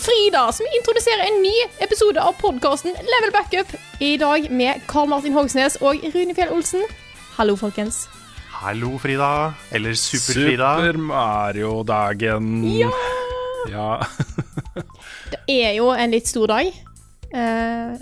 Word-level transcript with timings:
Frida, 0.00 0.52
som 0.52 0.66
introduserer 0.78 1.26
en 1.26 1.42
ny 1.42 1.54
episode 1.78 2.22
av 2.22 2.32
podkasten 2.32 2.92
Level 2.92 3.32
Backup. 3.32 3.72
I 4.00 4.16
dag 4.16 4.50
med 4.50 4.80
Karl 4.86 5.08
Martin 5.10 5.32
Hogsnes 5.32 5.78
og 5.82 5.98
Rune 6.14 6.34
Fjell 6.36 6.52
Olsen. 6.54 6.84
Hallo, 7.36 7.56
folkens. 7.56 8.06
Hallo, 8.60 8.98
Frida. 8.98 9.52
Eller 9.70 9.94
Super-Frida. 9.94 10.70
Super 10.76 10.98
Mario-dagen. 10.98 12.64
Ja! 12.78 12.90
Ja. 13.70 13.90
Det 15.32 15.60
er 15.66 15.74
jo 15.76 15.90
en 15.92 16.14
litt 16.14 16.30
stor 16.30 16.50
dag. 16.50 16.72
Uh, 17.34 17.98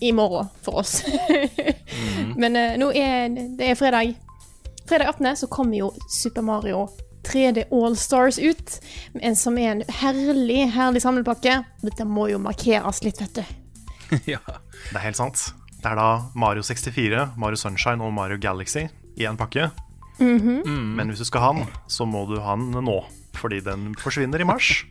I 0.00 0.12
morgen 0.16 0.48
for 0.62 0.84
oss. 0.84 1.00
Men 2.40 2.56
uh, 2.56 2.78
nå 2.80 2.92
er 2.94 3.28
det 3.58 3.72
er 3.72 3.78
fredag. 3.78 4.14
Fredag 4.88 5.14
18. 5.16 5.36
så 5.44 5.50
kommer 5.50 5.78
jo 5.82 5.94
Super 6.08 6.46
Mario 6.46 6.86
3D 7.26 7.66
All-Stars 7.72 8.38
ut. 8.38 8.76
En 9.20 9.36
som 9.36 9.58
er 9.60 9.70
en 9.74 9.82
herlig, 10.00 10.70
herlig 10.74 11.02
samlepakke. 11.04 11.58
Dette 11.84 12.04
må 12.08 12.28
jo 12.30 12.38
markeres 12.42 13.02
litt, 13.04 13.20
vet 13.20 13.40
du. 13.40 13.44
ja. 14.34 14.40
Det 14.46 14.96
er 14.96 15.04
helt 15.04 15.18
sant. 15.20 15.50
Det 15.80 15.86
er 15.88 15.96
da 15.96 16.08
Mario 16.36 16.62
64, 16.66 17.28
Mario 17.40 17.56
Sunshine 17.60 18.04
og 18.04 18.12
Mario 18.16 18.36
Galaxy 18.42 18.86
i 19.20 19.24
en 19.28 19.36
pakke. 19.40 19.70
Men 20.20 21.08
hvis 21.08 21.22
du 21.22 21.24
skal 21.28 21.40
ha 21.40 21.52
den, 21.56 21.68
så 21.88 22.04
må 22.08 22.26
du 22.28 22.36
ha 22.44 22.56
den 22.60 22.74
nå. 22.84 22.98
Fordi 23.40 23.60
den 23.64 23.94
forsvinner 24.00 24.42
i 24.42 24.44
mars. 24.48 24.84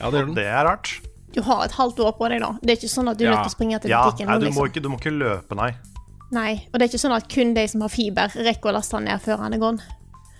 ja, 0.00 0.08
det 0.10 0.18
gjør 0.22 0.26
den. 0.32 0.34
Det 0.38 0.46
er 0.50 0.64
rart. 0.66 0.94
Du 1.34 1.42
har 1.44 1.62
et 1.66 1.74
halvt 1.76 2.00
år 2.02 2.14
på 2.18 2.28
deg, 2.32 2.40
da. 2.42 2.48
Det 2.62 2.72
er 2.72 2.78
ikke 2.80 2.90
sånn 2.90 3.10
at 3.12 3.18
du 3.20 3.26
er 3.26 3.28
Ja. 3.28 3.36
nødt 3.36 3.44
til 3.46 3.52
å 3.52 3.56
springe 3.58 3.78
til 3.84 3.90
Ja, 3.92 4.00
butikken. 4.08 4.26
nei, 4.26 4.38
du, 4.38 4.46
du, 4.46 4.50
må 4.50 4.64
liksom. 4.64 4.70
ikke, 4.72 4.82
du 4.82 4.88
må 4.88 4.98
ikke 4.98 5.12
løpe, 5.14 5.54
nei. 5.58 5.70
Nei, 6.32 6.52
og 6.72 6.78
det 6.78 6.82
er 6.82 6.90
ikke 6.90 7.00
sånn 7.04 7.14
at 7.16 7.28
kun 7.32 7.54
de 7.54 7.66
som 7.68 7.80
har 7.84 7.92
fiber, 7.92 8.28
rekker 8.48 8.70
å 8.70 8.74
laste 8.78 8.96
den 8.98 9.04
ned 9.08 9.20
før 9.22 9.38
han 9.44 9.54
er 9.54 9.58
gone. 9.62 9.78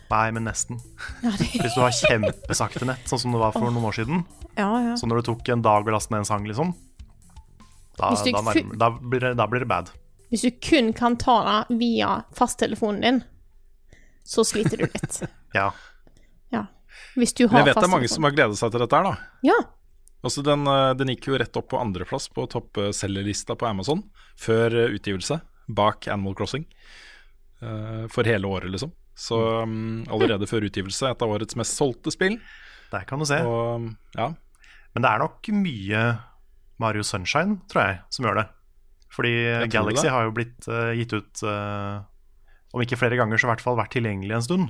Nei, 0.08 0.26
men 0.32 0.46
nesten. 0.48 0.80
Ja, 1.24 1.32
det, 1.36 1.48
Hvis 1.52 1.74
du 1.76 1.82
har 1.82 1.94
kjempesakte 1.94 2.86
nett, 2.88 3.06
sånn 3.10 3.20
som 3.26 3.34
det 3.34 3.40
var 3.42 3.56
for 3.56 3.68
noen 3.68 3.84
år 3.88 3.96
siden, 4.00 4.22
ja, 4.56 4.68
ja. 4.88 4.94
så 4.96 5.08
når 5.08 5.20
det 5.20 5.28
tok 5.30 5.48
en 5.54 5.64
dag 5.64 5.88
å 5.88 5.94
laste 5.94 6.14
ned 6.14 6.24
en 6.24 6.28
sang, 6.28 6.46
liksom, 6.48 6.74
da, 7.98 8.12
da, 8.14 8.42
nærmer, 8.46 8.76
da, 8.78 8.90
blir 8.94 9.24
det, 9.26 9.32
da 9.38 9.46
blir 9.50 9.64
det 9.64 9.70
bad. 9.70 9.90
Hvis 10.30 10.44
du 10.44 10.50
kun 10.62 10.92
kan 10.96 11.16
ta 11.20 11.40
det 11.46 11.78
via 11.80 12.22
fasttelefonen 12.36 13.00
din, 13.04 13.20
så 14.28 14.44
sliter 14.44 14.84
du 14.84 14.88
litt. 14.88 15.22
Ja. 15.56 15.70
Ja. 16.52 16.66
Hvis 17.16 17.32
du 17.32 17.46
Men 17.46 17.54
har 17.54 17.62
jeg 17.62 17.66
vet 17.70 17.78
det 17.80 17.86
er 17.86 17.92
mange 17.94 18.08
som 18.12 18.26
har 18.26 18.34
gledet 18.36 18.58
seg 18.60 18.72
til 18.74 18.82
dette 18.84 18.98
her, 18.98 19.06
da. 19.06 19.38
Ja. 19.48 19.54
Altså, 20.20 20.42
den, 20.44 20.66
eh, 20.68 20.90
den 20.98 21.08
gikk 21.14 21.30
jo 21.30 21.38
rett 21.40 21.56
opp 21.56 21.70
på 21.72 21.80
andreplass 21.80 22.26
på 22.36 22.44
toppselgerlista 22.52 23.56
på 23.56 23.64
Amazon 23.64 24.02
før 24.36 24.76
eh, 24.82 24.96
utgivelse, 24.98 25.38
bak 25.72 26.10
Animal 26.12 26.36
Crossing. 26.36 26.66
eh, 27.62 28.04
for 28.12 28.28
hele 28.28 28.46
året, 28.46 28.68
liksom. 28.74 28.92
Så 29.18 29.38
um, 29.66 30.04
allerede 30.14 30.46
før 30.46 30.68
utgivelse, 30.68 31.08
et 31.10 31.22
av 31.24 31.32
årets 31.34 31.56
mest 31.58 31.74
solgte 31.74 32.12
spill. 32.14 32.36
Der 32.92 33.02
kan 33.08 33.18
du 33.20 33.26
se. 33.28 33.40
Og 33.44 33.88
ja, 34.14 34.28
Men 34.94 35.04
det 35.04 35.10
er 35.10 35.22
nok 35.24 35.48
mye 35.58 36.02
Mario 36.78 37.02
Sunshine, 37.02 37.58
tror 37.68 37.82
jeg, 37.82 37.96
som 38.14 38.28
gjør 38.28 38.38
det. 38.42 38.46
Fordi 39.12 39.32
Galaxy 39.72 40.04
det. 40.06 40.12
har 40.14 40.28
jo 40.28 40.34
blitt 40.36 40.68
uh, 40.70 40.92
gitt 40.94 41.14
ut 41.16 41.40
uh, 41.48 42.04
Om 42.76 42.82
ikke 42.84 42.98
flere 43.00 43.16
ganger, 43.18 43.40
så 43.40 43.48
i 43.48 43.50
hvert 43.50 43.64
fall 43.64 43.78
vært 43.80 43.94
tilgjengelig 43.96 44.36
en 44.36 44.44
stund. 44.46 44.68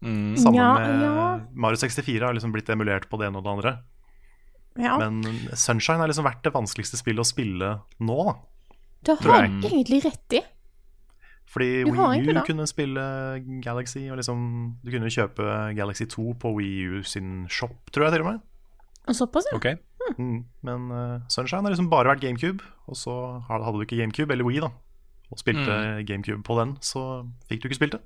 mm, 0.00 0.36
Sammen 0.40 0.60
Ja, 0.62 0.70
med 0.78 1.04
ja. 1.04 1.28
Mario 1.52 1.76
64 1.82 2.24
har 2.24 2.36
liksom 2.38 2.54
blitt 2.54 2.70
emulert 2.72 3.08
på 3.10 3.18
det 3.20 3.28
ene 3.28 3.42
og 3.42 3.44
det 3.44 3.52
andre. 3.58 3.74
ja. 4.80 4.96
Men 5.02 5.20
Sunshine 5.58 6.00
har 6.00 6.08
liksom 6.08 6.24
vært 6.28 6.44
det 6.46 6.54
vanskeligste 6.54 6.96
spillet 7.00 7.20
å 7.20 7.28
spille 7.28 7.72
nå, 8.00 8.18
da. 8.30 8.36
Det 9.06 9.18
tror 9.20 9.34
har 9.36 9.44
jeg. 9.46 9.58
egentlig 9.68 10.00
rett 10.06 10.38
i. 10.40 10.42
Fordi 11.46 11.84
Wii 11.86 12.36
U 12.36 12.40
kunne 12.46 12.66
spille 12.66 13.02
Galaxy, 13.62 14.08
og 14.10 14.16
liksom 14.18 14.40
Du 14.84 14.90
kunne 14.90 15.10
kjøpe 15.10 15.44
Galaxy 15.76 16.04
2 16.10 16.32
på 16.42 16.54
Wii 16.56 16.86
U 16.98 17.02
sin 17.06 17.46
shop, 17.48 17.76
tror 17.94 18.08
jeg 18.08 18.12
til 18.16 18.24
og 18.26 18.32
med. 18.32 18.40
Såpass, 19.14 19.46
ja. 19.52 19.56
Okay. 19.56 19.76
Mm. 20.18 20.44
Men 20.66 20.90
uh, 20.90 21.20
Sunshine 21.30 21.62
har 21.62 21.70
liksom 21.70 21.90
bare 21.90 22.10
vært 22.10 22.20
GameCube, 22.20 22.64
og 22.86 22.96
så 22.98 23.14
hadde 23.48 23.72
du 23.74 23.80
ikke 23.86 23.96
GameCube, 24.02 24.32
eller 24.34 24.44
Wii, 24.44 24.60
da, 24.60 24.68
og 25.30 25.38
spilte 25.38 25.66
Mm. 25.66 26.04
GameCube 26.06 26.42
på 26.42 26.58
den, 26.60 26.76
så 26.82 27.02
fikk 27.48 27.62
du 27.62 27.68
ikke 27.68 27.78
spilt 27.78 27.92
det. 27.96 28.02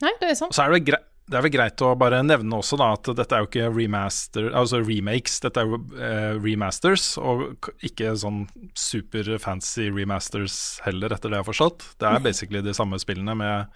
Nei, 0.00 0.12
det 0.20 0.30
er 0.30 0.34
sant. 0.38 0.54
Så 0.56 0.62
er 0.64 0.72
det, 0.72 0.84
grei, 0.86 1.00
det 1.30 1.38
er 1.38 1.44
vel 1.46 1.52
greit 1.54 1.82
å 1.86 1.92
bare 1.98 2.20
nevne 2.26 2.58
også 2.58 2.78
da 2.80 2.90
at 2.96 3.10
dette 3.16 3.36
er 3.36 3.44
jo 3.44 3.48
ikke 3.48 3.70
remaster, 3.70 4.48
altså 4.56 4.80
remakes, 4.82 5.38
dette 5.44 5.62
er 5.62 5.70
jo 5.70 5.78
eh, 5.94 6.34
remasters, 6.42 7.12
og 7.22 7.70
ikke 7.86 8.16
sånn 8.18 8.44
super 8.78 9.30
fancy 9.42 9.88
remasters 9.94 10.80
heller, 10.84 11.14
etter 11.14 11.30
det 11.30 11.38
jeg 11.38 11.44
har 11.44 11.50
forstått. 11.52 11.86
Det 12.02 12.10
er 12.10 12.24
basically 12.24 12.64
de 12.66 12.74
samme 12.76 12.98
spillene 13.02 13.36
med 13.38 13.70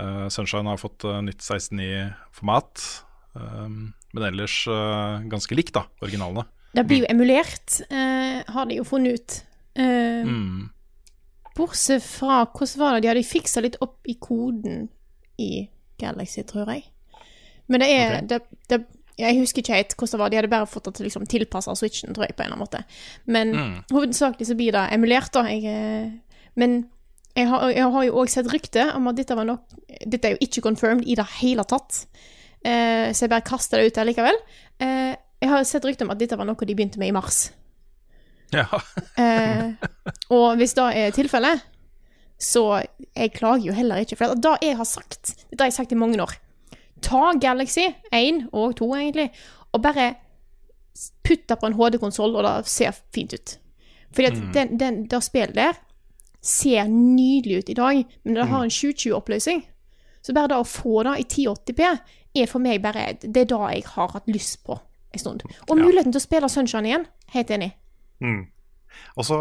uh, 0.00 0.26
Sunshine 0.32 0.70
har 0.72 0.80
fått 0.80 1.04
uh, 1.04 1.20
nytt 1.24 1.44
16.9-format, 1.44 2.86
um, 3.36 3.78
men 4.16 4.28
ellers 4.30 4.62
uh, 4.70 5.20
ganske 5.28 5.60
likt, 5.60 5.76
da, 5.76 5.84
originalene. 6.04 6.48
Det 6.74 6.82
blir 6.88 7.04
jo 7.04 7.10
emulert, 7.12 7.76
eh, 7.86 8.40
har 8.50 8.66
de 8.66 8.80
jo 8.80 8.84
funnet 8.88 9.14
ut. 9.20 9.36
Eh, 9.78 10.24
Mm. 10.26 10.70
Bortsett 11.54 12.02
fra 12.02 12.44
Hvordan 12.46 12.78
var 12.80 12.94
det? 12.94 13.00
De 13.04 13.08
hadde 13.12 13.22
fiksa 13.22 13.60
litt 13.62 13.76
opp 13.80 14.00
i 14.10 14.16
koden 14.18 14.88
i 15.38 15.68
Galaxy, 16.00 16.42
tror 16.42 16.66
jeg. 16.72 16.88
Men 17.68 17.80
det 17.80 17.88
er 17.90 18.16
okay. 18.16 18.26
det, 18.28 18.40
det, 18.68 18.80
Jeg 19.18 19.38
husker 19.38 19.62
ikke 19.62 19.76
helt 19.78 19.94
hvordan 19.96 20.12
det 20.12 20.20
var. 20.24 20.30
De 20.32 20.36
hadde 20.40 20.52
bare 20.52 20.66
fått 20.66 20.84
det 20.88 20.94
til 20.98 21.06
liksom, 21.06 21.26
tilpassa 21.30 21.74
switchen, 21.78 22.14
tror 22.14 22.26
jeg, 22.26 22.34
på 22.36 22.42
en 22.42 22.50
eller 22.50 22.56
annen 22.58 22.66
måte. 22.66 22.84
Men 23.26 23.54
Mm. 23.54 23.74
hovedsakelig 23.94 24.46
så 24.50 24.56
blir 24.58 24.72
det 24.72 24.84
emulert, 24.92 25.32
da. 25.32 25.44
Jeg, 25.48 25.64
eh, 25.64 26.10
men 26.56 26.88
jeg 27.36 27.48
har, 27.50 27.68
jeg 27.70 27.90
har 27.96 28.04
jo 28.04 28.14
òg 28.22 28.28
sett 28.30 28.46
rykte 28.52 28.88
om 28.94 29.08
at 29.10 29.16
dette 29.16 29.34
var 29.34 29.44
nok 29.48 29.62
Dette 30.06 30.28
er 30.28 30.36
jo 30.36 30.42
ikke 30.44 30.62
confirmed 30.62 31.06
i 31.06 31.14
det 31.18 31.26
hele 31.40 31.64
tatt, 31.64 32.06
eh, 32.64 33.10
så 33.14 33.24
jeg 33.24 33.30
bare 33.30 33.46
kaster 33.46 33.78
det 33.78 33.86
ut 33.86 33.94
der 33.94 34.04
likevel. 34.10 34.38
Eh, 34.80 35.14
jeg 35.40 35.50
har 35.50 35.64
sett 35.64 35.84
rykte 35.84 36.04
om 36.04 36.10
at 36.10 36.18
dette 36.18 36.36
var 36.36 36.46
noe 36.48 36.56
de 36.66 36.74
begynte 36.74 36.98
med 36.98 37.08
i 37.08 37.14
mars. 37.16 37.50
Ja. 38.54 38.66
Eh, 39.18 39.72
og 40.30 40.56
hvis 40.60 40.74
det 40.76 40.84
er 40.96 41.10
tilfellet, 41.14 41.62
så 42.38 42.82
jeg 43.14 43.32
klager 43.34 43.66
jo 43.70 43.74
heller 43.76 44.02
ikke. 44.02 44.16
For 44.18 44.34
det 44.34 44.54
jeg 44.62 44.76
har 44.78 44.88
sagt, 44.88 45.34
dette 45.50 45.62
har 45.62 45.70
jeg 45.70 45.78
sagt 45.78 45.92
i 45.92 45.98
mange 45.98 46.20
år 46.22 46.34
Ta 47.04 47.32
Galaxy 47.40 47.84
1 48.12 48.48
og 48.52 48.76
2, 48.80 48.88
egentlig, 48.96 49.28
og 49.74 49.82
bare 49.84 50.14
putt 51.26 51.44
det 51.50 51.58
på 51.60 51.66
en 51.68 51.76
HD-konsoll, 51.76 52.36
og 52.38 52.44
det 52.46 52.70
ser 52.70 52.94
fint 53.14 53.34
ut. 53.34 53.56
Fordi 54.14 54.28
at 54.30 54.40
den, 54.54 54.76
den, 54.80 55.00
det 55.10 55.22
spillet 55.26 55.56
der 55.58 55.78
ser 56.44 56.86
nydelig 56.88 57.58
ut 57.64 57.70
i 57.72 57.76
dag, 57.78 58.02
men 58.24 58.36
det 58.36 58.46
har 58.50 58.62
en 58.66 58.70
720-oppløsning. 58.70 59.64
Så 60.24 60.32
bare 60.36 60.52
det 60.52 60.58
å 60.60 60.66
få 60.68 61.02
det 61.04 61.16
i 61.20 61.24
1080P 61.26 61.88
er 62.40 62.48
for 62.50 62.62
meg 62.64 62.80
bare 62.82 63.10
Det 63.20 63.44
er 63.44 63.48
det 63.50 63.58
jeg 63.74 63.84
har 63.94 64.12
hatt 64.14 64.28
lyst 64.30 64.62
på 64.66 64.78
en 65.14 65.20
stund. 65.20 65.42
Og 65.68 65.76
muligheten 65.78 66.12
til 66.14 66.20
å 66.20 66.24
spille 66.24 66.48
Sunshine 66.50 66.88
igjen, 66.88 67.04
helt 67.34 67.50
enig. 67.54 67.70
Mm. 68.24 68.46
Og 69.18 69.26
så 69.28 69.38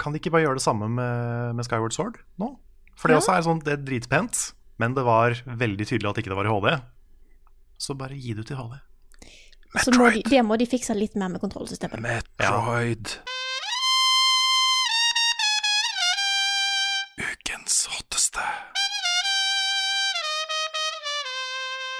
kan 0.00 0.12
de 0.14 0.20
ikke 0.22 0.32
bare 0.32 0.46
gjøre 0.46 0.58
det 0.60 0.64
samme 0.64 0.88
med, 0.88 1.54
med 1.58 1.66
Skyward 1.66 1.94
Sword 1.94 2.20
nå? 2.40 2.54
For 2.96 3.08
det 3.08 3.16
Ja. 3.16 3.20
også 3.20 3.34
er 3.36 3.44
sånn, 3.46 3.60
det 3.64 3.72
er 3.74 3.84
dritpent, 3.84 4.40
men 4.80 4.96
det 4.96 5.04
var 5.04 5.36
veldig 5.44 5.86
tydelig 5.86 6.10
at 6.10 6.22
ikke 6.22 6.32
det 6.32 6.38
var 6.38 6.48
i 6.48 6.54
HD. 6.54 6.70
Så 7.80 7.96
bare 7.98 8.16
gi 8.16 8.32
det 8.36 8.46
ut 8.46 8.54
i 8.54 8.58
HD. 8.58 8.78
Så 9.84 9.92
må 9.94 10.08
de, 10.10 10.22
det 10.26 10.40
må 10.42 10.56
de 10.58 10.66
fikse 10.66 10.96
litt 10.96 11.14
mer 11.20 11.30
med 11.34 11.42
kontrollsystemet. 11.42 12.00
Metroid. 12.02 13.04
Ukens 13.06 13.49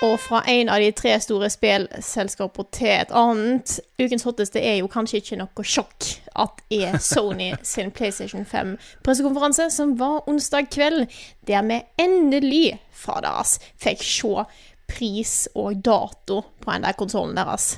Og 0.00 0.14
fra 0.20 0.40
en 0.48 0.70
av 0.72 0.80
de 0.80 0.88
tre 0.96 1.12
store 1.20 1.50
spillselskaper 1.52 2.66
til 2.72 2.88
et 2.94 3.10
annet. 3.12 3.74
Ukens 4.00 4.24
hotteste 4.24 4.62
er 4.64 4.78
jo 4.78 4.88
kanskje 4.88 5.20
ikke 5.20 5.36
noe 5.42 5.64
sjokk 5.66 6.06
at 6.40 6.62
er 6.72 6.96
Sony 7.04 7.50
sin 7.66 7.90
PlayStation 7.92 8.46
5-pressekonferanse, 8.48 9.66
som 9.74 9.92
var 10.00 10.24
onsdag 10.30 10.70
kveld, 10.72 11.04
der 11.48 11.66
vi 11.68 11.82
endelig, 12.00 12.78
faders, 12.96 13.58
fikk 13.76 14.00
se 14.06 14.46
pris 14.90 15.34
og 15.54 15.82
dato 15.84 16.40
på 16.64 16.72
den 16.72 16.88
der 16.88 16.96
konsollen 16.98 17.36
deres. 17.36 17.74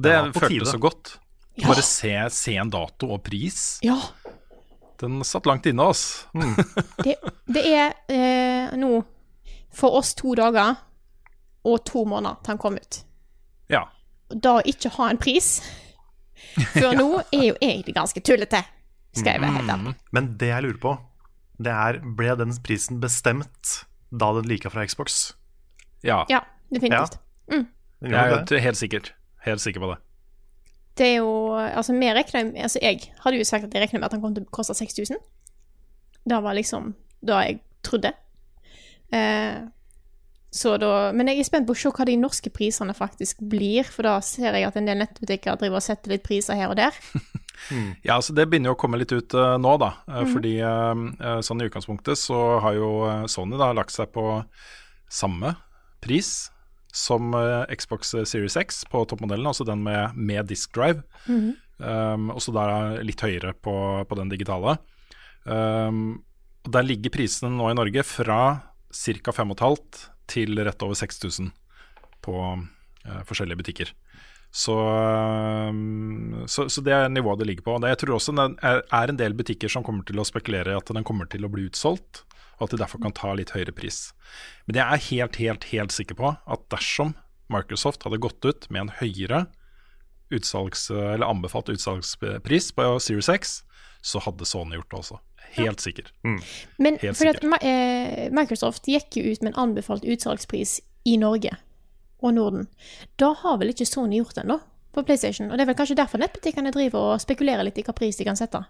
Det 0.00 0.16
Ja, 0.16 0.24
føltes 0.32 0.72
så 0.72 0.80
godt. 0.80 1.18
Ja. 1.60 1.68
Bare 1.68 1.84
se, 1.84 2.14
se 2.32 2.56
en 2.56 2.70
dato 2.72 3.12
og 3.12 3.22
pris. 3.28 3.78
Ja, 3.84 3.98
Den 5.00 5.20
satt 5.24 5.46
langt 5.48 5.64
inne, 5.66 5.86
ass. 5.92 6.26
det, 7.04 7.16
det 7.48 7.62
er 7.72 7.92
eh, 8.08 8.72
nå 8.76 9.02
for 9.72 9.96
oss 10.00 10.14
to 10.18 10.34
dager 10.36 10.76
og 11.64 11.84
to 11.88 12.04
måneder 12.08 12.40
til 12.42 12.54
han 12.54 12.60
kom 12.62 12.78
ut. 12.80 13.02
Ja. 13.70 13.84
Da 14.30 14.56
å 14.58 14.66
ikke 14.66 14.92
ha 14.96 15.10
en 15.10 15.20
pris 15.20 15.58
før 16.76 16.94
nå 16.96 17.08
er 17.30 17.46
jo 17.50 17.56
egentlig 17.60 17.94
ganske 17.96 18.22
tullete, 18.24 18.62
skal 19.16 19.34
jeg 19.36 19.42
være 19.42 19.58
helt 19.58 19.72
ærlig. 19.74 19.94
Men 20.16 20.34
det 20.40 20.52
jeg 20.52 20.66
lurer 20.66 20.82
på, 20.82 20.94
det 21.60 21.72
er 21.74 22.00
ble 22.16 22.36
den 22.40 22.54
prisen 22.64 23.00
bestemt 23.02 23.74
da 24.10 24.32
den 24.38 24.48
lika 24.50 24.72
fra 24.72 24.86
Xbox? 24.86 25.34
ja. 26.06 26.24
Ja, 26.30 26.40
definitivt. 26.72 27.18
Den 27.50 27.66
Jeg 28.14 28.32
er 28.48 28.62
helt 28.64 28.76
sikkert. 28.76 29.12
Helt 29.44 29.60
sikker 29.60 29.80
på 29.80 29.90
det. 29.90 29.98
Det 30.96 31.06
er 31.06 31.16
jo 31.20 31.52
Altså, 31.52 31.92
vi 31.92 32.08
regner 32.12 32.62
Altså, 32.62 32.78
jeg 32.82 33.12
hadde 33.24 33.36
jo 33.36 33.44
sagt 33.44 33.64
at 33.64 33.74
jeg 33.74 33.82
regna 33.82 33.98
med 33.98 34.06
at 34.08 34.12
han 34.12 34.22
kom 34.22 34.34
til 34.34 34.44
å 34.44 34.50
koste 34.50 34.74
6000. 34.74 35.16
Det 36.28 36.42
var 36.42 36.56
liksom 36.56 36.94
det 37.20 37.36
jeg 37.44 37.60
trodde. 37.84 38.12
Eh, 39.12 39.60
da 40.50 41.12
Men 41.14 41.30
jeg 41.30 41.40
er 41.40 41.46
spent 41.46 41.66
på 41.68 41.76
å 41.76 41.78
se 41.78 41.92
hva 41.94 42.06
de 42.08 42.16
norske 42.18 42.50
prisene 42.50 42.94
faktisk 42.96 43.38
blir, 43.40 43.86
for 43.86 44.08
da 44.08 44.16
ser 44.24 44.56
jeg 44.58 44.66
at 44.66 44.76
en 44.76 44.88
del 44.88 44.98
nettbutikker 44.98 45.60
driver 45.60 45.78
og 45.78 45.86
setter 45.86 46.16
litt 46.16 46.26
priser 46.26 46.58
her 46.58 46.72
og 46.72 46.80
der. 46.80 46.96
Ja, 48.02 48.16
altså 48.16 48.32
Det 48.32 48.46
begynner 48.48 48.72
jo 48.72 48.76
å 48.76 48.80
komme 48.80 49.00
litt 49.00 49.12
ut 49.12 49.34
uh, 49.36 49.56
nå, 49.60 49.74
da. 49.80 49.92
Eh, 50.08 50.26
Fordi 50.32 50.54
eh, 50.64 51.02
eh, 51.20 51.40
sånn 51.44 51.60
i 51.62 51.68
utgangspunktet 51.68 52.18
så 52.18 52.38
har 52.64 52.78
jo 52.78 52.90
Sony 53.30 53.58
da 53.60 53.72
lagt 53.76 53.94
seg 53.94 54.12
på 54.14 54.40
samme 55.10 55.54
pris 56.00 56.50
som 56.90 57.30
Xbox 57.70 58.16
Series 58.26 58.56
X 58.58 58.80
på 58.90 59.04
toppmodellen, 59.06 59.46
altså 59.46 59.62
den 59.68 59.82
med, 59.84 60.16
med 60.18 60.48
disk 60.50 60.72
drive. 60.74 61.04
Um, 61.28 62.32
og 62.34 62.40
så 62.42 62.50
da 62.50 62.64
litt 63.06 63.22
høyere 63.22 63.52
på, 63.54 63.74
på 64.10 64.18
den 64.18 64.32
digitale. 64.32 64.74
Um, 65.44 66.24
Der 66.66 66.82
ligger 66.82 67.14
prisene 67.14 67.52
nå 67.54 67.68
i 67.70 67.76
Norge 67.78 68.02
fra 68.02 68.40
ca. 68.90 69.36
5500 69.36 70.10
til 70.30 70.60
rett 70.64 70.86
over 70.86 70.98
6000 70.98 71.50
på 72.24 72.36
eh, 72.50 73.22
forskjellige 73.28 73.60
butikker. 73.60 73.92
Så, 74.50 74.74
um, 75.70 76.42
så, 76.50 76.66
så 76.66 76.82
det 76.82 76.94
er 76.94 77.12
nivået 77.12 77.38
det 77.38 77.46
ligger 77.46 77.66
på. 77.68 77.76
Jeg 77.86 78.00
tror 78.02 78.16
også 78.16 78.34
det 78.34 78.48
er, 78.66 79.12
en 79.12 79.20
del 79.20 79.36
butikker 79.38 79.70
som 79.70 79.86
kommer 79.86 80.02
til 80.06 80.18
å 80.18 80.26
spekulere 80.26 80.74
i 80.74 80.78
at 80.78 80.90
den 80.90 81.06
kommer 81.06 81.30
til 81.30 81.46
å 81.46 81.52
bli 81.52 81.68
utsolgt, 81.68 82.24
og 82.58 82.66
at 82.66 82.74
de 82.74 82.80
derfor 82.82 83.02
kan 83.02 83.14
ta 83.14 83.32
litt 83.38 83.54
høyere 83.54 83.74
pris. 83.76 84.10
Men 84.66 84.80
jeg 84.80 84.86
er 84.86 85.06
helt, 85.06 85.38
helt, 85.40 85.68
helt 85.70 85.94
sikker 85.94 86.18
på 86.18 86.34
at 86.34 86.66
dersom 86.74 87.14
Microsoft 87.50 88.04
hadde 88.06 88.20
gått 88.22 88.44
ut 88.46 88.66
med 88.70 88.86
en 88.86 88.94
høyere 88.98 89.44
utsalgs, 90.34 90.90
anbefalt 90.90 91.70
utsalgspris 91.72 92.70
på 92.74 92.90
Series 93.02 93.30
X, 93.32 93.56
så 94.02 94.22
hadde 94.22 94.46
Sony 94.46 94.78
gjort 94.78 94.90
det 94.90 95.00
også. 95.00 95.18
Helt 95.56 95.82
sikker. 95.82 96.10
Men 96.22 96.98
Helt 97.02 97.18
fordi 97.18 97.32
at 97.32 97.64
eh, 97.66 98.26
Microsoft 98.34 98.88
gikk 98.88 99.18
jo 99.18 99.32
ut 99.32 99.42
med 99.42 99.52
en 99.52 99.62
anbefalt 99.68 100.06
utsalgspris 100.06 100.78
i 101.10 101.16
Norge 101.20 101.56
og 102.20 102.34
Norden. 102.36 102.68
Da 103.18 103.32
har 103.42 103.58
vel 103.60 103.72
ikke 103.72 103.88
Sony 103.88 104.20
gjort 104.20 104.36
det 104.36 104.44
ennå, 104.44 104.60
på 104.94 105.06
PlayStation. 105.06 105.50
Og 105.50 105.56
det 105.56 105.64
er 105.64 105.72
vel 105.72 105.78
kanskje 105.78 105.98
derfor 105.98 106.22
nettbutikkene 106.22 106.74
driver 106.74 107.14
og 107.14 107.22
spekulerer 107.22 107.66
litt 107.66 107.78
i 107.80 107.86
hva 107.86 107.96
pris 107.96 108.18
de 108.18 108.26
kan 108.28 108.38
sette. 108.38 108.62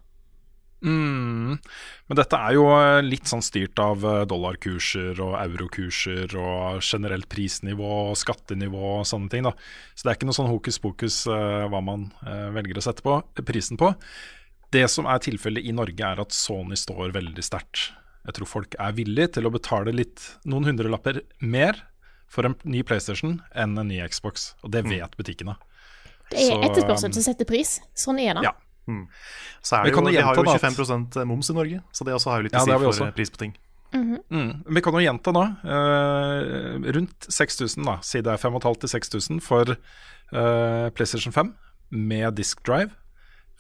Mm. 0.81 1.59
Men 2.09 2.17
dette 2.17 2.39
er 2.41 2.55
jo 2.57 2.65
eh, 2.73 3.03
litt 3.05 3.29
sånn 3.29 3.45
styrt 3.45 3.81
av 3.83 4.05
eh, 4.07 4.23
dollarkurser 4.29 5.19
og 5.21 5.35
eurokurser 5.43 6.33
og 6.41 6.81
generelt 6.81 7.29
prisnivå 7.29 7.91
og 8.11 8.17
skattenivå 8.17 8.81
og 9.01 9.09
sånne 9.09 9.29
ting. 9.33 9.45
da. 9.45 9.53
Så 9.95 10.07
det 10.07 10.13
er 10.13 10.19
ikke 10.19 10.31
noe 10.31 10.39
sånn 10.39 10.53
hokus 10.53 10.81
pokus 10.81 11.23
uh, 11.29 11.69
hva 11.69 11.83
man 11.85 12.09
uh, 12.25 12.49
velger 12.57 12.81
å 12.81 12.85
sette 12.85 13.05
på, 13.05 13.19
prisen 13.45 13.81
på. 13.81 13.93
Det 14.71 14.85
som 14.91 15.09
er 15.11 15.19
tilfellet 15.19 15.67
i 15.67 15.73
Norge, 15.75 15.99
er 15.99 16.21
at 16.23 16.35
Sony 16.35 16.79
står 16.79 17.15
veldig 17.17 17.43
sterkt. 17.43 17.91
Jeg 18.27 18.37
tror 18.37 18.47
folk 18.47 18.77
er 18.79 18.93
villige 18.95 19.33
til 19.39 19.49
å 19.49 19.53
betale 19.55 19.95
litt, 19.97 20.23
noen 20.47 20.69
hundrelapper 20.69 21.23
mer 21.41 21.81
for 22.31 22.47
en 22.47 22.55
ny 22.69 22.85
PlayStation 22.87 23.41
enn 23.59 23.79
en 23.81 23.89
ny 23.91 23.99
Xbox, 24.07 24.53
og 24.63 24.71
det 24.75 24.85
vet 24.87 25.17
butikkene. 25.19 25.57
Det 26.31 26.45
er 26.47 26.69
etterspørsel 26.69 27.11
som 27.17 27.25
setter 27.25 27.49
pris. 27.49 27.81
Sånn 27.99 28.21
er 28.23 28.39
det. 28.39 28.45
Ja. 28.47 28.53
Så 29.63 29.77
er 29.77 29.85
Vi 29.85 29.91
det 29.91 29.97
jo, 29.97 30.05
vi 30.07 30.17
har 30.17 30.35
jo 30.35 30.43
gjenta 30.43 30.47
da 30.47 30.55
at- 30.55 30.61
25 30.61 31.27
moms 31.27 31.51
i 31.51 31.55
Norge, 31.55 31.83
så 31.93 32.05
det 32.05 32.15
også 32.15 32.31
har 32.31 32.39
jo 32.39 32.43
litt 32.45 32.55
å 32.55 32.65
si 32.65 32.71
ja, 32.71 32.79
for 32.79 32.87
også. 32.93 33.07
eh, 33.07 33.13
pris 33.13 33.31
på 33.31 33.37
ting. 33.39 33.57
Mm. 33.93 34.65
Vi 34.71 34.81
kan 34.81 34.93
jo 34.95 35.01
gjenta 35.03 35.33
nå. 35.35 35.45
Uh, 35.67 36.93
rundt 36.95 37.27
6000 37.27 37.85
da, 37.85 37.99
si 38.01 38.21
det 38.21 38.31
er 38.31 38.39
5500 38.39 38.81
til 38.81 38.89
6000 38.89 39.41
for 39.43 39.75
uh, 39.75 40.91
PlayStation 40.95 41.33
5 41.33 41.55
med 41.91 42.37
disk 42.39 42.63
drive 42.63 42.95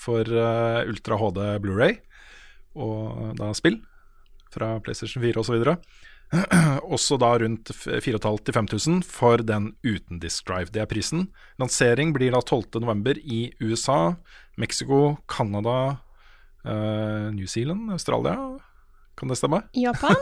for 0.01 0.25
eh, 0.25 0.89
Ultra 0.89 1.19
HD 1.21 1.41
Blu-ray 1.65 1.99
og 2.81 3.35
da 3.39 3.51
spill 3.59 3.81
fra 4.55 4.77
PlayStation 4.83 5.23
4 5.23 5.43
osv. 5.43 5.65
Også 6.95 7.17
da 7.19 7.33
rundt 7.43 7.73
f- 7.75 7.89
4500 8.03 8.45
til 8.47 8.55
5000 8.55 9.01
for 9.07 9.43
den 9.43 9.73
uten 9.83 10.21
disk 10.23 10.47
drive. 10.47 10.71
Det 10.71 10.83
er 10.85 10.89
prisen. 10.91 11.27
Lansering 11.59 12.13
blir 12.15 12.31
da 12.35 12.41
12.11. 12.47 13.19
i 13.27 13.41
USA, 13.67 14.15
Mexico, 14.57 15.17
Canada, 15.31 15.97
uh, 16.65 17.29
New 17.35 17.47
Zealand, 17.51 17.91
Australia. 17.95 18.37
Kan 19.19 19.29
det 19.35 19.39
stemme? 19.43 19.65
Japan? 19.85 20.15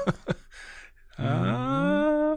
uh, 1.19 2.37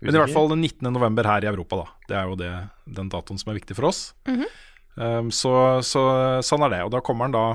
Men 0.00 0.14
i 0.14 0.18
hvert 0.18 0.32
fall 0.34 0.48
den 0.54 0.62
19. 0.64 0.90
november 0.94 1.26
her 1.28 1.44
i 1.44 1.50
Europa, 1.50 1.82
da. 1.82 1.86
Det 2.08 2.16
er 2.18 2.30
jo 2.30 2.36
det, 2.40 2.52
den 2.98 3.10
datoen 3.12 3.38
som 3.40 3.50
er 3.52 3.58
viktig 3.60 3.76
for 3.78 3.90
oss. 3.90 4.02
Um, 5.00 5.30
så, 5.34 5.54
så 5.86 6.02
sånn 6.46 6.66
er 6.68 6.76
det. 6.76 6.82
Og 6.86 6.92
da 6.94 7.00
kommer 7.04 7.28
den 7.28 7.36
da 7.36 7.46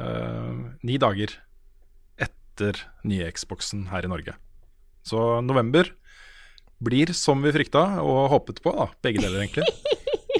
uh, 0.00 0.62
ni 0.86 0.98
dager 1.02 1.34
etter 2.22 2.80
nye 3.08 3.30
Xboxen 3.34 3.88
her 3.92 4.06
i 4.06 4.12
Norge. 4.12 4.36
Så 5.06 5.42
november 5.42 5.90
blir 6.82 7.12
som 7.14 7.42
vi 7.42 7.52
frykta 7.54 8.02
og 8.02 8.30
håpet 8.32 8.62
på, 8.62 8.74
da. 8.74 8.88
Begge 9.04 9.22
deler, 9.22 9.44
egentlig. 9.44 9.66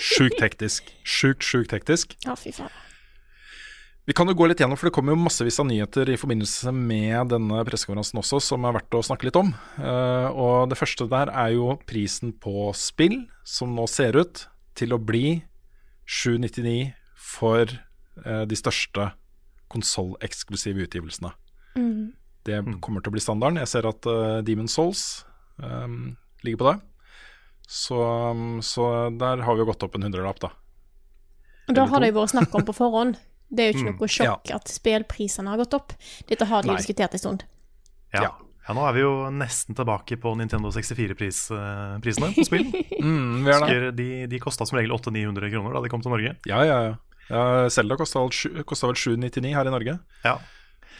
Sjukt 0.02 0.40
hektisk. 0.42 0.88
Sjukt, 1.06 1.44
sjukt 1.46 1.74
hektisk. 1.74 2.16
Ja, 2.26 2.34
fy 2.38 2.54
faen. 2.54 2.72
Vi 4.02 4.14
kan 4.18 4.26
jo 4.26 4.34
gå 4.34 4.48
litt 4.50 4.58
gjennom, 4.58 4.74
for 4.74 4.88
det 4.88 4.94
kommer 4.96 5.14
jo 5.14 5.22
massevis 5.22 5.60
av 5.62 5.68
nyheter 5.68 6.08
i 6.10 6.16
forbindelse 6.18 6.72
med 6.74 7.28
denne 7.30 7.60
pressekonferansen 7.68 8.18
også, 8.18 8.40
som 8.42 8.64
er 8.66 8.74
verdt 8.74 8.96
å 8.98 9.02
snakke 9.06 9.28
litt 9.28 9.38
om. 9.38 9.52
Uh, 9.78 10.26
og 10.34 10.72
det 10.72 10.78
første 10.81 11.06
der 11.10 11.31
er 11.31 11.52
jo 11.54 11.76
prisen 11.86 12.32
på 12.34 12.72
spill, 12.74 13.20
som 13.46 13.76
nå 13.78 13.86
ser 13.86 14.19
ut 14.19 14.42
til 14.78 14.96
å 14.96 14.98
bli 14.98 15.44
799 16.12 16.92
for 17.16 17.64
eh, 17.72 18.44
de 18.48 18.58
største 18.58 19.10
konsolleksklusive 19.72 20.84
utgivelsene. 20.84 21.32
Det 22.44 22.58
kommer 22.84 23.00
til 23.00 23.12
å 23.12 23.14
bli 23.14 23.22
standarden. 23.22 23.60
Jeg 23.62 23.70
ser 23.70 23.86
at 23.88 24.06
uh, 24.10 24.40
Demon 24.44 24.69
Souls 24.69 25.22
um, 25.62 26.16
ligger 26.44 26.58
på 26.60 26.66
det. 26.69 26.74
Så, 27.70 27.96
så 28.66 28.88
der 29.16 29.44
har 29.46 29.56
vi 29.56 29.62
jo 29.62 29.69
gått 29.70 29.86
opp 29.86 29.94
en 29.96 30.04
hundrelapp, 30.04 30.42
da. 30.42 30.50
Og 31.70 31.76
da 31.78 31.86
har 31.88 32.02
det 32.02 32.10
jo 32.10 32.19
vært 32.19 32.34
snakk 32.34 32.56
om 32.58 32.66
på 32.69 32.74
forhånd. 32.76 33.16
Det 33.52 33.64
er 33.64 33.70
jo 33.70 33.78
ikke 33.78 33.94
noe 33.94 34.10
sjokk 34.10 34.50
Ja. 34.50 34.58
at 34.58 34.72
spillprisene 34.72 35.52
har 35.52 35.60
gått 35.62 35.76
opp. 35.78 35.94
Dette 36.28 36.48
har 36.50 36.66
de 36.66 36.72
Nei. 36.72 36.81
diskutert 36.82 37.14
en 37.16 37.22
stund. 37.22 37.44
Ja. 38.12 38.26
Ja. 38.26 38.32
Ja, 38.62 38.74
nå 38.76 38.84
er 38.86 38.94
vi 38.94 39.02
jo 39.02 39.12
nesten 39.34 39.74
tilbake 39.78 40.16
på 40.22 40.32
Nintendo 40.38 40.70
64-prisene 40.74 42.32
på 42.36 42.46
spill. 42.48 42.69
Mm, 43.02 43.42
vi 43.42 43.50
er. 43.50 43.58
Husker 43.58 43.84
de, 43.98 44.04
de 44.31 44.38
kosta 44.38 44.62
som 44.69 44.78
regel 44.78 44.92
800-900 44.94 45.50
kroner 45.50 45.74
da 45.74 45.81
de 45.82 45.88
kom 45.90 46.02
til 46.04 46.12
Norge. 46.14 46.36
Ja, 46.46 46.60
ja, 46.62 46.76
ja. 46.86 46.92
ja 47.26 47.42
Selda 47.74 47.96
kosta 47.98 48.22
vel 48.22 48.98
799 49.00 49.56
her 49.56 49.66
i 49.66 49.72
Norge. 49.74 49.96
Ja. 50.22 50.36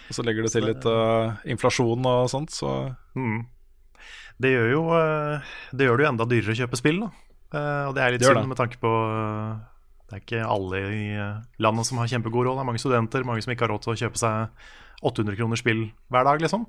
Og 0.09 0.16
så 0.16 0.25
legger 0.26 0.42
du 0.42 0.50
til 0.50 0.66
litt 0.66 0.83
uh, 0.90 1.38
inflasjon 1.47 2.09
og 2.11 2.31
sånt, 2.33 2.50
så 2.54 2.92
Mm. 3.14 3.45
Det 4.40 4.49
gjør 4.50 4.71
jo 4.73 4.83
eh, 4.97 5.50
Det 5.76 5.85
gjør 5.85 6.00
det 6.00 6.04
jo 6.07 6.09
enda 6.09 6.26
dyrere 6.26 6.54
å 6.54 6.59
kjøpe 6.62 6.78
spill, 6.81 7.02
da. 7.04 7.11
Eh, 7.52 7.85
Og 7.90 7.95
det 7.95 8.02
er 8.02 8.14
litt 8.16 8.25
synd 8.25 8.49
med 8.49 8.59
tanke 8.59 8.81
på 8.81 8.90
eh, 8.90 9.50
Det 10.09 10.16
er 10.16 10.23
ikke 10.25 10.45
alle 10.49 10.81
i 10.88 11.02
eh, 11.12 11.42
landet 11.62 11.87
som 11.87 12.00
har 12.00 12.09
kjempegod 12.11 12.49
råd. 12.49 12.57
Det 12.57 12.64
er 12.64 12.71
mange 12.73 12.83
studenter, 12.83 13.26
mange 13.28 13.45
som 13.45 13.52
ikke 13.54 13.66
har 13.69 13.75
råd 13.75 13.85
til 13.85 13.92
å 13.95 13.99
kjøpe 14.00 14.23
seg 14.23 14.64
800 15.12 15.38
kroner 15.38 15.61
spill 15.61 15.85
hver 16.12 16.26
dag, 16.26 16.42
liksom. 16.42 16.64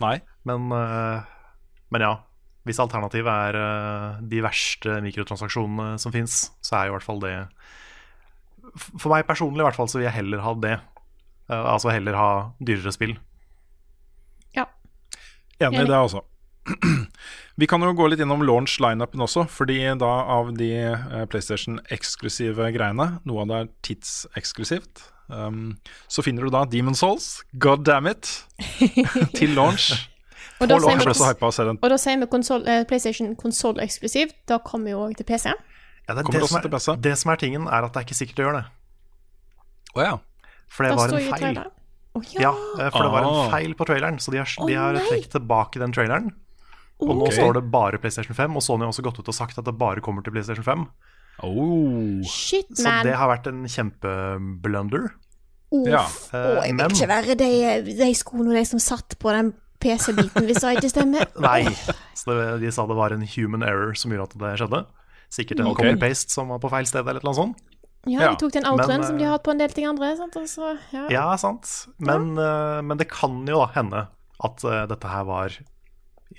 Nei. 0.00 0.18
Men, 0.48 0.70
eh, 0.72 1.22
men 1.92 2.06
ja. 2.06 2.16
Hvis 2.68 2.80
alternativet 2.82 3.30
er 3.30 3.56
eh, 3.56 4.16
de 4.30 4.42
verste 4.44 4.98
mikrotransaksjonene 5.04 6.00
som 6.00 6.12
fins, 6.12 6.50
så 6.60 6.76
er 6.76 6.88
jo 6.88 6.92
i 6.92 6.96
hvert 6.98 7.06
fall 7.06 7.22
det 7.22 7.34
For 8.92 9.08
meg 9.10 9.24
personlig 9.28 9.62
i 9.62 9.66
hvert 9.66 9.78
fall 9.78 9.88
så 9.88 9.98
vil 9.98 10.06
jeg 10.06 10.18
heller 10.18 10.44
ha 10.44 10.52
det. 10.60 10.74
Eh, 11.48 11.62
altså 11.74 11.92
heller 11.94 12.18
ha 12.18 12.30
dyrere 12.60 12.92
spill. 12.94 13.16
Ja. 14.56 14.68
Enig 15.60 15.86
i 15.86 15.88
det, 15.88 15.96
altså. 15.96 16.24
Vi 17.60 17.68
kan 17.68 17.82
jo 17.84 17.94
gå 17.96 18.06
litt 18.08 18.20
innom 18.22 18.44
launch 18.44 18.78
lineupen 18.80 19.24
også, 19.24 19.46
fordi 19.50 19.80
da 20.00 20.10
av 20.36 20.52
de 20.56 20.70
PlayStation-eksklusive 21.32 22.68
greiene, 22.76 23.08
noe 23.28 23.42
av 23.42 23.50
det 23.50 23.58
er 23.58 23.72
tidseksklusivt, 23.88 25.02
um, 25.32 25.78
så 26.08 26.22
finner 26.26 26.46
du 26.46 26.50
da 26.54 26.64
Demon 26.68 26.94
Souls, 26.98 27.42
god 27.58 27.84
damn 27.86 28.06
it, 28.10 28.30
til 29.38 29.54
launch. 29.56 29.92
Og 30.60 30.68
da 30.68 30.76
launch 30.76 31.06
vi-. 31.06 31.76
Og 31.80 31.88
da 31.90 31.96
sier 32.00 32.20
vi 32.20 32.28
konsol, 32.28 32.66
eh, 32.68 32.82
PlayStation 32.88 33.34
konsoll 33.40 33.80
eksklusivt. 33.80 34.36
Da 34.50 34.58
kommer 34.64 34.92
jo 34.92 35.04
òg 35.06 35.16
til 35.16 35.24
PC. 35.28 35.48
Ja, 35.48 36.14
det, 36.14 36.24
er 36.26 36.32
det, 36.32 36.42
også 36.42 36.52
som 36.56 36.64
til 36.64 36.70
er, 36.72 36.76
PC. 36.76 36.96
det 37.06 37.14
som 37.18 37.32
er 37.32 37.40
tingen, 37.40 37.66
er 37.68 37.86
at 37.86 37.94
det 37.94 38.02
er 38.02 38.08
ikke 38.08 38.18
sikkert 38.18 38.42
å 38.42 38.46
gjøre 38.48 38.60
det. 38.60 38.66
Å 39.96 40.04
ja. 40.04 40.16
For 40.70 40.84
det 40.86 40.90
Da 40.92 40.98
var 41.00 41.14
en 41.14 41.32
feil. 41.32 41.62
Oh, 42.18 42.24
ja. 42.34 42.40
Ja, 42.48 42.50
eh, 42.82 42.90
for 42.90 43.06
det 43.06 43.12
var 43.14 43.22
en 43.22 43.34
Ah. 43.46 43.50
feil 43.54 43.74
på 43.78 43.86
traileren, 43.86 44.18
så 44.18 44.32
de 44.34 44.38
har, 44.42 44.50
oh, 44.58 44.66
de 44.66 44.74
har 44.74 44.98
trukket 44.98 45.30
tilbake 45.30 45.78
den 45.78 45.92
traileren. 45.94 46.32
Og 47.00 47.14
nå 47.16 47.30
står 47.32 47.54
det 47.56 47.62
bare 47.72 47.98
PlayStation 47.98 48.36
5, 48.36 48.56
og 48.58 48.62
Sony 48.62 48.84
har 48.84 48.90
også 48.92 49.02
gått 49.06 49.20
ut 49.22 49.28
og 49.30 49.34
sagt 49.34 49.56
at 49.58 49.64
det 49.64 49.78
bare 49.78 50.02
kommer 50.04 50.22
til 50.22 50.34
PlayStation 50.34 50.66
5. 50.66 50.84
Oh. 51.46 52.20
Shit, 52.28 52.68
Så 52.76 52.92
det 53.06 53.16
har 53.16 53.30
vært 53.30 53.48
en 53.50 53.64
kjempeblunder. 53.70 55.10
Ja. 55.86 56.02
uh, 56.02 56.36
Å, 56.36 56.62
jeg 56.66 56.74
vil 56.74 56.78
men- 56.80 56.94
ikke 56.96 57.10
være 57.10 57.36
de, 57.38 57.50
de 57.94 58.08
skoene 58.18 58.50
og 58.50 58.58
de 58.58 58.64
som 58.66 58.82
satt 58.82 59.16
på 59.22 59.34
den 59.34 59.52
PC-biten, 59.80 60.44
hvis 60.48 60.60
det 60.60 60.76
ikke 60.76 60.92
stemmer. 60.92 61.28
Nei, 61.48 61.64
så 62.18 62.36
det, 62.36 62.48
de 62.64 62.72
sa 62.74 62.84
det 62.90 62.98
var 62.98 63.14
en 63.16 63.24
human 63.24 63.64
error 63.64 63.94
som 63.96 64.12
gjorde 64.12 64.28
at 64.28 64.42
det 64.42 64.54
skjedde. 64.60 64.82
Sikkert 65.30 65.62
en 65.62 65.70
okay. 65.70 65.92
copy-paste 65.92 66.34
som 66.34 66.50
var 66.50 66.60
på 66.62 66.70
feil 66.72 66.88
sted, 66.90 67.06
eller 67.06 67.24
noe 67.24 67.36
sånt. 67.38 67.66
Ja, 68.08 68.24
Ja, 68.24 68.28
de 68.32 68.40
tok 68.40 68.54
den 68.56 68.64
outroen 68.64 69.04
som 69.04 69.18
de 69.18 69.24
eh, 69.24 69.28
har 69.28 69.36
hatt 69.36 69.44
på 69.44 69.52
en 69.52 69.60
del 69.60 69.72
ting 69.76 69.86
andre. 69.88 70.14
Sant? 70.16 70.36
Og 70.40 70.48
så, 70.48 70.72
ja. 70.94 71.04
Ja, 71.12 71.26
sant. 71.40 71.68
Men, 72.00 72.32
eh, 72.40 72.80
men 72.84 73.00
det 73.00 73.10
kan 73.12 73.42
jo 73.48 73.60
da 73.60 73.68
hende 73.76 74.06
at 74.40 74.64
eh, 74.64 74.86
dette 74.88 75.10
her 75.12 75.26
var 75.28 75.56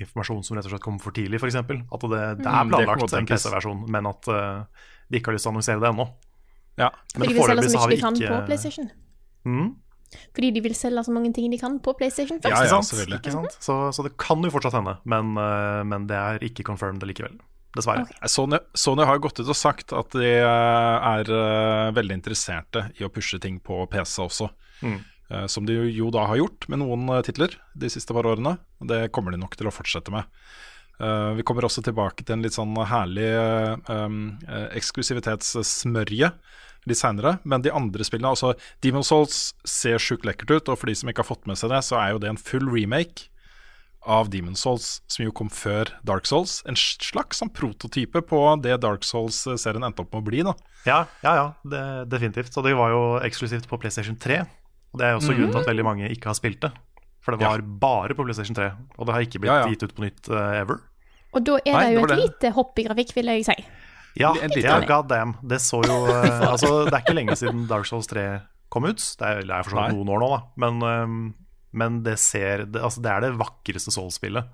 informasjon 0.06 0.44
som 0.48 0.58
rett 0.58 0.68
og 0.68 0.74
slett 0.74 0.84
kom 0.86 0.98
for 1.02 1.16
tidlig, 1.16 1.40
f.eks. 1.42 1.56
At 1.62 1.68
det, 1.68 1.78
det 2.42 2.48
Mm, 2.48 2.50
er 2.50 2.72
planlagt 2.72 3.04
mm, 3.06 3.12
det 3.14 3.20
en. 3.22 3.30
PC-versjon, 3.30 3.86
men 3.94 4.10
at 4.10 4.28
uh, 4.32 4.88
de 5.12 5.20
ikke 5.22 5.32
har 5.32 5.38
lyst 5.38 5.48
til 5.48 5.52
å 5.52 5.54
annonsere 5.56 5.84
det 5.84 5.90
ennå. 5.94 6.08
ja. 6.82 6.90
Men 7.16 7.28
Fordi 7.28 7.32
de 7.32 7.38
vil 7.38 7.46
selge 7.46 7.62
foreløpig 7.62 7.72
så 7.72 7.80
mye 7.80 7.90
vi 7.92 7.96
de 7.96 8.02
kan 8.02 8.20
ikke 8.20 8.34
på 8.34 8.42
PlayStation. 8.50 8.92
Mm, 9.46 9.70
Fordi 10.36 10.50
de 10.58 10.62
vil 10.68 10.76
selge 10.76 11.04
så 11.08 11.14
mange 11.16 11.32
ting 11.34 11.52
de 11.52 11.58
kan 11.62 11.78
på 11.80 11.94
PlayStation 11.98 12.42
først. 12.44 12.58
Ja, 12.58 12.66
ja, 12.76 12.82
selvfølgelig. 12.82 13.22
Ikke 13.22 13.32
sant? 13.38 13.56
Så, 13.64 13.78
så 13.96 14.04
det 14.08 14.16
kan 14.20 14.44
jo 14.44 14.52
fortsatt 14.54 14.76
hende, 14.80 14.98
men, 15.06 15.36
uh, 15.40 15.82
men 15.88 16.08
det 16.10 16.18
er 16.20 16.44
ikke 16.50 16.66
confirmed 16.68 17.04
likevel. 17.08 17.38
Dessverre. 17.72 18.04
Okay. 18.04 18.28
Sony, 18.28 18.58
Sony 18.76 19.06
har 19.08 19.22
gått 19.24 19.40
ut 19.40 19.48
og 19.48 19.56
sagt 19.56 19.94
at 19.96 20.12
de 20.12 20.28
eh, 20.28 20.44
er 20.44 21.30
uh, 21.32 21.94
veldig 21.96 22.18
interesserte 22.18 22.82
i 23.00 23.06
å 23.08 23.10
pushe 23.16 23.40
ting 23.40 23.62
på 23.64 23.78
PC 23.88 24.18
også. 24.26 24.50
Mm. 24.84 24.98
Eh, 25.32 25.48
som 25.48 25.66
de 25.66 25.78
jo 25.96 26.10
da 26.12 26.26
har 26.28 26.42
gjort 26.42 26.68
med 26.72 26.82
noen 26.82 27.08
eh, 27.16 27.24
titler 27.26 27.56
de 27.78 27.90
siste 27.92 28.16
par 28.16 28.28
årene. 28.28 28.58
Og 28.82 28.92
det 28.92 29.08
kommer 29.16 29.34
de 29.34 29.40
nok 29.42 29.56
til 29.58 29.70
å 29.70 29.74
fortsette 29.74 30.14
med. 30.14 30.28
Eh, 31.00 31.32
vi 31.40 31.46
kommer 31.48 31.68
også 31.68 31.84
tilbake 31.86 32.26
til 32.26 32.38
en 32.38 32.46
litt 32.46 32.58
sånn 32.58 32.76
herlig 32.90 33.30
eksklusivitetssmørje 34.78 36.34
litt 36.90 36.98
seinere. 37.00 37.38
Men 37.46 37.64
de 37.64 37.74
andre 37.74 38.06
spillene, 38.08 38.34
altså 38.34 38.56
Demon 38.84 39.06
Souls 39.06 39.52
ser 39.68 40.02
sjukt 40.02 40.26
lekkert 40.28 40.56
ut, 40.56 40.72
og 40.72 40.82
for 40.82 40.90
de 40.90 40.98
som 40.98 41.12
ikke 41.12 41.24
har 41.24 41.32
fått 41.32 41.50
med 41.50 41.60
seg 41.60 41.74
det, 41.74 41.84
så 41.86 42.02
er 42.02 42.16
jo 42.16 42.24
det 42.24 42.32
en 42.34 42.42
full 42.42 42.68
remake 42.74 43.30
av 44.02 44.32
Demon 44.34 44.58
Souls, 44.58 44.96
som 45.06 45.28
jo 45.28 45.34
kom 45.38 45.52
før 45.54 45.92
Dark 46.02 46.26
Souls. 46.26 46.64
En 46.66 46.78
slags 46.80 47.38
sånn 47.38 47.52
prototype 47.54 48.24
på 48.26 48.40
det 48.64 48.80
Dark 48.82 49.06
Souls-serien 49.06 49.86
endte 49.86 50.02
opp 50.02 50.10
med 50.16 50.24
å 50.24 50.26
bli. 50.26 50.42
da 50.48 50.56
Ja, 50.90 51.04
ja, 51.22 51.36
ja 51.38 51.46
det, 51.62 51.84
definitivt. 52.10 52.58
Og 52.58 52.66
det 52.66 52.74
var 52.80 52.96
jo 52.96 53.04
eksklusivt 53.22 53.70
på 53.70 53.78
PlayStation 53.78 54.18
3. 54.18 54.42
Og 54.92 55.00
det 55.00 55.08
er 55.08 55.18
også 55.18 55.36
grunnen 55.36 55.52
til 55.54 55.62
at 55.64 55.70
veldig 55.72 55.86
mange 55.88 56.10
ikke 56.12 56.32
har 56.32 56.38
spilt 56.38 56.62
det. 56.62 56.72
For 57.22 57.36
det 57.36 57.42
Ja. 57.46 57.52
var 57.54 57.62
bare 57.62 58.16
på 58.18 58.26
PlayStation 58.26 58.56
3, 58.58 58.72
og 58.98 59.06
det 59.08 59.14
har 59.14 59.22
ikke 59.22 59.40
blitt 59.40 59.52
Ja, 59.54 59.60
ja. 59.62 59.70
gitt 59.70 59.84
ut 59.84 59.94
på 59.96 60.04
nytt 60.04 60.30
uh, 60.30 60.58
ever. 60.58 60.82
Og 61.34 61.44
da 61.46 61.60
er 61.64 61.74
Nei, 61.78 61.84
det 61.86 61.94
jo 61.94 62.06
det 62.06 62.12
et 62.12 62.18
det. 62.18 62.24
lite 62.26 62.54
hopp 62.56 62.80
i 62.80 62.84
grafikk, 62.84 63.14
vil 63.16 63.26
jeg 63.32 63.46
si. 63.46 63.56
Ja, 64.20 64.34
ja 64.36 64.80
god 64.84 65.08
damn. 65.08 65.36
Det 65.46 65.62
så 65.64 65.80
jo 65.86 66.00
uh, 66.10 66.50
Altså, 66.50 66.86
det 66.90 66.94
er 66.94 67.04
ikke 67.06 67.16
lenge 67.16 67.38
siden 67.40 67.68
Dark 67.70 67.86
Souls 67.88 68.08
3 68.12 68.42
kom 68.72 68.84
ut. 68.88 68.98
Det 69.00 69.28
er, 69.28 69.42
det 69.46 69.52
er 69.52 69.64
for 69.64 69.76
så 69.76 69.86
vidt 69.86 69.96
noen 70.00 70.12
år 70.16 70.20
nå, 70.24 70.28
da. 70.32 70.42
Men, 70.64 70.82
eh, 70.82 71.16
men 71.76 72.04
det 72.04 72.18
ser 72.20 72.66
det, 72.66 72.82
Altså, 72.82 73.02
det 73.04 73.12
er 73.12 73.22
det 73.26 73.32
vakreste 73.40 73.92
Souls-spillet. 73.92 74.48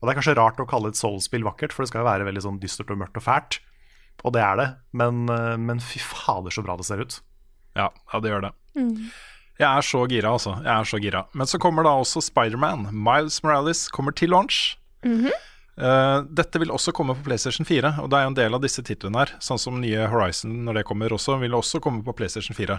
Og 0.00 0.06
det 0.06 0.10
er 0.10 0.18
kanskje 0.18 0.34
rart 0.36 0.58
å 0.58 0.66
kalle 0.66 0.90
et 0.90 0.98
Souls-spill 0.98 1.44
vakkert, 1.46 1.72
for 1.72 1.84
det 1.84 1.92
skal 1.92 2.02
jo 2.02 2.08
være 2.10 2.26
veldig 2.26 2.42
sånn 2.42 2.58
dystert 2.62 2.90
og 2.90 2.98
mørkt 2.98 3.20
og 3.20 3.22
fælt. 3.22 3.60
Og 4.26 4.34
det 4.34 4.42
er 4.42 4.56
det, 4.58 4.68
men, 4.98 5.28
uh, 5.30 5.54
men 5.58 5.78
fy 5.82 5.98
fader 6.02 6.50
så 6.50 6.62
bra 6.66 6.74
det 6.76 6.86
ser 6.86 7.02
ut. 7.02 7.20
Ja, 7.78 7.88
ja 8.12 8.20
det 8.20 8.30
gjør 8.34 8.48
det. 8.48 8.52
Jeg 9.60 9.68
er 9.68 9.84
så 9.84 10.02
gira, 10.08 10.32
altså. 10.32 10.56
Jeg 10.64 10.72
er 10.72 10.88
så 10.88 11.00
gira. 11.02 11.26
Men 11.36 11.48
så 11.50 11.60
kommer 11.60 11.86
da 11.86 11.94
også 12.00 12.22
Spiderman. 12.24 12.88
Miles 12.92 13.42
Morales 13.44 13.86
kommer 13.92 14.14
til 14.16 14.32
launch. 14.32 14.76
Eh, 15.80 16.18
dette 16.28 16.60
vil 16.60 16.72
også 16.72 16.92
komme 16.92 17.16
på 17.16 17.24
PlayStation 17.30 17.66
4, 17.66 17.94
og 18.02 18.10
det 18.12 18.18
er 18.18 18.26
jo 18.26 18.32
en 18.32 18.38
del 18.38 18.56
av 18.56 18.62
disse 18.64 18.84
titlene 18.84 19.22
her. 19.22 19.34
Sånn 19.44 19.60
som 19.60 19.80
nye 19.80 20.08
Horizon, 20.12 20.62
når 20.66 20.80
det 20.80 20.86
kommer 20.88 21.14
også, 21.14 21.38
vil 21.40 21.56
også 21.56 21.80
komme 21.84 22.04
på 22.04 22.14
PlayStation 22.16 22.56
4. 22.58 22.78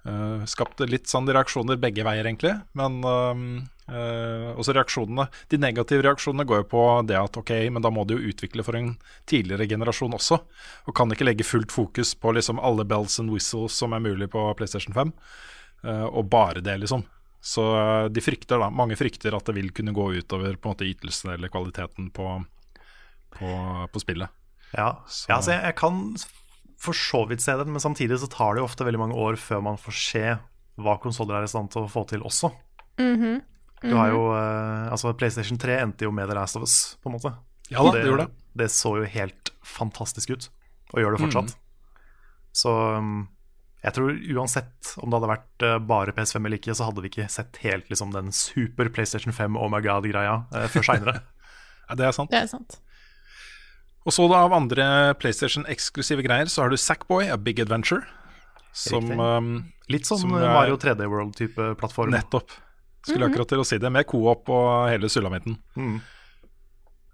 Uh, 0.00 0.40
skapte 0.48 0.86
litt 0.88 1.10
sånn 1.12 1.28
reaksjoner 1.28 1.76
begge 1.80 2.04
veier, 2.06 2.24
egentlig. 2.24 2.54
Men 2.78 3.02
uh, 3.04 3.36
uh, 3.92 4.46
også 4.56 4.72
reaksjonene 4.72 5.26
De 5.52 5.58
negative 5.60 6.06
reaksjonene 6.06 6.46
går 6.48 6.62
jo 6.62 6.68
på 6.70 6.84
det 7.04 7.18
at 7.20 7.36
ok, 7.36 7.52
men 7.68 7.84
da 7.84 7.92
må 7.92 8.06
du 8.08 8.14
jo 8.16 8.30
utvikle 8.32 8.64
for 8.64 8.78
en 8.78 8.94
tidligere 9.28 9.68
generasjon 9.68 10.16
også. 10.16 10.40
Og 10.88 10.96
kan 10.96 11.12
ikke 11.12 11.28
legge 11.28 11.44
fullt 11.44 11.74
fokus 11.74 12.14
på 12.16 12.32
liksom 12.32 12.62
alle 12.64 12.88
bells 12.88 13.18
and 13.20 13.32
whistles 13.34 13.76
som 13.76 13.92
er 13.92 14.00
mulig 14.00 14.30
på 14.32 14.46
PlayStation 14.56 14.96
5. 14.96 15.12
uh, 15.84 16.06
og 16.10 16.28
bare 16.32 16.60
det, 16.64 16.78
liksom. 16.82 17.04
Så 17.40 17.62
uh, 17.64 18.08
de 18.12 18.20
frykter 18.20 18.60
da, 18.60 18.68
mange 18.70 18.96
frykter 19.00 19.34
at 19.36 19.46
det 19.48 19.54
vil 19.56 19.70
kunne 19.72 19.94
gå 19.96 20.10
utover 20.20 20.56
på 20.60 20.68
en 20.68 20.74
måte 20.74 20.88
ytelsen 20.88 21.32
eller 21.34 21.48
kvaliteten 21.52 22.10
på, 22.12 22.26
på, 23.38 23.52
på 23.92 24.02
spillet. 24.02 24.28
Ja, 24.76 24.90
Så- 25.08 25.26
ja 25.30 25.36
altså 25.40 25.54
jeg, 25.56 25.62
jeg 25.70 25.76
kan 25.80 26.02
for 26.80 26.96
så 26.96 27.26
vidt 27.28 27.42
se 27.44 27.52
det, 27.60 27.66
men 27.68 27.80
samtidig 27.82 28.16
så 28.22 28.28
tar 28.32 28.54
det 28.56 28.62
jo 28.62 28.68
ofte 28.68 28.84
veldig 28.86 29.00
mange 29.02 29.16
år 29.20 29.36
før 29.36 29.60
man 29.66 29.76
får 29.80 29.96
se 30.00 30.22
hva 30.80 30.94
konsoller 31.02 31.36
er 31.40 31.44
i 31.44 31.50
stand 31.52 31.68
til 31.74 31.84
å 31.84 31.90
få 31.92 32.06
til 32.08 32.22
også. 32.24 32.48
Du 33.80 33.92
har 33.96 34.10
jo 34.12 34.22
eh, 34.32 34.86
Altså, 34.92 35.12
PlayStation 35.16 35.58
3 35.60 35.76
endte 35.82 36.06
jo 36.06 36.12
med 36.12 36.28
The 36.30 36.36
Last 36.38 36.56
of 36.56 36.64
Us, 36.64 36.96
på 37.02 37.10
en 37.10 37.16
måte. 37.18 37.34
Ja 37.68 37.84
da, 37.84 37.92
det 37.98 38.06
gjorde 38.08 38.24
det. 38.26 38.32
Det 38.62 38.68
så 38.72 38.94
jo 38.96 39.04
helt 39.12 39.52
fantastisk 39.64 40.32
ut, 40.32 40.48
og 40.94 41.02
gjør 41.02 41.14
det 41.16 41.20
fortsatt. 41.26 41.52
Så 42.56 42.72
um, 42.96 43.28
jeg 43.80 43.96
tror 43.96 44.12
uansett 44.36 44.92
om 45.00 45.08
det 45.08 45.16
hadde 45.16 45.30
vært 45.30 45.64
eh, 45.64 45.78
bare 45.88 46.12
PS5 46.16 46.44
eller 46.44 46.60
ikke, 46.60 46.76
så 46.76 46.90
hadde 46.90 47.04
vi 47.04 47.10
ikke 47.12 47.28
sett 47.32 47.60
helt 47.62 47.88
liksom 47.88 48.12
den 48.12 48.28
super 48.36 48.90
PlayStation 48.92 49.32
5 49.32 49.56
oh 49.56 49.70
my 49.72 49.80
god-greia 49.84 50.42
eh, 50.52 50.70
før 50.72 50.88
seinere. 50.92 51.20
Ja, 51.90 51.96
det 51.98 52.04
er 52.06 52.12
sant. 52.14 52.30
Det 52.30 52.38
er 52.38 52.46
sant. 52.46 52.76
Og 54.06 54.14
så 54.14 54.28
da 54.30 54.44
av 54.46 54.52
andre 54.54 54.84
PlayStation-eksklusive 55.18 56.22
greier, 56.22 56.46
så 56.46 56.62
har 56.62 56.70
du 56.70 56.76
Sackboy, 56.78 57.26
A 57.34 57.34
Big 57.34 57.58
Adventure. 57.58 58.04
Som 58.70 59.10
um, 59.18 59.48
Litt 59.90 60.06
sånn 60.06 60.20
Som 60.22 60.36
eh, 60.38 60.46
Mario 60.46 60.78
3D 60.78 61.08
World-type 61.10 61.72
plattform. 61.80 62.14
Nettopp. 62.14 62.54
Skulle 63.02 63.26
akkurat 63.26 63.50
til 63.50 63.64
å 63.64 63.66
si 63.66 63.80
det, 63.82 63.90
med 63.90 64.06
co-op 64.06 64.52
og 64.54 64.70
hele 64.92 65.10
sulamitten. 65.10 65.58
Mm. 65.74 65.98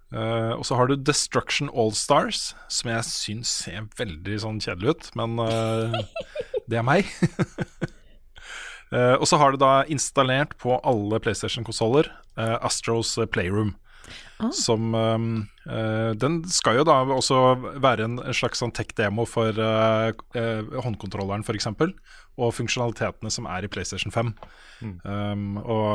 Uh, 0.07 0.53
og 0.55 0.63
så 0.67 0.77
har 0.79 0.87
du 0.87 0.95
Destruction 0.95 1.67
All-Stars, 1.73 2.53
som 2.71 2.91
jeg 2.93 3.07
syns 3.09 3.51
ser 3.65 3.89
veldig 3.97 4.37
sånn 4.39 4.61
kjedelig 4.63 4.93
ut, 4.93 5.09
men 5.19 5.35
eh, 5.43 5.97
det 6.69 6.81
er 6.81 6.87
meg. 6.87 7.07
Eh, 8.87 9.17
og 9.19 9.27
så 9.27 9.35
har 9.35 9.51
du 9.51 9.57
da 9.59 9.81
installert 9.91 10.53
på 10.63 10.77
alle 10.87 11.17
PlayStation-konsoller 11.19 12.07
eh, 12.39 12.53
Astros 12.63 13.17
Playroom. 13.33 13.73
Som 14.55 14.95
eh, 14.95 15.25
eh, 15.67 16.11
Den 16.15 16.37
skal 16.47 16.79
jo 16.79 16.85
da 16.87 16.95
også 17.17 17.41
være 17.83 18.05
en, 18.07 18.15
en 18.23 18.37
slags 18.37 18.63
sånn 18.63 18.71
tech-demo 18.71 19.25
for 19.27 19.59
uh, 19.59 20.15
uh, 20.39 20.79
håndkontrolleren, 20.85 21.43
f.eks. 21.43 21.67
Og 22.39 22.55
funksjonalitetene 22.55 23.33
som 23.35 23.51
er 23.51 23.67
i 23.67 23.73
PlayStation 23.75 24.15
5. 24.15 24.31
Um, 25.03 25.59
og 25.67 25.91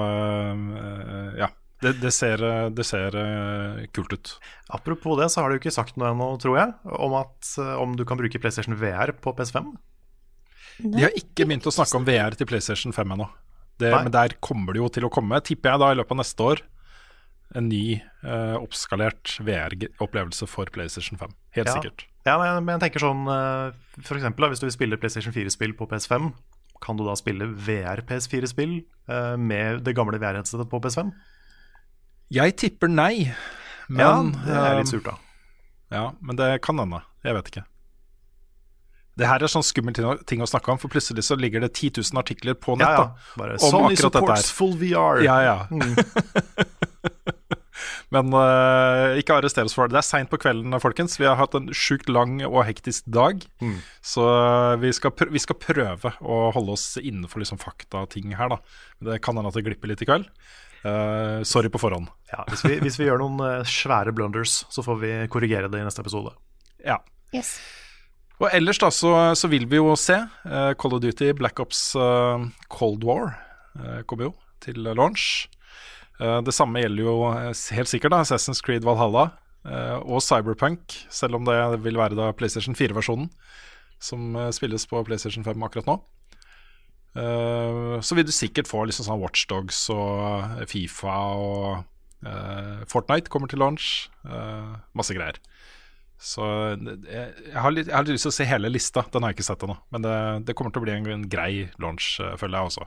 eh, 0.76 1.41
ja. 1.47 1.49
Det, 1.83 1.97
det 1.99 2.12
ser, 2.14 2.43
eh, 2.47 2.69
det 2.71 2.85
ser 2.87 3.17
uh, 3.19 3.81
kult 3.95 4.12
ut. 4.14 4.33
Apropos 4.71 5.19
det, 5.19 5.26
så 5.33 5.43
har 5.43 5.50
du 5.50 5.59
ikke 5.59 5.75
sagt 5.75 5.97
noe 5.99 6.12
ennå, 6.12 6.29
tror 6.43 6.59
jeg, 6.61 6.75
om, 6.87 7.17
at, 7.19 7.49
eh, 7.59 7.73
om 7.83 7.97
du 7.99 8.05
kan 8.07 8.21
bruke 8.21 8.38
PlayStation 8.38 8.76
VR 8.79 9.11
på 9.19 9.35
PS5. 9.35 9.73
De 10.79 11.05
har 11.05 11.14
ikke 11.19 11.47
begynt 11.47 11.67
å 11.69 11.75
snakke 11.75 11.99
om 11.99 12.07
VR 12.09 12.37
til 12.38 12.49
PlayStation 12.49 12.95
5 12.95 13.14
ennå. 13.17 13.29
Men 13.83 14.12
der 14.14 14.37
kommer 14.45 14.75
det 14.76 14.83
jo 14.83 14.88
til 14.95 15.07
å 15.09 15.11
komme, 15.12 15.41
tipper 15.43 15.75
jeg 15.75 15.83
da 15.83 15.91
i 15.93 15.99
løpet 15.99 16.14
av 16.14 16.21
neste 16.23 16.47
år, 16.52 16.62
en 17.59 17.67
ny 17.69 17.99
uh, 18.25 18.57
oppskalert 18.62 19.35
VR-opplevelse 19.45 20.47
for 20.49 20.71
PlayStation 20.73 21.19
5. 21.21 21.35
Helt 21.59 21.69
Ja. 21.69 21.75
sikkert. 21.76 22.07
Ja, 22.25 22.37
men, 22.38 22.64
men 22.64 22.76
jeg 22.79 22.85
tenker 22.87 23.02
sånn 23.02 23.26
uh, 23.26 23.75
For 23.99 24.14
eksempel, 24.14 24.45
da, 24.45 24.52
hvis 24.52 24.61
du 24.62 24.69
vil 24.69 24.75
spille 24.76 24.99
PlayStation 25.02 25.35
4-spill 25.35 25.75
på 25.76 25.88
PS5, 25.91 26.31
kan 26.83 26.97
du 26.99 27.02
da 27.05 27.17
spille 27.19 27.49
VR 27.67 28.00
PS4-spill 28.07 28.76
uh, 29.11 29.35
med 29.37 29.83
det 29.87 29.95
gamle 29.99 30.21
VR-headsetet 30.23 30.71
på 30.71 30.81
PS5? 30.83 31.11
Jeg 32.33 32.57
tipper 32.62 32.88
nei, 32.88 33.26
men, 33.93 34.00
ja, 34.00 34.14
det 34.47 34.55
er 34.57 34.79
litt 34.79 34.87
eh, 34.88 34.93
surt, 34.95 35.11
da. 35.11 35.19
ja, 35.93 36.05
men 36.25 36.38
det 36.38 36.49
kan 36.64 36.79
hende. 36.81 37.02
Jeg 37.26 37.37
vet 37.37 37.50
ikke. 37.52 37.64
Det 39.19 39.28
her 39.28 39.45
er 39.45 39.50
sånn 39.52 39.64
skummel 39.66 39.92
ting, 39.95 40.40
å- 40.40 40.49
snakke 40.49 40.73
om, 40.73 40.78
for 40.81 40.88
plutselig 40.92 41.25
så 41.26 41.37
ligger 41.37 41.61
det 41.61 41.75
10 41.75 42.00
000 42.00 42.21
artikler 42.23 42.54
på 42.57 42.78
nett 42.81 42.88
Ja, 42.88 43.12
ja. 43.12 43.35
Bare 43.37 43.59
om 43.59 43.71
Sony 43.71 43.95
akkurat 43.95 44.16
dette 44.16 44.37
her. 44.38 44.52
full 44.57 44.73
VR. 44.81 45.21
Ja, 45.26 45.37
ja. 45.45 45.57
Mm. 45.71 45.95
Men 48.12 48.28
uh, 48.37 49.16
ikke 49.16 49.38
arrester 49.38 49.64
oss 49.64 49.75
for 49.76 49.88
det. 49.88 49.97
Det 49.97 50.02
er 50.02 50.07
seint 50.07 50.31
på 50.33 50.38
kvelden, 50.40 50.76
folkens. 50.83 51.16
Vi 51.21 51.26
har 51.28 51.38
hatt 51.40 51.54
en 51.57 51.71
sjukt 51.76 52.11
lang 52.12 52.42
og 52.45 52.61
hektisk 52.69 53.07
dag. 53.09 53.40
Så 54.04 54.26
eh, 54.28 54.75
vi 54.83 54.90
skal, 54.92 55.14
prø 55.16 55.31
vi 55.33 55.40
skal 55.40 55.57
prøve 55.61 56.12
å 56.21 56.40
holde 56.52 56.76
oss 56.76 56.85
innenfor 57.00 57.40
liksom 57.42 57.61
faktating 57.62 58.35
her, 58.37 58.52
da. 58.52 58.61
Men 59.00 59.14
det 59.14 59.23
kan 59.25 59.38
hende 59.38 59.49
at 59.52 59.57
det 59.57 59.64
glipper 59.64 59.88
litt 59.92 60.04
i 60.04 60.09
kveld. 60.11 60.28
Uh, 60.85 61.40
sorry 61.47 61.71
på 61.73 61.81
forhånd. 61.81 62.11
Ja, 62.33 62.45
hvis, 62.50 62.64
vi, 62.66 62.76
hvis 62.83 62.99
vi 63.00 63.07
gjør 63.09 63.23
noen 63.23 63.40
uh, 63.40 63.69
svære 63.69 64.12
blunders, 64.16 64.61
så 64.73 64.85
får 64.85 65.00
vi 65.00 65.12
korrigere 65.33 65.71
det 65.73 65.81
i 65.81 65.87
neste 65.87 66.04
episode. 66.04 66.35
Ja. 66.85 67.00
Yes. 67.33 67.57
Og 68.43 68.51
ellers 68.51 68.81
da 68.83 68.91
så, 68.91 69.13
så 69.39 69.49
vil 69.51 69.69
vi 69.71 69.79
jo 69.79 69.95
se 69.99 70.17
uh, 70.19 70.73
Call 70.79 70.97
of 70.97 71.03
Duty 71.05 71.31
Black 71.39 71.63
Ops 71.63 71.93
uh, 71.95 72.43
Cold 72.73 73.05
War 73.07 73.37
eh, 73.79 74.01
kommer 74.03 74.31
jo 74.31 74.33
til 74.63 74.83
launch. 74.83 75.49
Det 76.23 76.53
samme 76.55 76.79
gjelder 76.79 77.03
jo 77.03 77.15
helt 77.35 77.91
sikkert 77.91 78.13
da 78.15 78.21
Assassin's 78.23 78.61
Creed 78.63 78.85
Valhalla 78.87 79.33
og 80.07 80.21
Cyberpunk, 80.23 80.93
selv 81.11 81.35
om 81.35 81.49
det 81.49 81.57
vil 81.83 81.99
være 81.99 82.15
da 82.15 82.29
PlayStation 82.37 82.77
4-versjonen 82.79 83.27
som 83.99 84.37
spilles 84.55 84.85
på 84.87 85.03
PlayStation 85.09 85.43
5 85.43 85.67
akkurat 85.67 85.89
nå. 85.89 85.97
Så 88.07 88.15
vil 88.15 88.29
du 88.29 88.31
sikkert 88.31 88.71
få 88.71 88.85
liksom 88.87 89.09
sånn 89.09 89.19
Watchdogs 89.25 89.81
og 89.97 90.63
Fifa 90.71 91.17
og 91.43 92.87
Fortnite 92.93 93.33
kommer 93.33 93.51
til 93.51 93.65
launch. 93.65 94.07
masse 94.95 95.19
greier. 95.19 95.43
Så 96.23 96.45
jeg, 96.79 96.99
jeg, 97.09 97.57
har 97.59 97.73
litt, 97.75 97.88
jeg 97.91 97.97
har 97.97 98.05
litt 98.07 98.14
lyst 98.14 98.29
til 98.29 98.31
å 98.31 98.37
se 98.37 98.45
hele 98.47 98.69
lista. 98.71 99.02
Den 99.11 99.25
har 99.26 99.33
jeg 99.33 99.41
ikke 99.41 99.47
sett 99.49 99.64
ennå. 99.67 99.75
Men 99.91 100.05
det, 100.07 100.12
det 100.47 100.55
kommer 100.55 100.71
til 100.75 100.83
å 100.83 100.85
bli 100.87 100.93
en, 100.95 101.09
en 101.17 101.25
grei 101.33 101.64
launch, 101.83 102.12
eh, 102.23 102.37
føler 102.38 102.61
jeg 102.61 102.71
også. 102.71 102.87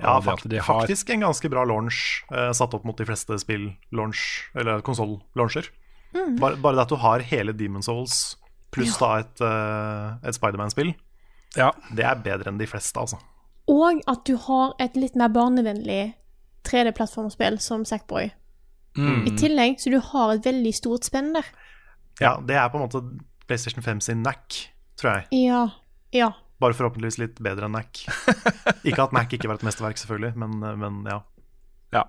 Ja, 0.00 0.16
Og 0.16 0.24
det 0.24 0.26
fakt 0.26 0.48
de 0.50 0.58
har- 0.58 0.80
faktisk 0.82 1.12
en 1.14 1.22
ganske 1.28 1.50
bra 1.52 1.62
launch, 1.68 2.00
eh, 2.34 2.50
satt 2.58 2.74
opp 2.74 2.84
mot 2.88 2.98
de 2.98 3.06
fleste 3.06 3.38
spill-launch, 3.38 4.24
eller 4.58 4.82
konsoll-launcher. 4.82 5.70
Bare, 6.12 6.58
bare 6.60 6.74
det 6.76 6.82
at 6.82 6.90
du 6.92 6.98
har 7.00 7.22
hele 7.24 7.54
Demon 7.56 7.82
Souls 7.86 8.36
pluss 8.74 8.98
da 9.00 9.14
et, 9.22 9.40
eh, 9.40 10.28
et 10.28 10.34
Spiderman-spill, 10.36 10.90
Ja, 11.56 11.70
det 11.94 12.04
er 12.08 12.16
bedre 12.24 12.48
enn 12.50 12.58
de 12.58 12.66
fleste, 12.66 12.96
altså. 13.00 13.18
Og 13.68 14.00
at 14.08 14.24
du 14.26 14.34
har 14.48 14.74
et 14.80 14.94
litt 14.96 15.14
mer 15.16 15.28
barnevennlig 15.32 16.14
3D-plattformspill 16.64 17.58
som 17.60 17.84
Sackboy. 17.84 18.30
Mm. 18.96 19.26
I 19.28 19.32
tillegg 19.40 19.78
så 19.80 19.90
du 19.92 19.98
har 20.04 20.34
et 20.34 20.44
veldig 20.44 20.72
stort 20.76 21.06
spenn 21.08 21.32
der. 21.36 21.46
Ja, 22.20 22.36
det 22.44 22.58
er 22.58 22.68
på 22.72 22.78
en 22.78 22.84
måte 22.84 23.02
PlayStation 23.46 23.84
5 23.84 24.00
sin 24.04 24.22
NAC, 24.22 24.66
tror 25.00 25.16
jeg. 25.16 25.46
Ja. 25.48 25.62
Ja. 26.12 26.32
Bare 26.62 26.76
forhåpentligvis 26.76 27.18
litt 27.22 27.40
bedre 27.42 27.66
enn 27.66 27.76
NAC. 27.78 28.04
ikke 28.88 29.06
at 29.06 29.16
NAC 29.16 29.38
ikke 29.38 29.50
var 29.50 29.58
et 29.60 29.66
mesterverk, 29.66 29.98
selvfølgelig, 30.00 30.34
men, 30.38 30.60
men 30.82 31.00
ja. 31.08 31.22
ja. 31.96 32.04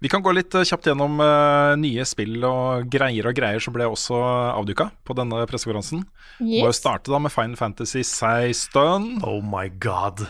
Vi 0.00 0.08
kan 0.08 0.22
gå 0.24 0.32
litt 0.32 0.54
eh, 0.56 0.64
kjapt 0.64 0.86
gjennom 0.88 1.18
uh, 1.20 1.76
nye 1.76 2.04
spill 2.08 2.40
og 2.48 2.86
greier 2.92 3.26
og 3.28 3.36
greier 3.36 3.60
som 3.60 3.74
ble 3.74 3.84
også 3.84 4.16
avduka 4.54 4.88
på 5.04 5.16
denne 5.18 5.42
pressekonferansen. 5.50 6.06
Må 6.40 6.70
jo 6.70 6.76
starte 6.76 7.12
da 7.12 7.20
med 7.20 7.34
Final 7.34 7.58
Fantasy 7.60 8.00
16. 8.00 9.20
Oh 9.28 9.42
my 9.44 9.68
god. 9.82 10.24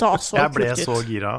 Da 0.00 0.14
så 0.16 0.40
Jeg 0.40 0.54
ble 0.56 0.70
så 0.80 0.96
gira. 1.04 1.34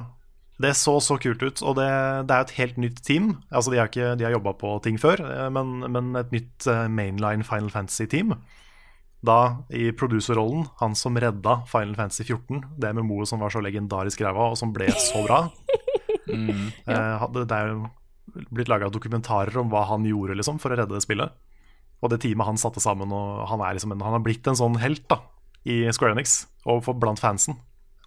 Det 0.57 0.73
så 0.73 0.95
så 1.03 1.19
kult 1.21 1.43
ut, 1.43 1.61
og 1.61 1.75
det, 1.77 1.87
det 2.25 2.33
er 2.33 2.39
jo 2.41 2.47
et 2.47 2.55
helt 2.57 2.77
nytt 2.81 3.01
team. 3.05 3.27
Altså 3.51 3.73
De 3.73 3.77
har, 3.77 3.91
ikke, 3.91 4.15
de 4.17 4.25
har 4.25 4.33
jobba 4.33 4.55
på 4.57 4.71
ting 4.85 4.97
før, 5.01 5.21
eh, 5.21 5.49
men, 5.53 5.83
men 5.93 6.15
et 6.17 6.33
nytt 6.33 6.65
eh, 6.71 6.87
mainline 6.89 7.45
Final 7.45 7.69
Fantasy-team. 7.73 8.33
Da, 9.27 9.37
i 9.73 9.89
producerrollen, 9.97 10.67
han 10.81 10.95
som 10.97 11.17
redda 11.17 11.59
Final 11.69 11.95
Fantasy 11.97 12.25
14, 12.25 12.63
det 12.77 12.93
med 12.97 13.05
Moe 13.05 13.25
som 13.29 13.41
var 13.41 13.53
så 13.53 13.61
legendarisk 13.65 14.21
ræva, 14.25 14.51
og 14.53 14.57
som 14.59 14.73
ble 14.75 14.89
så 14.93 15.25
bra. 15.27 15.45
Eh, 16.27 17.13
hadde- 17.21 17.45
det 17.47 17.55
er 17.55 17.69
jo 17.71 17.85
blitt 18.51 18.67
laga 18.67 18.89
dokumentarer 18.91 19.55
om 19.61 19.69
hva 19.71 19.85
han 19.87 20.03
gjorde 20.03 20.35
liksom, 20.35 20.57
for 20.59 20.73
å 20.73 20.75
redde 20.75 20.91
det 20.91 20.99
spillet. 21.05 21.31
Og 22.03 22.11
det 22.11 22.19
teamet 22.19 22.49
han 22.49 22.59
satte 22.59 22.83
sammen, 22.83 23.13
og 23.15 23.45
han, 23.47 23.63
er 23.63 23.77
liksom 23.77 23.93
en, 23.95 24.03
han 24.03 24.17
har 24.17 24.25
blitt 24.25 24.47
en 24.51 24.59
sånn 24.59 24.75
helt 24.81 25.05
da 25.07 25.21
i 25.63 25.85
Square 25.95 26.17
Enix, 26.17 26.41
og 26.67 26.83
for, 26.83 26.99
blant 26.99 27.21
fansen. 27.23 27.55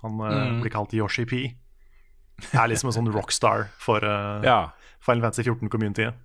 Han 0.05 0.21
mm. 0.21 0.61
blir 0.61 0.75
kalt 0.75 0.93
Yoshi 0.97 1.25
P. 1.25 1.41
Er 2.55 2.69
liksom 2.71 2.91
en 2.91 2.97
sånn 2.99 3.13
rockstar 3.15 3.69
for 3.81 4.05
uh, 4.05 4.41
Ja. 4.47 4.59
Final 5.05 5.23
Fantasy 5.25 5.47
14-communityet. 5.49 6.17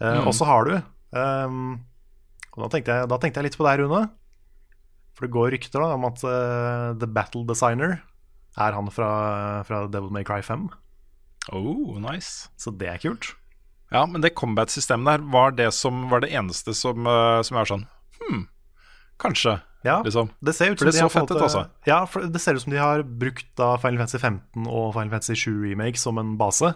Eh, 0.00 0.20
Og 0.26 0.34
så 0.34 0.46
har 0.46 0.66
du 0.68 0.74
um, 1.18 1.80
og 2.54 2.60
da, 2.64 2.68
tenkte 2.70 2.94
jeg, 2.94 3.08
da 3.10 3.16
tenkte 3.18 3.40
jeg 3.42 3.48
litt 3.48 3.56
på 3.58 3.66
deg, 3.66 3.80
Rune. 3.82 4.04
For 5.14 5.26
det 5.26 5.32
går 5.34 5.50
rykter 5.56 5.82
da 5.82 5.88
om 5.96 6.04
at 6.06 6.22
uh, 6.22 6.92
The 6.98 7.08
Battle 7.10 7.42
Designer 7.48 7.96
er 8.54 8.76
han 8.76 8.86
fra, 8.94 9.08
fra 9.66 9.80
Devil 9.90 10.12
May 10.14 10.22
Cry 10.26 10.38
5. 10.46 10.68
Oh, 11.52 11.98
nice. 11.98 12.46
Så 12.56 12.70
det 12.78 12.86
er 12.92 13.02
kult. 13.02 13.32
Ja, 13.90 14.04
men 14.06 14.22
det 14.22 14.36
combat-systemet 14.38 15.10
der 15.10 15.26
var 15.34 15.50
det, 15.58 15.68
som, 15.74 16.06
var 16.10 16.22
det 16.22 16.30
eneste 16.34 16.74
som, 16.78 17.06
som 17.46 17.58
er 17.60 17.68
sånn 17.68 17.84
Hm, 18.22 18.44
kanskje. 19.22 19.58
Ja, 19.84 19.98
Liksom. 20.02 20.30
det 20.40 20.54
ser 20.56 20.72
ut 20.72 20.78
For 20.80 20.86
som 20.88 20.92
det 20.92 20.96
de 20.96 21.04
så 21.04 21.12
fett 21.12 21.30
ut, 21.30 21.42
altså. 21.44 21.66
Ja, 21.86 21.98
for 22.08 22.24
det 22.24 22.40
ser 22.40 22.56
ut 22.56 22.62
som 22.64 22.72
de 22.72 22.78
har 22.80 23.02
brukt 23.04 23.46
da 23.60 23.74
Final 23.76 23.98
Fantasy 24.00 24.18
15 24.18 24.66
og 24.66 24.94
Final 24.94 25.10
Fantasy 25.12 25.34
7 25.36 25.50
Remake 25.66 26.00
som 26.00 26.16
en 26.18 26.36
base. 26.40 26.72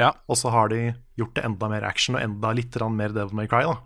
Ja. 0.00 0.10
Og 0.26 0.36
så 0.40 0.50
har 0.50 0.68
de 0.72 0.94
gjort 1.20 1.34
det 1.36 1.44
enda 1.46 1.68
mer 1.70 1.84
action 1.86 2.16
og 2.16 2.22
enda 2.24 2.50
litt 2.56 2.74
mer 2.90 3.08
Devil 3.14 3.34
May 3.34 3.46
Cry. 3.46 3.62
da 3.62 3.76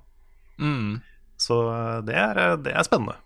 Mm. 0.59 1.03
Så 1.37 1.53
eh, 1.69 2.01
det 2.09 2.15
er, 2.17 2.39
eh, 2.39 2.57
det 2.57 2.73
er 2.73 2.83
spennende. 2.87 3.17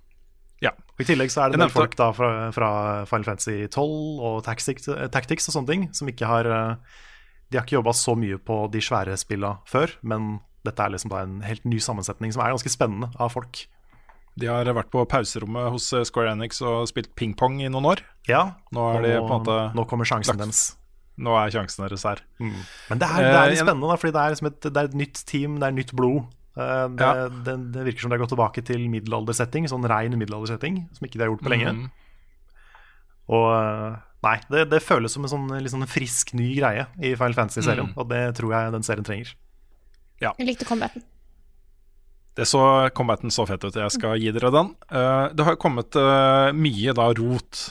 Ja. 0.60 0.72
Og 0.98 1.00
I 1.00 1.04
tillegg 1.04 1.30
så 1.30 1.44
er 1.44 1.50
det 1.50 1.60
en 1.60 1.68
del 1.68 1.70
folk 1.70 1.94
da 1.96 2.10
fra, 2.12 2.50
fra 2.52 2.70
Final 3.06 3.24
Fantasy 3.24 3.68
12 3.68 4.20
og 4.20 4.42
Tactics, 4.44 4.88
eh, 4.88 5.06
Tactics 5.08 5.46
og 5.48 5.54
sånne 5.54 5.70
ting 5.70 5.86
som 5.94 6.08
ikke 6.10 6.26
har 6.26 6.42
De 7.50 7.58
har 7.58 7.64
ikke 7.66 7.78
jobba 7.78 7.92
så 7.94 8.16
mye 8.18 8.36
på 8.38 8.64
de 8.70 8.78
svære 8.82 9.16
spilla 9.18 9.58
før, 9.66 9.90
men 10.02 10.40
dette 10.64 10.78
er 10.82 10.90
liksom 10.90 11.10
da 11.10 11.22
en 11.22 11.40
helt 11.42 11.64
ny 11.64 11.78
sammensetning 11.78 12.32
som 12.32 12.42
er 12.42 12.50
ganske 12.52 12.70
spennende 12.70 13.08
av 13.18 13.30
folk. 13.32 13.64
De 14.40 14.48
har 14.48 14.64
vært 14.76 14.90
på 14.92 15.02
pauserommet 15.10 15.70
hos 15.74 15.86
eh, 15.92 16.02
Square 16.08 16.32
Enix 16.34 16.60
og 16.64 16.88
spilt 16.90 17.12
ping-pong 17.18 17.60
i 17.62 17.68
noen 17.72 17.86
år. 17.92 18.02
Ja, 18.28 18.42
Nå 18.72 18.86
er 18.96 19.02
de 19.04 19.14
på 19.20 19.26
en 19.28 19.34
måte 19.44 19.56
nå 19.76 19.84
kommer 19.90 20.08
sjansen 20.08 20.32
lagt- 20.36 20.44
deres. 20.46 20.62
Nå 21.20 21.34
er 21.36 21.50
sjansen 21.52 21.84
deres 21.84 22.04
her. 22.08 22.20
Men 22.40 23.00
det 23.02 23.04
er, 23.04 23.20
det 23.20 23.36
er 23.36 23.50
litt 23.52 23.58
Eh, 23.60 23.64
spennende, 23.66 23.88
da, 23.92 23.96
fordi 24.00 24.12
det 24.16 24.20
er, 24.24 24.30
liksom 24.34 24.46
et, 24.48 24.60
det 24.72 24.76
er 24.80 24.88
et 24.88 24.94
nytt 24.96 25.24
team, 25.28 25.58
det 25.60 25.66
er 25.68 25.74
nytt 25.76 25.92
blod. 25.98 26.22
Eh, 26.56 26.86
Det, 26.96 27.00
Ja. 27.04 27.28
det, 27.28 27.56
det 27.74 27.84
virker 27.90 28.00
som 28.06 28.10
det 28.10 28.16
har 28.18 28.22
gått 28.26 28.32
tilbake 28.32 28.64
til 28.64 28.86
middelaldersetting, 28.88 29.68
sånn 29.68 29.84
rein 29.90 30.16
middelaldersetting, 30.16 30.78
som 30.96 31.04
ikke 31.06 31.18
de 31.20 31.24
har 31.26 31.30
gjort 31.34 31.44
på 31.44 31.52
lenge. 31.52 31.74
Mm. 31.76 31.90
Og 33.30 34.00
nei, 34.24 34.36
det, 34.50 34.64
det 34.72 34.80
føles 34.82 35.12
som 35.14 35.24
en 35.26 35.30
sånn, 35.32 35.46
litt 35.62 35.72
sånn 35.74 35.86
frisk, 35.88 36.32
ny 36.38 36.48
greie 36.58 36.86
i 36.98 37.12
Final 37.14 37.36
Fantasy-serien, 37.36 37.92
Mm. 37.92 37.98
og 38.00 38.08
det 38.10 38.22
tror 38.40 38.52
jeg 38.56 38.72
den 38.74 38.82
serien 38.86 39.04
trenger. 39.06 39.34
Jeg 40.20 40.46
likte 40.46 40.66
combaten. 40.68 41.04
Det 42.38 42.46
så 42.46 42.62
combaten 42.94 43.32
så 43.34 43.46
fett 43.48 43.64
ut. 43.64 43.76
Jeg 43.76 43.94
skal 43.96 44.20
gi 44.20 44.30
dere 44.34 44.52
den. 44.54 44.74
Eh, 44.90 45.26
det 45.34 45.46
har 45.46 45.58
kommet 45.60 45.96
eh, 45.98 46.50
mye 46.54 46.94
da 46.96 47.10
rot 47.18 47.64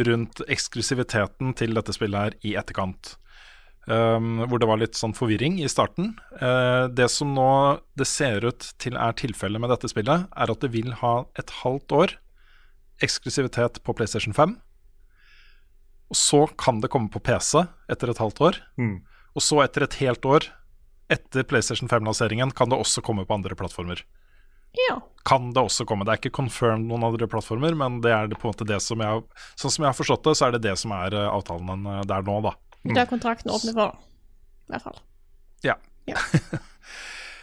rundt 0.00 0.42
eksklusiviteten 0.48 1.52
til 1.58 1.74
dette 1.76 1.94
spillet 1.96 2.20
her 2.20 2.36
i 2.46 2.54
etterkant. 2.60 3.16
Um, 3.90 4.44
hvor 4.46 4.60
det 4.60 4.68
var 4.68 4.78
litt 4.78 4.94
sånn 4.94 5.16
forvirring 5.16 5.56
i 5.64 5.68
starten. 5.70 6.12
Uh, 6.38 6.86
det 6.92 7.08
som 7.10 7.32
nå 7.34 7.80
det 7.98 8.06
ser 8.06 8.44
ut 8.44 8.66
til 8.78 8.94
er 8.94 9.16
tilfellet 9.18 9.58
med 9.58 9.72
dette 9.72 9.88
spillet, 9.90 10.28
er 10.30 10.52
at 10.52 10.62
det 10.62 10.70
vil 10.70 10.92
ha 11.00 11.14
et 11.40 11.50
halvt 11.62 11.94
år 11.96 12.14
eksklusivitet 13.02 13.80
på 13.82 13.96
PlayStation 13.96 14.36
5. 14.36 14.54
Og 16.12 16.18
så 16.18 16.44
kan 16.60 16.82
det 16.84 16.92
komme 16.92 17.10
på 17.10 17.22
PC 17.24 17.64
etter 17.90 18.12
et 18.12 18.22
halvt 18.22 18.44
år. 18.46 18.60
Mm. 18.78 19.00
Og 19.34 19.44
så 19.46 19.62
etter 19.64 19.86
et 19.86 19.98
helt 20.02 20.26
år, 20.28 20.46
etter 21.10 21.46
PlayStation 21.46 21.90
5-lanseringen, 21.90 22.54
kan 22.56 22.70
det 22.70 22.78
også 22.78 23.02
komme 23.04 23.26
på 23.26 23.36
andre 23.36 23.56
plattformer. 23.58 24.04
Ja. 24.88 25.00
Kan 25.24 25.52
det 25.52 25.60
også 25.60 25.84
komme. 25.84 26.06
Det 26.06 26.14
er 26.14 26.22
ikke 26.22 26.36
confirmed 26.40 26.86
noen 26.88 27.04
andre 27.10 27.28
plattformer, 27.30 27.74
men 27.76 28.00
det 28.04 28.12
er 28.14 28.30
det 28.30 28.38
på 28.40 28.48
en 28.48 28.54
måte 28.54 28.68
det 28.68 28.78
som 28.84 29.02
jeg 29.02 29.22
sånn 29.58 29.74
som 29.74 29.84
jeg 29.84 29.90
har 29.90 29.98
forstått 29.98 30.28
det, 30.28 30.36
så 30.38 30.46
er 30.46 30.56
det 30.56 30.64
det 30.68 30.76
som 30.80 30.94
er 30.96 31.16
eh, 31.16 31.28
avtalen 31.28 31.86
eh, 31.96 32.02
der 32.08 32.26
nå, 32.26 32.40
da. 32.46 32.54
Det 32.86 33.02
er 33.02 33.10
kontrakten 33.10 33.52
åpner 33.52 33.76
for, 33.76 33.96
i 34.68 34.74
hvert 34.74 34.86
fall. 34.86 35.00
Ja. 35.66 35.76
Ja. 36.08 36.20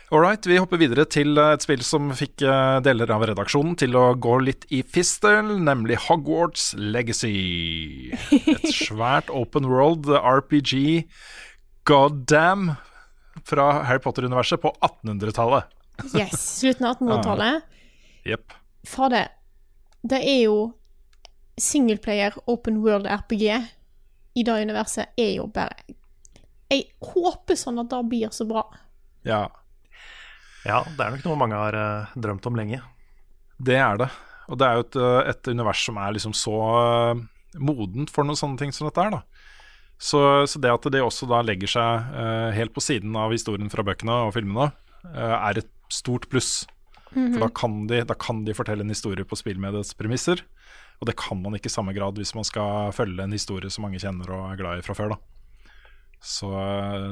All 0.08 0.22
right, 0.24 0.46
vi 0.48 0.56
hopper 0.56 0.80
videre 0.80 1.04
til 1.12 1.38
eh, 1.38 1.52
et 1.58 1.68
spill 1.68 1.84
som 1.86 2.10
fikk 2.16 2.40
deler 2.88 3.14
av 3.14 3.28
redaksjonen 3.28 3.76
til 3.78 4.00
å 4.00 4.08
gå 4.16 4.40
litt 4.48 4.66
i 4.74 4.82
fistel, 4.82 5.58
nemlig 5.68 6.00
Hogwarts 6.08 6.72
Legacy. 6.80 8.16
Et 8.32 8.70
svært 8.88 9.30
open 9.30 9.68
world 9.70 10.10
RPG 10.16 11.04
goddamn 11.88 12.72
fra 13.48 13.70
Harry 13.88 14.02
Potter-universet 14.04 14.62
på 14.62 14.74
1800-tallet. 14.84 15.74
Yes. 16.14 16.60
Slutten 16.60 16.86
av 16.86 16.98
1800-tallet. 16.98 17.62
Jepp. 18.28 18.54
Fader, 18.88 19.32
det 20.04 20.20
er 20.20 20.42
jo 20.46 20.58
singleplayer 21.58 22.36
open 22.46 22.82
world 22.84 23.08
RPG 23.08 23.48
i 24.38 24.44
det 24.46 24.58
universet 24.62 25.18
er 25.18 25.32
jo 25.40 25.48
bare 25.50 25.96
Jeg 26.70 26.84
håper 27.02 27.58
sånn 27.58 27.80
at 27.82 27.90
det 27.90 28.04
blir 28.12 28.30
så 28.36 28.46
bra. 28.50 28.66
Ja, 29.26 29.48
Ja, 30.68 30.82
det 30.84 31.00
er 31.00 31.14
nok 31.16 31.24
noe 31.24 31.40
mange 31.40 31.56
har 31.56 31.76
uh, 31.80 32.16
drømt 32.20 32.46
om 32.50 32.58
lenge. 32.60 32.82
det 33.58 33.78
er 33.80 33.98
det. 34.02 34.10
Og 34.52 34.60
det 34.60 34.68
er 34.68 34.76
jo 34.76 34.84
et, 34.84 34.96
eh, 34.96 35.30
et 35.32 35.48
univers 35.48 35.80
som 35.84 35.98
er 36.00 36.14
liksom 36.16 36.34
så 36.36 36.56
uh, 36.56 37.22
modent 37.60 38.12
for 38.12 38.28
noen 38.28 38.40
sånne 38.40 38.60
ting 38.60 38.72
som 38.76 38.88
dette 38.88 39.02
er, 39.04 39.16
da. 39.16 39.22
Så, 39.98 40.20
så 40.46 40.62
det 40.62 40.72
at 40.72 40.86
de 40.94 41.02
også 41.02 41.28
da 41.30 41.42
legger 41.46 41.72
seg 41.72 42.10
uh, 42.14 42.50
helt 42.54 42.74
på 42.76 42.84
siden 42.86 43.16
av 43.18 43.34
historien 43.34 43.72
fra 43.74 43.86
bøkene 43.86 44.28
og 44.28 44.36
filmene, 44.36 44.70
uh, 45.10 45.38
er 45.40 45.64
et 45.64 45.72
stort 45.94 46.28
pluss. 46.30 46.68
For 47.08 47.42
da 47.42 47.48
kan, 47.56 47.80
de, 47.90 48.04
da 48.06 48.14
kan 48.20 48.44
de 48.46 48.54
fortelle 48.54 48.84
en 48.84 48.94
historie 48.94 49.26
på 49.26 49.38
spillmediets 49.40 49.96
premisser. 49.98 50.44
Og 51.00 51.08
det 51.10 51.16
kan 51.18 51.40
man 51.42 51.56
ikke 51.58 51.70
i 51.72 51.74
samme 51.74 51.96
grad 51.96 52.20
hvis 52.20 52.36
man 52.38 52.46
skal 52.46 52.92
følge 52.94 53.24
en 53.24 53.34
historie 53.34 53.72
som 53.74 53.88
mange 53.88 54.02
kjenner 54.02 54.30
og 54.36 54.52
er 54.52 54.60
glad 54.60 54.82
i 54.82 54.86
fra 54.86 54.94
før. 54.98 55.16
da 55.16 55.78
Så, 56.20 56.52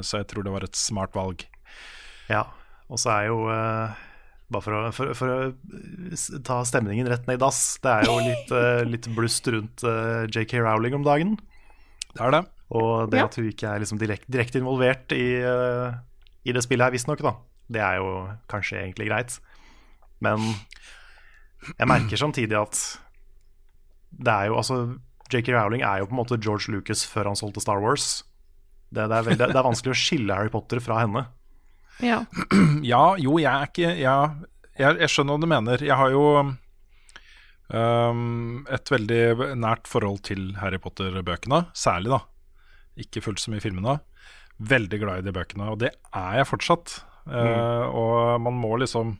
så 0.05 0.21
jeg 0.21 0.27
tror 0.29 0.45
det 0.45 0.53
var 0.53 0.67
et 0.67 0.77
smart 0.77 1.15
valg. 1.15 1.47
Ja, 2.29 2.43
og 2.91 3.01
så 3.01 3.15
er 3.17 3.31
jo 3.31 3.39
uh 3.49 4.03
Bare 4.45 4.61
for 4.61 4.77
å, 4.77 4.89
for, 4.93 5.09
for 5.17 5.31
å 5.33 6.39
ta 6.45 6.59
stemningen 6.69 7.07
rett 7.09 7.23
ned 7.25 7.39
i 7.39 7.41
dass. 7.41 7.79
Det 7.81 7.89
er 7.89 8.05
jo 8.05 8.19
litt, 8.21 8.51
litt 8.91 9.07
blust 9.17 9.49
rundt 9.49 9.81
JK 9.81 10.59
Rowling 10.61 10.93
om 10.93 11.07
dagen. 11.07 11.31
Det 12.11 12.21
er 12.21 12.35
det. 12.35 12.43
Og 12.71 13.11
det 13.11 13.19
Ja. 13.19 13.25
at 13.25 13.35
hun 13.35 13.45
ikke 13.49 13.67
er 13.69 13.79
liksom 13.79 13.99
direkte, 14.01 14.31
direkt 14.31 14.55
involvert 14.57 15.11
i, 15.13 15.43
uh, 15.45 15.93
i 16.45 16.51
det 16.51 16.63
spillet 16.63 16.85
her, 16.87 16.91
visstnok, 16.95 17.21
da. 17.21 17.35
Det 17.69 17.81
er 17.81 17.97
jo 17.97 18.29
kanskje 18.49 18.81
egentlig 18.81 19.07
greit. 19.09 19.39
Men 20.21 20.39
jeg 21.77 21.87
merker 21.87 22.17
samtidig 22.17 22.57
at 22.57 22.99
det 24.15 24.31
er 24.31 24.47
jo 24.47 24.55
altså 24.57 24.99
JK 25.33 25.49
Rowling 25.55 25.81
er 25.81 25.99
jo 25.99 26.05
på 26.05 26.13
en 26.15 26.21
måte 26.21 26.37
George 26.41 26.71
Lucas 26.71 27.05
før 27.09 27.25
han 27.31 27.35
solgte 27.39 27.61
Star 27.61 27.81
Wars. 27.81 28.23
Det, 28.93 29.07
det, 29.09 29.17
er, 29.17 29.23
veldig, 29.25 29.47
det 29.49 29.57
er 29.57 29.65
vanskelig 29.65 29.93
å 29.95 29.97
skille 29.97 30.35
Harry 30.37 30.51
Potter 30.53 30.79
fra 30.79 30.99
henne. 31.03 31.25
Ja. 32.03 32.23
Ja, 32.85 33.15
jo, 33.17 33.37
jeg 33.41 33.49
er 33.49 33.65
ikke 33.69 33.95
ja, 33.97 34.15
jeg, 34.77 34.99
jeg 35.01 35.09
skjønner 35.11 35.35
hva 35.35 35.41
du 35.41 35.49
mener. 35.49 35.81
Jeg 35.83 35.97
har 35.97 36.11
jo 36.13 36.23
um, 37.73 38.65
et 38.69 38.91
veldig 38.91 39.55
nært 39.57 39.89
forhold 39.89 40.21
til 40.27 40.51
Harry 40.61 40.79
Potter-bøkene, 40.81 41.65
særlig, 41.73 42.13
da. 42.13 42.21
Ikke 43.01 43.23
fullt 43.23 43.41
så 43.41 43.51
mye 43.53 43.63
filmene. 43.63 43.97
Veldig 44.55 44.99
glad 45.01 45.21
i 45.21 45.27
de 45.27 45.33
bøkene, 45.35 45.71
og 45.73 45.81
det 45.83 45.91
er 46.15 46.39
jeg 46.39 46.49
fortsatt. 46.49 46.99
Eh, 47.25 47.85
og 47.89 48.37
man 48.37 48.53
må 48.61 48.75
liksom 48.77 49.15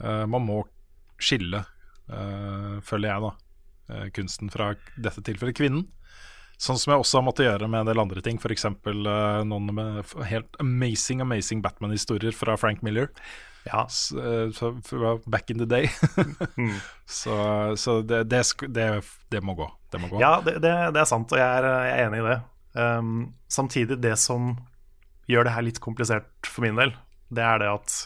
uh, 0.00 0.24
Man 0.24 0.46
må 0.46 0.62
skille, 1.20 1.60
uh, 2.08 2.78
føler 2.80 3.10
jeg, 3.10 3.26
da, 3.26 3.32
kunsten 4.16 4.48
fra 4.52 4.70
dette 4.96 5.24
tilfellet 5.24 5.56
kvinnen. 5.58 5.86
Sånn 6.58 6.78
som 6.80 6.90
jeg 6.90 7.02
også 7.02 7.20
har 7.20 7.26
måttet 7.28 7.46
gjøre 7.46 7.68
med 7.70 7.84
en 7.84 7.90
del 7.92 8.00
andre 8.02 8.22
ting. 8.24 8.40
F.eks. 8.42 8.66
Uh, 8.66 9.44
noen 9.46 9.70
med 9.76 10.16
helt 10.26 10.58
amazing 10.62 11.22
amazing 11.22 11.62
Batman-historier 11.62 12.34
fra 12.34 12.56
Frank 12.58 12.82
Miller. 12.82 13.12
Ja, 13.68 13.82
eh, 13.82 14.50
så- 14.50 15.20
back 15.26 15.50
in 15.50 15.58
the 15.58 15.64
day. 15.64 15.90
Så, 17.06 17.76
så 17.76 18.02
det, 18.02 18.24
det, 18.24 18.42
det, 18.68 19.04
det 19.28 19.40
må 19.40 19.54
gå. 19.54 19.70
Det 19.90 20.00
må 20.00 20.08
gå. 20.08 20.20
Ja, 20.20 20.40
det, 20.44 20.64
er 20.64 21.04
sant, 21.04 21.32
og 21.32 21.38
jeg 21.38 21.46
er, 21.46 21.64
jeg 21.64 21.98
er 21.98 22.06
enig 22.06 22.20
i 22.20 22.26
det. 22.26 22.38
Um, 22.76 23.34
samtidig, 23.48 23.98
det 24.02 24.18
som 24.18 24.56
gjør 25.28 25.48
det 25.48 25.54
her 25.54 25.64
litt 25.64 25.80
komplisert 25.80 26.28
for 26.44 26.64
min 26.64 26.76
del, 26.76 26.92
det 27.32 27.44
er 27.44 27.58
det 27.62 27.70
at 27.72 27.96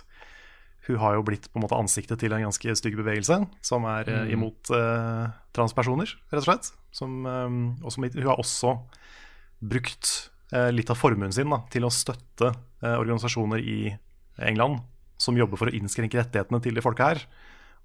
hun 0.87 0.99
har 0.99 1.15
jo 1.15 1.27
blitt 1.27 1.49
på 1.51 1.59
en 1.59 1.67
måte 1.67 1.79
ansiktet 1.79 2.19
til 2.19 2.33
en 2.35 2.47
ganske 2.47 2.77
stygg 2.79 2.97
bevegelse, 2.99 3.41
som 3.63 3.87
er 3.91 4.09
mm. 4.09 4.31
imot 4.35 4.71
uh, 4.75 5.31
transpersoner, 5.55 6.15
rett 6.31 6.43
og 6.43 6.49
slett. 6.49 6.73
Som, 6.93 7.23
um, 7.25 7.61
og 7.81 7.95
som, 7.95 8.05
hun 8.05 8.29
har 8.29 8.41
også 8.41 8.77
brukt 9.63 10.11
eh, 10.53 10.71
litt 10.75 10.91
av 10.93 10.99
formuen 10.99 11.33
sin 11.33 11.53
da, 11.53 11.63
til 11.73 11.87
å 11.87 11.93
støtte 11.95 12.51
eh, 12.83 12.97
organisasjoner 12.99 13.63
i 13.63 13.79
England 14.43 14.83
som 15.23 15.39
jobber 15.39 15.61
for 15.61 15.71
å 15.71 15.77
innskrenke 15.77 16.19
rettighetene 16.19 16.61
til 16.65 16.77
de 16.77 16.85
folka 16.85 17.13
her. 17.13 17.23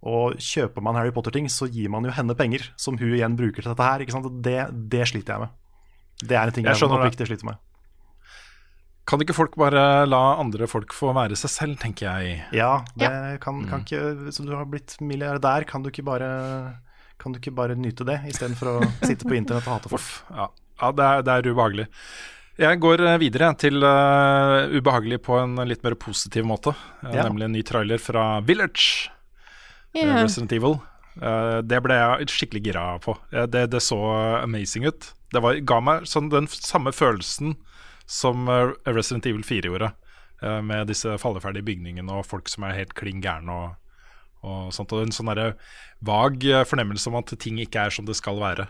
Og 0.07 0.37
kjøper 0.41 0.83
man 0.85 0.97
Harry 0.97 1.13
Potter-ting, 1.13 1.47
så 1.49 1.69
gir 1.69 1.89
man 1.93 2.05
jo 2.05 2.13
henne 2.13 2.35
penger, 2.37 2.67
som 2.77 2.97
hun 2.99 3.13
igjen 3.13 3.37
bruker 3.37 3.63
til 3.63 3.71
dette 3.71 3.85
her. 3.85 4.03
Ikke 4.03 4.15
sant? 4.15 4.27
Det, 4.45 4.57
det 4.93 5.05
sliter 5.09 5.35
jeg 5.35 5.45
med. 5.45 5.55
Det 6.17 6.37
er 6.37 6.49
en 6.49 6.55
ting 6.55 6.65
Jeg 6.65 6.79
jeg, 6.81 6.89
oppriktig 6.89 7.29
sliter 7.29 7.49
med. 7.51 7.63
Kan 9.07 9.21
ikke 9.23 9.37
folk 9.37 9.53
bare 9.55 10.03
la 10.09 10.21
andre 10.41 10.67
folk 10.67 10.91
få 10.95 11.13
være 11.15 11.37
seg 11.39 11.53
selv, 11.53 11.77
tenker 11.79 12.09
jeg. 12.09 12.41
Ja, 12.57 12.81
det 12.99 13.39
Kan, 13.43 13.61
kan 13.69 13.85
ikke 13.85 14.33
Så 14.35 14.43
du 14.43 14.51
har 14.51 14.67
blitt 14.67 14.97
milliardær, 14.99 15.63
kan 15.69 15.85
du 15.85 15.89
ikke 15.93 16.05
bare 16.09 16.27
Kan 17.17 17.33
du 17.33 17.39
ikke 17.41 17.55
bare 17.57 17.75
nyte 17.77 18.05
det, 18.07 18.19
istedenfor 18.29 18.69
å 18.75 18.79
sitte 19.01 19.25
på 19.27 19.35
internett 19.37 19.67
og 19.67 19.77
hate 19.77 19.91
folk? 19.91 20.09
Ja, 20.29 20.49
ja 20.81 20.91
det, 20.93 21.05
er, 21.05 21.23
det 21.25 21.35
er 21.37 21.49
ubehagelig. 21.51 21.87
Jeg 22.57 22.79
går 22.81 23.03
eh, 23.05 23.19
videre 23.21 23.51
til 23.61 23.83
uh, 23.85 24.65
ubehagelig 24.73 25.19
på 25.27 25.35
en 25.37 25.59
litt 25.69 25.83
mer 25.85 25.93
positiv 26.01 26.45
måte. 26.49 26.73
eh, 27.05 27.13
Ja. 27.19 27.27
Nemlig 27.27 27.45
en 27.45 27.53
ny 27.53 27.61
trailer 27.65 28.01
fra 28.01 28.39
Village, 28.41 29.11
yeah. 29.93 30.23
Resident 30.23 30.53
Evil. 30.57 30.79
Uh, 31.21 31.61
det 31.65 31.81
ble 31.85 31.97
jeg 31.97 32.29
skikkelig 32.33 32.63
gira 32.65 32.85
på. 33.01 33.13
Det, 33.29 33.67
det 33.73 33.81
så 33.85 33.99
amazing 34.41 34.87
ut. 34.89 35.11
Det 35.33 35.41
var, 35.43 35.57
ga 35.69 35.79
meg 35.81 36.09
sånn 36.09 36.31
den 36.33 36.49
samme 36.49 36.93
følelsen 36.95 37.57
som 38.07 38.47
Resident 38.87 39.25
Evil 39.27 39.43
4 39.43 39.67
gjorde. 39.67 39.89
med 40.63 40.87
disse 40.87 41.17
falleferdige 41.17 41.65
bygningene 41.65 42.13
og 42.13 42.25
folk 42.29 42.47
som 42.47 42.63
er 42.63 42.75
helt 42.77 42.93
klin 42.95 43.19
gærne 43.19 43.51
og, 43.51 43.86
og 44.45 44.73
sånt. 44.75 44.93
Og 44.93 45.05
en 45.05 45.13
sånn 45.15 45.31
derre 45.31 45.53
vag 46.05 46.43
eh, 46.45 46.65
fornemmelse 46.67 47.09
om 47.11 47.19
at 47.21 47.33
ting 47.41 47.61
ikke 47.63 47.87
er 47.87 47.95
som 47.95 48.07
det 48.07 48.17
skal 48.19 48.39
være. 48.41 48.67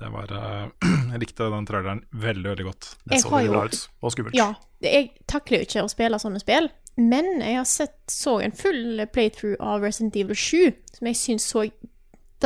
Det 0.00 0.10
var, 0.12 0.32
eh, 0.36 0.66
jeg 1.12 1.22
likte 1.22 1.50
den 1.52 1.68
traileren 1.68 2.04
veldig, 2.12 2.48
veldig 2.52 2.68
godt. 2.68 2.90
Det 3.04 3.22
så 3.22 3.32
veldig 3.32 3.54
bra 3.54 3.64
ut, 3.66 3.82
og 4.02 4.14
skummelt. 4.14 4.38
Ja. 4.38 4.52
Jeg 4.84 5.14
takler 5.30 5.62
jo 5.62 5.66
ikke 5.70 5.86
å 5.86 5.90
spille 5.90 6.20
sånne 6.20 6.40
spill, 6.42 6.68
men 7.00 7.38
jeg 7.40 7.56
har 7.56 7.68
sett, 7.68 7.96
så 8.12 8.38
en 8.44 8.54
full 8.56 9.00
playthrough 9.12 9.56
av 9.64 9.84
Resident 9.84 10.16
Evil 10.20 10.36
7, 10.36 10.74
som 10.98 11.12
jeg 11.12 11.22
syns 11.24 11.50
så 11.52 11.68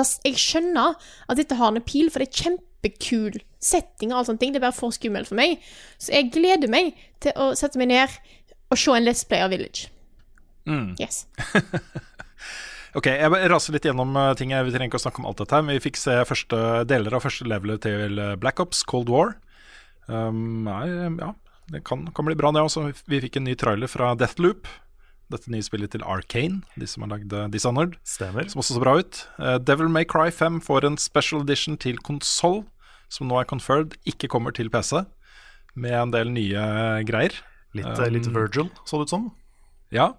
Jeg 0.01 0.39
skjønner 0.39 0.95
at 1.29 1.39
dette 1.39 1.57
har 1.59 1.75
en 1.75 1.83
pil, 1.83 2.07
for 2.15 2.23
det 2.23 2.29
er 2.31 2.45
kjempekul 2.45 3.41
setting 3.61 4.13
og 4.13 4.21
alt 4.21 4.29
sånne 4.31 4.41
ting. 4.41 4.53
Det 4.55 4.61
er 4.61 4.69
bare 4.69 4.77
for 4.77 4.95
skummelt 4.95 5.29
for 5.29 5.37
meg. 5.37 5.59
Så 5.99 6.15
jeg 6.15 6.31
gleder 6.33 6.71
meg 6.71 6.95
til 7.21 7.35
å 7.35 7.51
sette 7.59 7.81
meg 7.81 7.91
ned 7.91 8.15
og 8.71 8.79
se 8.79 8.95
en 8.95 9.05
Let's 9.05 9.27
Play 9.27 9.43
av 9.43 9.51
Village. 9.51 9.91
Yes. 11.01 11.27
Ok, 12.99 13.07
jeg 13.07 13.51
raser 13.53 13.75
litt 13.77 13.87
gjennom 13.87 14.17
eh, 14.19 14.33
ting. 14.39 14.51
Vi 14.51 14.73
trenger 14.75 14.91
ikke 14.91 14.99
å 14.99 15.05
snakke 15.05 15.23
om 15.23 15.29
alt 15.31 15.39
dette 15.39 15.55
her, 15.55 15.63
men 15.63 15.77
vi 15.79 15.85
fikk 15.85 15.99
se 16.01 16.17
første 16.27 16.59
deler 16.91 17.15
av 17.15 17.23
første 17.23 17.47
levelet 17.47 17.85
til 17.87 18.19
eh, 18.19 18.35
Black 18.41 18.63
Ops, 18.63 18.83
Cold 18.89 19.13
War. 19.13 19.37
Um, 20.11 20.65
nei, 20.67 20.89
ja, 21.21 21.31
det 21.71 21.85
kan, 21.87 22.03
kan 22.17 22.27
bli 22.27 22.35
bra, 22.39 22.51
det 22.51 22.65
også. 22.65 22.89
Vi 23.07 23.21
fikk 23.23 23.39
en 23.39 23.47
ny 23.47 23.55
trailer 23.59 23.91
fra 23.91 24.17
Deathloop. 24.19 24.67
Dette 25.31 25.53
nye 25.55 25.63
spillet 25.63 25.93
til 25.95 26.03
Arcane, 26.03 26.65
de 26.75 26.89
som 26.91 27.05
har 27.07 27.13
lagd 27.13 27.31
eh, 27.31 27.47
Dishonored. 27.53 27.95
Stemmer. 28.03 28.49
som 28.51 28.65
også 28.65 28.75
så 28.75 28.83
bra 28.83 28.97
ut. 28.99 29.21
Devil 29.63 29.93
May 29.95 30.09
Cry 30.09 30.35
5 30.35 30.59
får 30.67 30.89
en 30.89 30.99
special 30.99 31.45
edition 31.47 31.79
til 31.79 32.01
konsoll, 32.03 32.65
som 33.07 33.31
nå 33.31 33.39
er 33.39 33.47
conferred, 33.47 33.95
ikke 34.11 34.31
kommer 34.31 34.55
til 34.55 34.71
PC, 34.71 35.05
med 35.79 35.95
en 35.95 36.17
del 36.17 36.35
nye 36.35 36.67
greier. 37.07 37.39
Litt, 37.79 37.87
um, 37.87 38.11
litt 38.11 38.27
Virgil, 38.35 38.67
så 38.83 38.99
det 38.99 39.07
ut 39.07 39.15
som. 39.15 39.31
Ja. 39.95 40.11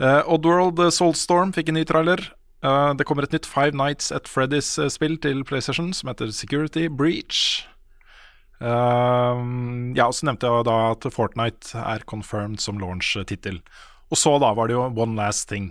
Uh, 0.00 0.22
Oddworld 0.32 0.80
eh, 0.80 0.92
Soulstorm 0.94 1.52
fikk 1.52 1.68
en 1.68 1.76
ny 1.76 1.84
trailer. 1.88 2.22
Uh, 2.64 2.92
det 2.96 3.04
kommer 3.08 3.26
et 3.26 3.34
nytt 3.36 3.48
Five 3.48 3.76
Nights 3.76 4.08
at 4.12 4.28
Freddy's-spill 4.28 5.18
til 5.20 5.44
PlayStation 5.44 5.92
som 5.96 6.08
heter 6.08 6.32
Security 6.32 6.86
Breach. 6.88 7.66
Uh, 8.60 9.92
ja, 9.96 10.08
og 10.08 10.16
så 10.16 10.28
nevnte 10.28 10.48
jeg 10.48 10.66
da 10.68 10.78
at 10.94 11.04
Fortnite 11.12 11.76
er 11.80 12.04
confirmed 12.08 12.60
som 12.64 12.80
launch-tittel. 12.80 13.60
Og 14.10 14.18
så 14.18 14.34
da 14.42 14.54
var 14.56 14.68
det 14.68 14.76
jo 14.78 14.88
One 14.88 15.16
Last 15.20 15.48
Thing. 15.52 15.70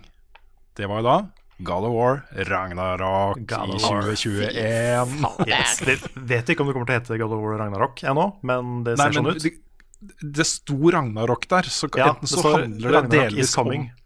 Det 0.78 0.88
var 0.90 1.02
jo 1.02 1.10
da 1.10 1.18
God 1.60 1.90
of 1.90 1.92
War 1.92 2.22
Ragnarok 2.48 3.42
God 3.50 3.74
i 3.76 3.80
2021. 3.84 5.26
Yes. 5.50 5.80
Det 5.84 5.98
vet 6.16 6.54
ikke 6.54 6.64
om 6.64 6.70
det 6.70 6.76
kommer 6.78 6.88
til 6.88 6.96
å 6.96 7.00
hete 7.02 7.18
God 7.20 7.34
of 7.36 7.42
War 7.44 7.58
Ragnarok 7.60 8.04
ennå, 8.08 8.30
men 8.48 8.86
det 8.86 8.96
Nei, 8.96 9.10
ser 9.10 9.18
men 9.18 9.18
sånn 9.20 9.34
ut. 9.34 9.44
det, 9.44 10.22
det 10.38 10.46
sto 10.48 10.78
Ragnarok 10.96 11.50
der, 11.52 11.68
så 11.68 11.90
Ja, 11.98 12.14
enten 12.14 12.30
det 12.30 12.32
så 12.32 12.54
handler 12.54 12.96
det 12.96 13.04
delvis 13.18 13.58
coming. 13.58 13.90
om 13.90 13.99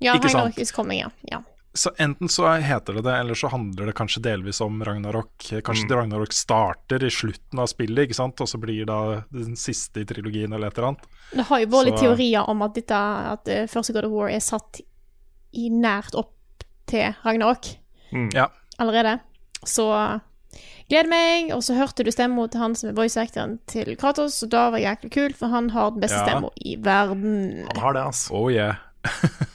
Ja, 0.00 0.14
Ikke 0.16 0.28
sant? 0.30 0.34
Ragnarok 0.50 0.58
is 0.64 0.72
coming, 0.72 1.00
ja. 1.04 1.10
ja. 1.30 1.42
Så 1.76 1.90
enten 2.02 2.28
så 2.28 2.48
heter 2.58 2.96
det 2.98 3.02
det, 3.06 3.12
eller 3.20 3.34
så 3.38 3.46
handler 3.52 3.86
det 3.86 3.94
kanskje 3.94 4.22
delvis 4.24 4.58
om 4.64 4.80
Ragnarok. 4.84 5.36
Kanskje 5.62 5.84
Mm. 5.86 5.92
Ragnarok 5.96 6.32
starter 6.34 7.04
i 7.06 7.10
slutten 7.14 7.58
av 7.62 7.66
spillet, 7.70 8.08
ikke 8.08 8.16
sant? 8.18 8.40
og 8.40 8.48
så 8.50 8.58
blir 8.58 8.86
det 8.88 9.24
den 9.30 9.54
siste 9.56 10.00
i 10.02 10.04
trilogien 10.08 10.52
eller 10.52 10.66
et 10.72 10.78
eller 10.78 10.88
annet. 10.88 11.04
Det 11.36 11.44
har 11.46 11.60
jo 11.62 11.68
vært 11.76 11.86
litt 11.90 12.00
teorier 12.02 12.48
om 12.50 12.62
at, 12.66 12.74
dette, 12.74 12.96
at 13.36 13.48
eh, 13.48 13.66
første 13.70 13.92
God 13.94 14.08
of 14.08 14.10
War 14.16 14.28
er 14.34 14.40
satt 14.42 14.80
i 15.52 15.68
nært 15.70 16.14
opp 16.18 16.64
til 16.90 17.14
Ragnarok 17.24 17.70
Ja. 18.34 18.48
allerede. 18.80 19.20
Så 19.62 19.86
gleder 20.88 21.08
meg. 21.08 21.52
Og 21.54 21.62
så 21.62 21.76
hørte 21.78 22.02
du 22.02 22.10
stemma 22.10 22.48
til 22.50 22.60
han 22.64 22.74
som 22.74 22.90
er 22.90 22.94
voice-actoren 22.98 23.58
til 23.70 23.94
Kratos, 24.00 24.42
og 24.42 24.50
da 24.50 24.70
var 24.70 24.78
det 24.80 24.86
jæklig 24.88 25.10
kul, 25.14 25.34
for 25.38 25.48
han 25.54 25.70
har 25.70 25.90
den 25.92 26.00
beste 26.00 26.18
Ja. 26.18 26.26
stemma 26.26 26.50
i 26.66 26.74
verden. 26.82 27.66
Han 27.68 27.76
har 27.84 27.92
det, 27.94 28.02
altså. 28.10 28.34
Oh 28.34 28.50
yeah. 28.50 28.74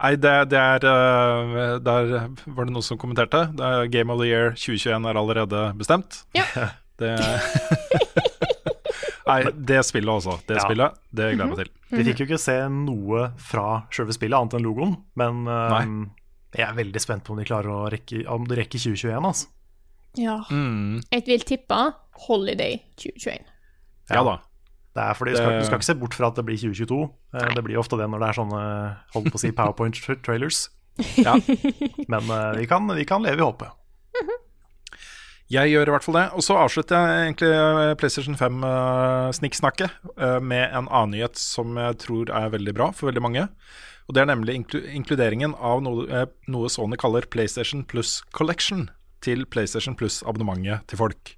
Nei, 0.00 0.14
det, 0.16 0.30
det 0.48 0.56
er 0.58 0.84
uh, 0.88 1.74
Der 1.84 2.06
var 2.56 2.64
det 2.68 2.72
noen 2.72 2.84
som 2.86 2.96
kommenterte. 3.00 3.42
Det 3.56 3.64
er 3.66 3.90
Game 3.92 4.12
of 4.14 4.20
the 4.22 4.28
Year 4.30 4.54
2021 4.56 5.08
er 5.10 5.18
allerede 5.20 5.64
bestemt. 5.80 6.22
Ja. 6.36 6.46
Det 7.00 7.14
Nei, 9.30 9.44
det 9.54 9.78
spillet 9.86 10.10
også. 10.10 10.34
Det 10.48 10.56
Ja. 10.58 10.64
spillet, 10.66 10.96
det 11.14 11.26
gleder 11.36 11.44
jeg 11.44 11.50
meg 11.52 11.60
til. 11.60 11.68
Vi 11.94 12.04
fikk 12.08 12.20
jo 12.20 12.26
ikke 12.26 12.38
se 12.42 12.56
noe 12.72 13.20
fra 13.38 13.66
selve 13.94 14.12
spillet, 14.16 14.34
annet 14.36 14.56
enn 14.58 14.64
logoen. 14.66 14.96
Men 15.20 15.44
eh, 15.46 15.86
jeg 16.58 16.64
er 16.66 16.74
veldig 16.76 17.00
spent 17.02 17.22
på 17.24 17.32
om 17.36 17.40
de 17.40 17.46
klarer 17.48 17.70
å 17.70 17.84
rekke 17.92 18.24
Om 18.28 18.48
de 18.50 18.58
rekker 18.58 18.82
2021, 18.82 19.28
altså. 19.30 19.46
Ja. 20.18 20.40
Mm, 20.50 20.98
Jeg 21.14 21.22
vil 21.28 21.44
tippe 21.46 21.78
Holiday 22.26 22.80
2021. 22.98 23.46
ja 24.10 24.22
da. 24.26 24.34
Det 24.90 25.02
er 25.04 25.14
fordi 25.14 25.34
du 25.34 25.38
skal, 25.38 25.56
du 25.60 25.66
skal 25.68 25.78
ikke 25.78 25.86
se 25.86 25.98
bort 26.00 26.16
fra 26.18 26.30
at 26.32 26.38
det 26.38 26.44
blir 26.48 26.58
2022. 26.58 27.00
Eh, 27.36 27.50
Det 27.54 27.62
blir 27.66 27.78
ofte 27.78 27.98
det 28.00 28.08
når 28.10 28.22
det 28.22 28.28
er 28.28 28.38
sånne 28.40 28.62
holdt 29.14 29.30
på 29.30 29.38
å 29.38 29.42
si 29.42 29.52
powerpoint-trailers. 29.58 30.64
Ja. 31.22 31.36
Men 32.10 32.26
uh, 32.26 32.50
vi, 32.58 32.66
kan, 32.68 32.90
vi 32.96 33.06
kan 33.08 33.22
leve 33.24 33.40
i 33.40 33.46
håpet. 33.46 33.76
Jeg 35.50 35.72
gjør 35.72 35.90
i 35.90 35.92
hvert 35.96 36.04
fall 36.06 36.14
det. 36.14 36.26
Og 36.38 36.44
så 36.46 36.56
avslutter 36.62 36.94
jeg 36.94 37.22
egentlig 37.26 37.48
eh, 37.50 37.94
PlayStation 37.98 38.36
5-snikksnakket 38.38 39.96
uh, 40.14 40.38
med 40.38 40.68
en 40.68 40.86
annen 40.86 41.16
nyhet 41.16 41.40
som 41.40 41.74
jeg 41.80 41.98
tror 42.04 42.30
er 42.30 42.52
veldig 42.52 42.74
bra 42.76 42.90
for 42.94 43.10
veldig 43.10 43.24
mange. 43.24 43.48
Og 44.06 44.14
Det 44.14 44.22
er 44.22 44.30
nemlig 44.30 44.54
inklu 44.60 44.78
inkluderingen 44.94 45.56
av 45.58 45.82
noe, 45.86 46.24
noe 46.50 46.70
Sony 46.70 46.98
kaller 46.98 47.26
PlayStation 47.30 47.82
Plus 47.86 48.20
Collection 48.34 48.88
til 49.26 49.42
PlayStation 49.46 49.94
Plus-abonnementet 49.98 50.86
til 50.90 50.98
folk. 51.02 51.34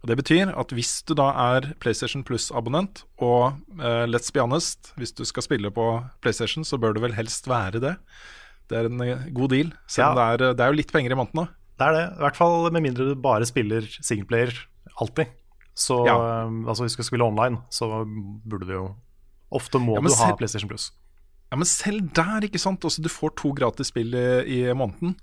Og 0.00 0.08
Det 0.08 0.16
betyr 0.16 0.48
at 0.56 0.70
hvis 0.72 1.02
du 1.04 1.12
da 1.18 1.26
er 1.56 1.74
PlayStation 1.82 2.22
Plus-abonnent, 2.24 3.02
og 3.20 3.58
uh, 3.76 4.06
let's 4.08 4.32
be 4.32 4.40
honest, 4.40 4.94
hvis 4.96 5.12
du 5.12 5.24
skal 5.28 5.44
spille 5.44 5.70
på 5.76 5.86
PlayStation, 6.24 6.64
så 6.64 6.78
bør 6.80 6.94
du 6.96 7.02
vel 7.04 7.12
helst 7.18 7.48
være 7.50 7.82
det. 7.84 7.96
Det 8.70 8.78
er 8.78 8.86
en 8.88 9.00
eh, 9.02 9.26
god 9.34 9.50
deal, 9.52 9.72
selv 9.90 10.12
om 10.12 10.16
det, 10.16 10.24
er, 10.24 10.54
det 10.54 10.62
er 10.64 10.70
jo 10.72 10.78
litt 10.78 10.92
penger 10.94 11.12
i 11.12 11.18
måneden. 11.18 11.42
da. 11.42 11.46
Det 11.80 11.86
er 11.88 11.96
det. 11.96 12.04
I 12.16 12.22
hvert 12.24 12.36
fall 12.38 12.70
med 12.72 12.84
mindre 12.84 13.06
du 13.10 13.14
bare 13.18 13.46
spiller 13.48 13.84
singleplayer 14.00 14.54
alltid. 15.02 15.32
Så 15.74 15.96
Ja. 16.06 16.44
um, 16.46 16.62
altså 16.68 16.84
hvis 16.84 16.92
du 16.94 17.00
skal 17.00 17.08
spille 17.10 17.24
online, 17.26 17.58
så 17.72 17.88
burde 18.06 18.66
du 18.68 18.72
jo 18.76 18.86
Ofte 19.50 19.80
må 19.82 19.96
Ja, 19.96 20.00
du 20.06 20.14
ha 20.14 20.36
PlayStation 20.38 20.68
Plus. 20.70 20.92
Ja, 21.50 21.56
men 21.58 21.66
selv 21.66 22.04
der, 22.14 22.44
ikke 22.46 22.60
sant. 22.62 22.84
Også, 22.86 23.02
du 23.02 23.08
får 23.10 23.32
to 23.40 23.50
gratis 23.52 23.88
spill 23.90 24.14
i, 24.14 24.26
i 24.46 24.72
måneden. 24.72 25.16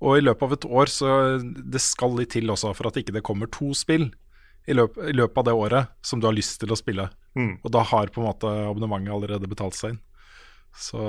Og 0.00 0.16
i 0.16 0.24
løpet 0.24 0.46
av 0.46 0.52
et 0.56 0.64
år, 0.64 0.88
så 0.88 1.08
det 1.44 1.80
skal 1.84 2.14
litt 2.16 2.32
til 2.32 2.48
også 2.52 2.72
for 2.76 2.88
at 2.88 2.96
ikke 2.96 3.12
det 3.18 3.24
kommer 3.26 3.50
to 3.52 3.72
spill 3.76 4.06
i, 4.68 4.72
løp, 4.76 4.96
i 5.04 5.12
løpet 5.12 5.42
av 5.42 5.48
det 5.50 5.56
året 5.56 5.90
som 6.06 6.20
du 6.20 6.28
har 6.28 6.36
lyst 6.36 6.60
til 6.62 6.72
å 6.72 6.78
spille. 6.78 7.08
Mm. 7.36 7.58
Og 7.62 7.72
da 7.74 7.82
har 7.86 8.08
på 8.12 8.22
en 8.22 8.30
måte 8.30 8.48
abonnementet 8.70 9.12
allerede 9.12 9.50
betalt 9.50 9.76
seg 9.76 9.94
inn. 9.94 10.00
Så 10.76 11.02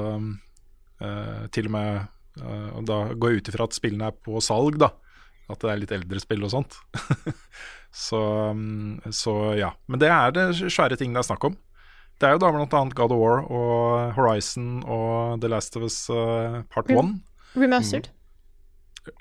eh, 1.02 1.48
til 1.56 1.70
og 1.70 1.76
med 1.76 2.02
eh, 2.42 2.82
da 2.90 3.00
går 3.14 3.32
jeg 3.36 3.42
ut 3.42 3.52
ifra 3.54 3.68
at 3.70 3.78
spillene 3.78 4.12
er 4.12 4.18
på 4.28 4.42
salg, 4.44 4.80
da. 4.82 4.92
At 5.52 5.64
det 5.64 5.72
er 5.72 5.82
litt 5.82 5.96
eldre 5.96 6.22
spill 6.24 6.46
og 6.48 6.54
sånt. 6.54 6.78
så, 8.06 8.22
mm, 8.56 9.12
så 9.12 9.36
ja. 9.60 9.74
Men 9.92 10.04
det 10.04 10.12
er 10.12 10.36
det 10.36 10.48
svære 10.62 11.00
ting 11.00 11.16
det 11.16 11.24
er 11.24 11.30
snakk 11.32 11.48
om. 11.50 11.58
Det 12.22 12.28
er 12.30 12.36
jo 12.36 12.42
da 12.44 12.52
blant 12.54 12.76
annet 12.78 12.96
God 12.98 13.16
of 13.16 13.20
War 13.24 13.40
og 13.50 14.12
Horizon 14.18 14.84
og 14.86 15.42
The 15.42 15.50
Last 15.50 15.76
of 15.80 15.88
Us 15.88 16.04
eh, 16.14 16.60
Part 16.72 16.92
Mm. 16.92 17.16
1. 17.56 17.62
Remastered. 17.66 18.12
Eh, 18.12 18.21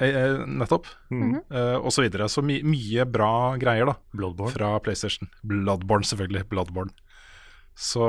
nettopp. 0.00 0.86
Mm. 1.10 1.40
Eh, 1.50 1.76
og 1.80 1.90
så 1.94 2.02
videre. 2.04 2.28
Så 2.28 2.42
my 2.44 2.60
mye 2.66 3.04
bra 3.08 3.56
greier, 3.60 3.86
da. 3.86 3.94
Bloodborne. 4.16 4.52
Fra 4.54 4.74
PlayStation. 4.84 5.30
Bloodborne, 5.46 6.04
selvfølgelig. 6.04 6.46
Bloodborne. 6.50 6.90
Så, 7.74 8.04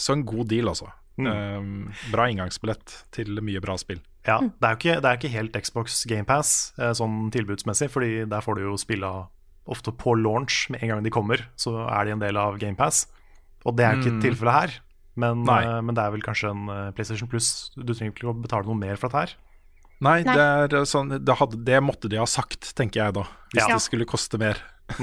så 0.00 0.12
en 0.16 0.24
god 0.24 0.48
deal, 0.48 0.68
altså. 0.70 0.88
Mm. 1.20 1.26
Um, 1.28 1.92
bra 2.10 2.26
inngangsbillett 2.32 2.94
til 3.14 3.36
mye 3.44 3.60
bra 3.62 3.76
spill. 3.78 4.00
Ja, 4.26 4.38
det 4.40 4.64
er 4.66 4.72
jo 4.72 4.78
ikke, 4.80 4.94
det 5.04 5.10
er 5.10 5.18
ikke 5.20 5.30
helt 5.34 5.58
Xbox 5.66 5.98
GamePass 6.08 6.50
eh, 6.80 6.94
sånn 6.96 7.28
tilbudsmessig, 7.34 7.90
fordi 7.92 8.24
der 8.30 8.40
får 8.42 8.56
du 8.56 8.62
jo 8.64 8.78
spilla 8.80 9.10
ofte 9.70 9.92
på 9.96 10.14
launch 10.16 10.64
med 10.72 10.82
en 10.82 10.90
gang 10.94 11.04
de 11.04 11.12
kommer, 11.12 11.42
så 11.60 11.74
er 11.86 12.08
de 12.08 12.14
en 12.16 12.22
del 12.24 12.36
av 12.40 12.56
GamePass. 12.60 13.04
Og 13.68 13.76
det 13.76 13.84
er 13.86 13.94
jo 13.94 14.02
ikke 14.02 14.14
Mm. 14.16 14.22
tilfellet 14.24 14.56
her, 14.56 14.72
men, 15.20 15.44
eh, 15.48 15.80
men 15.84 15.94
det 15.94 16.02
er 16.06 16.10
vel 16.16 16.24
kanskje 16.24 16.50
en 16.50 16.68
eh, 16.72 16.90
PlayStation 16.96 17.28
Plus. 17.28 17.70
Du 17.76 17.92
trenger 17.94 18.12
ikke 18.16 18.32
å 18.32 18.34
betale 18.40 18.64
noe 18.66 18.74
mer 18.80 18.96
for 18.96 19.08
dette 19.12 19.20
her. 19.20 19.36
Nei, 20.02 20.22
Nei. 20.26 20.34
Det, 20.34 20.44
er 20.44 20.74
eh, 20.80 20.86
sånn, 20.88 21.12
det, 21.24 21.36
hadde, 21.38 21.60
det 21.64 21.78
måtte 21.84 22.10
de 22.10 22.18
ha 22.18 22.26
sagt, 22.28 22.72
tenker 22.76 23.04
jeg 23.04 23.14
da. 23.14 23.26
Hvis 23.54 23.62
Ja. 23.68 23.74
det 23.76 23.82
skulle 23.84 24.04
koste 24.08 24.38
mer. 24.40 24.58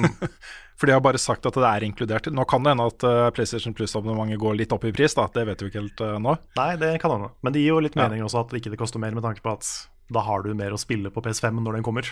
For 0.82 0.90
de 0.90 0.94
har 0.96 1.02
bare 1.06 1.20
sagt 1.22 1.46
at 1.46 1.54
det 1.54 1.64
er 1.68 1.84
inkludert. 1.86 2.28
Nå 2.34 2.44
kan 2.50 2.64
det 2.66 2.74
hende 2.74 2.88
at 2.90 3.04
eh, 3.06 3.30
PlayStation 3.38 3.74
Plus-abonnementet 3.78 4.40
går 4.42 4.56
litt 4.58 4.74
opp 4.74 4.86
i 4.90 4.92
pris, 4.96 5.14
da. 5.18 5.28
Det 5.34 5.46
vet 5.46 5.62
vi 5.62 5.70
ikke 5.70 5.82
helt 5.84 6.02
uh, 6.02 6.16
nå. 6.22 6.36
Nei, 6.58 6.72
det 6.82 6.96
kan 7.04 7.14
hende. 7.16 7.30
Men 7.46 7.54
det 7.54 7.62
gir 7.64 7.76
jo 7.76 7.84
litt 7.86 7.96
Ja. 7.96 8.08
mening 8.08 8.26
også 8.26 8.42
at 8.44 8.50
det 8.54 8.64
ikke 8.64 8.80
koster 8.82 9.02
mer, 9.02 9.14
med 9.14 9.24
tanke 9.26 9.44
på 9.46 9.54
at 9.54 9.68
da 10.12 10.24
har 10.26 10.42
du 10.44 10.54
mer 10.58 10.74
å 10.74 10.80
spille 10.82 11.12
på 11.14 11.22
PS5 11.24 11.62
når 11.62 11.78
den 11.80 11.86
kommer. 11.86 12.10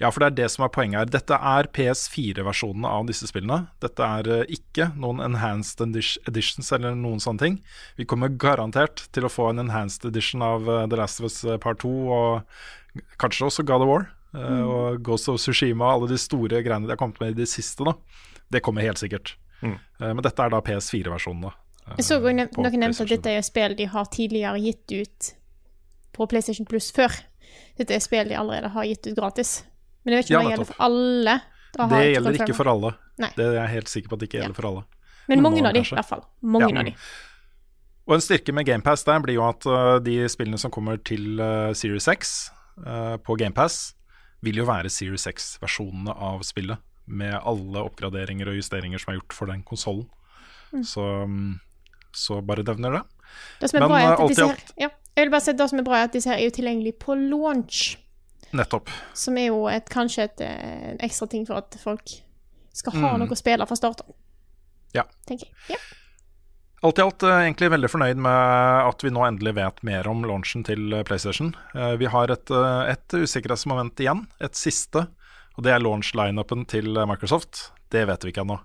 Ja, 0.00 0.10
for 0.10 0.20
det 0.22 0.26
er 0.30 0.36
det 0.44 0.50
som 0.54 0.64
er 0.66 0.72
poenget 0.74 0.98
her. 1.00 1.10
Dette 1.18 1.34
er 1.34 1.68
PS4-versjonene 1.74 2.86
av 2.90 3.06
disse 3.08 3.26
spillene. 3.30 3.68
Dette 3.82 4.04
er 4.06 4.28
eh, 4.40 4.44
ikke 4.54 4.90
noen 4.98 5.20
enhanced 5.24 5.80
editions 6.28 6.70
eller 6.76 6.94
noen 6.98 7.20
sånne 7.22 7.42
ting. 7.42 7.56
Vi 7.98 8.06
kommer 8.08 8.28
garantert 8.28 9.06
til 9.14 9.26
å 9.26 9.32
få 9.32 9.50
en 9.52 9.64
enhanced 9.64 10.04
edition 10.08 10.42
av 10.46 10.68
eh, 10.68 10.86
The 10.90 11.00
Last 11.00 11.20
of 11.22 11.28
Us 11.30 11.40
Part 11.64 11.82
2 11.84 11.92
og 12.14 13.04
kanskje 13.22 13.48
også 13.50 13.66
God 13.68 13.84
of 13.86 13.92
War. 13.92 14.08
Mm. 14.36 14.64
Og 14.68 14.98
Ghost 15.06 15.28
of 15.32 15.38
Sushima, 15.40 15.94
alle 15.94 16.08
de 16.10 16.18
store 16.20 16.60
greiene 16.62 16.84
de 16.86 16.92
har 16.92 17.00
kommet 17.00 17.20
med 17.22 17.32
i 17.32 17.38
det 17.42 17.48
siste. 17.48 17.84
da 17.86 17.94
Det 18.52 18.60
kommer 18.62 18.84
helt 18.84 19.00
sikkert. 19.00 19.36
Mm. 19.62 19.78
Eh, 20.00 20.12
Men 20.12 20.22
dette 20.22 20.42
er 20.44 20.52
da 20.52 20.60
PS4-versjonene. 20.60 21.54
Jeg 21.96 22.04
så 22.04 22.18
nev- 22.20 22.52
noen 22.58 22.74
nevnte 22.82 23.06
at 23.06 23.08
dette 23.08 23.32
er 23.32 23.40
spill 23.46 23.74
de 23.78 23.86
har 23.88 24.04
tidligere 24.12 24.60
gitt 24.60 24.92
ut 24.92 25.30
på 26.12 26.26
PlayStation 26.28 26.66
Plus 26.68 26.90
før. 26.92 27.14
Dette 27.78 27.94
er 27.96 28.02
spill 28.04 28.28
de 28.28 28.36
allerede 28.36 28.68
har 28.74 28.84
gitt 28.84 29.06
ut 29.08 29.16
gratis. 29.16 29.62
Men 30.08 30.14
jeg 30.16 30.22
vet 30.22 30.30
ikke 30.30 30.32
Ja, 30.32 30.40
om 30.40 30.46
det 30.48 30.52
gjelder 30.54 30.68
for 30.72 30.84
alle. 30.86 31.34
Det 31.76 31.98
gjelder 32.08 32.36
ikke 32.40 32.54
for 32.56 32.70
alle. 32.72 32.90
Nei. 33.20 33.28
Det 33.36 33.44
er 33.44 33.56
jeg 33.58 33.72
helt 33.74 33.90
sikker 33.92 34.08
på 34.08 34.16
at 34.16 34.22
det 34.22 34.28
ikke 34.30 34.38
gjelder 34.40 34.56
for 34.56 34.68
alle. 34.70 34.84
Men 35.28 35.42
mange 35.44 35.60
av 35.60 35.74
de, 35.76 35.82
i 35.84 35.94
hvert 35.98 36.08
fall. 36.08 36.22
Mange 36.40 36.70
Ja. 36.72 36.80
av 36.80 36.86
de. 36.88 36.94
Og 38.08 38.14
en 38.16 38.22
styrke 38.24 38.54
med 38.56 38.64
GamePass 38.64 39.04
der 39.04 39.20
blir 39.20 39.36
jo 39.36 39.44
at 39.44 39.66
uh, 39.68 39.98
de 40.00 40.16
spillene 40.32 40.56
som 40.58 40.72
kommer 40.72 40.96
til 40.96 41.36
uh, 41.36 41.74
Series 41.76 42.08
X 42.08 42.50
uh, 42.80 43.18
på 43.20 43.36
GamePass, 43.36 43.92
vil 44.40 44.56
jo 44.56 44.64
være 44.64 44.88
Series 44.88 45.26
X-versjonene 45.28 46.14
av 46.16 46.40
spillet. 46.42 46.80
Med 47.04 47.36
alle 47.36 47.84
oppgraderinger 47.84 48.48
og 48.48 48.56
justeringer 48.56 49.00
som 49.00 49.12
er 49.12 49.18
gjort 49.20 49.36
for 49.36 49.52
den 49.52 49.62
konsollen. 49.62 50.08
Mm. 50.72 50.84
Så, 50.84 51.04
um, 51.24 51.60
så 52.16 52.40
bare 52.40 52.64
nevner 52.64 52.96
det. 52.96 53.04
Det 53.60 53.72
Men, 53.76 53.92
alt 53.92 54.38
i 54.38 54.42
alt- 54.42 54.72
ja, 54.80 54.88
jeg 55.16 55.26
vil 55.26 55.30
bare 55.30 55.40
si 55.44 55.50
at 55.50 55.58
det 55.58 55.68
som 55.68 55.78
er 55.78 55.84
bra 55.84 56.00
er 56.00 56.08
at 56.08 56.12
disse 56.16 56.28
her 56.30 56.38
er 56.38 56.48
jo 56.48 56.56
tilgjengelige 56.56 56.96
på 57.00 57.14
launch. 57.16 57.98
Nettopp. 58.56 58.88
Som 59.14 59.36
er 59.38 59.50
jo 59.50 59.66
et, 59.68 59.88
kanskje 59.92 60.24
et, 60.24 60.40
eh, 60.40 60.90
en 60.92 60.98
ekstra 61.04 61.28
ting 61.28 61.44
for 61.46 61.60
at 61.60 61.76
folk 61.82 62.14
skal 62.72 62.92
ha 62.96 63.12
Mm. 63.12 63.18
noe 63.20 63.34
å 63.34 63.36
spille 63.36 63.66
fra 63.66 63.76
starten. 63.76 64.14
Ja. 64.94 65.04
Tenker 65.26 65.46
jeg. 65.48 65.76
Ja. 65.76 65.76
Alt 66.82 66.98
i 66.98 67.02
alt 67.02 67.22
uh, 67.26 67.40
egentlig 67.42 67.70
veldig 67.72 67.90
fornøyd 67.90 68.16
med 68.22 68.86
at 68.88 69.02
vi 69.02 69.10
nå 69.10 69.24
endelig 69.26 69.54
vet 69.56 69.82
mer 69.82 70.06
om 70.06 70.22
launchen 70.22 70.62
til 70.64 70.94
uh, 70.94 71.02
PlayStation. 71.02 71.54
Vi 71.74 72.06
har 72.06 72.30
et, 72.30 72.50
et 72.88 73.08
usikkerhetsmoment 73.18 73.98
igjen, 73.98 74.26
et 74.40 74.54
siste. 74.54 75.08
Og 75.58 75.64
det 75.66 75.72
er 75.74 75.82
launch-lineupen 75.82 76.64
til 76.70 76.94
Microsoft. 77.10 77.72
Det 77.90 78.06
vet 78.06 78.22
vi 78.22 78.30
ikke 78.30 78.44
ennå. 78.46 78.60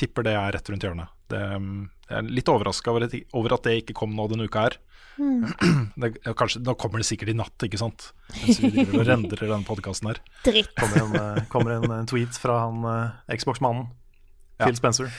Tipper 0.00 0.24
det 0.24 0.32
er 0.32 0.52
rett 0.56 0.70
rundt 0.72 0.82
hjørnet. 0.82 1.12
Det, 1.28 1.42
um, 1.56 1.90
jeg 2.12 2.20
er 2.20 2.30
litt 2.38 2.50
overraska 2.52 2.92
over, 2.92 3.06
at- 3.08 3.18
over 3.36 3.54
at 3.56 3.64
det 3.66 3.78
ikke 3.82 3.96
kom 3.98 4.12
nå 4.16 4.28
denne 4.30 4.46
uka 4.50 4.66
her. 4.68 4.78
Det, 6.02 6.08
kanskje, 6.38 6.62
nå 6.64 6.72
kommer 6.80 7.02
det 7.02 7.06
sikkert 7.08 7.32
i 7.32 7.36
natt, 7.36 7.64
ikke 7.66 7.78
sant? 7.80 8.06
Mens 8.32 8.60
vi 8.62 8.70
driver 8.72 9.02
og 9.02 9.08
rendrer 9.10 9.42
denne 9.44 9.66
podkasten 9.68 10.08
her. 10.08 10.20
Dritt. 10.46 10.70
Kommer 10.78 11.02
en, 11.02 11.18
eh, 11.20 11.42
kommer 11.52 11.74
en, 11.76 11.84
en 11.98 12.08
tweet 12.08 12.38
fra 12.40 12.62
han 12.64 12.86
eh, 12.88 13.36
Xbox-mannen, 13.36 13.90
Ja. 14.56 14.66
Phil 14.68 14.78
Spencer. 14.78 15.10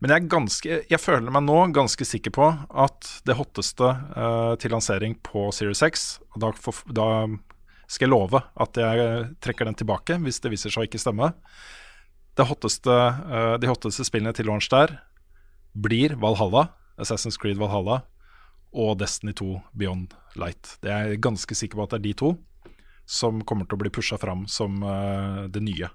Men 0.00 0.14
jeg, 0.14 0.22
er 0.22 0.30
ganske, 0.32 0.76
jeg 0.88 1.00
føler 1.02 1.34
meg 1.34 1.42
nå 1.44 1.58
ganske 1.76 2.06
sikker 2.08 2.32
på 2.32 2.46
at 2.86 3.10
det 3.28 3.34
hotteste 3.36 3.84
uh, 4.16 4.54
til 4.62 4.72
lansering 4.72 5.18
på 5.26 5.42
Series 5.52 5.82
X 5.84 6.06
Og 6.32 6.38
da, 6.40 6.48
for, 6.56 6.78
da 6.88 7.04
skal 7.84 8.06
jeg 8.06 8.12
love 8.14 8.40
at 8.64 8.80
jeg 8.80 9.26
trekker 9.44 9.68
den 9.68 9.76
tilbake 9.76 10.16
hvis 10.24 10.40
det 10.40 10.54
viser 10.54 10.72
seg 10.72 10.86
å 10.86 10.88
ikke 10.88 11.02
stemme. 11.02 11.28
Det 12.38 12.46
hotteste, 12.48 12.88
uh, 13.28 13.58
de 13.60 13.68
hotteste 13.68 14.06
spillene 14.08 14.32
til 14.38 14.48
launch 14.48 14.70
der 14.72 14.96
blir 15.72 16.16
Valhalla, 16.20 16.68
Assassin's 17.00 17.38
Creed 17.40 17.58
Valhalla 17.60 18.02
og 18.70 18.98
Destiny 19.00 19.34
2 19.38 19.48
Beyond 19.78 20.14
Light. 20.38 20.76
Det 20.82 20.92
er 20.92 21.10
jeg 21.10 21.22
ganske 21.24 21.56
sikker 21.58 21.80
på 21.80 21.86
at 21.86 21.94
det 21.94 22.00
er 22.00 22.06
de 22.08 22.14
to 22.22 22.34
som 23.10 23.40
kommer 23.42 23.66
til 23.66 23.78
å 23.78 23.82
bli 23.82 23.90
pusha 23.90 24.18
fram 24.22 24.44
som 24.46 24.84
uh, 24.86 25.48
det 25.50 25.62
nye 25.66 25.88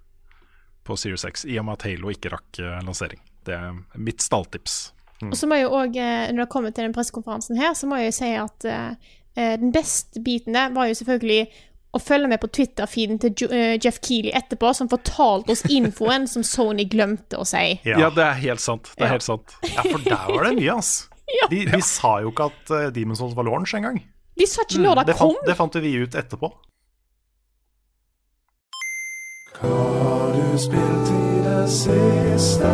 på 0.86 0.98
Series 1.00 1.24
X, 1.26 1.46
i 1.48 1.56
og 1.62 1.70
med 1.70 1.80
at 1.80 1.86
Halo 1.88 2.12
ikke 2.12 2.34
rakk 2.34 2.60
uh, 2.60 2.82
lansering. 2.84 3.22
Det 3.48 3.56
er 3.56 3.78
mitt 3.96 4.26
stalltips. 4.26 4.96
Og 5.24 5.36
så 5.38 5.48
må 5.48 5.60
jeg 5.60 5.68
jo 5.68 5.76
òg, 5.78 5.96
når 6.36 6.44
det 6.44 6.52
kommer 6.52 6.74
til 6.76 6.88
den 6.88 6.96
pressekonferansen 6.96 7.60
her, 7.60 7.74
så 7.78 7.88
må 7.88 8.00
jeg 8.02 8.12
jo 8.12 8.16
si 8.18 8.32
at 8.36 8.68
eh, 8.68 9.14
eh, 9.38 9.54
den 9.62 9.72
beste 9.76 10.22
biten 10.24 10.58
der 10.58 10.74
var 10.76 10.90
jo 10.90 10.98
selvfølgelig 11.00 11.48
å 11.96 12.00
følge 12.04 12.28
med 12.28 12.42
på 12.44 12.50
Twitter-feeden 12.52 13.20
til 13.24 13.52
eh, 13.56 13.78
Jeff 13.80 14.02
Keeley 14.04 14.34
etterpå, 14.36 14.74
som 14.76 14.90
fortalte 14.92 15.54
oss 15.56 15.64
infoen 15.72 16.28
som 16.28 16.44
Sony 16.44 16.84
glemte 16.92 17.40
å 17.40 17.46
si. 17.48 17.80
Ja, 17.88 18.10
det 18.12 18.26
er 18.26 18.40
helt 18.44 18.64
sant. 18.64 18.92
Det 18.98 19.06
er 19.06 19.08
Ja. 19.08 19.14
helt 19.16 19.24
sant. 19.26 19.56
Ja, 19.64 19.82
for 19.88 20.04
der 20.04 20.26
var 20.36 20.44
det 20.50 20.56
mye, 20.60 20.76
ass. 20.78 20.94
De, 21.50 21.64
de 21.66 21.80
sa 21.82 22.20
jo 22.22 22.30
ikke 22.30 22.46
at 22.52 22.70
uh, 22.70 22.84
Demon's 22.94 23.18
Souls 23.24 23.34
var 23.36 23.48
launch 23.48 23.72
engang. 23.74 23.98
De 24.38 24.46
sa 24.48 24.62
ikke 24.68 24.84
når 24.84 25.00
det 25.00 25.06
Det 25.08 25.16
kom! 25.18 25.32
fant, 25.34 25.48
det 25.48 25.56
fant 25.58 25.76
vi 25.82 25.94
ut 26.04 26.16
etterpå. 26.20 26.52
Hva 29.56 29.72
har 29.72 30.36
du 30.36 30.58
spilt 30.60 31.12
i 31.16 31.42
det 31.48 31.64
siste? 31.72 32.72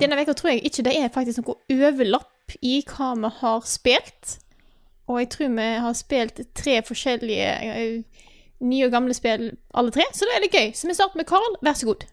Denne 0.00 0.16
uka 0.24 0.32
tror 0.36 0.54
jeg 0.54 0.62
ikke 0.68 0.84
det 0.86 0.94
er 0.96 1.10
faktisk 1.12 1.42
noe 1.44 1.58
overlapp 1.72 2.54
i 2.64 2.78
hva 2.88 3.12
vi 3.20 3.30
har 3.40 3.66
spilt. 3.68 4.36
Og 5.10 5.18
jeg 5.18 5.30
tror 5.34 5.50
vi 5.56 5.68
har 5.82 5.96
spilt 5.98 6.38
tre 6.54 6.76
forskjellige 6.86 7.50
eh, 7.66 8.24
nye 8.62 8.86
og 8.86 8.92
gamle 8.94 9.14
spill, 9.16 9.48
alle 9.74 9.90
tre, 9.94 10.04
så 10.14 10.28
det 10.28 10.36
er 10.36 10.42
litt 10.44 10.54
gøy. 10.54 10.68
Så 10.76 10.86
vi 10.90 10.94
starter 10.94 11.18
med 11.18 11.26
Carl, 11.30 11.56
vær 11.66 11.78
så 11.80 11.88
god. 11.90 12.06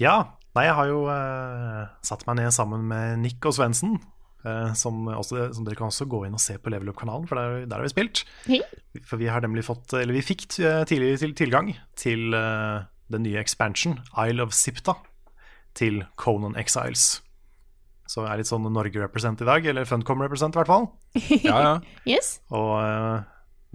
Ja. 0.00 0.16
Nei, 0.56 0.62
jeg 0.70 0.76
har 0.78 0.86
jo 0.88 1.00
uh, 1.10 1.82
satt 2.06 2.22
meg 2.24 2.38
ned 2.38 2.54
sammen 2.56 2.86
med 2.88 3.18
Nick 3.20 3.44
og 3.44 3.52
Svendsen. 3.52 3.98
eh, 4.46 4.70
som, 4.78 5.02
også- 5.10 5.50
som 5.52 5.66
dere 5.66 5.76
kan 5.76 5.90
også 5.90 6.06
gå 6.08 6.22
inn 6.24 6.36
og 6.38 6.40
se 6.40 6.54
på 6.62 6.70
Level 6.72 6.88
Up-kanalen, 6.94 7.26
for 7.28 7.36
der, 7.36 7.66
der 7.66 7.76
har 7.76 7.84
vi 7.84 7.90
spilt. 7.92 8.22
Hei. 8.46 8.62
For 9.04 9.18
vi 9.20 9.26
har 9.28 9.42
nemlig 9.44 9.66
fått 9.66 9.92
Eller 9.98 10.14
vi 10.16 10.22
fikk 10.24 10.46
tidligere 10.56 11.18
til, 11.18 11.34
tilgang 11.36 11.74
til 11.98 12.30
den 12.32 13.22
nye 13.26 13.42
expansion, 13.42 13.98
Isle 14.16 14.46
of 14.46 14.54
Sipta, 14.56 14.94
til 15.76 16.04
Conan 16.16 16.56
Exiles. 16.56 17.20
Så 18.06 18.22
jeg 18.22 18.30
er 18.32 18.40
litt 18.40 18.50
sånn 18.50 18.66
Norge-represent 18.70 19.40
i 19.42 19.48
dag, 19.48 19.64
eller 19.66 19.88
Funcom-represent 19.88 20.54
i 20.54 20.60
hvert 20.60 20.70
fall. 20.70 20.90
Ja, 21.48 21.58
ja. 21.58 21.72
Yes. 22.06 22.36
Og 22.54 22.74
uh, 22.78 23.24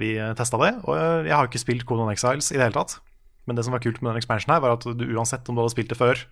vi 0.01 0.13
testa 0.39 0.59
det. 0.61 0.73
Og 0.87 0.95
eh, 0.95 1.29
jeg 1.29 1.35
har 1.35 1.49
ikke 1.49 1.61
spilt 1.61 1.87
Conan 1.89 2.11
Exiles 2.13 2.51
i 2.53 2.57
det 2.57 2.67
hele 2.67 2.77
tatt. 2.77 2.99
Men 3.45 3.57
det 3.57 3.65
som 3.65 3.75
var 3.75 3.83
kult 3.83 3.99
med 4.01 4.11
den 4.11 4.21
expansionen 4.21 4.55
her, 4.55 4.63
var 4.63 4.77
at 4.77 4.85
du 4.85 5.03
uansett 5.11 5.49
om 5.49 5.57
du 5.57 5.63
hadde 5.63 5.73
spilt 5.73 5.91
det 5.91 5.99
før, 5.99 6.23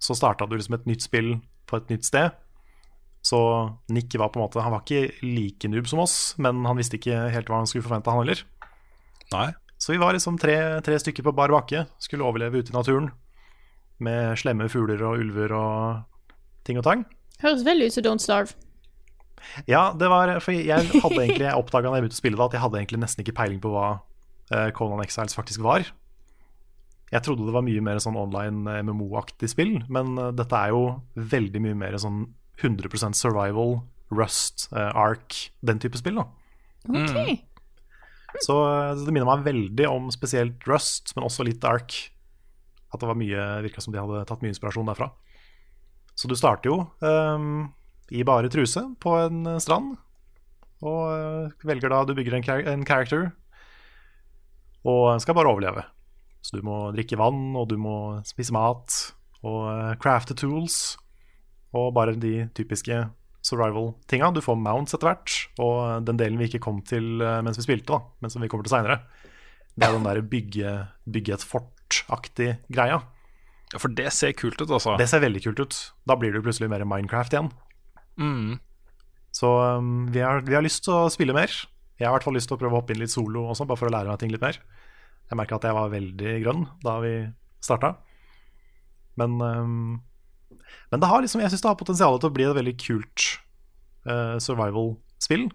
så 0.00 0.16
starta 0.16 0.46
du 0.48 0.56
liksom 0.56 0.78
et 0.78 0.86
nytt 0.88 1.04
spill 1.04 1.34
på 1.68 1.80
et 1.80 1.90
nytt 1.92 2.06
sted. 2.08 2.32
Så 3.24 3.38
Nick 3.92 4.14
var 4.16 4.30
på 4.32 4.40
en 4.40 4.46
måte 4.46 4.62
Han 4.64 4.72
var 4.72 4.80
ikke 4.80 5.20
like 5.20 5.68
noob 5.68 5.88
som 5.90 6.00
oss, 6.00 6.34
men 6.40 6.62
han 6.64 6.78
visste 6.78 6.96
ikke 6.96 7.26
helt 7.34 7.50
hva 7.52 7.60
han 7.60 7.68
skulle 7.68 7.84
forvente, 7.84 8.12
han 8.12 8.22
heller. 8.22 8.44
Nei. 9.34 9.50
Så 9.80 9.94
vi 9.94 10.00
var 10.00 10.16
liksom 10.16 10.38
tre, 10.40 10.56
tre 10.84 10.96
stykker 11.00 11.24
på 11.24 11.34
bar 11.36 11.52
bakke, 11.52 11.86
skulle 12.00 12.24
overleve 12.24 12.60
ute 12.60 12.72
i 12.72 12.76
naturen. 12.76 13.10
Med 14.00 14.38
slemme 14.40 14.68
fugler 14.72 15.02
og 15.04 15.20
ulver 15.20 15.52
og 15.56 16.64
ting 16.64 16.80
og 16.80 16.86
tang. 16.86 17.04
Høres 17.44 17.64
veldig 17.66 17.88
ut 17.88 17.96
som 17.96 18.06
Don't 18.06 18.24
Starve. 18.24 18.56
Ja, 19.70 19.94
det 19.96 20.10
var 20.12 20.34
For 20.44 20.52
jeg 20.52 20.90
hadde 20.92 21.16
egentlig 21.16 21.46
Jeg 21.46 21.56
oppdaga 21.56 21.88
da 21.88 21.96
jeg 21.96 22.04
begynte 22.04 22.18
å 22.18 22.20
spille 22.20 22.36
det, 22.36 22.44
at 22.44 22.56
jeg 22.58 22.62
hadde 22.66 22.80
egentlig 22.82 23.00
nesten 23.00 23.24
ikke 23.24 23.36
peiling 23.38 23.62
på 23.62 23.72
hva 23.72 23.86
eh, 24.52 24.68
Conan 24.76 25.00
Exiles 25.04 25.36
faktisk 25.36 25.64
var. 25.64 25.88
Jeg 27.10 27.24
trodde 27.26 27.46
det 27.48 27.54
var 27.54 27.64
mye 27.66 27.82
mer 27.82 27.98
sånn 28.02 28.18
online 28.20 28.68
eh, 28.70 28.82
MMO-aktig 28.86 29.50
spill, 29.50 29.78
men 29.90 30.12
eh, 30.20 30.34
dette 30.36 30.60
er 30.60 30.74
jo 30.74 30.84
veldig 31.16 31.64
mye 31.64 31.78
mer 31.80 31.96
sånn 31.98 32.26
100% 32.60 33.16
survival, 33.16 33.80
Rust, 34.12 34.66
Ark, 34.74 35.36
den 35.64 35.80
type 35.80 35.96
spill. 35.98 36.20
da 36.20 36.26
Ok. 36.90 37.40
Så 38.44 38.56
eh, 38.68 38.92
det 39.02 39.12
minner 39.12 39.28
meg 39.28 39.44
veldig 39.46 39.88
om 39.90 40.10
spesielt 40.14 40.66
Rust, 40.70 41.14
men 41.16 41.26
også 41.26 41.46
litt 41.46 41.64
Ark. 41.66 41.96
At 42.90 43.02
det 43.02 43.10
var 43.10 43.18
mye, 43.18 43.48
virka 43.64 43.82
som 43.82 43.94
de 43.94 44.00
hadde 44.02 44.24
tatt 44.28 44.42
mye 44.42 44.52
inspirasjon 44.54 44.88
derfra. 44.90 45.10
Så 46.20 46.28
du 46.28 46.36
starter 46.36 46.68
jo 46.68 46.82
um, 47.00 47.70
i 48.12 48.24
bare 48.26 48.50
truse 48.52 48.82
på 49.00 49.14
en 49.22 49.46
eh, 49.54 49.60
strand. 49.62 49.94
Og 50.84 51.00
eh, 51.14 51.52
velger 51.68 51.92
da 51.92 52.02
Du 52.04 52.12
bygger 52.16 52.36
en, 52.36 52.44
en 52.74 52.84
character 52.88 53.30
og 54.80 55.20
skal 55.20 55.36
bare 55.36 55.50
overleve. 55.50 55.82
Så 56.40 56.56
du 56.56 56.64
må 56.64 56.86
drikke 56.96 57.18
vann, 57.20 57.50
og 57.52 57.66
du 57.68 57.74
må 57.76 58.16
spise 58.24 58.54
mat, 58.56 58.94
og 59.44 59.66
eh, 59.68 59.96
crafte 60.00 60.32
tools. 60.32 60.96
Og 61.76 61.92
bare 61.94 62.16
de 62.16 62.48
typiske 62.56 62.96
survival-tinga. 63.44 64.30
Du 64.32 64.40
får 64.40 64.56
mounts 64.56 64.96
etter 64.96 65.10
hvert. 65.10 65.36
Og 65.60 66.06
den 66.08 66.16
delen 66.20 66.40
vi 66.40 66.48
ikke 66.48 66.62
kom 66.64 66.80
til 66.80 67.20
mens 67.20 67.60
vi 67.60 67.66
spilte, 67.68 67.92
da, 67.92 68.00
men 68.24 68.32
som 68.32 68.42
vi 68.42 68.48
kommer 68.50 68.66
til 68.66 68.72
seinere, 68.72 69.02
det 69.76 69.86
er 69.86 69.94
den 69.94 70.08
der 70.08 70.24
bygge, 70.32 70.72
bygge 71.12 71.36
et 71.36 71.46
fort-aktig 71.46 72.48
greia. 72.72 73.02
Ja, 73.70 73.78
For 73.78 73.92
det 73.94 74.10
ser 74.16 74.34
kult 74.34 74.58
ut, 74.58 74.70
altså. 74.70 74.96
Det 74.98 75.06
ser 75.10 75.22
veldig 75.22 75.44
kult 75.44 75.62
ut. 75.62 75.78
Da 76.08 76.16
blir 76.18 76.34
det 76.34 76.42
plutselig 76.42 76.70
mer 76.72 76.82
Minecraft 76.88 77.36
igjen. 77.36 77.50
Mm. 78.18 78.58
Så 79.34 79.50
um, 79.78 80.08
vi, 80.10 80.22
har, 80.24 80.42
vi 80.46 80.56
har 80.56 80.64
lyst 80.64 80.84
til 80.86 80.96
å 80.96 81.10
spille 81.12 81.36
mer. 81.36 81.52
Jeg 82.00 82.08
har 82.08 82.14
i 82.14 82.16
hvert 82.16 82.26
fall 82.26 82.34
lyst 82.34 82.50
til 82.50 82.56
å 82.56 82.60
prøve 82.60 82.74
å 82.74 82.80
hoppe 82.80 82.94
inn 82.94 83.02
litt 83.02 83.12
solo 83.12 83.46
også, 83.52 83.66
bare 83.68 83.78
for 83.78 83.90
å 83.90 83.94
lære 83.94 84.10
meg 84.10 84.22
ting 84.22 84.32
litt 84.32 84.42
mer. 84.42 84.58
Jeg 85.30 85.38
merka 85.38 85.60
at 85.60 85.66
jeg 85.68 85.76
var 85.76 85.92
veldig 85.92 86.32
grønn 86.42 86.64
da 86.82 86.96
vi 87.04 87.12
starta. 87.62 87.92
Men, 89.20 89.36
um, 89.38 90.00
men 90.90 91.02
det 91.02 91.10
har 91.10 91.22
liksom, 91.22 91.44
jeg 91.44 91.52
syns 91.52 91.62
det 91.62 91.70
har 91.70 91.78
potensial 91.78 92.18
til 92.18 92.30
å 92.30 92.34
bli 92.34 92.48
et 92.48 92.56
veldig 92.56 92.74
kult 92.80 93.26
uh, 94.08 94.36
survival-spill. 94.42 95.46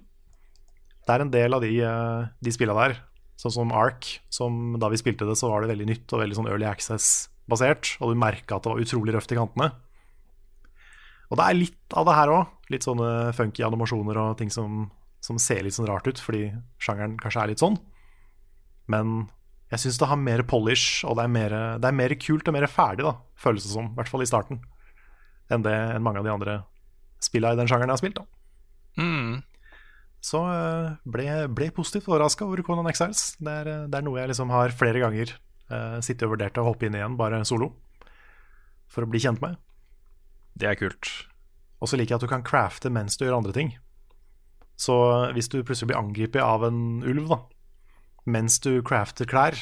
Det 1.06 1.14
er 1.14 1.26
en 1.26 1.34
del 1.34 1.58
av 1.58 1.66
de, 1.66 1.74
uh, 1.84 2.32
de 2.40 2.54
spilla 2.54 2.78
der, 2.78 3.00
sånn 3.42 3.58
som 3.58 3.76
Ark, 3.76 4.08
som 4.32 4.78
da 4.80 4.88
vi 4.94 5.02
spilte 5.02 5.28
det, 5.28 5.36
så 5.42 5.52
var 5.52 5.66
det 5.66 5.74
veldig 5.74 5.90
nytt 5.92 6.16
og 6.16 6.24
veldig 6.24 6.40
sånn 6.40 6.52
early 6.54 6.70
access-basert, 7.46 7.98
og 8.02 8.12
du 8.12 8.20
merka 8.20 8.58
at 8.58 8.64
det 8.64 8.72
var 8.72 8.82
utrolig 8.82 9.14
røft 9.14 9.32
i 9.32 9.38
kantene. 9.38 9.72
Og 11.30 11.38
det 11.38 11.46
er 11.46 11.58
litt 11.58 11.94
av 11.94 12.06
det 12.06 12.16
her 12.16 12.30
òg. 12.30 12.46
Litt 12.70 12.84
sånne 12.84 13.34
funky 13.34 13.64
animasjoner 13.64 14.18
og 14.18 14.38
ting 14.38 14.50
som, 14.50 14.90
som 15.22 15.38
ser 15.38 15.64
litt 15.64 15.74
sånn 15.74 15.88
rart 15.88 16.08
ut, 16.08 16.20
fordi 16.20 16.54
sjangeren 16.80 17.18
kanskje 17.18 17.42
er 17.42 17.52
litt 17.52 17.62
sånn. 17.62 17.78
Men 18.88 19.28
jeg 19.72 19.82
syns 19.82 19.98
det 20.00 20.10
har 20.10 20.18
mer 20.18 20.44
polish, 20.44 21.04
og 21.06 21.18
det 21.18 21.26
er 21.26 21.34
mer, 21.34 21.56
det 21.82 21.90
er 21.90 21.98
mer 21.98 22.14
kult 22.16 22.48
og 22.48 22.54
mer 22.54 22.68
ferdig, 22.68 23.06
da, 23.06 23.16
føles 23.36 23.66
det 23.66 23.74
som. 23.74 23.92
I 23.92 23.98
hvert 23.98 24.10
fall 24.10 24.26
i 24.26 24.30
starten. 24.30 24.62
Enn 25.50 25.66
det 25.66 25.74
enn 25.74 26.06
mange 26.06 26.22
av 26.22 26.26
de 26.26 26.34
andre 26.34 26.62
spilla 27.22 27.54
i 27.54 27.58
den 27.58 27.70
sjangeren 27.70 27.90
jeg 27.90 27.98
har 27.98 28.04
spilt. 28.04 28.22
da. 28.22 28.26
Mm. 29.02 29.44
Så 30.26 30.42
eh, 30.50 30.94
ble, 31.10 31.26
ble 31.54 31.70
positivt 31.74 32.08
overraska 32.10 32.46
over 32.46 32.62
Conan 32.66 32.90
Exiles. 32.90 33.36
Det 33.38 33.52
er, 33.62 33.70
eh, 33.70 33.90
det 33.90 34.00
er 34.00 34.06
noe 34.06 34.22
jeg 34.22 34.32
liksom 34.32 34.54
har 34.54 34.74
flere 34.78 35.02
ganger 35.04 35.34
uh, 35.72 35.98
sittet 36.04 36.28
og 36.28 36.36
vurderte 36.36 36.62
å 36.62 36.68
hoppe 36.70 36.88
inn 36.88 36.98
igjen, 36.98 37.18
bare 37.20 37.44
solo. 37.48 37.72
For 38.92 39.06
å 39.06 39.10
bli 39.10 39.22
kjent 39.24 39.42
med. 39.44 39.58
Det 40.56 40.70
er 40.70 40.80
kult. 40.80 41.10
Og 41.82 41.90
så 41.92 42.00
liker 42.00 42.16
jeg 42.16 42.22
at 42.22 42.28
du 42.28 42.32
kan 42.32 42.46
crafte 42.46 42.92
mens 42.94 43.18
du 43.18 43.26
gjør 43.26 43.40
andre 43.40 43.56
ting. 43.56 43.74
Så 44.80 44.96
hvis 45.36 45.50
du 45.52 45.62
plutselig 45.64 45.92
blir 45.92 46.02
angrepet 46.02 46.44
av 46.44 46.66
en 46.68 47.04
ulv, 47.08 47.30
da, 47.32 47.40
mens 48.28 48.58
du 48.64 48.82
crafter 48.86 49.28
klær, 49.30 49.56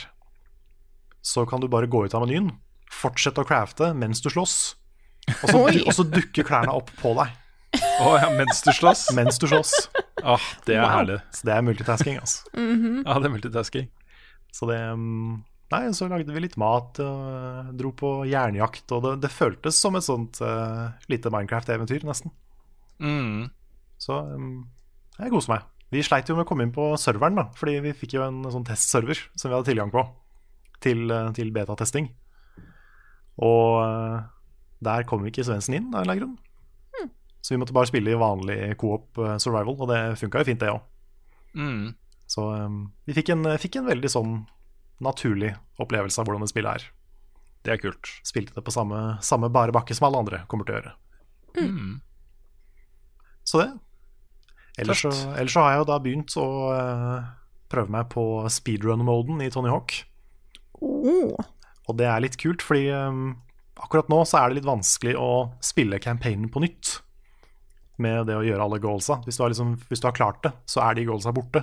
så 1.23 1.45
kan 1.49 1.61
du 1.61 1.69
bare 1.71 1.89
gå 1.89 2.05
ut 2.05 2.15
av 2.17 2.25
menyen, 2.25 2.49
fortsette 2.91 3.43
å 3.43 3.47
crafte 3.47 3.91
mens 3.97 4.21
du 4.23 4.29
slåss, 4.33 4.57
og 5.39 5.45
så, 5.49 5.61
og 5.87 5.93
så 5.95 6.05
dukker 6.07 6.47
klærne 6.47 6.73
opp 6.75 6.89
på 6.99 7.13
deg 7.15 7.39
Å 8.03 8.09
ja, 8.19 8.27
mens 8.35 8.59
du 8.65 8.73
slåss? 8.75 9.07
mens 9.15 9.39
du 9.41 9.47
slåss. 9.47 9.71
Oh, 10.23 10.43
det 10.67 10.75
er 10.77 10.85
herlig. 10.87 11.15
Så 11.33 11.47
det 11.47 11.55
er 11.55 11.63
multitasking, 11.65 12.19
altså. 12.21 12.43
Ja, 12.53 13.15
det 13.17 13.27
er 13.27 13.33
multitasking. 13.33 13.87
Så 14.53 14.67
det 14.69 14.77
mm, 14.77 15.39
Nei, 15.73 15.89
så 15.95 16.05
lagde 16.05 16.33
vi 16.35 16.41
litt 16.43 16.57
mat 16.61 16.99
og 17.01 17.73
dro 17.79 17.89
på 17.97 18.09
jernjakt, 18.29 18.85
og 18.93 19.05
det, 19.05 19.13
det 19.23 19.31
føltes 19.33 19.79
som 19.81 19.95
et 19.97 20.05
sånt 20.05 20.37
uh, 20.45 20.91
lite 21.09 21.31
Minecraft-eventyr, 21.33 22.03
nesten. 22.05 22.33
Mm. 23.01 23.47
Så 23.97 24.19
um, 24.35 24.67
jeg 25.17 25.33
koser 25.33 25.55
meg. 25.55 25.65
Vi 25.93 26.03
sleit 26.05 26.29
jo 26.29 26.37
med 26.37 26.45
å 26.45 26.49
komme 26.49 26.67
inn 26.67 26.75
på 26.75 26.91
serveren, 27.01 27.39
da, 27.39 27.47
fordi 27.57 27.79
vi 27.87 27.95
fikk 27.97 28.17
jo 28.19 28.27
en 28.27 28.43
sånn 28.53 28.67
testserver 28.67 29.17
som 29.33 29.49
vi 29.49 29.55
hadde 29.55 29.69
tilgang 29.71 29.89
på 29.93 30.05
til, 30.83 31.05
eh, 31.13 31.29
til 31.37 31.51
betatesting. 31.55 32.09
Og 33.41 33.81
uh, 33.81 34.21
der 34.83 35.05
kom 35.09 35.25
ikke 35.25 35.45
Svendsen 35.47 35.77
inn 35.79 35.91
av 35.93 36.01
en 36.01 36.05
eller 36.05 36.17
annen 36.17 36.25
grunn. 36.25 36.39
Så 37.43 37.55
vi 37.55 37.59
måtte 37.59 37.75
bare 37.75 37.89
spille 37.89 38.13
i 38.13 38.19
vanlig 38.19 38.57
co-op 38.79 39.17
survival, 39.41 39.75
og 39.75 39.89
det 39.89 40.01
funka 40.21 40.39
jo 40.39 40.47
fint, 40.47 40.61
det 40.61 40.69
òg. 40.71 40.83
Mm. 41.59 41.89
Så 42.29 42.45
um, 42.55 42.85
vi 43.07 43.15
fikk 43.17 43.33
en, 43.33 43.47
fikk 43.59 43.81
en 43.81 43.89
veldig 43.89 44.11
sånn 44.11 44.37
naturlig 45.03 45.53
opplevelse 45.81 46.21
av 46.21 46.27
hvordan 46.27 46.45
det 46.45 46.51
spillet 46.51 46.81
er. 46.81 46.89
Det 47.63 47.73
er 47.73 47.79
kult. 47.79 48.11
Spilte 48.27 48.55
det 48.57 48.65
på 48.65 48.73
samme, 48.75 48.99
samme 49.23 49.49
bare 49.53 49.73
bakke 49.75 49.95
som 49.95 50.09
alle 50.09 50.19
andre 50.23 50.41
kommer 50.51 50.67
til 50.67 50.75
å 50.75 50.79
gjøre. 50.81 50.93
Mm. 51.63 51.93
Så 53.47 53.61
det. 53.61 53.69
Ellers 54.81 55.03
så, 55.05 55.11
ellers 55.37 55.53
så 55.53 55.63
har 55.63 55.73
jeg 55.73 55.83
jo 55.83 55.89
da 55.91 55.99
begynt 56.01 56.35
å 56.41 56.47
uh, 56.73 57.31
prøve 57.71 57.93
meg 57.93 58.09
på 58.13 58.25
speedrun-moden 58.49 59.43
i 59.45 59.51
Tony 59.53 59.69
Hawk. 59.71 59.95
Oh. 60.81 61.37
Og 61.87 61.99
det 61.99 62.07
er 62.09 62.23
litt 62.23 62.39
kult, 62.41 62.63
fordi 62.65 62.87
um, 62.91 63.35
akkurat 63.79 64.09
nå 64.11 64.23
så 64.27 64.39
er 64.39 64.49
det 64.49 64.61
litt 64.61 64.69
vanskelig 64.69 65.15
å 65.19 65.31
spille 65.63 66.01
campaignen 66.03 66.49
på 66.51 66.63
nytt. 66.63 66.97
Med 68.01 68.25
det 68.27 68.39
å 68.39 68.43
gjøre 68.43 68.65
alle 68.65 68.81
goalsa. 68.81 69.19
Hvis 69.23 69.37
du 69.37 69.43
har, 69.45 69.53
liksom, 69.53 69.75
hvis 69.91 70.01
du 70.01 70.09
har 70.09 70.17
klart 70.17 70.41
det, 70.45 70.51
så 70.69 70.81
er 70.83 70.97
de 70.97 71.05
goalsa 71.07 71.31
borte. 71.35 71.61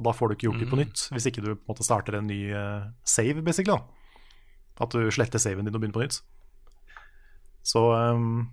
Og 0.00 0.06
da 0.06 0.14
får 0.16 0.30
du 0.30 0.34
ikke 0.34 0.46
gjort 0.48 0.62
det 0.62 0.70
på 0.70 0.78
nytt, 0.80 1.02
hvis 1.12 1.26
ikke 1.28 1.42
du 1.44 1.50
på 1.52 1.58
en 1.58 1.68
måte 1.74 1.84
starter 1.84 2.16
en 2.16 2.30
ny 2.30 2.38
uh, 2.56 2.88
save, 3.04 3.42
basically. 3.44 3.76
da 3.76 4.86
At 4.86 4.96
du 4.96 5.10
sletter 5.12 5.42
saven 5.42 5.68
din 5.68 5.76
og 5.76 5.82
begynner 5.82 5.98
på 5.98 6.04
nytt. 6.06 6.22
Så 7.68 7.82
um, 7.92 8.48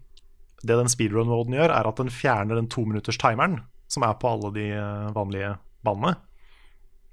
det 0.60 0.76
den 0.76 0.92
speedrun-moden 0.92 1.56
gjør, 1.56 1.72
er 1.72 1.88
at 1.88 2.02
den 2.02 2.12
fjerner 2.12 2.60
den 2.60 2.68
tominutters-timeren 2.68 3.62
som 3.88 4.04
er 4.04 4.20
på 4.20 4.28
alle 4.28 4.52
de 4.58 4.68
uh, 4.76 5.08
vanlige 5.16 5.54
banene. 5.88 6.18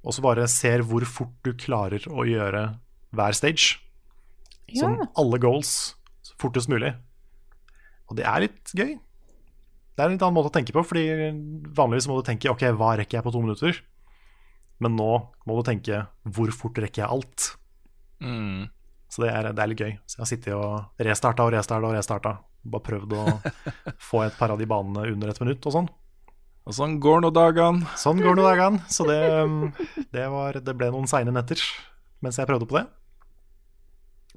Og 0.03 0.19
så 0.19 0.27
bare 0.27 0.51
ser 0.51 0.83
hvor 0.83 1.07
fort 1.07 1.39
du 1.47 1.55
klarer 1.55 2.03
å 2.11 2.27
gjøre 2.27 2.67
hver 3.15 3.39
stage. 3.39 3.79
Ja. 4.67 4.83
Sånn 4.83 5.07
alle 5.15 5.39
goals 5.39 5.95
fortest 6.43 6.69
mulig. 6.73 6.91
Og 8.11 8.19
det 8.19 8.27
er 8.27 8.49
litt 8.49 8.75
gøy. 8.75 8.97
Det 9.95 10.03
er 10.03 10.11
en 10.11 10.17
litt 10.17 10.27
annen 10.27 10.35
måte 10.35 10.51
å 10.51 10.55
tenke 10.59 10.75
på, 10.75 10.83
fordi 10.83 11.07
vanligvis 11.79 12.11
må 12.11 12.19
du 12.19 12.27
tenke 12.27 12.51
ok, 12.51 12.67
hva 12.75 12.97
rekker 12.99 13.21
jeg 13.21 13.25
på 13.29 13.33
to 13.33 13.43
minutter? 13.45 13.79
Men 14.83 14.97
nå 14.99 15.11
må 15.47 15.59
du 15.59 15.67
tenke 15.67 16.05
hvor 16.25 16.51
fort 16.55 16.81
rekker 16.83 17.05
jeg 17.05 17.11
alt? 17.11 17.51
Mm. 18.25 18.71
Så 19.13 19.23
det 19.23 19.31
er, 19.31 19.51
det 19.55 19.63
er 19.63 19.71
litt 19.71 19.83
gøy. 19.85 19.93
Så 20.09 20.19
jeg 20.19 20.25
har 20.25 20.31
sittet 20.31 20.57
og 20.57 21.05
restarta 21.09 21.47
og 21.47 21.53
restarta 21.55 21.91
og 21.91 21.95
restarta. 21.95 22.33
Bare 22.65 22.87
prøvd 22.89 23.15
å 23.19 23.25
få 24.09 24.25
et 24.25 24.39
par 24.39 24.55
av 24.55 24.61
de 24.61 24.69
banene 24.69 25.07
under 25.13 25.31
et 25.31 25.41
minutt 25.45 25.69
og 25.69 25.77
sånn. 25.77 25.91
Og 26.65 26.73
sånn 26.73 26.97
går 27.03 27.21
nå 27.23 27.31
dagene. 27.37 27.85
Sånn 28.01 28.23
går 28.25 28.39
nå 28.39 28.47
dagene. 28.47 28.81
Så 28.89 29.05
det, 29.07 29.21
det, 30.15 30.25
var, 30.33 30.59
det 30.65 30.77
ble 30.77 30.89
noen 30.95 31.09
seine 31.11 31.35
netter. 31.35 31.61
mens 32.25 32.41
jeg 32.41 32.49
prøvde 32.49 32.69
på 32.71 32.79
det. 32.79 32.87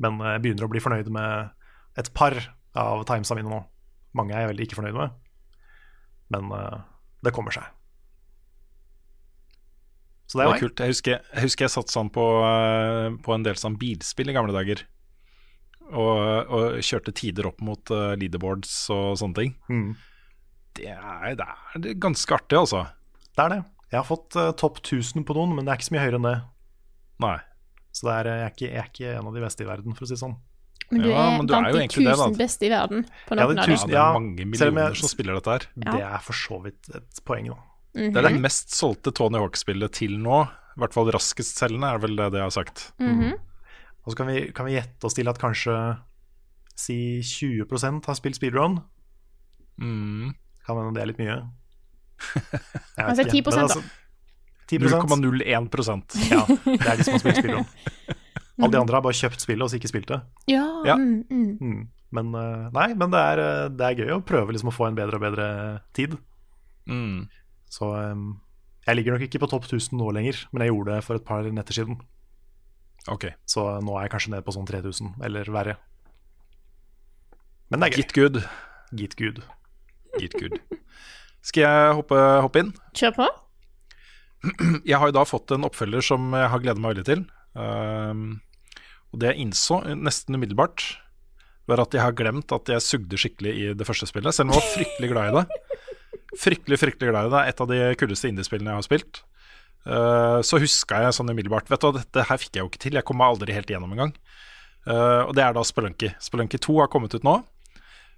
Men 0.04 0.20
jeg 0.22 0.44
begynner 0.44 0.68
å 0.68 0.72
bli 0.72 0.84
fornøyd 0.84 1.10
med 1.14 1.56
et 1.98 2.12
par 2.14 2.36
av 2.78 3.06
timesa 3.10 3.38
mine 3.38 3.50
nå. 3.50 3.64
Mange 4.18 4.36
er 4.36 4.46
jeg 4.46 4.52
veldig 4.52 4.68
ikke 4.68 4.78
fornøyd 4.80 4.98
med, 4.98 5.16
men 6.34 6.54
eh, 6.58 6.78
det 7.26 7.34
kommer 7.36 7.54
seg. 7.54 7.66
Så 10.28 10.38
det 10.38 10.43
er 10.43 10.49
var 10.49 10.57
meg. 10.57 10.63
kult. 10.65 10.82
Jeg 10.84 10.91
husker 10.91 11.11
jeg, 11.15 11.41
husker 11.45 11.65
jeg 11.67 11.71
satt 11.71 11.93
sånn 11.93 12.09
på, 12.11 12.23
eh, 12.43 13.09
på 13.23 13.34
en 13.36 13.43
del 13.47 13.55
sånn 13.59 13.78
bilspill 13.80 14.30
i 14.30 14.36
gamle 14.36 14.51
dager. 14.55 14.84
Og, 15.88 16.19
og 16.51 16.82
kjørte 16.84 17.13
tider 17.15 17.47
opp 17.47 17.61
mot 17.63 17.80
uh, 17.95 18.11
leaderboards 18.19 18.73
og 18.91 19.13
sånne 19.21 19.38
ting. 19.38 19.53
Mm. 19.71 19.93
Det 20.75 20.89
er, 20.91 21.38
det 21.80 21.93
er 21.93 22.01
ganske 22.03 22.36
artig, 22.36 22.57
altså. 22.59 22.82
Det 23.32 23.45
er 23.45 23.53
det. 23.55 23.59
Jeg 23.93 24.01
har 24.01 24.07
fått 24.09 24.36
uh, 24.36 24.49
topp 24.59 24.82
1000 24.84 25.23
på 25.23 25.38
noen, 25.38 25.55
men 25.55 25.63
det 25.63 25.71
er 25.71 25.80
ikke 25.80 25.88
så 25.88 25.95
mye 25.95 26.03
høyere 26.03 26.19
enn 26.19 26.28
det. 26.28 26.36
Nei. 27.23 27.38
Så 27.95 28.09
det 28.09 28.17
er, 28.19 28.28
jeg, 28.28 28.43
er 28.43 28.51
ikke, 28.51 28.67
jeg 28.67 28.82
er 28.84 28.91
ikke 28.91 29.13
en 29.21 29.30
av 29.32 29.38
de 29.39 29.45
beste 29.47 29.63
i 29.63 29.69
verden, 29.69 29.95
for 29.95 30.03
å 30.03 30.09
si 30.09 30.17
det 30.17 30.21
sånn. 30.25 30.36
Men 30.91 31.01
du 31.03 31.07
Ja, 31.09 31.21
er 31.23 31.38
men 31.39 31.47
du 31.47 31.53
er 31.55 31.55
blant 31.55 31.71
jo 31.71 31.78
de 31.78 31.82
egentlig 31.86 32.03
det, 32.03 32.11
da. 32.19 32.28
tusen 32.28 32.38
beste 32.43 32.67
i 32.67 32.73
verden 32.75 33.07
på 33.07 33.36
Ja, 33.39 33.47
noen 33.47 33.57
tusen, 33.63 33.71
av 33.71 33.88
dem. 33.88 33.95
Ja, 33.95 33.95
det 33.95 34.03
er 34.03 34.19
mange 34.19 34.45
millioner 34.51 34.84
jeg- 34.91 34.99
som 35.01 35.09
spiller 35.15 35.39
dette 35.39 35.55
her. 35.55 35.65
Ja. 35.88 35.91
Det 35.95 36.03
er 36.11 36.21
for 36.28 36.34
så 36.43 36.59
vidt 36.67 36.91
et 36.99 37.23
poeng, 37.28 37.47
da. 37.55 37.57
Mhm. 37.98 38.14
Det 38.14 38.22
er 38.22 38.30
det 38.30 38.41
mest 38.43 38.76
solgte 38.78 39.14
Tony 39.16 39.41
Hawk-spillet 39.41 39.98
til 39.98 40.18
nå. 40.22 40.43
I 40.78 40.80
hvert 40.84 40.93
fall 40.93 41.10
raskest 41.10 41.58
selgende, 41.58 41.89
er 41.89 42.02
vel 42.04 42.16
det 42.20 42.32
jeg 42.38 42.45
har 42.45 42.54
sagt. 42.54 42.91
Mhm. 43.02 43.34
Og 44.06 44.14
så 44.14 44.18
kan 44.22 44.28
vi, 44.30 44.52
kan 44.56 44.68
vi 44.70 44.78
gjette 44.78 45.04
oss 45.04 45.18
til 45.18 45.28
at 45.28 45.39
kanskje 45.41 45.74
si 46.78 47.20
20% 47.20 48.06
har 48.06 48.16
spilt 48.16 48.38
speedrun. 48.38 48.78
Mm. 49.82 50.36
Kan 50.66 50.78
hende 50.78 50.93
det 50.95 51.02
er 51.04 51.10
litt 51.12 51.20
mye. 51.20 51.39
Altså 52.98 53.26
10% 53.28 53.60
altså, 53.62 53.82
da. 53.82 53.89
10 54.68 54.80
0,01 54.80 56.32
Ja, 56.32 56.41
det 56.48 56.88
er 56.88 56.98
de 56.98 57.04
som 57.04 57.14
har 57.16 57.22
spilt 57.24 57.41
speedrun. 57.41 57.68
Alle 58.62 58.74
de 58.74 58.80
andre 58.80 58.98
har 58.98 59.04
bare 59.06 59.18
kjøpt 59.18 59.43
spillet 59.43 59.64
og 59.64 59.70
så 59.70 59.78
ikke 59.78 59.91
spilt 59.91 60.10
det. 60.10 60.18
Ja. 60.50 60.64
Ja. 60.88 60.95
Mm, 60.98 61.24
mm. 61.30 61.58
Mm. 61.62 61.84
Men 62.18 62.32
eh, 62.39 62.70
nei, 62.74 62.88
men 62.98 63.12
det 63.14 63.22
er, 63.22 63.41
eh, 63.43 63.68
det 63.70 63.86
er 63.86 64.00
gøy 64.02 64.14
å 64.16 64.24
prøve 64.26 64.56
liksom 64.56 64.72
å 64.72 64.76
få 64.76 64.88
en 64.88 64.98
bedre 64.98 65.20
og 65.20 65.26
bedre 65.28 65.48
tid. 65.98 66.18
mm. 66.89 67.28
Så 67.72 67.89
um, 67.91 68.30
jeg 68.88 68.99
ligger 68.99 69.15
nok 69.18 69.26
ikke 69.28 69.41
på 69.43 69.49
topp 69.51 69.68
1000 69.68 69.97
nå 69.99 70.11
lenger, 70.15 70.39
men 70.51 70.63
jeg 70.63 70.72
gjorde 70.72 70.95
det 70.95 71.03
for 71.03 71.20
et 71.20 71.28
par 71.28 71.47
netter 71.51 71.76
siden. 71.76 71.99
Ok. 73.11 73.30
Så 73.47 73.65
nå 73.84 73.97
er 73.97 74.07
jeg 74.07 74.13
kanskje 74.15 74.34
nede 74.36 74.45
på 74.47 74.55
sånn 74.55 74.68
3000, 74.68 75.18
eller 75.28 75.51
verre. 75.51 75.76
Men 77.68 77.84
det 77.84 77.89
er 77.89 77.95
gøy. 77.95 78.03
Git 78.03 78.15
good. 78.15 78.39
Git 78.95 79.18
good. 79.20 79.41
Git 80.22 80.38
good. 80.39 80.55
Skal 81.43 81.63
jeg 81.65 81.97
hoppe, 81.99 82.22
hoppe 82.45 82.63
inn? 82.63 82.72
Kjør 82.97 83.18
på. 83.20 83.28
Jeg 84.88 84.99
har 85.01 85.09
jo 85.09 85.15
da 85.18 85.24
fått 85.26 85.51
en 85.55 85.65
oppfølger 85.65 86.03
som 86.05 86.30
jeg 86.36 86.49
har 86.53 86.61
gledet 86.61 86.80
meg 86.80 86.91
veldig 86.93 87.05
til. 87.07 87.24
Um, 87.57 88.38
og 89.09 89.20
det 89.24 89.32
jeg 89.32 89.47
innså 89.47 89.80
nesten 89.97 90.38
umiddelbart, 90.38 90.84
var 91.68 91.82
at 91.82 91.95
jeg 91.97 92.03
har 92.03 92.13
glemt 92.15 92.53
at 92.55 92.70
jeg 92.70 92.84
sugde 92.86 93.20
skikkelig 93.20 93.53
i 93.57 93.65
det 93.76 93.88
første 93.88 94.07
spillet, 94.07 94.36
selv 94.36 94.47
om 94.47 94.53
jeg 94.53 94.61
var 94.61 94.76
fryktelig 94.76 95.09
glad 95.11 95.32
i 95.32 95.39
det. 95.39 95.66
Fryktelig, 96.38 96.80
fryktelig 96.82 97.11
glad 97.11 97.30
i 97.30 97.34
det. 97.34 97.43
Et 97.51 97.63
av 97.63 97.72
de 97.72 97.82
kuleste 97.99 98.32
indiespillene 98.32 98.74
jeg 98.74 98.82
har 98.82 98.88
spilt. 98.88 99.22
Uh, 99.88 100.39
så 100.43 100.59
huska 100.59 100.99
jeg 101.05 101.15
sånn 101.15 101.30
umiddelbart 101.32 101.70
Vet 101.72 101.80
du 101.80 101.86
hva, 101.88 101.93
dette 101.95 102.26
her 102.28 102.39
fikk 102.41 102.57
jeg 102.57 102.65
jo 102.65 102.72
ikke 102.72 102.82
til. 102.84 102.97
Jeg 102.99 103.07
kom 103.07 103.22
meg 103.22 103.32
aldri 103.32 103.55
helt 103.55 103.72
gjennom 103.72 103.93
engang. 103.95 104.15
Uh, 104.88 105.28
og 105.28 105.36
det 105.38 105.45
er 105.45 105.55
da 105.55 105.63
Spelunky. 105.68 106.11
Spelunky 106.24 106.59
2 106.63 106.82
har 106.82 106.91
kommet 106.91 107.15
ut 107.15 107.28
nå. 107.28 107.39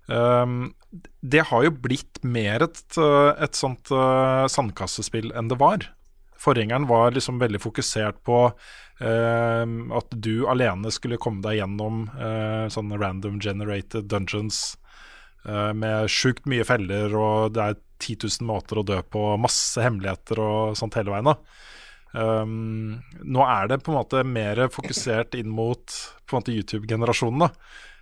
Um, 0.09 0.73
det 1.21 1.45
har 1.51 1.67
jo 1.67 1.75
blitt 1.85 2.17
mer 2.25 2.65
et, 2.65 2.81
uh, 2.97 3.37
et 3.37 3.57
sånt 3.57 3.91
uh, 3.93 4.49
sandkassespill 4.49 5.29
enn 5.37 5.51
det 5.51 5.59
var. 5.61 5.85
Forgjengeren 6.39 6.87
var 6.89 7.13
liksom 7.13 7.37
veldig 7.41 7.61
fokusert 7.61 8.23
på 8.25 8.39
uh, 8.49 9.65
at 9.99 10.15
du 10.15 10.47
alene 10.49 10.93
skulle 10.95 11.19
komme 11.21 11.43
deg 11.45 11.59
gjennom 11.59 12.07
uh, 12.15 12.65
sånne 12.71 12.97
random 13.01 13.37
generated 13.43 14.09
dungeons 14.09 14.79
uh, 15.45 15.75
med 15.77 16.09
sjukt 16.09 16.49
mye 16.49 16.65
feller, 16.65 17.13
og 17.13 17.53
det 17.57 17.67
er 17.67 17.79
10 17.99 18.23
000 18.41 18.47
måter 18.49 18.79
å 18.79 18.85
dø 18.87 19.01
på, 19.03 19.25
masse 19.41 19.83
hemmeligheter 19.83 20.41
og 20.43 20.79
sånt 20.79 20.97
hele 20.99 21.13
veien. 21.13 21.35
Um, 22.09 22.95
nå 23.21 23.43
er 23.45 23.69
det 23.69 23.83
på 23.85 23.93
en 23.93 23.99
måte 23.99 24.23
mer 24.25 24.63
fokusert 24.73 25.37
inn 25.37 25.51
mot 25.53 25.93
YouTube-generasjonen. 26.31 27.53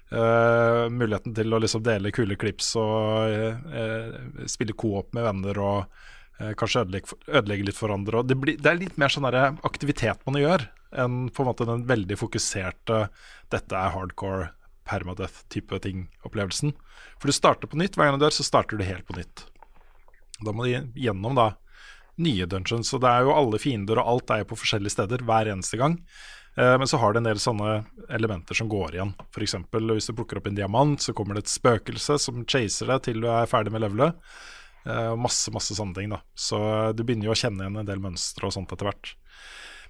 Eh, 0.08 0.86
muligheten 0.88 1.34
til 1.36 1.52
å 1.52 1.58
liksom 1.60 1.82
dele 1.84 2.14
kule 2.16 2.38
klips 2.40 2.70
og 2.80 3.28
uh, 3.28 3.58
uh, 3.68 4.46
spille 4.48 4.72
co-op 4.72 5.12
med 5.18 5.26
venner 5.26 5.58
og 5.60 5.98
eh, 6.40 6.54
kanskje 6.56 6.86
ødelegge, 6.86 7.18
ødelegge 7.28 7.66
litt 7.68 7.76
for 7.76 7.92
andre. 7.92 8.22
Det, 8.24 8.38
det 8.56 8.72
er 8.72 8.80
litt 8.80 8.96
mer 9.02 9.12
sånn 9.12 9.28
aktivitet 9.28 10.24
man 10.24 10.40
gjør, 10.40 10.64
enn 10.96 11.26
på 11.28 11.44
en 11.44 11.50
måte 11.50 11.68
den 11.68 11.84
veldig 11.90 12.20
fokuserte 12.24 13.02
'dette 13.52 13.76
er 13.76 13.92
hardcore 13.98 14.48
permadeath'-type 14.88 15.82
ting-opplevelsen. 15.84 16.72
For 17.20 17.28
du 17.28 17.36
starter 17.36 17.68
på 17.68 17.80
nytt. 17.80 18.00
Hver 18.00 18.08
gang 18.08 18.16
du 18.22 18.24
dør, 18.24 18.38
så 18.38 18.48
starter 18.48 18.80
du 18.80 18.88
helt 18.88 19.04
på 19.08 19.20
nytt. 19.20 19.44
Da 20.46 20.54
må 20.54 20.66
du 20.68 20.74
gjennom 21.00 21.38
da 21.38 21.52
nye 22.22 22.48
dungeons. 22.50 22.94
Og 22.94 23.04
det 23.04 23.12
er 23.12 23.28
jo 23.28 23.36
alle 23.38 23.60
fiender, 23.62 24.02
og 24.02 24.10
alt 24.14 24.34
er 24.34 24.44
jo 24.44 24.50
på 24.52 24.60
forskjellige 24.64 24.96
steder 24.96 25.24
hver 25.28 25.52
eneste 25.54 25.80
gang. 25.80 26.00
Eh, 26.58 26.78
Men 26.78 26.90
så 26.90 26.98
har 27.02 27.14
det 27.14 27.22
en 27.22 27.30
del 27.30 27.42
sånne 27.42 27.86
elementer 28.10 28.58
som 28.58 28.70
går 28.70 28.98
igjen. 28.98 29.14
F.eks. 29.34 29.56
hvis 29.72 30.10
du 30.10 30.16
plukker 30.18 30.40
opp 30.42 30.48
en 30.50 30.58
diamant, 30.58 31.00
så 31.02 31.14
kommer 31.14 31.38
det 31.38 31.46
et 31.46 31.54
spøkelse 31.56 32.20
som 32.22 32.46
chaser 32.46 32.90
deg 32.90 33.04
til 33.06 33.22
du 33.22 33.30
er 33.30 33.50
ferdig 33.50 33.74
med 33.74 33.86
levelet. 33.86 34.18
Eh, 34.88 35.14
Masse, 35.20 35.52
masse 35.54 35.78
sånne 35.78 35.96
ting. 35.96 36.10
da 36.10 36.22
Så 36.36 36.58
eh, 36.58 36.94
du 36.94 37.04
begynner 37.04 37.30
jo 37.30 37.36
å 37.36 37.40
kjenne 37.40 37.66
igjen 37.66 37.82
en 37.84 37.90
del 37.90 38.02
mønstre 38.04 38.50
og 38.50 38.54
sånt 38.56 38.74
etter 38.74 38.90
hvert. 38.90 39.16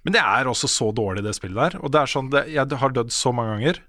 Men 0.04 0.14
det 0.14 0.22
er 0.22 0.46
også 0.46 0.68
så 0.70 0.92
dårlig, 0.94 1.24
det 1.24 1.34
spillet 1.34 1.58
der. 1.58 1.80
Og 1.82 1.90
det 1.92 2.00
er 2.00 2.10
sånn, 2.12 2.28
det, 2.30 2.44
Jeg 2.54 2.80
har 2.80 2.92
dødd 2.94 3.10
så 3.12 3.32
mange 3.34 3.56
ganger. 3.56 3.80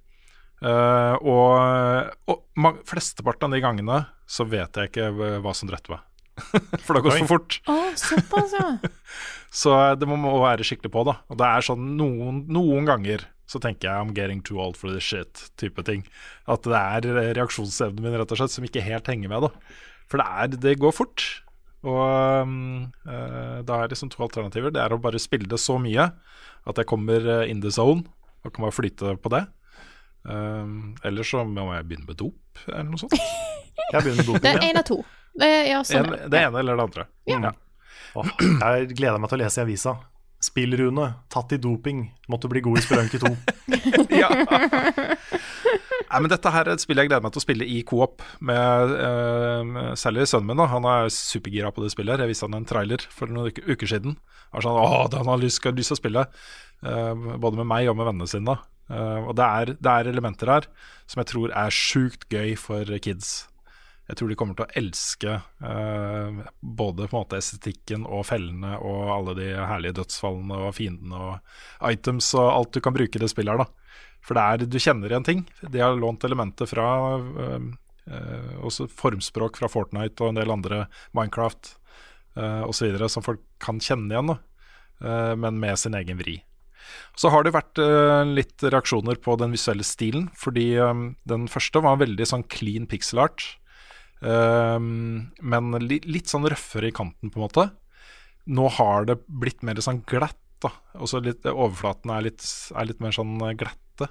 Uh, 0.60 1.16
og 1.24 2.16
og 2.28 2.80
flesteparten 2.84 3.48
av 3.48 3.54
de 3.56 3.62
gangene 3.64 4.00
så 4.28 4.44
vet 4.44 4.76
jeg 4.76 4.90
ikke 4.90 5.06
hva 5.40 5.54
som 5.56 5.70
drepte 5.70 5.94
meg. 5.94 6.02
For 6.86 6.96
det 6.96 7.02
har 7.02 7.06
gått 7.08 7.20
for 7.24 7.32
fort. 7.36 7.60
Oh, 7.70 7.90
såpass, 8.00 8.56
ja. 8.58 8.70
Så 9.62 9.74
det 9.98 10.06
må 10.10 10.18
må 10.22 10.36
være 10.44 10.66
skikkelig 10.68 10.92
på, 10.94 11.04
da. 11.08 11.20
Og 11.32 11.40
det 11.40 11.48
er 11.50 11.66
sånn 11.66 11.94
noen, 11.98 12.44
noen 12.54 12.86
ganger 12.90 13.26
så 13.50 13.58
tenker 13.58 13.90
jeg 13.90 13.98
I'm 13.98 14.14
getting 14.14 14.44
too 14.46 14.60
old 14.62 14.78
for 14.78 14.94
this 14.94 15.08
shit, 15.08 15.48
type 15.58 15.82
ting. 15.88 16.04
At 16.46 16.68
det 16.70 16.78
er 16.78 17.34
reaksjonsevnen 17.34 18.06
min 18.06 18.18
rett 18.20 18.34
og 18.36 18.38
slett 18.38 18.54
som 18.54 18.68
ikke 18.68 18.84
helt 18.86 19.10
henger 19.10 19.32
med, 19.32 19.48
da. 19.48 19.78
For 20.10 20.22
det, 20.22 20.28
er, 20.30 20.60
det 20.68 20.76
går 20.82 20.94
fort. 20.94 21.26
Og 21.88 22.44
um, 22.46 22.92
eh, 23.08 23.60
da 23.66 23.80
er 23.80 23.92
liksom 23.92 24.12
to 24.14 24.22
alternativer. 24.26 24.74
Det 24.76 24.82
er 24.84 24.94
å 24.94 25.02
bare 25.02 25.22
spille 25.22 25.50
det 25.50 25.62
så 25.62 25.80
mye 25.82 26.12
at 26.70 26.82
jeg 26.82 26.90
kommer 26.90 27.26
eh, 27.40 27.48
in 27.50 27.64
the 27.64 27.72
zone 27.74 28.06
og 28.44 28.54
kan 28.54 28.66
bare 28.68 28.76
flyte 28.76 29.16
på 29.24 29.34
det. 29.34 29.46
Um, 30.28 30.96
eller 31.08 31.24
så 31.24 31.46
må 31.48 31.70
jeg 31.74 31.88
begynne 31.88 32.08
med 32.10 32.18
dop, 32.20 32.64
eller 32.68 32.90
noe 32.92 33.00
sånt. 33.00 33.16
Jeg 33.94 34.04
begynner 34.04 34.20
med 34.20 34.28
Det 34.28 34.34
doping. 34.36 34.58
er 34.60 34.66
én 34.70 34.78
av 34.78 34.86
to. 34.86 34.98
Det, 35.40 35.48
Ja, 35.70 35.80
sånn. 35.88 36.10
En, 36.14 36.30
det 36.30 36.40
ene 36.44 36.60
eller 36.60 36.76
det 36.78 36.84
andre. 36.90 37.06
Ja. 37.30 37.52
Åh, 38.20 38.28
jeg 38.42 38.90
gleder 38.98 39.22
meg 39.22 39.30
til 39.32 39.38
å 39.40 39.42
lese 39.44 39.62
i 39.62 39.64
avisa. 39.64 39.94
Spillrune, 40.44 41.06
tatt 41.32 41.52
i 41.56 41.60
doping, 41.62 42.04
måtte 42.32 42.50
bli 42.52 42.62
god 42.66 42.80
i 42.80 42.84
Spelunky 42.84 43.20
2. 43.22 43.32
ja. 44.22 44.30
Nei, 46.10 46.20
men 46.24 46.30
Dette 46.32 46.52
her 46.54 46.68
er 46.68 46.74
et 46.76 46.82
spill 46.84 46.98
jeg 47.02 47.10
gleder 47.10 47.24
meg 47.26 47.34
til 47.36 47.42
å 47.42 47.46
spille 47.46 47.68
i 47.70 47.80
coop 47.88 48.24
med 48.46 48.94
eh, 48.98 49.94
særlig 50.00 50.26
sønnen 50.32 50.50
min. 50.52 50.60
da 50.62 50.68
Han 50.72 50.88
er 50.90 51.12
supergira 51.14 51.72
på 51.76 51.84
det 51.86 51.92
spillet. 51.94 52.16
her 52.18 52.26
Jeg 52.26 52.34
viste 52.34 52.48
han 52.50 52.58
en 52.60 52.68
trailer 52.70 53.04
for 53.14 53.30
noen 53.32 53.52
uker, 53.54 53.68
uker 53.76 53.92
siden. 53.94 54.18
Han 54.50 54.58
var 54.60 54.66
sånn, 54.66 54.80
Åh, 54.82 55.06
han 55.20 55.32
har 55.34 55.42
lyst, 55.44 55.64
lyst 55.70 55.94
til 55.94 55.98
å 55.98 56.02
spille, 56.02 56.26
eh, 56.84 57.28
både 57.38 57.62
med 57.62 57.70
meg 57.70 57.92
og 57.92 58.00
med 58.00 58.10
vennene 58.12 58.30
sine. 58.32 58.56
da 58.56 58.60
Eh, 58.90 59.22
Og 59.30 59.36
det 59.38 59.46
er, 59.46 59.76
det 59.78 59.94
er 59.94 60.10
elementer 60.10 60.50
her 60.50 60.68
som 61.10 61.22
jeg 61.22 61.32
tror 61.32 61.54
er 61.54 61.74
sjukt 61.74 62.28
gøy 62.30 62.56
for 62.58 62.86
kids. 63.02 63.50
Jeg 64.10 64.18
tror 64.18 64.32
de 64.32 64.36
kommer 64.38 64.58
til 64.58 64.66
å 64.66 64.74
elske 64.80 65.34
uh, 65.62 66.40
både 66.62 67.06
på 67.06 67.14
en 67.14 67.20
måte 67.20 67.38
estetikken 67.38 68.08
og 68.10 68.24
fellene 68.26 68.72
og 68.82 69.12
alle 69.14 69.36
de 69.38 69.50
herlige 69.54 70.00
dødsfallene 70.00 70.58
og 70.66 70.74
fiendene 70.80 71.20
og 71.28 71.92
items 71.92 72.32
og 72.34 72.48
alt 72.48 72.72
du 72.74 72.82
kan 72.82 72.96
bruke 72.96 73.20
i 73.20 73.22
det 73.22 73.30
spillet 73.30 73.54
her. 73.54 73.62
da. 73.62 74.00
For 74.26 74.34
det 74.38 74.46
er, 74.46 74.66
du 74.66 74.80
kjenner 74.82 75.14
igjen 75.14 75.28
ting. 75.28 75.46
De 75.62 75.84
har 75.84 75.94
lånt 75.94 76.26
elementer 76.26 76.70
fra 76.70 76.88
uh, 77.22 77.70
også 78.66 78.90
formspråk 78.90 79.62
fra 79.62 79.70
Fortnite 79.70 80.26
og 80.26 80.34
en 80.34 80.42
del 80.42 80.58
andre 80.58 80.84
Minecraft 81.14 81.76
uh, 82.42 82.66
osv. 82.66 82.98
som 83.14 83.26
folk 83.26 83.46
kan 83.62 83.78
kjenne 83.78 84.10
igjen, 84.10 84.34
da. 84.34 84.42
Men 85.40 85.62
med 85.62 85.80
sin 85.80 85.94
egen 85.96 86.18
vri. 86.20 86.34
Så 87.20 87.32
har 87.34 87.46
det 87.46 87.56
vært 87.56 87.82
eh, 87.84 88.24
litt 88.28 88.64
reaksjoner 88.64 89.20
på 89.24 89.36
den 89.42 89.56
visuelle 89.56 89.86
stilen, 89.88 90.30
fordi 90.38 90.72
eh, 90.80 91.06
den 91.30 91.48
første 91.52 91.84
var 91.86 92.00
veldig 92.02 92.28
sånn 92.28 92.46
clean 92.52 92.88
pixel 92.90 93.24
art. 93.26 93.46
Um, 94.20 95.30
men 95.40 95.72
li, 95.80 96.02
litt 96.04 96.28
sånn 96.28 96.48
røffere 96.52 96.90
i 96.90 96.96
kanten, 96.96 97.32
på 97.32 97.40
en 97.40 97.46
måte. 97.46 97.70
Nå 98.52 98.68
har 98.80 99.08
det 99.08 99.20
blitt 99.28 99.64
mer 99.64 99.80
sånn 99.84 100.02
glatt. 100.10 100.40
da 100.60 100.74
Også 101.00 101.22
litt, 101.24 101.46
Overflaten 101.48 102.12
er 102.12 102.26
litt, 102.28 102.44
er 102.76 102.90
litt 102.90 103.00
mer 103.04 103.16
sånn 103.16 103.38
glatte. 103.60 104.10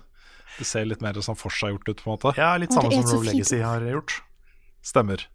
Det 0.59 0.67
ser 0.67 0.89
litt 0.89 1.03
mer 1.05 1.19
sånn 1.23 1.39
forseggjort 1.39 1.91
ut, 1.91 2.01
på 2.01 2.09
en 2.09 2.15
måte. 2.17 2.33
Ja, 2.41 2.55
litt 2.61 2.73
samme 2.75 2.93
som 2.95 3.05
Rogue. 3.05 3.29
Legacy 3.29 3.61
har 3.63 3.85
gjort. 3.85 4.21
Stemmer. 4.85 5.27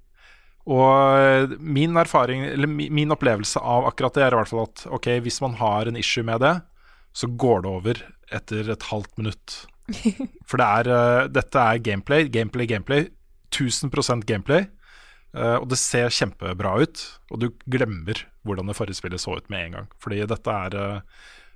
Og 0.64 1.20
eh, 1.20 1.56
min 1.60 1.96
erfaring, 2.00 2.46
eller 2.48 2.72
min 2.72 3.12
opplevelse 3.14 3.60
av 3.60 3.88
akkurat 3.90 4.16
det, 4.16 4.26
er 4.26 4.36
i 4.36 4.40
hvert 4.40 4.52
fall 4.52 4.66
at 4.66 4.86
ok, 4.96 5.10
hvis 5.26 5.42
man 5.44 5.58
har 5.60 5.92
en 5.92 6.00
issue 6.00 6.24
med 6.26 6.40
det, 6.44 6.54
så 7.14 7.30
går 7.30 7.64
det 7.64 7.72
over 7.72 8.02
etter 8.34 8.70
et 8.74 8.88
halvt 8.90 9.20
minutt. 9.22 9.58
For 10.50 10.60
det 10.62 10.68
er, 10.68 10.90
uh, 10.90 11.28
dette 11.32 11.66
er 11.66 11.84
gameplay, 11.86 12.30
gameplay, 12.32 12.70
gameplay. 12.70 13.08
1000% 13.54 14.26
gameplay. 14.30 14.66
Uh, 15.34 15.58
og 15.60 15.70
det 15.72 15.80
ser 15.82 16.14
kjempebra 16.14 16.76
ut, 16.84 17.00
og 17.34 17.40
du 17.42 17.48
glemmer 17.66 18.20
hvordan 18.46 18.70
det 18.70 18.76
forrige 18.78 19.00
spillet 19.00 19.22
så 19.22 19.38
ut 19.38 19.50
med 19.54 19.68
en 19.68 19.80
gang. 19.80 19.88
Fordi 20.02 20.22
dette 20.30 20.60
er 20.68 20.78
uh, 20.84 21.02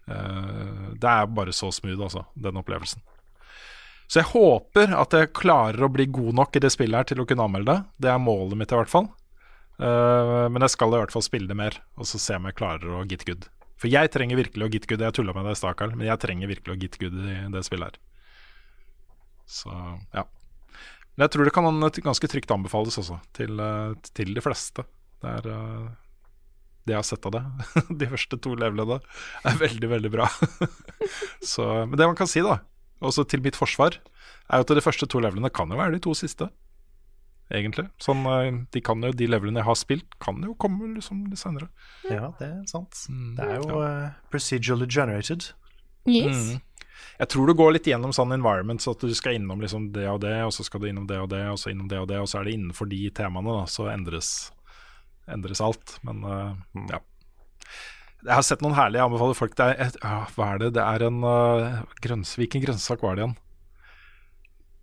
Det 0.07 1.11
er 1.11 1.29
bare 1.35 1.53
så 1.53 1.71
smooth, 1.73 2.01
altså, 2.01 2.25
den 2.33 2.57
opplevelsen. 2.61 3.03
Så 4.07 4.21
jeg 4.21 4.31
håper 4.31 4.93
at 4.95 5.13
jeg 5.13 5.33
klarer 5.35 5.83
å 5.83 5.91
bli 5.91 6.05
god 6.07 6.37
nok 6.39 6.55
i 6.55 6.61
det 6.63 6.71
spillet 6.71 7.01
her 7.01 7.09
til 7.09 7.21
å 7.21 7.27
kunne 7.27 7.43
anmelde 7.43 7.73
det. 7.73 8.05
Det 8.05 8.11
er 8.13 8.23
målet 8.23 8.55
mitt, 8.59 8.71
i 8.71 8.79
hvert 8.79 8.93
fall. 8.93 9.09
Uh, 9.77 10.47
men 10.49 10.63
jeg 10.63 10.73
skal 10.73 10.95
i 10.95 11.01
hvert 11.01 11.13
fall 11.13 11.25
spille 11.25 11.49
det 11.51 11.59
mer, 11.59 11.75
og 11.99 12.07
så 12.09 12.21
se 12.21 12.39
om 12.39 12.47
jeg 12.47 12.57
klarer 12.57 12.95
å 12.97 13.05
get 13.09 13.27
good. 13.27 13.49
For 13.77 13.91
jeg 13.91 14.09
trenger 14.13 14.39
virkelig 14.39 14.65
å 14.65 14.71
get 14.73 14.87
good. 14.89 15.03
Jeg 15.05 15.15
tulla 15.17 15.35
med 15.37 15.45
det, 15.45 15.57
Stakar, 15.59 15.93
men 15.93 16.07
jeg 16.09 16.21
trenger 16.21 16.49
virkelig 16.49 16.73
å 16.73 16.79
get 16.81 16.97
good 17.01 17.17
i 17.21 17.37
det 17.53 17.63
spillet 17.67 17.93
her. 17.93 18.01
Så 19.47 19.71
ja. 20.15 20.25
Men 21.15 21.25
jeg 21.25 21.33
tror 21.33 21.47
det 21.47 21.53
kan 21.55 21.85
ganske 22.05 22.29
trygt 22.29 22.51
anbefales 22.53 22.97
også, 23.01 23.19
til, 23.37 23.57
eh, 23.61 23.93
til 24.17 24.33
de 24.35 24.43
fleste. 24.43 24.85
Det 25.21 25.31
er 25.39 25.49
eh, 25.53 25.87
det 26.85 26.93
jeg 26.93 26.99
har 26.99 27.07
sett 27.07 27.25
av 27.29 27.35
det. 27.37 27.43
De 28.01 28.09
første 28.11 28.39
to 28.43 28.53
levelene 28.57 28.99
er 29.47 29.61
veldig, 29.61 29.89
veldig 29.95 30.11
bra. 30.13 30.27
Så, 31.53 31.65
men 31.85 31.97
det 31.97 32.09
man 32.09 32.17
kan 32.19 32.29
si, 32.29 32.43
da, 32.45 32.59
også 33.01 33.25
til 33.29 33.41
mitt 33.45 33.57
forsvar, 33.57 33.97
er 34.47 34.63
at 34.63 34.71
de 34.71 34.83
første 34.83 35.09
to 35.09 35.21
levelene 35.23 35.51
kan 35.53 35.73
jo 35.73 35.79
være 35.79 35.97
de 35.97 36.03
to 36.05 36.13
siste. 36.17 36.49
Egentlig. 37.47 37.87
Sånn, 38.03 38.25
eh, 38.27 38.49
de, 38.75 38.81
kan 38.83 39.03
jo, 39.03 39.13
de 39.15 39.27
levelene 39.29 39.61
jeg 39.61 39.69
har 39.69 39.77
spilt, 39.79 40.17
kan 40.23 40.41
jo 40.43 40.55
komme 40.59 40.89
liksom 40.97 41.25
litt 41.31 41.39
senere. 41.39 41.69
Ja, 42.09 42.33
det 42.39 42.49
er 42.49 42.63
sant. 42.67 43.05
Mm, 43.07 43.35
Det 43.37 43.45
er 43.45 43.61
jo 43.61 43.83
eh, 43.85 44.15
procedurally 44.33 44.87
generated. 44.91 45.51
Yes. 46.07 46.35
Mm. 46.35 46.63
Jeg 47.17 47.29
tror 47.33 47.49
du 47.49 47.55
går 47.57 47.73
litt 47.73 47.87
gjennom 47.89 48.13
sånn 48.13 48.35
environment, 48.35 48.83
så 48.83 48.93
at 48.93 49.01
du 49.01 49.13
skal 49.17 49.39
innom 49.39 49.61
liksom 49.63 49.89
det 49.95 50.05
og 50.11 50.19
det, 50.21 50.35
og 50.45 50.51
så 50.53 50.65
skal 50.67 50.83
du 50.83 50.89
innom 50.89 51.07
det 51.09 51.17
og 51.23 51.31
det, 51.31 51.43
og 51.49 51.57
så 51.61 51.71
innom 51.71 51.87
det 51.89 52.01
og 52.03 52.09
det, 52.11 52.19
og 52.21 52.29
så 52.29 52.41
er 52.41 52.49
det 52.49 52.57
innenfor 52.57 52.89
de 52.91 52.99
temaene, 53.15 53.55
da, 53.61 53.63
så 53.71 53.87
endres, 53.93 54.31
endres 55.31 55.63
alt. 55.63 55.97
Men 56.05 56.21
eh, 56.27 56.83
ja. 56.93 57.01
Jeg 58.25 58.33
har 58.33 58.45
sett 58.45 58.63
noen 58.65 58.75
herlige, 58.75 58.99
jeg 58.99 59.07
anbefaler 59.07 59.37
folk 59.37 59.55
det 59.55 59.65
er, 59.71 59.75
et, 59.87 59.97
ja, 60.01 60.23
Hva 60.35 60.47
er 60.51 60.61
det? 60.61 60.71
Det 60.75 60.83
er 60.83 61.03
en 61.05 61.19
uh, 61.21 61.83
grønns, 62.01 62.31
Hvilken 62.39 62.63
grønnsak 62.63 63.03
var 63.05 63.15
det 63.15 63.23
igjen? 63.23 63.35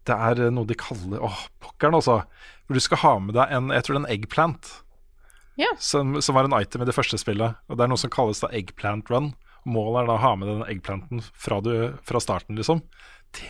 Det 0.05 0.17
er 0.29 0.47
eh, 0.47 0.53
noe 0.53 0.69
de 0.69 0.77
kaller 0.79 1.23
Åh, 1.25 1.45
pokkeren, 1.65 1.97
altså. 2.01 2.23
Hvor 2.65 2.79
du 2.79 2.83
skal 2.83 3.03
ha 3.05 3.15
med 3.21 3.37
deg 3.37 3.53
en 3.55 3.73
Jeg 3.75 3.87
tror 3.87 3.97
det 3.97 4.01
er 4.01 4.05
en 4.05 4.15
eggplant. 4.15 4.71
Ja. 5.61 5.71
Som, 5.79 6.17
som 6.25 6.37
var 6.37 6.49
en 6.49 6.57
item 6.59 6.83
i 6.83 6.89
det 6.89 6.97
første 6.97 7.19
spillet. 7.21 7.59
Og 7.69 7.79
Det 7.79 7.87
er 7.87 7.93
noe 7.93 8.01
som 8.01 8.13
kalles 8.13 8.43
da 8.43 8.51
eggplant 8.55 9.11
run. 9.13 9.33
Målet 9.65 10.03
er 10.03 10.11
da 10.11 10.17
å 10.19 10.25
ha 10.25 10.33
med 10.37 10.51
den 10.51 10.65
eggplanten 10.69 11.23
fra, 11.33 11.61
du, 11.65 11.95
fra 12.05 12.21
starten, 12.21 12.59
liksom, 12.59 12.83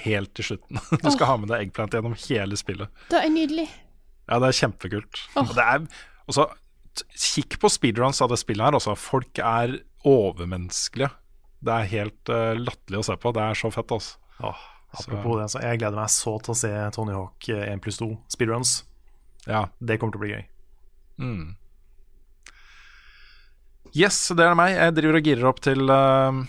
helt 0.04 0.30
til 0.38 0.52
slutten. 0.52 0.78
Du 1.02 1.08
skal 1.10 1.32
ha 1.32 1.38
med 1.40 1.50
deg 1.50 1.64
eggplant 1.64 1.96
gjennom 1.96 2.14
hele 2.28 2.58
spillet. 2.60 2.92
Det 3.10 3.18
er 3.18 3.32
nydelig. 3.32 3.66
Ja, 4.28 4.38
det 4.38 4.52
er 4.52 4.60
kjempekult. 4.60 5.24
Oh. 5.34 5.42
Og 5.42 5.56
det 5.56 5.64
er 5.64 5.88
også, 6.30 6.46
Kikk 7.18 7.58
på 7.58 7.66
speedruns 7.72 8.22
av 8.22 8.30
det 8.30 8.38
spillet 8.38 8.68
her. 8.68 8.76
Også. 8.78 8.94
Folk 8.94 9.40
er 9.42 9.80
overmenneskelige. 10.06 11.10
Det 11.64 11.74
er 11.74 11.90
helt 11.90 12.30
uh, 12.30 12.52
latterlig 12.54 13.00
å 13.00 13.06
se 13.08 13.16
på. 13.18 13.32
Det 13.34 13.42
er 13.42 13.58
så 13.58 13.72
fett, 13.74 13.90
altså. 13.96 14.20
Åh, 14.44 14.62
apropos 15.00 15.38
det, 15.40 15.50
så 15.52 15.60
jeg 15.64 15.80
gleder 15.82 15.98
meg 15.98 16.10
så 16.14 16.36
til 16.44 16.54
å 16.54 16.58
se 16.58 16.70
Tony 16.94 17.12
Hawk 17.16 17.48
eh, 17.52 17.66
1 17.72 17.82
pluss 17.84 17.98
2 18.00 18.08
speedruns. 18.32 18.74
Ja. 19.46 19.66
Det 19.80 19.98
kommer 20.00 20.14
til 20.16 20.20
å 20.20 20.24
bli 20.24 20.32
gøy. 20.34 20.44
Mm. 21.20 21.44
Yes, 23.94 24.16
det 24.34 24.42
er 24.42 24.56
meg. 24.58 24.74
Jeg 24.74 24.94
driver 24.96 25.18
og 25.20 25.28
girer 25.28 25.48
opp 25.50 25.60
til, 25.62 25.84
uh, 25.90 26.40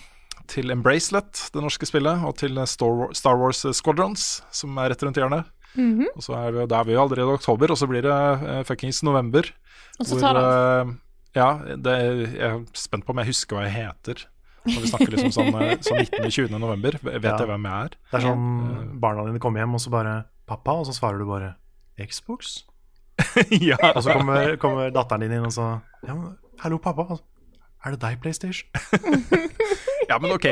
til 0.49 0.73
Embracelet, 0.73 1.43
det 1.53 1.61
norske 1.61 1.85
spillet, 1.89 2.23
og 2.25 2.37
til 2.41 2.57
Star 2.65 3.37
Wars 3.37 3.61
Squadrons, 3.77 4.25
som 4.55 4.77
er 4.81 4.89
rett 4.93 5.05
rundt 5.05 5.19
hjørnet. 5.21 5.51
Mhm. 5.75 6.07
Og 6.15 6.23
så 6.23 6.37
er 6.39 6.53
vi, 6.55 6.65
Da 6.71 6.79
er 6.79 6.85
vi 6.87 6.93
jo 6.95 7.01
allerede 7.03 7.33
i 7.33 7.37
oktober, 7.37 7.71
og 7.73 7.77
så 7.77 7.87
blir 7.91 8.01
det 8.07 8.13
uh, 8.15 8.63
fuckings 8.63 9.03
november. 9.03 9.43
Og 9.99 10.07
så 10.07 10.19
tar 10.19 10.33
det 10.35 10.43
av. 10.43 10.87
eh, 10.87 10.95
ja, 11.35 11.49
det, 11.75 11.93
jeg 12.35 12.47
er 12.47 12.63
spent 12.75 13.05
på 13.05 13.11
om 13.13 13.19
jeg 13.21 13.29
husker 13.33 13.55
hva 13.57 13.65
jeg 13.67 13.75
heter. 13.75 14.25
Når 14.65 14.81
vi 14.81 14.89
snakker 14.91 15.11
liksom 15.13 15.31
sånn, 15.35 15.51
eh, 15.61 15.75
sånn 15.85 15.99
19.-20. 16.01 16.59
november. 16.59 16.97
Vet 17.03 17.23
Ja. 17.23 17.37
jeg 17.37 17.47
hvem 17.51 17.67
jeg 17.69 17.85
er? 17.85 17.89
Det 18.11 18.17
er 18.19 18.25
sånn 18.25 18.99
barna 18.99 19.25
dine 19.27 19.39
kommer 19.39 19.61
hjem, 19.61 19.73
og 19.77 19.81
så 19.83 19.91
bare 19.93 20.25
'Pappa', 20.47 20.79
og 20.81 20.85
så 20.87 20.93
svarer 20.97 21.19
du 21.19 21.25
bare 21.25 21.55
'Xbox'. 21.99 22.63
ja. 23.69 23.77
Og 23.95 24.03
så 24.03 24.13
kommer, 24.13 24.57
kommer 24.57 24.91
datteren 24.91 25.21
din 25.21 25.31
inn 25.37 25.45
og 25.45 25.53
så 25.53 25.81
ja, 26.05 26.13
men, 26.13 26.37
'Hallo, 26.59 26.77
pappa. 26.79 27.19
Er 27.85 27.91
det 27.91 27.99
deg, 28.01 28.19
PlayStation?' 28.21 28.67
Ja, 30.09 30.19
men 30.21 30.31
ok, 30.35 30.45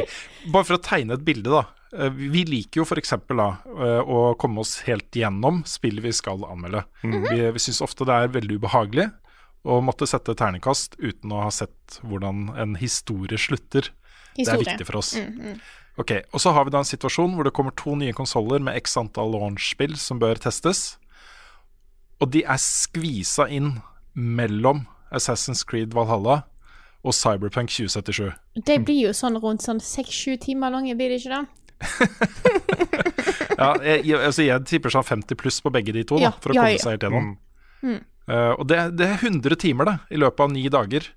bare 0.51 0.65
for 0.65 0.77
å 0.77 0.81
tegne 0.81 1.13
et 1.13 1.25
bilde, 1.25 1.49
da. 1.51 1.63
Eh, 1.93 2.09
Vi 2.09 2.41
liker 2.45 2.81
jo 2.81 2.85
f.eks. 2.87 3.13
eh, 3.13 4.01
å 4.01 4.35
komme 4.39 4.59
oss 4.63 4.81
helt 4.87 5.11
gjennom 5.13 5.63
spill 5.69 5.99
vi 6.01 6.11
skal 6.11 6.41
anmelde. 6.49 6.83
Vi, 7.03 7.37
vi 7.53 7.59
syns 7.61 7.81
ofte 7.85 8.05
det 8.05 8.15
er 8.15 8.31
veldig 8.33 8.57
ubehagelig 8.61 9.11
å 9.63 9.77
måtte 9.85 10.07
sette 10.09 10.33
terningkast 10.35 10.97
uten 10.99 11.31
å 11.31 11.43
ha 11.45 11.51
sett 11.53 11.99
hvordan 12.03 12.49
en 12.59 12.73
historie 12.81 13.37
slutter. 13.37 13.91
Det 14.37 14.49
er 14.49 14.61
viktig 14.61 14.87
for 14.89 14.99
oss. 15.01 15.13
Ok, 16.01 16.11
Og 16.33 16.41
så 16.41 16.51
har 16.55 16.65
vi 16.65 16.73
da 16.73 16.81
en 16.81 16.89
situasjon 16.89 17.35
hvor 17.37 17.45
det 17.45 17.53
kommer 17.53 17.73
to 17.77 17.93
nye 17.99 18.15
konsoller 18.17 18.63
med 18.63 18.79
x 18.81 18.97
antall 18.97 19.35
launch-spill 19.35 19.93
som 20.01 20.21
bør 20.21 20.41
testes. 20.41 20.97
Og 22.21 22.31
de 22.33 22.41
er 22.41 22.57
skvisa 22.61 23.45
inn 23.51 23.75
mellom 24.13 24.87
Assassin's 25.13 25.61
Creed 25.67 25.93
Valhalla 25.93 26.43
og 27.03 27.13
Cyberpunk 27.13 27.69
2077. 27.69 28.31
De 28.65 28.79
blir 28.81 29.09
jo 29.09 29.13
sånn 29.13 29.37
rundt 29.43 29.65
sånn 29.65 29.81
seks-sju 29.83 30.37
timer 30.41 30.73
lange, 30.73 30.95
blir 30.97 31.13
det 31.13 31.21
ikke 31.21 31.35
det? 31.35 31.45
Ja, 33.53 33.73
jeg, 33.83 34.01
jeg, 34.07 34.17
altså 34.17 34.45
jeg 34.45 34.65
tipper 34.67 34.93
sånn 34.93 35.05
50 35.05 35.37
pluss 35.39 35.59
på 35.63 35.71
begge 35.73 35.93
de 35.95 36.03
to, 36.07 36.17
da, 36.17 36.29
Ja, 36.29 36.31
for 36.41 36.53
å 36.53 36.57
ja, 36.57 36.63
komme 36.63 36.73
ja. 36.75 36.81
seg 36.81 36.95
helt 36.95 37.05
gjennom. 37.05 37.27
Eh, 38.23 38.53
og 38.57 38.65
det, 38.71 38.79
det 38.97 39.09
er 39.09 39.25
100 39.29 39.59
timer 39.61 39.89
da, 39.89 39.95
i 40.09 40.19
løpet 40.19 40.45
av 40.45 40.53
ni 40.53 40.63
dager. 40.73 41.07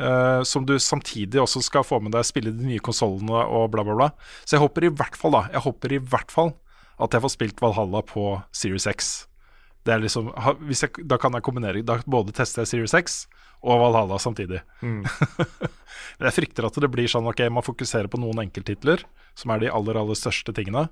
Eh, 0.00 0.42
som 0.48 0.66
du 0.66 0.74
samtidig 0.80 1.40
også 1.42 1.62
skal 1.64 1.86
få 1.86 2.00
med 2.02 2.14
deg 2.16 2.26
spille 2.26 2.52
de 2.56 2.66
nye 2.66 2.82
konsollene 2.84 3.44
og 3.46 3.70
bla, 3.74 3.84
bla, 3.86 3.96
bla. 3.98 4.10
Så 4.44 4.56
jeg 4.56 4.64
håper 4.64 4.88
i 4.88 4.92
hvert 4.92 5.18
fall 5.18 5.36
da 5.36 5.46
Jeg 5.52 5.64
håper 5.66 5.96
i 5.96 6.02
hvert 6.02 6.32
fall 6.34 6.54
at 7.00 7.14
jeg 7.16 7.24
får 7.24 7.32
spilt 7.32 7.62
Valhalla 7.62 8.02
på 8.04 8.24
Series 8.52 8.86
X. 8.90 9.10
Det 9.86 9.94
er 9.94 10.02
liksom, 10.02 10.28
jeg, 10.68 11.06
da 11.08 11.16
kan 11.16 11.32
jeg 11.32 11.44
kombinere 11.46 11.80
Da 11.86 11.96
både 12.04 12.34
tester 12.36 12.66
jeg 12.66 12.72
Series 12.74 12.96
X 12.96 13.22
og 13.60 13.80
Valhalla 13.82 14.16
samtidig. 14.20 14.62
Mm. 14.80 15.02
jeg 16.24 16.36
frykter 16.36 16.68
at 16.68 16.76
det 16.80 16.88
blir 16.92 17.08
sånn 17.12 17.28
ok, 17.28 17.42
man 17.52 17.64
fokuserer 17.64 18.08
på 18.08 18.20
noen 18.20 18.40
enkelttitler, 18.46 19.02
som 19.36 19.52
er 19.52 19.60
de 19.60 19.72
aller, 19.72 19.98
aller 20.00 20.16
største 20.16 20.54
tingene. 20.56 20.86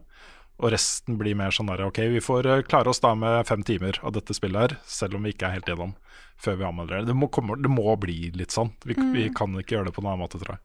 Og 0.58 0.72
resten 0.74 1.18
blir 1.20 1.36
mer 1.38 1.52
sånn 1.54 1.68
der 1.70 1.84
ok, 1.86 1.98
vi 2.10 2.20
får 2.24 2.46
eh, 2.50 2.62
klare 2.66 2.90
oss 2.90 2.98
da 3.04 3.12
med 3.14 3.46
fem 3.46 3.62
timer 3.62 4.00
av 4.02 4.12
dette 4.16 4.34
spillet 4.34 4.58
her, 4.64 4.72
selv 4.90 5.14
om 5.14 5.22
vi 5.22 5.30
ikke 5.34 5.46
er 5.46 5.58
helt 5.60 5.68
gjennom 5.70 5.92
før 6.38 6.56
vi 6.58 6.64
anmelder 6.66 7.00
det. 7.00 7.06
Det 7.12 7.14
må, 7.18 7.28
komme, 7.34 7.54
det 7.62 7.70
må 7.70 7.94
bli 7.98 8.30
litt 8.34 8.54
sånn. 8.54 8.72
Vi, 8.86 8.94
vi 9.14 9.28
kan 9.34 9.54
ikke 9.58 9.76
gjøre 9.76 9.88
det 9.90 9.94
på 9.96 10.02
noen 10.02 10.12
annen 10.16 10.24
måte, 10.26 10.38
tror 10.42 10.56
jeg. 10.56 10.64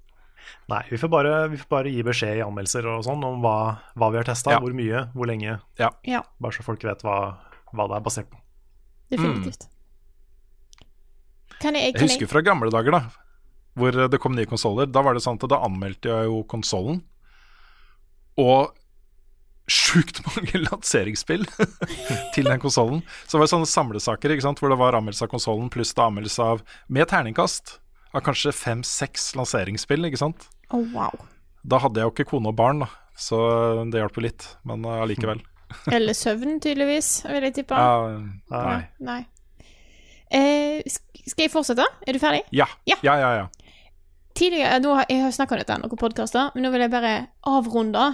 Nei, 0.69 0.81
vi 0.89 0.97
får, 0.99 1.09
bare, 1.13 1.33
vi 1.53 1.57
får 1.61 1.69
bare 1.71 1.91
gi 1.93 2.01
beskjed 2.05 2.37
i 2.41 2.43
anmeldelser 2.43 2.85
og 2.91 3.05
sånn 3.05 3.21
om 3.25 3.37
hva, 3.45 3.53
hva 3.97 4.09
vi 4.13 4.19
har 4.19 4.27
testa, 4.27 4.51
Ja. 4.53 4.59
hvor 4.61 4.73
mye, 4.75 5.05
hvor 5.15 5.29
lenge. 5.29 5.55
Ja. 5.79 5.89
Ja, 6.09 6.23
Bare 6.41 6.53
så 6.57 6.65
folk 6.65 6.83
vet 6.83 7.05
hva, 7.05 7.15
hva 7.71 7.85
det 7.89 7.95
er 7.99 8.03
basert 8.05 8.29
på. 8.33 8.41
definitivt. 9.13 9.69
Kan 11.61 11.77
jeg, 11.77 11.93
Jeg 11.93 11.95
kan 11.95 12.01
jeg 12.03 12.09
husker 12.11 12.27
fra 12.33 12.41
gamle 12.43 12.69
dager, 12.73 12.91
da, 12.97 13.01
hvor 13.79 13.95
det 14.11 14.19
kom 14.21 14.35
nye 14.35 14.49
konsoller. 14.49 14.89
Da 14.91 15.01
var 15.05 15.15
det 15.15 15.23
sånn 15.23 15.37
at 15.39 15.47
da 15.53 15.61
anmeldte 15.63 16.11
jeg 16.11 16.27
jo 16.29 16.41
konsollen, 16.49 17.01
og 18.41 18.73
sjukt 19.69 20.19
mange 20.27 20.59
lanseringsspill 20.67 21.45
til 22.35 22.49
den 22.49 22.59
konsollen. 22.61 23.03
Så 23.27 23.37
det 23.37 23.43
var 23.45 23.51
sånne 23.53 23.69
samlesaker 23.69 24.33
ikke 24.35 24.45
sant? 24.45 24.59
hvor 24.59 24.73
det 24.73 24.79
var 24.81 24.97
anmeldelse 24.97 25.27
av 25.27 25.31
konsollen 25.31 25.69
pluss 25.73 25.93
da 25.97 26.09
anmeldelse 26.09 26.43
av 26.55 26.63
med 26.91 27.07
terningkast 27.11 27.77
av 28.13 28.21
kanskje 28.25 28.51
fem-seks 28.53 29.31
lanseringsspill. 29.39 30.05
ikke 30.09 30.19
sant? 30.21 30.49
Oh, 30.73 30.83
wow. 30.93 31.13
Da 31.63 31.79
hadde 31.79 32.01
jeg 32.01 32.09
jo 32.09 32.13
ikke 32.13 32.29
kone 32.33 32.51
og 32.51 32.57
barn, 32.59 32.83
da, 32.83 32.89
så 33.17 33.39
det 33.89 34.01
hjalp 34.03 34.19
jo 34.19 34.25
litt. 34.27 34.45
Men 34.67 34.83
uh, 34.85 34.99
allikevel. 35.05 35.41
Eller 35.95 36.13
søvn, 36.17 36.59
tydeligvis, 36.61 37.23
vil 37.29 37.47
jeg 37.47 37.55
tippe. 37.61 37.77
Uh, 37.79 38.19
Nei. 38.51 38.81
Nei. 39.01 39.21
Eh, 40.33 40.81
skal 40.89 41.45
jeg 41.45 41.51
fortsette? 41.53 41.85
Er 42.07 42.15
du 42.15 42.19
ferdig? 42.21 42.43
ja, 42.51 42.65
Ja. 42.89 42.97
ja, 43.05 43.15
ja. 43.21 43.31
ja. 43.43 43.47
Tidligere, 44.33 44.79
nå 44.81 44.95
har, 44.97 45.05
Jeg 45.09 45.21
har 45.21 45.31
snakka 45.31 45.53
om 45.53 45.59
dette 45.61 45.75
i 45.77 45.81
noen 45.83 45.99
podkaster, 46.01 46.51
men 46.55 46.65
nå 46.65 46.71
vil 46.73 46.81
jeg 46.81 46.91
bare 46.93 47.11
avrunde 47.45 48.05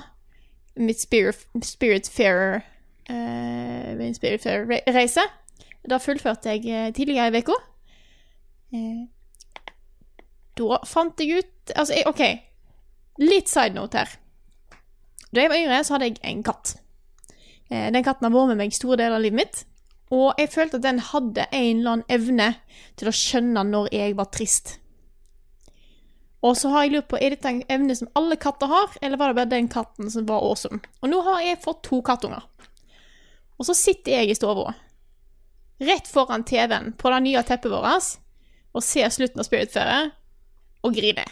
mitt 0.80 1.02
Spirit, 1.02 1.46
spirit 1.64 2.08
Fair 2.10 2.62
eh. 3.10 3.96
Da 5.90 6.00
fullførte 6.02 6.54
jeg 6.54 6.66
eh, 6.68 6.92
tidligere 6.94 7.32
i 7.32 7.42
uka. 7.44 7.56
Eh, 8.74 9.06
da 10.60 10.82
fant 10.86 11.20
jeg 11.20 11.40
ut 11.40 11.74
Altså, 11.76 11.94
jeg, 11.94 12.08
OK. 12.10 12.24
Litt 13.22 13.50
side 13.52 13.76
note 13.76 14.02
her. 14.02 14.14
Da 15.30 15.44
jeg 15.44 15.52
var 15.52 15.60
yngre, 15.62 15.84
så 15.86 15.96
hadde 15.96 16.10
jeg 16.10 16.22
en 16.26 16.44
katt. 16.44 16.78
Den 17.70 18.02
katten 18.02 18.26
har 18.26 18.34
vært 18.34 18.50
med 18.50 18.58
meg 18.64 18.74
store 18.74 18.98
deler 18.98 19.20
av 19.20 19.22
livet 19.22 19.38
mitt. 19.38 19.60
Og 20.10 20.40
jeg 20.42 20.50
følte 20.50 20.80
at 20.80 20.86
den 20.88 21.02
hadde 21.12 21.46
en 21.54 21.78
eller 21.78 21.92
annen 21.92 22.08
evne 22.10 22.48
til 22.98 23.12
å 23.12 23.14
skjønne 23.14 23.64
når 23.70 23.92
jeg 23.94 24.16
var 24.18 24.32
trist. 24.34 24.80
Og 26.46 26.56
så 26.56 26.70
har 26.72 26.86
jeg 26.86 26.94
lurt 26.94 27.10
på, 27.12 27.18
er 27.20 27.34
dette 27.34 27.52
en 27.52 27.64
evne 27.72 27.96
som 27.98 28.10
alle 28.16 28.38
katter 28.40 28.72
har, 28.72 28.94
eller 29.02 29.20
var 29.20 29.32
det 29.32 29.40
bare 29.42 29.52
den 29.52 29.68
katten 29.72 30.12
som 30.12 30.28
var 30.30 30.46
awesome? 30.46 30.80
Og 31.04 31.12
nå 31.12 31.20
har 31.26 31.42
jeg 31.44 31.60
fått 31.66 31.82
to 31.90 32.00
kattunger. 32.06 32.46
Og 33.60 33.68
så 33.68 33.76
sitter 33.76 34.16
jeg 34.16 34.32
i 34.32 34.38
stua, 34.38 34.72
rett 35.84 36.08
foran 36.08 36.46
TV-en 36.48 36.94
på 37.00 37.12
det 37.12 37.20
nye 37.26 37.44
teppet 37.48 37.74
vårt, 37.74 38.16
og 38.72 38.86
ser 38.86 39.12
slutten 39.12 39.44
av 39.44 39.48
Spiritfarer, 39.50 40.12
og 40.88 40.96
griner. 40.96 41.28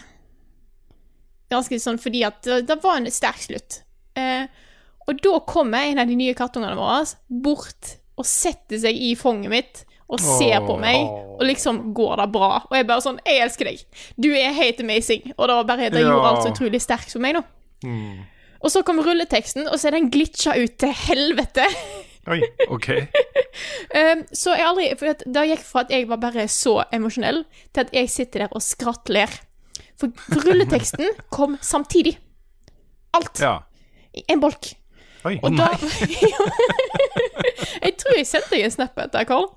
Ganske 1.47 1.80
sånn 1.80 1.99
fordi 2.01 2.26
at 2.28 2.43
det 2.68 2.80
var 2.84 2.99
en 2.99 3.08
sterk 3.14 3.39
slutt. 3.45 3.82
Eh, 4.20 4.49
og 5.08 5.22
da 5.24 5.38
kommer 5.47 5.88
en 5.88 6.01
av 6.03 6.10
de 6.10 6.18
nye 6.20 6.36
kattungene 6.36 6.76
våre 6.76 7.05
bort 7.45 7.93
og 8.18 8.28
setter 8.28 8.82
seg 8.82 8.97
i 8.97 9.14
fanget 9.16 9.53
mitt 9.53 9.84
og 10.08 10.22
ser 10.24 10.62
på 10.64 10.78
meg, 10.80 11.03
og 11.38 11.43
liksom 11.43 11.82
går 11.97 12.22
det 12.22 12.28
bra. 12.32 12.51
Og 12.70 12.74
jeg 12.78 12.88
bare 12.88 13.03
sånn 13.03 13.20
Jeg 13.28 13.43
elsker 13.43 13.68
deg. 13.68 13.82
Du 14.16 14.30
er 14.32 14.55
helt 14.55 14.80
amazing. 14.80 15.34
Og 15.36 15.49
det 15.49 15.58
var 15.60 15.68
bare 15.68 15.89
det 15.91 16.03
gjorde 16.05 16.30
alt 16.32 16.45
så 16.45 16.53
utrolig 16.53 16.80
sterkt 16.82 17.12
for 17.12 17.24
meg, 17.24 17.39
da. 17.39 17.43
Og 18.64 18.72
så 18.74 18.82
kom 18.88 19.01
rulleteksten, 19.03 19.68
og 19.70 19.78
så 19.78 19.89
er 19.89 19.97
den 19.99 20.08
glitcha 20.14 20.55
ut 20.58 20.78
til 20.82 20.93
helvete. 21.05 21.68
Oi. 22.32 22.41
Ok. 22.68 22.89
Um, 23.95 24.24
så 24.41 24.55
jeg 24.58 24.68
aldri 24.68 24.88
For 24.99 25.22
det 25.24 25.43
gikk 25.51 25.62
fra 25.64 25.86
at 25.86 25.93
jeg 25.95 26.10
var 26.10 26.20
bare 26.20 26.47
så 26.51 26.82
emosjonell, 26.93 27.43
til 27.72 27.86
at 27.86 27.93
jeg 27.95 28.12
sitter 28.12 28.45
der 28.45 28.55
og 28.58 28.64
skrattler. 28.66 29.32
For, 29.97 30.12
for 30.28 30.43
rulleteksten 30.49 31.14
kom 31.36 31.55
samtidig. 31.62 32.18
Alt. 33.18 33.39
Ja. 33.41 33.60
I 34.18 34.26
en 34.34 34.43
bolk. 34.43 34.74
Oi. 35.26 35.38
Og 35.43 35.55
da 35.58 35.72
Jeg 37.84 37.95
tror 37.99 38.18
jeg 38.18 38.28
sendte 38.28 38.53
deg 38.53 38.68
en 38.68 38.74
snap 38.74 38.99
etter, 39.01 39.26
Carl. 39.28 39.49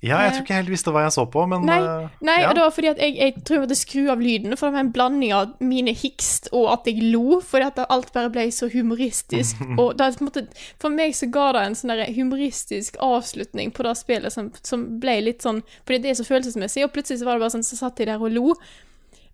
Ja, 0.00 0.22
jeg 0.24 0.32
tror 0.32 0.44
ikke 0.46 0.54
jeg 0.54 0.62
helt 0.62 0.72
visste 0.72 0.92
hva 0.94 1.02
jeg 1.04 1.12
så 1.12 1.26
på, 1.28 1.42
men 1.50 1.66
Nei, 1.68 1.76
eh, 1.84 2.20
nei 2.24 2.38
ja. 2.40 2.48
og 2.48 2.56
det 2.56 2.62
var 2.64 2.72
fordi 2.72 2.88
at 2.88 3.00
jeg, 3.04 3.16
jeg 3.20 3.34
tror 3.44 3.58
jeg 3.58 3.64
måtte 3.66 3.76
skru 3.76 4.06
av 4.08 4.22
lyden, 4.24 4.56
for 4.56 4.70
det 4.70 4.76
var 4.78 4.84
en 4.86 4.92
blanding 4.96 5.34
av 5.36 5.50
mine 5.60 5.92
hikst 5.92 6.48
og 6.56 6.70
at 6.72 6.88
jeg 6.88 7.04
lo, 7.12 7.40
fordi 7.44 7.68
at 7.68 7.82
alt 7.84 8.12
bare 8.16 8.32
ble 8.32 8.46
så 8.56 8.70
humoristisk. 8.72 9.60
og 9.80 9.98
det, 10.00 10.08
på 10.16 10.24
en 10.24 10.30
måte, 10.30 10.46
for 10.80 10.96
meg 10.96 11.12
så 11.18 11.28
ga 11.32 11.50
det 11.56 11.66
en 11.66 11.76
sånn 11.76 11.94
humoristisk 12.16 12.96
avslutning 13.04 13.74
på 13.76 13.84
det 13.84 13.96
spillet 14.00 14.32
som, 14.32 14.48
som 14.64 14.88
ble 15.02 15.20
litt 15.26 15.44
sånn 15.44 15.60
Fordi 15.84 16.00
det 16.00 16.14
er 16.14 16.20
så 16.22 16.28
følelsesmessig, 16.28 16.86
og 16.86 16.94
plutselig 16.96 17.20
så 17.20 17.28
var 17.28 17.36
det 17.36 17.44
bare 17.44 17.58
sånn, 17.58 17.66
så 17.66 17.82
satt 17.84 18.00
jeg 18.00 18.08
der 18.08 18.24
og 18.24 18.32
lo. 18.32 18.54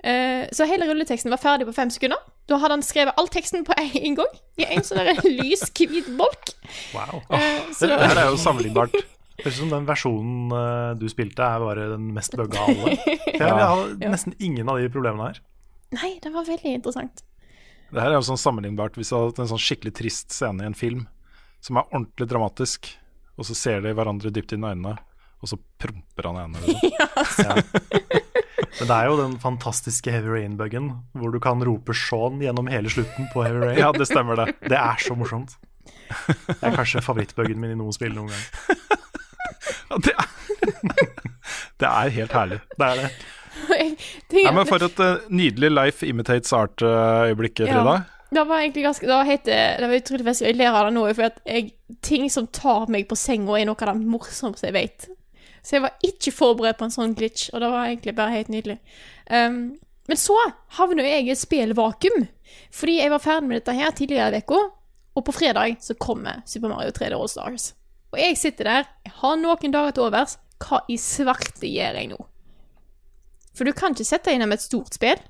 Uh, 0.07 0.47
så 0.55 0.67
hele 0.69 0.87
rulleteksten 0.91 1.33
var 1.33 1.41
ferdig 1.43 1.67
på 1.71 1.75
fem 1.79 1.91
sekunder. 1.95 2.19
Da 2.51 2.59
hadde 2.63 2.77
han 2.77 2.85
skrevet 2.87 3.17
all 3.19 3.31
teksten 3.33 3.65
på 3.67 3.75
en 3.79 4.19
gang, 4.19 4.39
i 4.59 4.67
en 4.67 4.87
sånn 4.87 5.03
lys, 5.41 5.69
hvit 5.79 6.11
bolk. 6.19 6.57
Wow. 6.95 7.23
Uh, 7.31 7.71
så 7.71 7.87
Det 7.87 7.95
det, 7.95 8.09
her 8.11 8.27
er 8.27 8.35
jo 8.35 8.41
sammenlignbart. 8.43 8.99
Høres 9.43 9.57
ut 9.57 9.61
som 9.61 9.73
den 9.73 9.87
versjonen 9.89 10.53
eh, 10.57 10.91
du 11.01 11.07
spilte, 11.13 11.45
er 11.45 11.63
bare 11.63 11.89
den 11.93 12.11
mest 12.17 12.37
bugga 12.39 12.63
av 12.63 12.71
alle. 12.73 12.97
For 13.37 13.45
jeg, 13.45 13.57
jeg 13.61 13.71
har 13.71 14.13
nesten 14.15 14.37
ingen 14.41 14.71
av 14.73 14.81
de 14.81 14.93
problemene 14.93 15.31
her. 15.31 15.43
nei, 15.97 16.15
det 16.23 16.33
var 16.35 16.47
veldig 16.49 16.77
interessant. 16.79 17.25
Det 17.93 18.03
her 18.03 18.11
er 18.11 18.19
jo 18.19 18.27
sånn 18.27 18.41
sammenlignbart 18.41 18.97
hvis 18.99 19.13
du 19.13 19.17
hadde 19.17 19.31
hatt 19.31 19.43
en 19.45 19.51
sånn 19.53 19.63
skikkelig 19.63 19.93
trist 20.01 20.35
scene 20.35 20.65
i 20.65 20.71
en 20.71 20.79
film 20.79 21.05
som 21.63 21.79
er 21.79 21.89
ordentlig 21.93 22.29
dramatisk, 22.31 22.89
og 23.37 23.47
så 23.49 23.55
ser 23.59 23.85
de 23.85 23.93
hverandre 23.97 24.33
dypt 24.35 24.55
inn 24.55 24.65
i 24.65 24.71
øynene, 24.73 24.97
og 25.43 25.51
så 25.51 25.59
promper 25.81 26.29
han 26.31 26.39
ene. 26.45 26.63
Liksom. 26.65 27.63
Men 28.77 28.91
det 28.91 28.97
er 28.97 29.09
jo 29.09 29.17
den 29.21 29.37
fantastiske 29.41 30.13
Heavy 30.13 30.31
Rain-bugen, 30.33 30.91
hvor 31.17 31.33
du 31.33 31.39
kan 31.43 31.63
rope 31.65 31.95
Sean 31.97 32.41
gjennom 32.45 32.69
hele 32.71 32.93
slutten 32.93 33.29
på 33.33 33.45
Heavy 33.45 33.63
Rain. 33.63 33.81
Ja, 33.81 33.91
det 33.93 34.09
stemmer, 34.09 34.39
det. 34.41 34.57
Det 34.69 34.79
er 34.79 35.01
så 35.01 35.17
morsomt. 35.19 35.57
Det 35.87 36.61
er 36.61 36.77
kanskje 36.77 37.03
favorittbugen 37.05 37.61
min 37.63 37.75
i 37.75 37.79
noen 37.79 37.95
spill 37.97 38.15
noen 38.17 38.33
gang. 38.33 38.45
Ja, 39.91 39.99
det, 40.03 40.13
er, 40.19 40.29
det 41.81 41.89
er 41.93 42.15
helt 42.19 42.37
herlig. 42.37 42.61
Det 42.77 42.91
er 42.91 43.03
det. 43.03 43.11
Nei, 43.67 44.51
men 44.53 44.67
For 44.69 44.85
et 44.85 45.01
uh, 45.01 45.25
nydelig 45.33 45.71
Life 45.73 46.07
Imitates 46.07 46.53
Art-øyeblikk, 46.53 47.63
Frida. 47.65 48.03
Det 48.31 48.43
var 48.45 48.61
egentlig 48.61 48.83
ganske 48.85 49.07
Det, 49.07 49.25
heter, 49.25 49.81
det 49.81 49.89
var 49.89 50.01
utrolig 50.01 50.27
festlig. 50.27 50.49
Jeg 50.51 50.59
ler 50.59 50.75
av 50.75 50.89
det 50.89 50.95
nå, 50.97 51.05
for 51.15 51.29
at 51.29 51.39
jeg, 51.47 51.71
ting 52.05 52.27
som 52.33 52.49
tar 52.51 52.91
meg 52.93 53.07
på 53.09 53.19
senga, 53.19 53.55
er 53.57 53.69
noe 53.69 53.79
av 53.79 53.95
det 53.95 54.11
morsomste 54.11 54.69
jeg 54.69 54.77
vet. 54.77 55.09
Så 55.63 55.77
jeg 55.77 55.87
var 55.87 56.07
ikke 56.07 56.35
forberedt 56.35 56.79
på 56.79 56.87
en 56.87 56.95
sånn 56.95 57.15
glitch, 57.19 57.49
og 57.53 57.63
det 57.63 57.71
var 57.73 57.89
egentlig 57.89 58.15
bare 58.19 58.35
helt 58.35 58.51
nydelig. 58.53 58.77
Um, 59.31 59.77
men 60.07 60.21
så 60.21 60.37
havner 60.79 61.09
jeg 61.09 61.27
i 61.27 61.33
et 61.35 61.41
spillvakuum, 61.41 62.27
fordi 62.75 63.01
jeg 63.01 63.11
var 63.15 63.23
ferdig 63.23 63.49
med 63.49 63.61
dette 63.61 63.75
her 63.75 63.95
tidligere 63.95 64.39
i 64.39 64.45
uka, 64.47 64.61
og 65.17 65.25
på 65.27 65.35
fredag 65.35 65.81
så 65.83 65.97
kommer 65.99 66.43
Super 66.47 66.71
Mario 66.71 66.95
3D 66.95 67.17
All 67.17 67.31
Stars. 67.31 67.73
Og 68.15 68.21
jeg 68.21 68.39
sitter 68.39 68.71
der, 68.71 68.91
jeg 69.05 69.15
har 69.21 69.39
noen 69.41 69.75
dager 69.75 69.97
til 69.97 70.07
overs, 70.07 70.37
hva 70.63 70.81
i 70.89 70.97
svarte 71.01 71.69
gjør 71.69 71.99
jeg 72.01 72.11
nå? 72.13 72.21
For 73.57 73.69
du 73.69 73.73
kan 73.77 73.97
ikke 73.97 74.07
sette 74.09 74.31
deg 74.31 74.39
inn 74.39 74.47
i 74.47 74.57
et 74.57 74.65
stort 74.65 74.97
spill. 74.97 75.21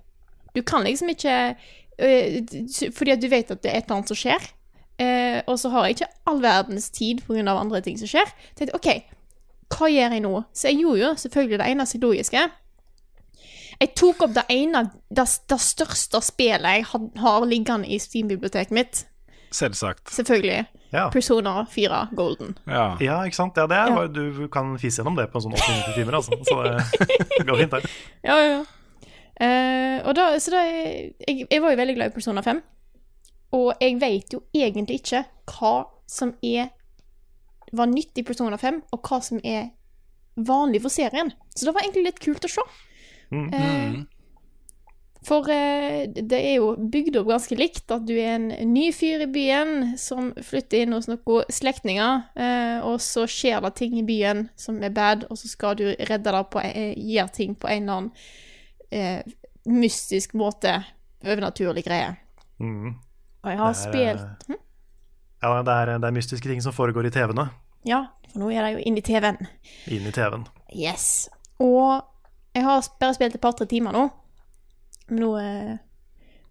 Du 0.56 0.62
kan 0.66 0.86
liksom 0.86 1.10
ikke 1.12 1.54
øh, 2.00 2.90
Fordi 2.94 3.12
at 3.12 3.22
du 3.22 3.28
vet 3.28 3.50
at 3.52 3.62
det 3.62 3.70
er 3.70 3.78
et 3.78 3.86
eller 3.86 3.98
annet 3.98 4.12
som 4.12 4.18
skjer. 4.18 4.46
Eh, 4.98 5.42
og 5.46 5.58
så 5.60 5.70
har 5.70 5.86
jeg 5.86 5.96
ikke 5.96 6.12
all 6.30 6.40
verdens 6.42 6.88
tid 6.90 7.20
pga. 7.26 7.44
andre 7.52 7.80
ting 7.80 7.98
som 7.98 8.10
skjer. 8.10 8.26
Så 8.26 8.64
jeg 8.64 8.70
tenkte 8.70 8.78
OK, 8.80 9.16
hva 9.76 9.90
gjør 9.90 10.14
jeg 10.16 10.24
nå? 10.24 10.42
Så 10.54 10.70
jeg 10.70 10.80
gjorde 10.80 11.02
jo 11.02 11.10
selvfølgelig 11.22 11.58
det 11.58 11.68
eneste 11.70 11.98
logiske. 12.02 12.46
Jeg 13.76 13.92
tok 13.98 14.22
opp 14.24 14.34
det 14.38 14.46
ene, 14.48 14.86
det, 15.12 15.26
det 15.50 15.60
største 15.60 16.22
spillet 16.24 16.78
jeg 16.78 16.86
har, 16.88 17.02
har 17.20 17.44
liggende 17.44 17.88
i 17.92 17.98
Steam-biblioteket 18.00 18.72
mitt. 18.72 19.02
Selvsagt. 19.52 20.08
Selvfølgelig. 20.10 20.64
Ja. 20.92 21.08
Persona 21.10 21.66
4 21.70 22.08
Golden. 22.16 22.54
Ja. 22.64 22.96
ja, 23.02 23.18
ikke 23.26 23.36
sant. 23.36 23.58
Ja, 23.58 23.66
det 23.66 23.76
er, 23.76 23.90
Ja. 23.90 24.06
Du 24.06 24.46
kan 24.52 24.76
fise 24.78 25.02
gjennom 25.02 25.16
det 25.18 25.28
på 25.32 25.40
en 25.40 25.46
sånn 25.48 25.56
8-9 25.58 25.94
timer, 25.98 26.18
altså. 26.20 26.38
Så 26.46 26.62
det 26.62 27.46
går 27.48 27.62
fint, 27.64 27.74
det. 27.76 27.92
Ja, 28.26 28.38
ja, 28.38 28.48
ja. 28.54 28.64
Eh, 29.36 29.98
og 30.06 30.14
da, 30.16 30.30
så 30.40 30.54
da 30.54 30.62
jeg, 30.64 31.12
jeg 31.50 31.60
var 31.60 31.74
jo 31.74 31.80
veldig 31.82 31.96
glad 31.98 32.12
i 32.12 32.16
Persona 32.16 32.44
5. 32.46 32.62
Og 33.56 33.72
jeg 33.82 33.98
vet 34.00 34.32
jo 34.32 34.42
egentlig 34.54 35.00
ikke 35.02 35.24
hva 35.52 35.74
som 36.10 36.32
er 36.44 36.70
var 37.76 37.90
nytt 37.90 38.18
i 38.20 38.24
Persona 38.26 38.56
5, 38.60 38.78
og 38.94 39.08
hva 39.08 39.18
som 39.24 39.40
er 39.44 39.70
vanlig 40.36 40.80
for 40.84 40.92
serien. 40.92 41.32
Så 41.54 41.66
det 41.66 41.74
var 41.74 41.82
egentlig 41.84 42.06
litt 42.10 42.20
kult 42.22 42.46
å 42.46 42.50
se. 42.52 42.64
Mm. 43.34 43.46
Eh, 43.52 43.96
for 45.26 45.48
eh, 45.50 46.06
det 46.06 46.38
er 46.38 46.60
jo 46.60 46.68
bygd 46.78 47.16
opp 47.18 47.30
ganske 47.32 47.56
likt, 47.58 47.90
at 47.90 48.04
du 48.06 48.14
er 48.14 48.36
en 48.36 48.50
ny 48.70 48.88
fyr 48.94 49.24
i 49.24 49.30
byen 49.30 49.96
som 49.98 50.30
flytter 50.38 50.84
inn 50.84 50.94
hos 50.94 51.08
noen 51.10 51.48
slektninger, 51.52 52.20
eh, 52.38 52.76
og 52.86 53.00
så 53.02 53.24
skjer 53.30 53.64
det 53.64 53.72
ting 53.80 53.96
i 53.98 54.04
byen 54.06 54.44
som 54.58 54.78
er 54.86 54.94
bad, 54.94 55.26
og 55.26 55.40
så 55.40 55.50
skal 55.50 55.78
du 55.80 55.88
redde 55.90 56.34
det 56.36 56.42
på 56.52 56.62
eh, 56.62 56.92
gjøre 56.94 57.34
ting 57.34 57.56
på 57.58 57.70
en 57.72 57.82
eller 57.82 57.96
annen 57.96 58.12
eh, 58.94 59.34
mystisk 59.66 60.36
måte, 60.38 60.78
overnaturlig 61.26 61.82
greie. 61.88 62.12
Mm. 62.62 62.94
Og 63.42 63.50
jeg 63.50 63.58
har 63.58 63.72
er, 63.72 63.80
spilt 63.80 64.46
hm? 64.46 64.60
Ja, 65.42 65.50
det 65.62 65.74
er, 65.74 65.90
det 66.00 66.08
er 66.08 66.14
mystiske 66.14 66.48
ting 66.48 66.62
som 66.62 66.74
foregår 66.74 67.08
i 67.08 67.12
TV-ene. 67.14 67.48
Ja, 67.86 68.06
for 68.30 68.42
nå 68.44 68.52
er 68.54 68.64
det 68.64 68.76
jo 68.76 68.86
inn 68.86 68.96
i 68.98 69.02
TV-en. 69.04 69.42
Inn 69.90 70.06
i 70.06 70.14
TV-en. 70.14 70.46
Yes. 70.74 71.26
Og 71.62 72.00
jeg 72.56 72.64
har 72.64 72.88
bare 73.00 73.18
spilt 73.18 73.36
et 73.36 73.42
par-tre 73.42 73.66
timer 73.70 73.94
nå. 73.94 74.06
Nå, 75.14 75.28
eh, 75.38 75.76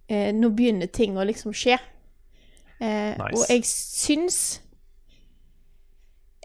eh, 0.10 0.30
nå 0.36 0.50
begynner 0.56 0.88
ting 0.92 1.18
å 1.20 1.26
liksom 1.28 1.52
skje. 1.56 1.78
Eh, 2.80 3.16
Nice. 3.18 3.34
Og 3.36 3.46
jeg 3.50 3.64
syns 3.64 4.40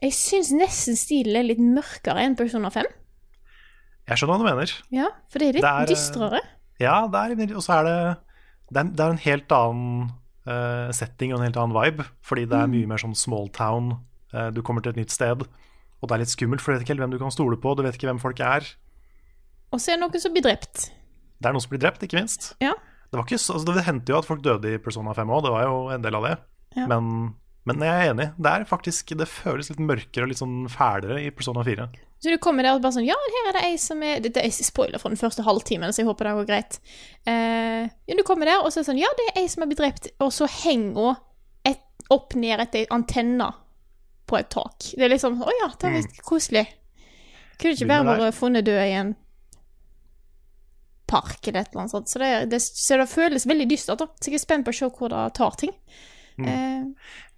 Jeg 0.01 0.15
syns 0.17 0.49
nesten 0.57 0.97
stilen 0.97 1.37
er 1.37 1.45
litt 1.45 1.61
mørkere 1.61 2.23
enn 2.25 2.37
Persona 2.39 2.71
5. 2.73 2.87
Jeg 4.09 4.17
skjønner 4.19 4.33
hva 4.33 4.39
du 4.41 4.47
mener. 4.49 4.73
Ja, 4.95 5.11
for 5.29 5.43
det 5.43 5.49
er 5.51 5.53
litt 5.59 5.63
Det 5.67 5.71
er, 5.71 5.83
eh, 5.83 5.91
dystrere. 5.91 6.41
Ja, 6.81 6.95
det 7.13 7.21
er, 7.21 7.57
og 7.59 7.63
så 7.63 7.75
er 7.81 7.85
det 7.85 7.97
Det 8.73 8.81
er, 8.81 8.85
det 8.95 9.01
er 9.05 9.11
en 9.11 9.25
helt 9.27 9.53
annen 9.53 10.11
uh, 10.47 10.91
setting 10.95 11.33
og 11.35 11.41
en 11.41 11.45
helt 11.51 11.57
annen 11.59 11.75
vibe, 11.75 12.07
fordi 12.23 12.47
det 12.49 12.57
er 12.57 12.67
Mm. 12.67 12.71
mye 12.79 12.87
mer 12.87 12.97
sånn 13.03 13.17
small 13.17 13.49
town. 13.49 13.99
Uh, 14.33 14.51
du 14.51 14.63
kommer 14.63 14.81
til 14.81 14.91
et 14.91 14.97
nytt 14.97 15.11
sted, 15.11 15.43
og 15.43 16.09
det 16.09 16.15
er 16.15 16.19
litt 16.23 16.31
skummelt, 16.33 16.61
for 16.63 16.73
du 16.73 16.79
vet 16.79 16.87
ikke 16.87 16.95
helt 16.95 17.01
hvem 17.03 17.11
du 17.11 17.19
kan 17.19 17.31
stole 17.35 17.57
på, 17.61 17.75
du 17.77 17.83
vet 17.83 17.95
ikke 17.99 18.07
hvem 18.09 18.21
folk 18.23 18.39
er. 18.41 18.63
Og 19.73 19.81
så 19.81 19.91
er 19.93 19.97
det 19.99 20.05
noen 20.07 20.21
som 20.23 20.33
blir 20.33 20.43
drept. 20.47 20.93
Det 21.41 21.49
er 21.49 21.57
noen 21.57 21.65
som 21.65 21.73
blir 21.73 21.83
drept, 21.83 22.05
ikke 22.05 22.21
minst. 22.21 22.53
Ja. 22.63 22.75
Det, 23.09 23.17
var 23.17 23.25
ikke 23.27 23.41
så, 23.41 23.57
altså 23.57 23.75
det 23.75 23.87
hendte 23.87 24.13
jo 24.13 24.21
at 24.21 24.29
folk 24.29 24.43
døde 24.45 24.75
i 24.77 24.81
Persona 24.83 25.15
5 25.17 25.33
òg, 25.33 25.45
det 25.47 25.55
var 25.55 25.67
jo 25.67 25.79
en 25.95 26.05
del 26.05 26.19
av 26.19 26.27
det. 26.29 26.35
Ja. 26.77 26.85
Men, 26.91 27.33
men 27.67 27.83
jeg 27.85 27.97
er 27.97 28.13
enig. 28.13 28.29
Det 28.39 28.51
er 28.53 28.67
faktisk 28.69 29.11
Det 29.19 29.27
føles 29.27 29.73
litt 29.73 29.81
mørkere 29.83 30.23
og 30.23 30.31
litt 30.31 30.39
sånn 30.39 30.69
fælere 30.71 31.19
i 31.25 31.33
Persona 31.35 31.65
4. 31.67 31.89
Så 32.21 32.31
du 32.31 32.37
kommer 32.43 32.67
der 32.67 32.77
og 32.77 32.85
bare 32.85 32.95
sånn 32.95 33.09
Ja, 33.09 33.17
her 33.17 33.49
er 33.49 33.57
det 33.57 33.65
ei 33.71 33.81
som 33.81 34.05
er 34.05 34.21
Dette 34.23 34.45
er 34.45 34.53
spoiler 34.53 35.01
for 35.03 35.11
den 35.11 35.19
første 35.19 35.43
halvtimen, 35.47 35.91
så 35.91 36.05
jeg 36.05 36.11
håper 36.11 36.29
det 36.29 36.37
går 36.39 36.49
greit. 36.53 36.79
Eh, 37.25 37.89
ja, 37.89 38.17
du 38.19 38.23
kommer 38.29 38.47
der, 38.47 38.61
og 38.61 38.71
så 38.71 38.79
er 38.79 38.85
det 38.85 38.91
sånn 38.93 39.03
Ja, 39.03 39.11
det 39.19 39.27
er 39.33 39.43
ei 39.43 39.51
som 39.51 39.65
er 39.65 39.73
blitt 39.73 39.83
drept, 39.83 40.13
og 40.21 40.31
så 40.37 40.49
henger 40.61 41.01
hun 41.01 41.19
opp 42.11 42.35
ned 42.35 42.61
etter 42.61 42.91
antenna 42.91 43.53
på 44.27 44.39
et 44.39 44.51
tak. 44.51 44.93
Det 44.97 45.07
er 45.07 45.13
liksom 45.13 45.41
Å 45.43 45.57
ja, 45.63 45.71
det 45.79 45.89
er 45.89 45.97
visst 45.99 46.23
koselig. 46.27 46.67
Kunne 47.61 47.77
ikke 47.77 47.91
bare 47.91 48.17
vært 48.25 48.39
funnet 48.39 48.67
død 48.67 48.81
i 48.83 48.95
en 48.99 49.15
park 51.11 51.49
eller 51.51 51.61
et 51.65 51.73
eller 51.73 51.83
annet 51.85 51.93
sånt. 51.97 52.09
Så 52.13 52.21
det, 52.23 52.31
det, 52.53 52.61
så 52.63 52.97
det 53.01 53.09
føles 53.11 53.47
veldig 53.51 53.67
dystert, 53.73 53.99
da. 54.03 54.07
Så 54.21 54.31
jeg 54.31 54.39
er 54.39 54.45
spent 54.45 54.67
på 54.69 54.73
å 54.75 54.79
se 54.79 54.89
hvor 54.95 55.11
det 55.13 55.25
tar 55.39 55.57
ting. 55.61 55.75
Eh, 56.41 56.87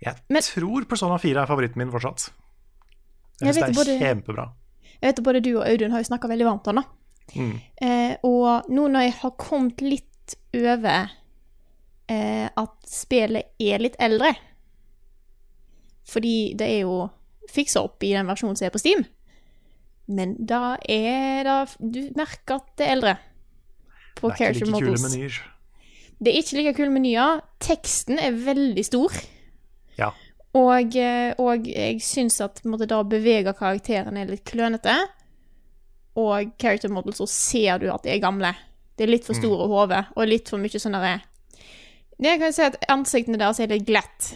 Jeg 0.03 0.17
Men- 0.31 0.43
tror 0.47 0.85
Persona 0.91 1.17
4 1.19 1.43
er 1.43 1.47
favoritten 1.51 1.79
min 1.83 1.91
fortsatt. 1.91 2.29
Jeg 3.41 3.55
syns 3.55 3.59
det 3.59 3.69
er 3.71 3.79
både- 3.81 3.99
kjempebra. 3.99 4.45
jeg 5.01 5.09
vet 5.09 5.19
at 5.19 5.25
både 5.25 5.41
du 5.43 5.57
og 5.57 5.65
Audun 5.67 5.91
har 5.91 6.03
jo 6.03 6.09
snakka 6.11 6.29
veldig 6.31 6.47
varmt 6.47 6.69
om 6.69 6.77
det. 6.83 6.85
Eh, 7.83 8.17
og 8.23 8.69
nå 8.69 8.89
når 8.91 9.03
jeg 9.09 9.13
har 9.23 9.31
kommet 9.39 9.81
litt 9.81 10.35
over 10.55 11.11
eh, 12.09 12.49
at 12.57 12.75
spillet 12.87 13.47
er 13.61 13.79
litt 13.79 13.97
eldre 13.99 14.35
Fordi 16.05 16.55
det 16.59 16.67
er 16.69 16.81
jo 16.83 17.11
fiksa 17.53 17.83
opp 17.87 18.03
i 18.05 18.13
den 18.13 18.27
versjonen 18.29 18.57
som 18.59 18.67
er 18.67 18.75
på 18.75 18.81
Steam. 18.83 19.05
Men 20.09 20.35
da 20.45 20.77
er 20.89 21.45
det 21.47 21.77
Du 21.81 22.01
merker 22.19 22.59
at 22.59 22.73
det 22.77 22.87
er 22.89 22.97
eldre. 22.97 23.15
På 24.19 24.31
Det 24.31 24.41
er 24.41 24.55
ikke 24.55 24.69
like 24.71 24.85
kule 24.85 25.03
menyer. 25.03 25.39
Det 26.23 26.33
er 26.33 26.43
ikke 26.43 26.59
like 26.59 26.75
kule 26.79 26.93
menyer. 26.95 27.41
Teksten 27.63 28.21
er 28.23 28.37
veldig 28.37 28.85
stor. 28.87 29.17
Ja. 29.99 30.13
Og, 30.59 30.97
eh, 30.97 31.33
og 31.41 31.67
jeg 31.69 32.03
syns 32.05 32.41
at 32.45 32.61
måte, 32.69 32.89
da 32.89 33.01
beveger 33.03 33.57
karakteren 33.57 34.19
er 34.21 34.29
litt 34.29 34.45
klønete. 34.49 34.95
Og 36.21 36.53
character 36.61 36.93
models, 36.93 37.23
så 37.23 37.29
ser 37.31 37.81
du 37.81 37.89
at 37.93 38.05
de 38.05 38.13
er 38.13 38.21
gamle. 38.21 38.53
Det 38.99 39.07
er 39.07 39.15
litt 39.15 39.25
for 39.25 39.39
store 39.39 39.67
hode, 39.71 40.03
og 40.13 40.29
litt 40.29 40.51
for 40.53 40.61
mye 40.61 40.79
sånn 40.79 40.93
derre 40.93 41.23
Jeg 42.23 42.39
kan 42.39 42.53
si 42.55 42.63
at 42.63 42.77
ansiktene 42.93 43.41
deres 43.41 43.59
er 43.59 43.73
litt 43.73 43.87
glatt. 43.89 44.35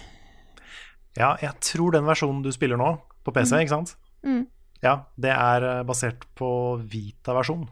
Ja, 1.17 1.37
jeg 1.41 1.53
tror 1.65 1.93
den 1.93 2.09
versjonen 2.09 2.43
du 2.43 2.51
spiller 2.53 2.81
nå, 2.81 2.97
på 3.25 3.33
PC, 3.37 3.61
ikke 3.61 3.75
sant? 3.75 3.93
Mm. 4.25 4.47
Ja, 4.83 5.05
det 5.21 5.33
er 5.33 5.65
eh, 5.65 5.85
basert 5.87 6.27
på 6.37 6.49
Vita-versjon. 6.83 7.69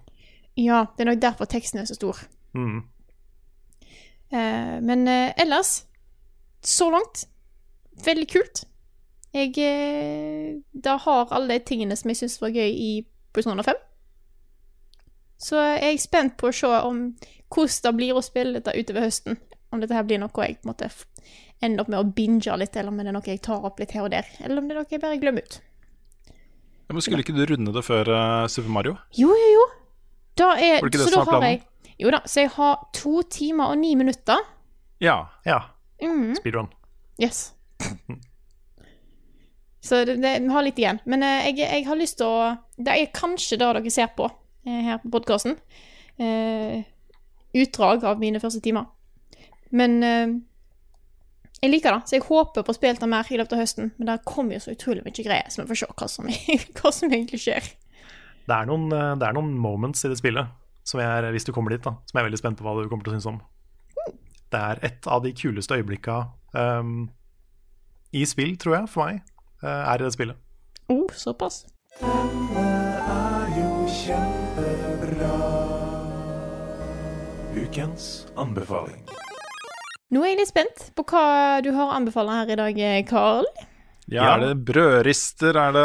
Ja, 0.61 0.85
det 0.97 1.05
er 1.05 1.11
nok 1.11 1.23
derfor 1.23 1.51
teksten 1.51 1.81
er 1.83 1.89
så 1.91 1.97
stor. 1.99 2.19
Mm. 2.55 2.83
Eh, 4.31 4.77
men 4.83 5.09
eh, 5.09 5.33
ellers, 5.43 5.85
så 6.63 6.91
langt, 6.91 7.27
veldig 8.05 8.29
kult. 8.31 8.65
Jeg 9.35 9.55
eh, 9.59 10.61
da 10.73 10.97
har 11.03 11.33
alle 11.35 11.59
de 11.59 11.67
tingene 11.67 11.97
som 11.99 12.11
jeg 12.11 12.23
syns 12.23 12.39
var 12.43 12.55
gøy 12.55 12.71
i 12.71 12.93
Persona 13.35 13.67
5. 13.67 13.83
Så 15.45 15.59
jeg 15.59 15.91
er 15.91 16.01
spent 16.03 16.39
på 16.39 16.49
å 16.49 16.55
se 16.55 16.71
om 16.71 17.09
hvordan 17.55 17.83
det 17.85 17.95
blir 17.99 18.17
å 18.17 18.23
spille 18.25 18.61
dette 18.61 18.77
utover 18.79 19.09
høsten. 19.09 19.39
Om 19.75 19.83
dette 19.83 19.97
her 19.97 20.07
blir 20.07 20.23
noe 20.23 20.47
jeg 20.47 20.61
på 20.61 20.69
en 20.69 20.71
måte 20.71 20.91
ender 21.65 21.83
opp 21.83 21.91
med 21.91 21.99
å 21.99 22.09
binge 22.15 22.57
litt, 22.61 22.77
eller 22.77 22.93
om 22.93 22.99
det 23.01 23.09
er 23.09 23.17
noe 23.17 23.27
jeg 23.27 23.43
tar 23.43 23.65
opp 23.67 23.81
litt 23.81 23.95
her 23.97 24.07
og 24.07 24.13
der. 24.15 24.29
Eller 24.45 24.61
om 24.61 24.69
det 24.69 24.77
er 24.77 24.83
noe 24.83 24.91
jeg 24.91 25.03
bare 25.03 25.19
glemmer 25.23 25.47
ut. 25.47 25.59
Ja, 26.85 26.93
men 26.93 27.03
skulle 27.03 27.25
ikke 27.25 27.35
du 27.35 27.45
runde 27.49 27.73
det 27.73 27.83
før 27.87 28.11
uh, 28.13 28.47
Super 28.53 28.71
Mario? 28.71 28.99
Jo, 29.17 29.33
jo, 29.33 29.51
jo. 29.57 29.65
Da 30.39 30.53
er, 30.59 30.81
Var 30.81 30.89
det 30.89 30.95
ikke 30.95 30.99
det 30.99 31.07
så 31.09 31.13
som 31.15 31.25
var 31.27 31.39
planen? 31.41 31.51
jeg 31.51 31.97
Jo 32.05 32.11
da, 32.11 32.21
så 32.27 32.41
jeg 32.43 32.51
har 32.57 32.81
to 32.93 33.23
timer 33.31 33.71
og 33.71 33.79
ni 33.79 33.95
minutter. 33.95 34.41
Ja. 35.01 35.21
Ja, 35.47 35.61
Mm. 36.03 36.35
speedrun. 36.37 36.69
Yes. 37.23 37.53
Så 39.85 40.05
det, 40.05 40.17
det, 40.23 40.39
vi 40.43 40.49
har 40.49 40.63
litt 40.65 40.79
igjen. 40.81 40.99
Men 41.05 41.23
eh, 41.23 41.45
jeg, 41.51 41.59
jeg 41.61 41.85
har 41.87 41.99
lyst 42.01 42.17
til 42.21 42.27
å 42.31 42.57
Det 42.81 42.95
er 42.95 43.11
kanskje 43.15 43.59
det 43.61 43.67
dere 43.77 43.93
ser 43.93 44.09
på 44.17 44.27
eh, 44.67 44.81
her 44.89 44.99
på 45.03 45.11
podkasten. 45.13 45.59
Eh, 46.17 46.83
utdrag 47.55 48.05
av 48.09 48.19
mine 48.23 48.41
første 48.43 48.63
timer. 48.65 48.87
Men 49.71 49.99
eh, 50.03 50.33
jeg 51.61 51.71
liker 51.71 51.95
det, 51.99 52.09
så 52.09 52.17
jeg 52.19 52.25
håper 52.27 52.65
på 52.65 52.73
å 52.73 52.77
spille 52.77 52.99
det 53.01 53.09
mer 53.13 53.29
i 53.33 53.39
løpet 53.41 53.53
av 53.57 53.61
høsten. 53.63 53.93
Men 53.99 54.09
det 54.11 54.19
kommer 54.29 54.57
jo 54.57 54.65
så 54.65 54.73
utrolig 54.75 55.05
mye 55.05 55.25
greier, 55.29 55.47
så 55.53 55.63
vi 55.63 55.69
får 55.71 55.83
se 55.85 55.91
hva 55.93 56.09
som, 56.11 56.33
hva 56.81 56.93
som 56.93 57.13
egentlig 57.13 57.41
skjer. 57.45 57.69
Det 58.45 58.53
er, 58.53 58.69
noen, 58.69 58.91
eh, 58.93 59.15
det 59.17 59.27
er 59.27 59.37
noen 59.37 59.55
moments 59.57 60.05
i 60.05 60.11
det 60.13 60.19
spillet, 60.21 60.53
som 60.85 61.01
jeg 61.01 61.09
er, 61.09 61.31
hvis 61.33 61.47
du 61.49 61.53
kommer 61.57 61.73
dit, 61.73 61.85
da, 61.85 61.95
som 62.05 62.19
jeg 62.19 62.25
er 62.25 62.29
veldig 62.29 62.41
spent 62.43 62.61
på 62.61 62.67
hva 62.67 62.77
du 62.77 62.91
kommer 62.91 63.07
til 63.07 63.15
å 63.15 63.17
synes 63.17 63.31
om. 63.31 63.39
Det 64.53 64.61
er 64.61 64.83
et 64.87 65.09
av 65.11 65.25
de 65.25 65.33
kuleste 65.35 65.79
øyeblikka 65.81 66.19
um, 66.53 67.09
i 68.15 68.23
spill, 68.29 68.53
tror 68.61 68.77
jeg, 68.77 68.91
for 68.93 69.09
meg, 69.09 69.25
eh, 69.65 69.81
er 69.81 69.97
i 69.97 70.05
det 70.05 70.13
spillet. 70.15 70.37
Oh, 70.93 71.09
såpass. 71.17 71.65
Denne 72.03 72.69
er 73.17 73.57
jo 73.57 73.89
kjempebra. 73.89 75.33
Ukens 77.55 78.27
anbefaling. 78.37 79.01
Nå 80.13 80.21
er 80.21 80.35
jeg 80.35 80.43
litt 80.43 80.53
spent 80.53 80.91
på 80.95 81.07
hva 81.09 81.63
du 81.65 81.73
har 81.73 81.89
å 81.89 81.97
anbefale 81.97 82.43
her 82.43 82.53
i 82.53 82.61
dag, 82.61 82.83
Carl. 83.09 83.49
Ja. 84.13 84.25
Er 84.35 84.41
det 84.43 84.65
brødrister? 84.69 85.57
Er 85.57 85.73
det, 85.73 85.85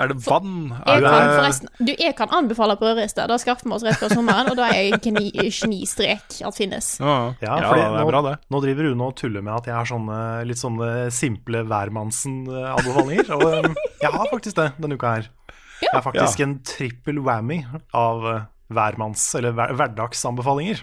er 0.00 0.08
det 0.08 0.16
vann? 0.26 0.70
Jeg 0.86 1.02
Er 1.02 1.04
kan 1.04 1.26
det, 1.28 1.34
forresten 1.36 1.68
Du, 1.86 1.92
jeg 1.98 2.14
kan 2.16 2.28
anbefale 2.32 2.76
brødrister. 2.80 3.26
Da 3.28 3.36
skaffer 3.42 3.68
vi 3.68 3.74
oss 3.76 3.84
rett 3.84 3.98
før 4.00 4.14
sommeren, 4.14 4.48
og 4.50 4.56
da 4.56 4.68
er 4.72 4.78
jeg 4.88 5.00
geni, 5.04 5.30
genistrek 5.52 6.38
at 6.46 6.56
finnes. 6.56 6.88
ja, 7.00 7.34
Ja, 7.42 7.58
ja, 7.60 7.72
det 7.72 7.82
det 7.82 7.90
nå, 7.90 8.00
er 8.00 8.10
bra, 8.12 8.22
det. 8.30 8.34
nå 8.50 8.60
driver 8.64 8.88
Rune 8.90 9.04
og 9.10 9.16
tuller 9.20 9.42
med 9.44 9.54
at 9.58 9.66
jeg 9.68 9.74
har 9.76 9.84
sånne 9.90 10.20
litt 10.48 10.58
sånne 10.62 11.10
simple 11.12 11.62
hvermannsen-anbefalinger. 11.68 13.30
Og 13.36 13.44
um, 13.66 13.74
jeg 14.00 14.12
har 14.14 14.30
faktisk 14.32 14.56
det 14.56 14.68
denne 14.80 14.96
uka 14.98 15.14
her. 15.18 15.28
Jeg 15.80 15.92
har 15.94 16.02
faktisk 16.04 16.40
Ja. 16.40 16.46
en 16.46 16.58
trippel 16.64 17.20
whammy 17.24 17.62
av 17.96 18.24
uh, 18.24 18.40
hvermanns- 18.72 19.34
eller 19.38 19.52
hver 19.56 19.72
hverdagsanbefalinger. 19.76 20.82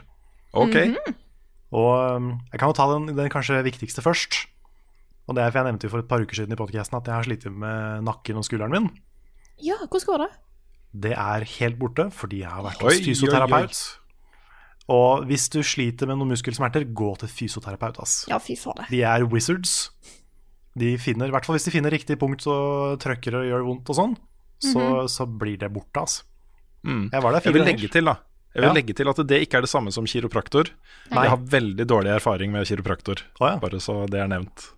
Ok. 0.53 0.75
Og 1.73 2.15
um, 2.17 2.30
jeg 2.51 2.59
kan 2.61 2.69
jo 2.71 2.78
ta 2.78 2.88
den, 2.93 3.09
den 3.17 3.30
kanskje 3.30 3.61
viktigste 3.65 4.01
først. 4.05 4.45
Og 5.28 5.36
det 5.36 5.43
er 5.43 5.51
for 5.51 5.59
Jeg 5.59 5.67
nevnte 5.67 5.88
jo 5.88 5.91
for 5.91 5.99
et 6.03 6.07
par 6.09 6.23
uker 6.23 6.39
siden 6.39 6.55
i 6.55 6.59
podcasten 6.59 6.97
at 6.99 7.07
jeg 7.09 7.15
har 7.17 7.28
slitt 7.28 7.45
med 7.51 8.03
nakken 8.07 8.39
og 8.39 8.45
skulderen 8.47 8.71
min. 8.71 8.89
Ja, 9.59 9.75
hvordan 9.84 10.07
går 10.07 10.23
det? 10.23 10.30
Det 11.07 11.13
er 11.19 11.43
helt 11.59 11.78
borte 11.82 12.07
fordi 12.15 12.43
jeg 12.45 12.51
har 12.51 12.63
vært 12.63 12.84
Oi, 12.84 12.93
hos 12.93 13.01
oi, 13.01 13.07
fysioterapeut. 13.09 13.82
Og 14.88 15.25
hvis 15.28 15.49
du 15.51 15.59
sliter 15.67 16.07
med 16.07 16.15
noen 16.15 16.32
muskelsmerter, 16.32 16.86
gå 16.95 17.09
til 17.19 17.28
fysioterapeut. 17.28 17.99
ass. 17.99 18.21
Ja, 18.32 18.39
fy 18.39 18.55
fader. 18.55 18.88
De 18.89 19.01
er 19.03 19.25
wizards. 19.28 19.89
De 20.78 20.93
finner, 21.01 21.28
i 21.28 21.34
hvert 21.34 21.43
fall 21.47 21.57
hvis 21.57 21.65
de 21.67 21.73
finner 21.73 21.91
riktig 21.91 22.15
punkt 22.21 22.45
og 22.47 22.95
trøkker 23.03 23.36
og 23.36 23.47
gjør 23.49 23.65
vondt 23.67 23.91
og 23.91 23.97
sånn, 23.97 24.15
så, 24.63 24.84
så 25.11 25.25
blir 25.28 25.57
det 25.59 25.71
borte, 25.73 26.05
ass. 26.05 26.21
Mm. 26.88 27.09
Jeg 27.11 27.23
var 27.25 27.36
der 27.36 27.49
Jeg 27.49 27.57
vil 27.57 27.65
legge 27.67 27.89
til, 27.91 28.07
da. 28.07 28.15
Jeg 28.55 28.61
vil 28.63 28.69
Ja. 28.69 28.73
legge 28.78 28.93
til 28.95 29.09
at 29.11 29.19
det 29.28 29.41
ikke 29.43 29.57
er 29.59 29.65
det 29.65 29.69
samme 29.69 29.91
som 29.91 30.05
kiropraktor. 30.07 30.69
Nei. 31.11 31.25
Jeg 31.25 31.34
har 31.34 31.43
veldig 31.51 31.86
dårlig 31.86 32.13
erfaring 32.15 32.51
med 32.53 32.65
kiropraktor, 32.65 33.21
oh, 33.41 33.49
ja. 33.49 33.57
bare 33.61 33.82
så 33.84 34.05
det 34.09 34.21
er 34.23 34.32
nevnt. 34.32 34.69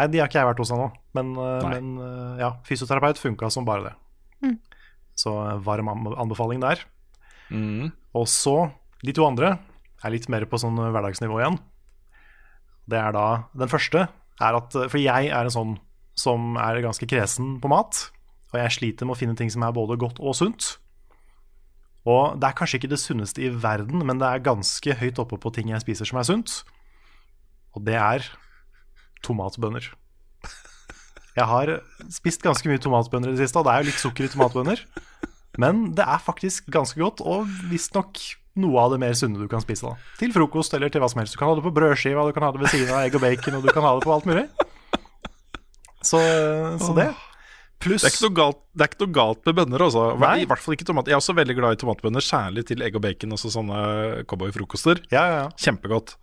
Nei, 0.00 0.06
de 0.08 0.20
har 0.22 0.30
ikke 0.30 0.38
jeg 0.40 0.48
vært 0.48 0.60
hos 0.62 0.70
ennå. 0.72 0.86
Men, 1.16 1.32
uh, 1.36 1.66
men 1.68 1.90
uh, 2.00 2.38
ja, 2.40 2.54
fysioterapeut 2.64 3.20
funka 3.20 3.50
som 3.52 3.66
bare 3.68 3.90
det. 3.90 3.92
Mm. 4.46 4.54
Så 5.20 5.34
uh, 5.36 5.58
varm 5.60 5.90
anbefaling 5.92 6.62
der. 6.62 6.86
Mm. 7.52 7.90
Og 8.16 8.24
så, 8.30 8.70
de 9.04 9.12
to 9.12 9.26
andre 9.26 9.58
er 10.00 10.14
litt 10.14 10.30
mer 10.32 10.46
på 10.48 10.60
sånn 10.62 10.78
hverdagsnivå 10.80 11.42
igjen. 11.42 11.60
Det 12.88 12.96
er 12.96 13.12
da 13.12 13.26
Den 13.52 13.70
første 13.70 14.06
er 14.40 14.56
at 14.56 14.72
For 14.72 14.96
jeg 14.98 15.28
er 15.28 15.44
en 15.46 15.52
sånn 15.52 15.74
som 16.16 16.56
er 16.56 16.80
ganske 16.80 17.06
kresen 17.10 17.58
på 17.60 17.68
mat. 17.70 18.06
Og 18.50 18.56
jeg 18.58 18.76
sliter 18.78 19.06
med 19.06 19.18
å 19.18 19.20
finne 19.20 19.36
ting 19.36 19.52
som 19.52 19.66
er 19.66 19.76
både 19.76 19.98
godt 20.00 20.18
og 20.24 20.32
sunt. 20.38 20.78
Og 22.08 22.40
det 22.40 22.48
er 22.48 22.56
kanskje 22.56 22.80
ikke 22.80 22.94
det 22.94 23.02
sunneste 23.02 23.44
i 23.44 23.50
verden, 23.52 24.00
men 24.08 24.20
det 24.20 24.28
er 24.28 24.44
ganske 24.48 24.96
høyt 24.96 25.20
oppe 25.20 25.36
på 25.40 25.52
ting 25.52 25.74
jeg 25.74 25.84
spiser 25.84 26.08
som 26.08 26.20
er 26.20 26.26
sunt. 26.26 26.62
Og 27.76 27.84
det 27.84 27.98
er 28.00 28.24
tomatbønner. 29.26 29.90
Jeg 31.36 31.46
har 31.46 31.72
spist 32.12 32.42
ganske 32.42 32.68
mye 32.68 32.82
tomatbønner 32.82 33.30
i 33.30 33.36
det 33.38 33.46
siste, 33.46 33.60
og 33.60 33.68
det 33.68 33.74
er 33.74 33.84
jo 33.84 33.90
litt 33.90 34.02
sukker 34.02 34.26
i 34.26 34.32
tomatbønner. 34.32 34.82
Men 35.60 35.90
det 35.96 36.04
er 36.06 36.22
faktisk 36.22 36.68
ganske 36.72 37.00
godt, 37.00 37.22
og 37.22 37.48
visstnok 37.70 38.18
noe 38.60 38.82
av 38.82 38.92
det 38.94 39.00
mer 39.02 39.14
sunne 39.18 39.38
du 39.38 39.48
kan 39.50 39.62
spise. 39.62 39.86
da 39.86 40.18
Til 40.20 40.34
frokost 40.34 40.74
eller 40.76 40.90
til 40.92 41.02
hva 41.02 41.08
som 41.10 41.22
helst. 41.22 41.36
Du 41.36 41.40
kan 41.40 41.50
ha 41.50 41.56
det 41.58 41.64
på 41.64 41.72
brødskiva, 41.74 42.26
du 42.26 42.34
kan 42.36 42.46
ha 42.46 42.52
det 42.54 42.62
ved 42.64 42.72
siden 42.72 42.92
av 42.92 43.04
egg 43.04 43.16
og 43.16 43.24
bacon, 43.24 43.58
og 43.58 43.66
du 43.66 43.72
kan 43.72 43.86
ha 43.86 43.94
det 43.96 44.06
på 44.06 44.14
alt 44.14 44.28
mulig. 44.30 44.46
Så, 46.00 46.20
så 46.80 46.94
det. 46.96 47.10
Pluss 47.80 48.04
Det 48.04 48.10
er 48.10 48.12
det 48.12 48.84
er 48.84 48.88
ikke 48.90 49.06
noe 49.06 49.14
galt 49.16 49.46
med 49.48 49.56
bønner, 49.56 49.82
altså. 49.86 50.10
I 50.36 50.44
hvert 50.48 50.60
fall 50.60 50.76
ikke 50.76 50.86
tomat. 50.88 51.08
Jeg 51.08 51.16
er 51.16 51.22
også 51.22 51.36
veldig 51.36 51.56
glad 51.56 51.76
i 51.76 51.80
tomatbønner, 51.80 52.24
særlig 52.24 52.66
til 52.68 52.84
egg 52.84 52.98
og 52.98 53.04
bacon, 53.06 53.32
også 53.36 53.52
sånne 53.54 53.78
cowboyfrokoster. 54.28 55.00
Ja, 55.12 55.22
ja, 55.24 55.38
ja. 55.44 55.46
Kjempegodt. 55.56 56.18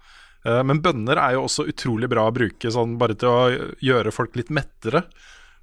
Eh, 0.48 0.62
Men 0.64 0.80
bønner 0.82 1.20
er 1.20 1.34
jo 1.36 1.44
også 1.48 1.66
utrolig 1.68 2.08
bra 2.10 2.28
å 2.30 2.34
bruke 2.36 2.72
sånn 2.72 2.98
bare 3.02 3.18
til 3.20 3.28
å 3.30 3.74
gjøre 3.84 4.14
folk 4.16 4.36
litt 4.40 4.50
mettere. 4.54 5.04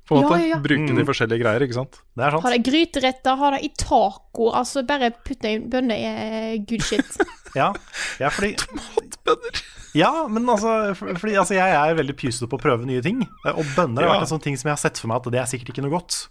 På 0.05 0.18
en 0.18 0.22
Ja, 0.22 0.28
måte. 0.28 0.41
ja, 0.43 0.47
ja. 0.53 0.57
Bruke 0.61 0.91
Mm. 0.93 0.97
de 0.99 1.05
forskjellige 1.09 1.41
greier, 1.41 1.62
ikke 1.64 1.74
sant. 1.78 2.03
Det 2.14 2.24
er 2.26 2.30
Ha 2.30 2.41
sant. 2.41 2.53
det 2.53 2.61
i 2.61 2.70
gryteretter, 2.70 3.39
ha 3.41 3.51
det 3.53 3.62
i 3.64 3.70
taco. 3.78 4.51
Altså, 4.53 4.82
bare 4.87 5.09
putte 5.24 5.49
inn 5.49 5.70
bønner 5.70 5.97
i 5.97 6.59
good 6.59 6.82
shit. 6.82 7.16
Ja, 7.57 7.72
ja 8.18 8.28
fordi 8.35 8.57
Tomatbønner! 8.59 9.62
Ja, 9.95 10.26
men 10.26 10.45
altså, 10.45 10.95
for- 10.97 11.14
fordi 11.14 11.37
altså, 11.39 11.55
jeg 11.55 11.70
er 11.70 11.95
veldig 11.95 12.16
pysete 12.18 12.49
på 12.51 12.59
å 12.59 12.61
prøve 12.61 12.85
nye 12.85 13.01
ting. 13.01 13.22
Og 13.47 13.64
bønner 13.76 14.03
har 14.03 14.16
vært 14.18 14.26
en 14.26 14.39
sånn 14.39 14.43
ting 14.43 14.57
som 14.59 14.68
jeg 14.68 14.72
har 14.76 14.82
sett 14.82 14.99
for 14.99 15.07
meg 15.09 15.16
at 15.22 15.30
det 15.32 15.41
er 15.41 15.47
sikkert 15.47 15.70
ikke 15.72 15.82
noe 15.87 15.95
godt. 16.01 16.28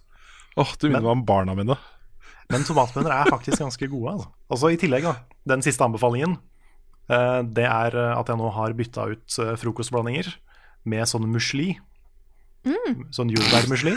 Åh, 0.57 0.77
du 0.77 0.89
minner 0.89 1.01
meg 1.01 1.11
om 1.15 1.23
barna 1.25 1.55
mine. 1.55 1.77
Men 2.51 2.61
tomatbønner 2.67 3.09
er 3.25 3.31
faktisk 3.31 3.57
ganske 3.57 3.87
gode. 3.89 4.11
Altså. 4.11 4.27
Også 4.51 4.73
i 4.73 4.77
tillegg, 4.77 5.03
da, 5.07 5.15
den 5.47 5.61
siste 5.63 5.79
anbefalingen, 5.81 6.35
eh, 6.35 6.39
det 7.07 7.65
er 7.67 7.95
eh, 7.99 8.13
at 8.19 8.27
jeg 8.31 8.37
nå 8.39 8.49
har 8.55 8.73
bytta 8.73 9.07
ut 9.11 9.39
eh, 9.43 9.55
frokostblandinger 9.59 10.29
med 10.85 11.07
sånn 11.07 11.27
musli. 11.31 11.73
Sånn 13.11 13.31
jordbærmusli. 13.33 13.93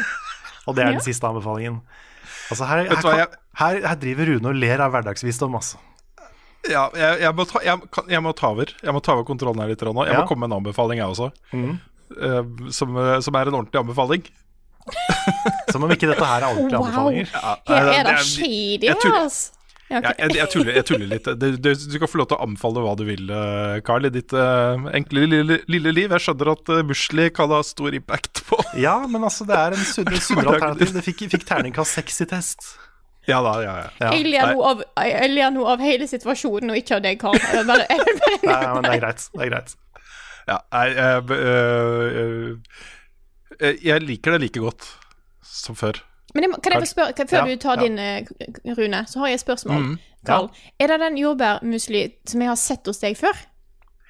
Og 0.67 0.75
det 0.75 0.83
er 0.83 0.97
den 0.97 1.05
siste 1.05 1.27
anbefalingen. 1.29 1.81
Altså 2.51 2.67
her, 2.67 2.85
her, 2.89 2.97
hva, 2.97 3.03
kan- 3.03 3.19
jeg- 3.19 3.37
her, 3.61 3.77
her 3.89 3.97
driver 4.03 4.27
Rune 4.33 4.51
og 4.51 4.57
ler 4.59 4.81
av 4.83 4.91
hverdagsvisdom, 4.95 5.55
altså. 5.59 5.79
Ja, 6.67 6.89
jeg, 6.99 7.21
jeg, 7.23 7.31
må 7.39 7.45
ta, 7.47 7.61
jeg, 7.63 7.79
jeg 8.11 8.23
må 8.27 8.33
ta 8.35 8.49
over 8.51 8.67
Jeg 8.83 8.91
må 8.95 8.99
ta 9.05 9.13
over 9.15 9.23
kontrollen 9.29 9.61
her 9.63 9.69
litt 9.71 9.83
nå. 9.87 10.03
Jeg 10.07 10.17
Ja. 10.17 10.23
må 10.25 10.27
komme 10.27 10.49
med 10.49 10.51
en 10.51 10.59
anbefaling, 10.59 10.99
jeg 10.99 11.07
også. 11.07 11.29
Mm. 11.55 11.77
Uh, 12.11 12.71
som, 12.75 12.97
eh, 12.99 13.21
som 13.23 13.35
er 13.39 13.47
en 13.47 13.55
ordentlig 13.61 13.79
anbefaling. 13.83 14.27
Som 15.71 15.83
om 15.87 15.91
ikke 15.91 16.07
dette 16.11 16.27
her 16.27 16.43
er 16.43 16.49
ordentlige 16.55 16.79
Wow. 16.79 16.87
anbefalinger. 16.87 17.31
Ja, 17.33 17.55
Her 17.71 17.89
eh, 17.91 17.99
er 18.01 18.05
det 18.11 18.19
shady, 18.27 18.91
ass. 19.23 19.53
Ja, 19.87 20.01
ok. 20.01 20.07
Jeg, 20.07 20.17
jeg, 20.19 20.37
jeg, 20.41 20.51
tuller, 20.51 20.73
jeg 20.75 20.87
tuller 20.89 21.11
litt. 21.13 21.29
Du, 21.39 21.47
du, 21.63 21.69
du 21.79 21.99
kan 22.03 22.11
få 22.11 22.19
lov 22.19 22.27
til 22.31 22.39
å 22.39 22.47
anbefale 22.47 22.83
hva 22.83 22.95
du 22.99 23.05
vil, 23.07 23.29
eh, 23.31 23.77
Carl, 23.87 24.09
i 24.09 24.11
ditt 24.11 24.35
uh, 24.35 24.89
enkle 24.99 25.29
lille, 25.31 25.61
lille 25.71 25.93
liv. 25.95 26.11
Jeg 26.17 26.25
skjønner 26.25 26.51
at 26.57 26.73
uh, 26.75 26.81
Musli 26.87 27.29
kan 27.35 27.55
ha 27.55 27.61
stor 27.67 27.95
impact 27.95 28.43
på 28.49 28.59
Ja, 28.87 28.99
men 29.07 29.23
altså, 29.29 29.47
det 29.47 29.61
er 29.61 29.77
en 29.77 29.87
sunnere 29.87 30.57
alternativ. 30.57 30.91
Det 30.97 31.05
fikk, 31.07 31.23
fikk 31.37 31.47
terningkast 31.47 32.01
seks 32.01 32.19
i 32.27 32.29
test. 32.35 32.67
Ja 33.27 33.41
da, 33.43 33.55
ja, 33.63 33.77
ja. 33.79 33.87
Ja. 34.01 34.11
Jeg 34.15 34.27
ler 34.31 34.53
nå 34.55 34.67
av, 34.67 34.83
jeg 35.03 35.31
ler 35.33 35.55
nå 35.55 35.65
av 35.71 35.83
hele 35.83 36.07
situasjonen, 36.11 36.71
og 36.75 36.79
ikke 36.79 36.99
av 36.99 37.07
deg, 37.07 37.19
Carl. 37.23 37.39
Bare, 37.43 37.65
bare, 37.67 37.87
jeg 37.91 38.19
bare 38.23 38.39
Nei, 38.43 38.61
men 38.75 38.87
det 38.87 38.93
er 38.93 39.03
greit. 39.03 39.25
Det 39.33 39.47
er 39.47 39.51
greit. 39.55 39.75
ja 40.47 40.59
nei, 40.77 40.85
jeg, 40.95 41.39
øh, 41.39 42.59
øh, 43.59 43.81
jeg 43.83 44.05
liker 44.07 44.37
det 44.37 44.45
like 44.47 44.63
godt 44.63 44.87
som 45.43 45.79
før. 45.79 45.99
Men 46.37 46.51
må, 46.53 46.59
kan 46.63 46.77
jeg 46.77 46.85
få 46.85 46.91
spørre, 46.93 47.15
kan, 47.19 47.29
før 47.31 47.43
Ja, 47.43 47.49
du 47.49 47.63
tar 47.63 47.81
ja. 47.81 47.87
din, 47.87 47.99
eh, 47.99 48.75
Rune, 48.77 49.03
så 49.09 49.23
har 49.23 49.31
jeg 49.33 49.41
et 49.41 49.45
spørsmål. 49.45 49.83
Mm, 49.83 49.97
Karl, 50.29 50.49
er 50.83 50.93
det 50.93 51.01
den 51.01 51.17
jordbærmusli 51.21 52.03
som 52.29 52.43
jeg 52.45 52.51
har 52.53 52.59
sett 52.61 52.87
hos 52.91 53.01
deg 53.03 53.17
før? 53.19 53.37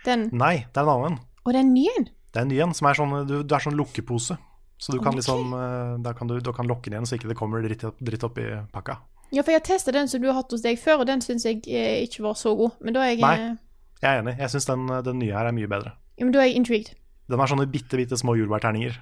Den, 0.07 0.29
Nei, 0.33 0.57
det 0.73 0.81
er 0.81 0.87
en 0.87 0.93
annen. 0.97 1.19
og 1.45 1.53
den 1.55 1.73
nye 1.75 1.93
en? 1.99 2.09
Det 2.33 2.41
er 2.43 2.45
en 2.47 2.49
ny 2.53 2.59
en 2.67 2.75
som 2.77 2.87
er 2.91 2.99
sånn, 2.99 3.15
du, 3.29 3.37
du 3.43 3.55
er 3.57 3.63
sånn 3.65 3.77
lukkepose. 3.79 4.37
Så 4.79 4.93
du 4.93 4.99
kan 5.01 5.15
liksom 5.17 5.55
eh, 5.57 5.93
Da 6.05 6.13
kan 6.13 6.29
du, 6.29 6.35
du 6.45 6.51
kan 6.53 6.67
lokke 6.69 6.91
den 6.91 6.99
igjen 6.99 7.07
så 7.09 7.17
ikke 7.17 7.31
det 7.31 7.37
kommer 7.39 7.63
dritt, 7.65 7.81
opp- 7.89 8.03
dritt 8.05 8.25
oppi 8.29 8.45
pakka. 8.75 8.99
Ja, 9.33 9.41
for 9.43 9.51
jeg 9.55 9.63
har 9.63 9.65
testa 9.67 9.93
den 9.95 10.07
som 10.09 10.21
du 10.23 10.29
har 10.29 10.37
hatt 10.37 10.53
hos 10.53 10.63
deg 10.63 10.77
før, 10.79 11.01
og 11.03 11.07
den 11.09 11.23
syns 11.25 11.47
jeg 11.49 11.63
eh, 11.67 12.03
ikke 12.05 12.23
var 12.27 12.37
så 12.39 12.53
god. 12.59 12.77
Men 12.85 12.95
da 12.95 13.07
er 13.07 13.15
jeg, 13.15 13.23
Nei. 13.25 13.57
Jeg 14.03 14.11
er 14.11 14.21
enig. 14.21 14.37
Jeg 14.39 14.53
syns 14.53 14.69
den, 14.69 14.85
den 15.09 15.19
nye 15.23 15.33
her 15.33 15.49
er 15.49 15.57
mye 15.57 15.71
bedre. 15.73 15.95
ja, 16.19 16.25
men 16.29 16.33
da 16.37 16.43
er 16.45 16.51
jeg 16.51 16.61
intrigued. 16.61 16.93
Den 17.33 17.41
er 17.43 17.51
sånne 17.51 17.67
bitte, 17.73 17.97
bitte 17.99 18.19
små 18.21 18.37
jordbærterninger. 18.39 18.99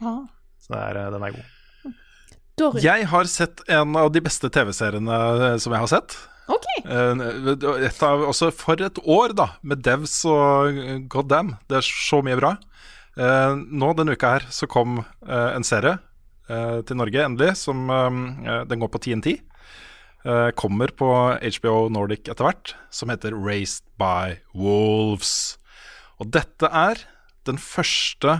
Ah. 0.00 0.24
Så 0.58 0.72
det 0.74 0.80
er, 0.82 1.10
den 1.14 1.22
er 1.28 1.34
god. 1.36 1.44
Rune. 2.60 2.82
Jeg 2.84 3.06
har 3.08 3.28
sett 3.30 3.62
en 3.72 3.96
av 3.96 4.10
de 4.12 4.20
beste 4.24 4.50
TV-seriene 4.52 5.18
eh, 5.52 5.56
som 5.62 5.72
jeg 5.74 5.82
har 5.84 5.90
sett. 5.90 6.16
OK. 6.52 6.66
Eh, 6.84 7.22
Et 7.88 8.02
av, 8.04 8.24
også 8.28 8.50
for 8.54 8.82
et 8.84 8.98
år, 9.08 9.32
da, 9.38 9.48
med 9.62 9.82
Devs 9.86 10.18
og 10.28 10.76
eh, 10.82 10.98
God 11.10 11.30
damn. 11.32 11.54
Det 11.70 11.80
er 11.80 11.88
så 11.88 12.20
mye 12.24 12.38
bra. 12.40 12.56
Nå 13.12 13.90
denne 13.92 14.14
uka 14.16 14.28
her 14.38 14.44
så 14.48 14.64
kom 14.72 15.02
en 15.28 15.64
serie 15.68 15.98
til 16.48 16.96
Norge, 16.96 17.20
endelig, 17.26 17.50
som 17.60 17.82
Den 18.70 18.80
går 18.80 18.88
på 18.88 19.00
TNT. 19.04 19.34
Kommer 20.56 20.94
på 20.96 21.10
HBO 21.58 21.90
Nordic 21.92 22.30
etter 22.32 22.46
hvert, 22.48 22.72
som 22.88 23.12
heter 23.12 23.36
Raised 23.36 23.84
by 24.00 24.38
Wolves. 24.56 25.58
Og 26.24 26.32
dette 26.32 26.72
er 26.72 27.04
den 27.44 27.60
første 27.60 28.38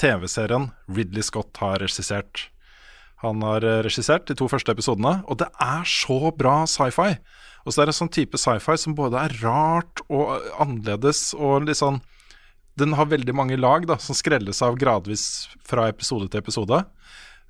TV-serien 0.00 0.70
Ridley 0.88 1.20
Scott 1.28 1.60
har 1.60 1.84
regissert. 1.84 2.46
Han 3.24 3.42
har 3.44 3.64
eh, 3.64 3.80
regissert 3.86 4.28
de 4.28 4.36
to 4.38 4.48
første 4.50 4.72
episodene, 4.74 5.18
og 5.28 5.40
det 5.40 5.48
er 5.62 5.86
så 5.88 6.30
bra 6.36 6.62
sci-fi. 6.70 7.14
Og 7.64 7.72
så 7.72 7.80
er 7.80 7.88
det 7.88 7.94
en 7.94 8.00
sånn 8.02 8.12
type 8.12 8.40
sci-fi 8.40 8.76
som 8.80 8.96
både 8.96 9.20
er 9.22 9.36
rart 9.40 10.02
og 10.12 10.34
annerledes 10.60 11.30
og 11.38 11.64
litt 11.68 11.80
sånn 11.80 12.02
Den 12.76 12.96
har 12.98 13.06
veldig 13.06 13.32
mange 13.38 13.56
lag 13.56 13.86
da, 13.86 13.96
som 14.02 14.16
skrelles 14.18 14.58
av 14.66 14.74
gradvis 14.76 15.46
fra 15.62 15.86
episode 15.92 16.26
til 16.26 16.42
episode. 16.42 16.80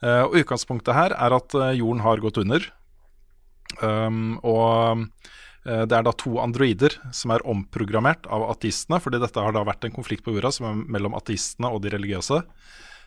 Uh, 0.05 0.27
og 0.27 0.35
utgangspunktet 0.43 0.93
her 0.93 1.15
er 1.17 1.33
at 1.33 1.55
eh, 1.57 1.79
jorden 1.79 2.03
har 2.05 2.21
gått 2.21 2.37
under. 2.43 2.67
Um, 3.81 4.37
og 4.45 5.07
uh, 5.65 5.85
det 5.89 5.97
er 5.97 6.05
da 6.05 6.13
to 6.21 6.35
androider 6.43 6.99
som 7.17 7.33
er 7.33 7.47
omprogrammert 7.49 8.29
av 8.29 8.45
ateistene, 8.51 9.01
fordi 9.01 9.23
dette 9.23 9.41
har 9.41 9.57
da 9.57 9.65
vært 9.65 9.89
en 9.89 9.97
konflikt 9.97 10.27
på 10.27 10.37
jorda 10.37 10.53
som 10.53 10.69
er 10.69 10.85
mellom 10.99 11.17
ateistene 11.17 11.73
og 11.73 11.81
de 11.87 11.95
religiøse. 11.97 12.43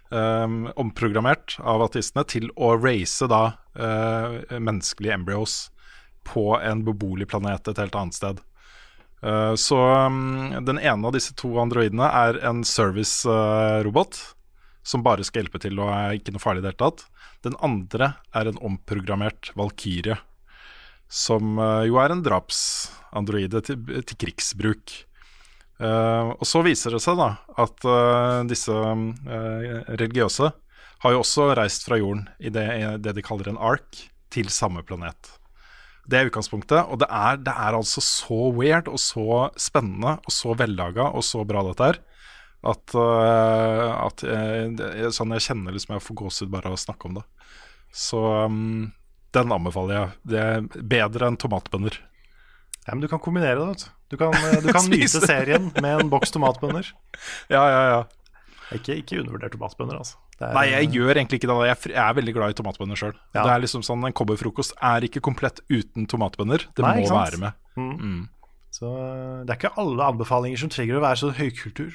Um, 0.07 0.69
omprogrammert 0.79 1.57
av 1.59 1.81
ateistene 1.83 2.23
til 2.31 2.47
å 2.55 2.69
race 2.79 3.27
da 3.27 3.57
eh, 3.75 4.55
menneskelige 4.55 5.17
embryos 5.17 5.55
på 6.23 6.53
en 6.63 6.85
beboelig 6.87 7.27
planet 7.27 7.67
et 7.67 7.81
helt 7.81 7.97
annet 7.99 8.15
sted. 8.15 8.39
Eh, 9.19 9.53
så 9.59 9.81
um, 10.07 10.55
den 10.63 10.79
ene 10.79 11.09
av 11.09 11.15
disse 11.15 11.35
to 11.35 11.51
androidene 11.59 12.07
er 12.07 12.39
en 12.47 12.63
service-robot 12.67 14.21
som 14.87 15.03
bare 15.03 15.25
skal 15.27 15.43
hjelpe 15.43 15.59
til 15.59 15.79
og 15.83 15.91
er 15.91 16.15
ikke 16.17 16.31
noe 16.35 16.43
farlig 16.43 16.63
i 16.63 16.67
det 16.67 16.73
hele 16.73 16.85
tatt. 16.85 17.03
Den 17.45 17.57
andre 17.63 18.13
er 18.35 18.49
en 18.49 18.61
omprogrammert 18.63 19.51
valkyrie, 19.59 20.15
som 21.11 21.59
eh, 21.59 21.87
jo 21.89 21.99
er 22.01 22.13
en 22.13 22.23
drapsandroide 22.23 23.63
til, 23.67 23.83
til 24.07 24.21
krigsbruk. 24.23 24.95
Eh, 25.77 26.29
og 26.33 26.45
så 26.47 26.63
viser 26.65 26.95
det 26.95 27.01
seg 27.03 27.19
da 27.19 27.35
at 27.61 27.85
uh, 27.85 28.41
disse 28.49 28.73
uh, 28.73 29.83
religiøse 29.93 30.49
har 31.03 31.13
jo 31.13 31.19
også 31.21 31.51
reist 31.57 31.85
fra 31.85 31.99
jorden 32.01 32.23
i 32.41 32.49
det, 32.49 32.65
det 33.05 33.13
de 33.13 33.23
kaller 33.25 33.51
en 33.51 33.59
ark, 33.61 34.07
til 34.33 34.49
samme 34.51 34.81
planet. 34.83 35.29
Det 36.09 36.17
er 36.17 36.27
utgangspunktet, 36.27 36.89
og 36.91 36.99
det 36.99 37.07
er, 37.13 37.37
det 37.39 37.53
er 37.53 37.77
altså 37.77 38.01
så 38.03 38.49
weird 38.51 38.89
og 38.91 38.99
så 38.99 39.45
spennende 39.61 40.17
og 40.19 40.33
så 40.35 40.55
vellaga 40.57 41.05
og 41.15 41.23
så 41.23 41.45
bra 41.47 41.61
dette 41.69 41.87
er, 41.93 41.99
at, 42.67 42.97
at 42.97 44.25
jeg, 44.27 45.13
sånn 45.15 45.31
jeg 45.37 45.45
kjenner 45.45 45.77
liksom 45.77 45.95
jeg 45.95 46.03
får 46.09 46.19
gåsehud 46.23 46.51
bare 46.51 46.73
av 46.73 46.75
å 46.75 46.81
snakke 46.81 47.07
om 47.07 47.15
det. 47.21 47.23
Så 47.95 48.19
um, 48.19 48.89
den 49.37 49.55
anbefaler 49.55 49.95
jeg. 49.95 50.11
Det 50.33 50.43
er 50.43 50.67
bedre 50.95 51.31
enn 51.31 51.39
tomatbønner. 51.39 52.01
Ja, 52.87 52.93
men 52.95 53.01
du 53.03 53.07
kan 53.11 53.19
kombinere 53.19 53.57
det, 53.59 53.67
vet 53.67 53.81
du. 53.83 53.89
Du 54.13 54.17
kan, 54.21 54.31
eh, 54.33 54.61
du 54.63 54.69
kan 54.75 54.85
nyte 54.89 55.19
serien 55.23 55.71
med 55.75 56.01
en 56.05 56.09
boks 56.11 56.31
tomatbønner. 56.31 56.87
Ja, 57.51 57.63
ja, 57.67 57.81
ja. 57.91 58.03
Ikke, 58.75 58.95
ikke 58.99 59.19
undervurdert 59.21 59.51
tomatbønner, 59.55 59.97
altså. 59.99 60.15
Det 60.39 60.47
er- 60.47 60.53
Nei, 60.55 60.65
jeg 60.71 60.89
gjør 60.93 61.15
egentlig 61.17 61.39
ikke 61.41 61.49
det. 61.51 61.57
Jeg 61.67 61.95
er, 61.97 62.13
veldig 62.13 62.33
glad 62.35 62.49
i 62.53 62.57
tomatbønner 62.61 62.95
sjøl. 62.99 63.13
Ja. 63.35 63.43
Det 63.43 63.51
er 63.55 63.59
liksom 63.65 63.83
sånn, 63.83 64.05
En 64.07 64.13
cowboyfrokost 64.13 64.73
er 64.81 65.01
ikke 65.07 65.19
komplett 65.23 65.59
uten 65.69 66.07
tomatbønner. 66.07 66.63
Det 66.75 66.83
Nei, 66.85 67.01
må 67.03 67.11
være 67.11 67.37
med. 67.43 67.53
være 67.75 67.97
med. 68.07 68.27
Så 68.71 68.85
eh, 68.85 69.43
det 69.47 69.51
er 69.51 69.57
ikke 69.59 69.73
alle 69.81 70.03
anbefalinger 70.13 70.57
som 70.63 70.69
trenger 70.69 70.99
å 70.99 71.03
være 71.03 71.17
så 71.23 71.31
høykultur. 71.33 71.91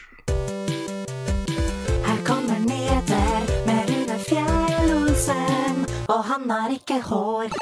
Her 2.03 2.19
kommer 2.27 2.59
nyheter 2.67 3.51
med 3.69 3.93
Rune 3.93 4.19
Fjell-Olsen, 4.29 5.85
og 6.11 6.25
han 6.29 6.51
har 6.51 6.75
ikke 6.75 6.99
hår. 7.09 7.53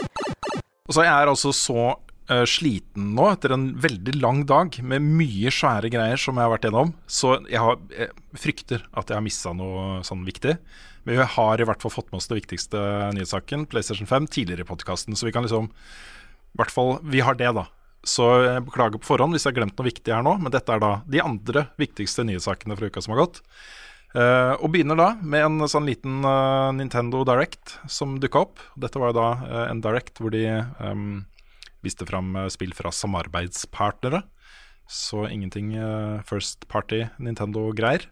Og 0.88 0.94
så 0.96 1.04
Jeg 1.06 1.12
er 1.22 1.30
altså 1.30 1.52
så 1.54 1.92
eh, 2.30 2.44
sliten 2.48 3.10
nå 3.16 3.26
etter 3.32 3.54
en 3.54 3.66
veldig 3.80 4.14
lang 4.20 4.44
dag 4.48 4.78
med 4.86 5.04
mye 5.04 5.52
svære 5.54 5.90
greier 5.92 6.20
som 6.20 6.38
jeg 6.38 6.46
har 6.46 6.54
vært 6.54 6.68
gjennom. 6.68 6.94
Så 7.10 7.34
jeg, 7.50 7.60
har, 7.62 7.80
jeg 7.94 8.38
frykter 8.38 8.86
at 8.90 9.10
jeg 9.10 9.18
har 9.18 9.26
missa 9.26 9.52
noe 9.56 10.00
sånn 10.06 10.24
viktig. 10.28 10.56
Men 11.04 11.16
vi 11.16 11.28
har 11.34 11.60
i 11.60 11.66
hvert 11.68 11.82
fall 11.82 11.94
fått 11.94 12.10
med 12.12 12.20
oss 12.20 12.28
det 12.30 12.38
viktigste 12.42 12.78
nyhetssaken, 13.16 13.66
PlayStation 13.72 14.08
5, 14.08 14.30
tidligere 14.36 14.66
i 14.66 14.70
podkasten. 14.70 15.16
Så 15.16 15.28
vi 15.28 15.34
kan 15.34 15.46
liksom 15.46 15.70
I 15.70 16.60
hvert 16.60 16.74
fall 16.74 16.98
Vi 17.02 17.22
har 17.24 17.38
det, 17.38 17.52
da. 17.56 17.66
Så 18.06 18.26
jeg 18.44 18.64
beklager 18.64 19.00
på 19.00 19.12
forhånd 19.12 19.36
hvis 19.36 19.44
jeg 19.44 19.52
har 19.52 19.60
glemt 19.60 19.76
noe 19.76 19.90
viktig 19.90 20.14
her 20.14 20.24
nå, 20.24 20.38
men 20.40 20.52
dette 20.52 20.72
er 20.72 20.80
da 20.80 20.94
de 21.04 21.20
andre 21.20 21.66
viktigste 21.80 22.24
nyhetssakene 22.24 22.76
fra 22.78 22.88
uka 22.88 23.02
som 23.04 23.12
har 23.12 23.26
gått. 23.26 23.42
Uh, 24.10 24.56
og 24.58 24.72
begynner 24.74 24.98
da 24.98 25.10
med 25.22 25.44
en 25.44 25.70
sånn 25.70 25.86
liten 25.86 26.24
uh, 26.26 26.72
Nintendo 26.74 27.20
Direct 27.28 27.76
som 27.86 28.16
dukka 28.18 28.42
opp. 28.42 28.62
Dette 28.74 28.98
var 28.98 29.12
jo 29.12 29.18
da 29.20 29.28
uh, 29.38 29.66
en 29.68 29.82
Direct 29.84 30.18
hvor 30.18 30.34
de 30.34 30.42
ehm, 30.48 31.20
viste 31.84 32.06
fram 32.08 32.34
eh, 32.36 32.48
spill 32.52 32.72
fra 32.76 32.92
samarbeidspartnere. 32.94 34.22
Så 34.90 35.26
ingenting 35.30 35.74
eh, 35.78 36.22
first 36.26 36.66
party 36.68 37.04
Nintendo-greier. 37.22 38.08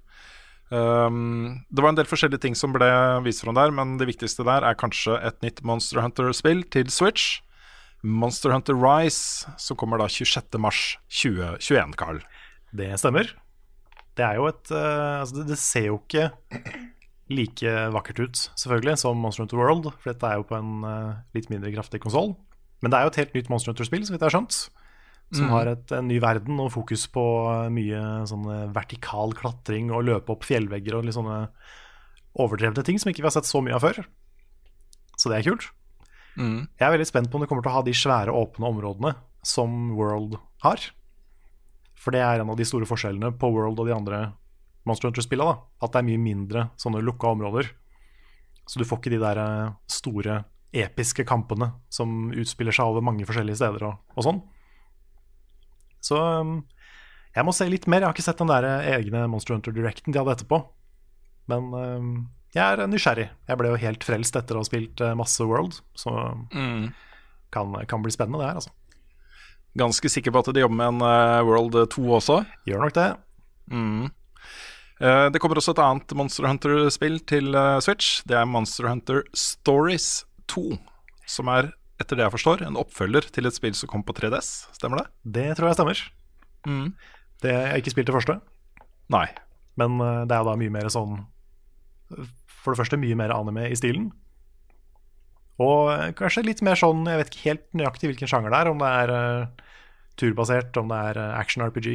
Um, 0.68 1.64
det 1.72 1.80
var 1.80 1.94
en 1.94 1.96
del 1.96 2.08
forskjellige 2.08 2.42
ting 2.44 2.56
som 2.58 2.74
ble 2.74 2.88
vist 3.24 3.40
fram 3.40 3.56
der, 3.56 3.72
men 3.72 3.96
det 3.96 4.10
viktigste 4.10 4.44
der 4.44 4.66
er 4.68 4.76
kanskje 4.76 5.16
et 5.24 5.38
nytt 5.40 5.62
Monster 5.64 6.02
Hunter-spill 6.04 6.60
til 6.74 6.90
Switch. 6.92 7.40
Monster 8.04 8.52
Hunter 8.52 8.76
Rise, 8.78 9.48
som 9.58 9.78
kommer 9.80 9.98
da 9.98 10.06
26.3.2021, 10.12 11.96
Carl. 11.98 12.20
Det 12.76 12.92
stemmer. 13.00 13.32
Det 14.18 14.26
er 14.26 14.38
jo 14.38 14.46
et 14.50 14.70
uh, 14.74 15.22
altså 15.22 15.40
det, 15.40 15.48
det 15.54 15.58
ser 15.62 15.88
jo 15.88 15.98
ikke 16.02 16.28
like 17.28 17.72
vakkert 17.92 18.20
ut, 18.22 18.44
selvfølgelig, 18.56 18.98
som 19.00 19.18
Monster 19.20 19.44
Hunter 19.44 19.60
World. 19.60 19.90
For 19.98 20.12
dette 20.12 20.28
er 20.28 20.38
jo 20.40 20.46
på 20.48 20.58
en 20.58 20.84
uh, 20.84 21.18
litt 21.36 21.50
mindre 21.52 21.72
kraftig 21.74 22.00
konsoll. 22.04 22.36
Men 22.82 22.92
det 22.92 22.98
er 22.98 23.06
jo 23.06 23.12
et 23.12 23.20
helt 23.22 23.34
nytt 23.36 23.48
Monster 23.52 23.72
Hunter-spill, 23.72 24.04
så 24.06 24.14
vidt 24.14 24.22
jeg 24.22 24.28
har 24.28 24.36
skjønt. 24.36 24.58
Som 25.34 25.50
har 25.52 25.68
et, 25.68 25.90
en 25.92 26.06
ny 26.08 26.16
verden 26.24 26.60
og 26.62 26.70
fokus 26.72 27.02
på 27.12 27.22
mye 27.74 27.98
sånn 28.30 28.46
eh, 28.48 28.68
vertikal 28.72 29.34
klatring 29.36 29.90
og 29.92 30.06
løpe 30.08 30.32
opp 30.32 30.46
fjellvegger 30.48 30.96
og 30.96 31.04
litt 31.04 31.18
sånne 31.18 31.42
overdrevne 32.40 32.84
ting 32.86 33.00
som 33.00 33.10
ikke 33.10 33.20
vi 33.20 33.28
har 33.28 33.34
sett 33.34 33.48
så 33.48 33.60
mye 33.64 33.76
av 33.76 33.84
før. 33.84 34.00
Så 35.18 35.28
det 35.28 35.40
er 35.40 35.50
kult. 35.50 35.68
Jeg 36.78 36.86
er 36.86 36.94
veldig 36.94 37.08
spent 37.10 37.28
på 37.28 37.36
om 37.36 37.44
det 37.44 37.50
kommer 37.50 37.66
til 37.66 37.72
å 37.72 37.76
ha 37.76 37.84
de 37.84 37.96
svære, 37.98 38.32
åpne 38.32 38.70
områdene 38.70 39.12
som 39.44 39.74
World 39.98 40.38
har. 40.64 40.84
For 41.98 42.14
det 42.14 42.22
er 42.22 42.40
en 42.40 42.52
av 42.54 42.58
de 42.58 42.66
store 42.68 42.86
forskjellene 42.88 43.32
på 43.36 43.50
World 43.52 43.82
og 43.82 43.88
de 43.90 43.96
andre 43.96 44.20
Monster 44.88 45.10
Hunter-spillene. 45.10 45.58
At 45.82 45.92
det 45.92 46.00
er 46.00 46.08
mye 46.08 46.22
mindre 46.22 46.68
sånne 46.78 47.02
lukka 47.04 47.34
områder. 47.34 47.72
Så 48.68 48.80
du 48.80 48.86
får 48.86 49.00
ikke 49.02 49.12
de 49.16 49.20
der 49.22 49.40
eh, 49.42 49.74
store, 49.90 50.42
episke 50.72 51.24
kampene 51.28 51.70
som 51.92 52.30
utspiller 52.32 52.74
seg 52.74 52.90
over 52.90 53.04
mange 53.04 53.26
forskjellige 53.28 53.60
steder 53.60 53.86
og, 53.88 54.00
og 54.16 54.26
sånn. 54.26 54.40
Så 56.04 56.18
um, 56.18 56.58
jeg 57.34 57.46
må 57.46 57.54
se 57.56 57.68
litt 57.70 57.88
mer. 57.90 58.02
Jeg 58.02 58.10
har 58.10 58.16
ikke 58.16 58.26
sett 58.26 58.40
den 58.42 58.50
der 58.50 58.66
eh, 58.68 58.90
egne 58.98 59.26
Monster 59.30 59.56
Hunter 59.56 59.74
Directen 59.74 60.14
de 60.14 60.20
hadde 60.20 60.36
etterpå. 60.36 60.60
Men 61.50 61.70
um, 61.72 62.10
jeg 62.54 62.64
er 62.64 62.88
nysgjerrig. 62.90 63.28
Jeg 63.48 63.60
ble 63.60 63.72
jo 63.72 63.80
helt 63.80 64.04
frelst 64.06 64.36
etter 64.38 64.56
å 64.56 64.62
ha 64.62 64.68
spilt 64.68 65.00
eh, 65.04 65.16
masse 65.18 65.44
World, 65.44 65.80
så 65.98 66.12
kan, 67.52 67.74
kan 67.88 68.04
bli 68.04 68.12
spennende, 68.12 68.40
det 68.42 68.50
her, 68.50 68.60
altså. 68.60 68.74
Ganske 69.78 70.10
sikker 70.10 70.32
på 70.34 70.42
at 70.42 70.52
de 70.54 70.62
jobber 70.64 70.78
med 70.80 70.94
en 70.94 71.04
eh, 71.06 71.46
World 71.46 71.76
2 71.94 72.06
også. 72.18 72.40
Gjør 72.68 72.86
nok 72.86 72.96
det. 72.96 73.08
Mm. 73.72 74.08
Eh, 74.98 75.26
det 75.32 75.42
kommer 75.42 75.60
også 75.60 75.76
et 75.76 75.82
annet 75.84 76.14
Monster 76.18 76.48
Hunter-spill 76.48 77.20
til 77.30 77.54
eh, 77.54 77.76
Switch. 77.84 78.22
Det 78.26 78.38
er 78.40 78.48
Monster 78.48 78.88
Hunter 78.88 79.22
Stories 79.36 80.24
2. 80.50 80.64
Som 81.28 81.50
er, 81.52 81.70
etter 82.00 82.16
det 82.18 82.24
jeg 82.26 82.34
forstår, 82.36 82.62
en 82.66 82.78
oppfølger 82.80 83.28
til 83.34 83.48
et 83.48 83.56
spill 83.56 83.74
som 83.76 83.90
kom 83.90 84.04
på 84.06 84.14
3DS. 84.16 84.68
Stemmer 84.76 85.02
det? 85.02 85.08
Det 85.38 85.48
tror 85.58 85.68
jeg 85.70 85.78
stemmer. 85.78 86.04
Mm. 86.66 86.86
Det 87.42 87.52
Jeg 87.54 87.70
har 87.70 87.78
ikke 87.78 87.92
spilt 87.94 88.08
det 88.10 88.14
første, 88.16 88.40
Nei. 89.14 89.26
men 89.78 90.00
eh, 90.02 90.24
det 90.26 90.34
er 90.34 90.46
da 90.48 90.56
mye 90.58 90.72
mer 90.74 90.88
sånn 90.90 91.20
For 92.64 92.72
det 92.74 92.80
første 92.80 92.98
mye 92.98 93.14
mer 93.16 93.30
anime 93.30 93.68
i 93.70 93.76
stilen. 93.78 94.08
Og 95.62 95.90
eh, 95.92 96.10
kanskje 96.18 96.44
litt 96.46 96.62
mer 96.66 96.78
sånn 96.78 97.04
Jeg 97.08 97.20
vet 97.20 97.30
ikke 97.32 97.46
helt 97.48 97.66
nøyaktig 97.78 98.10
hvilken 98.12 98.30
sjanger 98.30 98.50
det 98.54 98.60
er. 98.62 98.70
Om 98.72 98.82
det 98.82 98.90
er 99.02 99.12
uh, 99.14 99.68
turbasert, 100.18 100.76
om 100.80 100.90
det 100.90 100.98
er 101.12 101.20
uh, 101.22 101.38
action-RPG, 101.38 101.88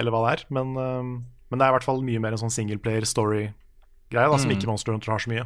eller 0.00 0.14
hva 0.14 0.22
det 0.26 0.32
er. 0.38 0.44
Men, 0.56 0.72
uh, 0.76 1.02
men 1.52 1.60
det 1.60 1.66
er 1.66 1.72
i 1.72 1.76
hvert 1.76 1.86
fall 1.88 2.00
mye 2.04 2.20
mer 2.22 2.36
en 2.36 2.42
sånn 2.44 2.52
singleplayer 2.54 3.04
story-greie, 3.08 4.28
da, 4.28 4.38
som 4.40 4.48
Mm. 4.50 4.56
ikke 4.56 4.68
Monster 4.72 4.92
Hunter 4.96 5.12
har 5.12 5.20
så 5.24 5.32
mye 5.32 5.44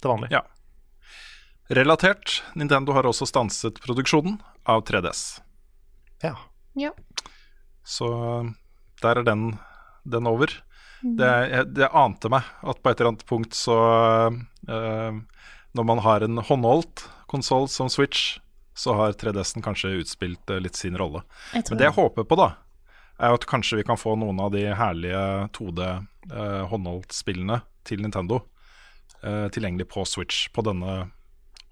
til 0.00 0.12
vanlig. 0.12 0.30
Ja. 0.36 0.42
Relatert, 1.68 2.42
Nintendo 2.54 2.92
har 2.94 3.06
også 3.08 3.26
stanset 3.26 3.80
produksjonen 3.82 4.38
av 4.70 4.84
3DS. 4.86 5.40
Ja. 6.22 6.36
Ja. 6.78 6.92
Så 7.86 8.06
der 9.02 9.20
er 9.20 9.26
den, 9.26 9.58
den 10.06 10.26
over. 10.30 10.52
Det, 11.02 11.28
jeg- 11.50 11.74
det 11.74 11.88
ante 11.92 12.28
meg 12.32 12.42
at 12.62 12.80
på 12.82 12.90
et 12.90 13.00
eller 13.00 13.12
annet 13.12 13.26
punkt 13.28 13.52
så 13.54 13.74
eh, 14.32 15.12
Når 15.76 15.84
man 15.84 15.98
har 16.00 16.20
en 16.24 16.38
håndholdt 16.38 17.04
konsoll 17.28 17.68
som 17.68 17.88
Switch, 17.92 18.38
så 18.74 18.94
har 18.96 19.12
3DS-en 19.12 19.62
kanskje 19.62 19.92
utspilt 20.00 20.50
eh, 20.50 20.58
litt 20.62 20.74
sin 20.76 20.96
rolle. 20.96 21.22
Men 21.70 21.78
det 21.78 21.84
jeg 21.90 21.96
håper 21.98 22.24
på, 22.24 22.36
da, 22.40 22.48
er 23.20 23.34
at 23.36 23.44
kanskje 23.48 23.76
vi 23.78 23.84
kan 23.84 23.96
få 24.00 24.16
noen 24.16 24.40
av 24.40 24.50
de 24.54 24.64
herlige 24.74 25.20
2D 25.56 25.82
eh, 26.32 26.64
håndholdtspillene 26.72 27.60
til 27.84 28.00
Nintendo 28.02 28.40
eh, 29.22 29.46
tilgjengelig 29.52 29.88
på 29.92 30.04
Switch 30.08 30.48
på 30.52 30.64
denne 30.66 31.10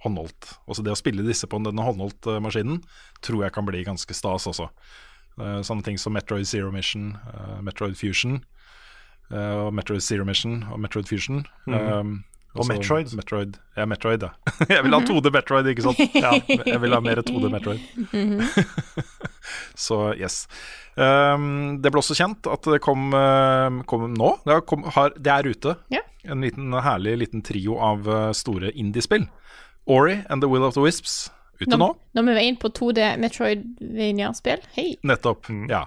håndholdt. 0.05 0.53
Også 0.71 0.85
det 0.85 0.93
å 0.95 0.99
spille 1.01 1.25
disse 1.27 1.49
på 1.51 1.59
denne 1.65 1.85
håndholdt-maskinen 1.87 2.83
tror 3.25 3.47
jeg 3.47 3.57
kan 3.57 3.67
bli 3.69 3.83
ganske 3.87 4.17
stas 4.17 4.47
også. 4.51 4.69
Eh, 5.41 5.61
sånne 5.67 5.83
ting 5.87 5.99
som 5.99 6.15
Metroid 6.15 6.47
Zero 6.47 6.71
Mission, 6.75 7.17
eh, 7.33 7.57
Metroid 7.67 7.97
Fusion, 7.99 8.39
eh, 9.33 9.57
og 9.65 9.73
Metroid 9.75 10.03
Zero 10.03 10.25
Mission 10.25 10.63
og 10.71 10.79
Metroid 10.81 11.11
Fusion. 11.11 11.45
Mhm. 11.67 11.75
um, 11.75 12.25
Og 12.55 12.69
Metroid. 12.69 13.11
Metroid. 13.19 13.57
Ja, 13.77 13.85
Metroid, 13.85 14.23
ja. 14.23 14.29
jeg 14.71 14.85
vil 14.85 14.95
ha 14.95 15.01
2D 15.03 15.33
Metroid, 15.35 15.67
ikke 15.73 15.83
sant? 15.89 15.99
Ja, 16.15 16.31
jeg 16.47 16.79
vil 16.85 16.95
ha 16.95 17.01
mer 17.03 17.19
2D 17.27 17.51
Metroid. 17.51 17.83
Så 19.75 20.15
yes. 20.15 20.45
Um, 20.95 21.81
det 21.83 21.91
ble 21.91 21.99
også 21.99 22.15
kjent 22.15 22.47
at 22.47 22.63
det 22.71 22.79
kom, 22.79 23.11
kom 23.91 24.07
nå. 24.15 24.31
Det, 24.47 24.53
har 24.55 24.63
kom, 24.71 24.87
har, 24.87 25.11
det 25.19 25.33
er 25.35 25.51
ute. 25.51 25.75
Yeah. 25.91 26.07
En 26.31 26.47
liten, 26.47 26.71
herlig 26.79 27.17
liten 27.25 27.43
trio 27.43 27.75
av 27.83 28.07
uh, 28.07 28.31
store 28.31 28.71
indiespill. 28.71 29.27
Ori 29.87 30.23
and 30.29 30.43
The 30.43 30.49
Will 30.49 30.65
of 30.65 30.75
the 30.75 30.85
Wisps 30.85 31.31
ute 31.61 31.77
nå. 31.79 31.91
Når 32.17 32.27
vi 32.27 32.35
var 32.35 32.45
inne 32.45 32.61
på 32.61 32.71
2D 32.75 33.09
Metroidvania-spill, 33.23 34.65
hei. 34.77 34.95
Nettopp. 35.07 35.51
Ja. 35.71 35.85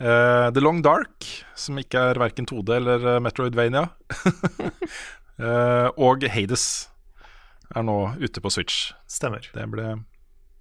Uh, 0.00 0.52
The 0.52 0.60
Long 0.60 0.82
Dark, 0.84 1.24
som 1.56 1.78
ikke 1.80 2.02
er 2.10 2.20
verken 2.20 2.48
2D 2.48 2.74
eller 2.76 3.06
uh, 3.16 3.20
Metroidvania. 3.24 3.86
uh, 5.40 5.88
og 6.08 6.26
Hades 6.28 6.66
er 7.74 7.86
nå 7.86 7.96
ute 8.20 8.42
på 8.42 8.52
Switch. 8.52 8.90
Stemmer. 9.08 9.46
Det 9.54 9.70
ble 9.72 9.94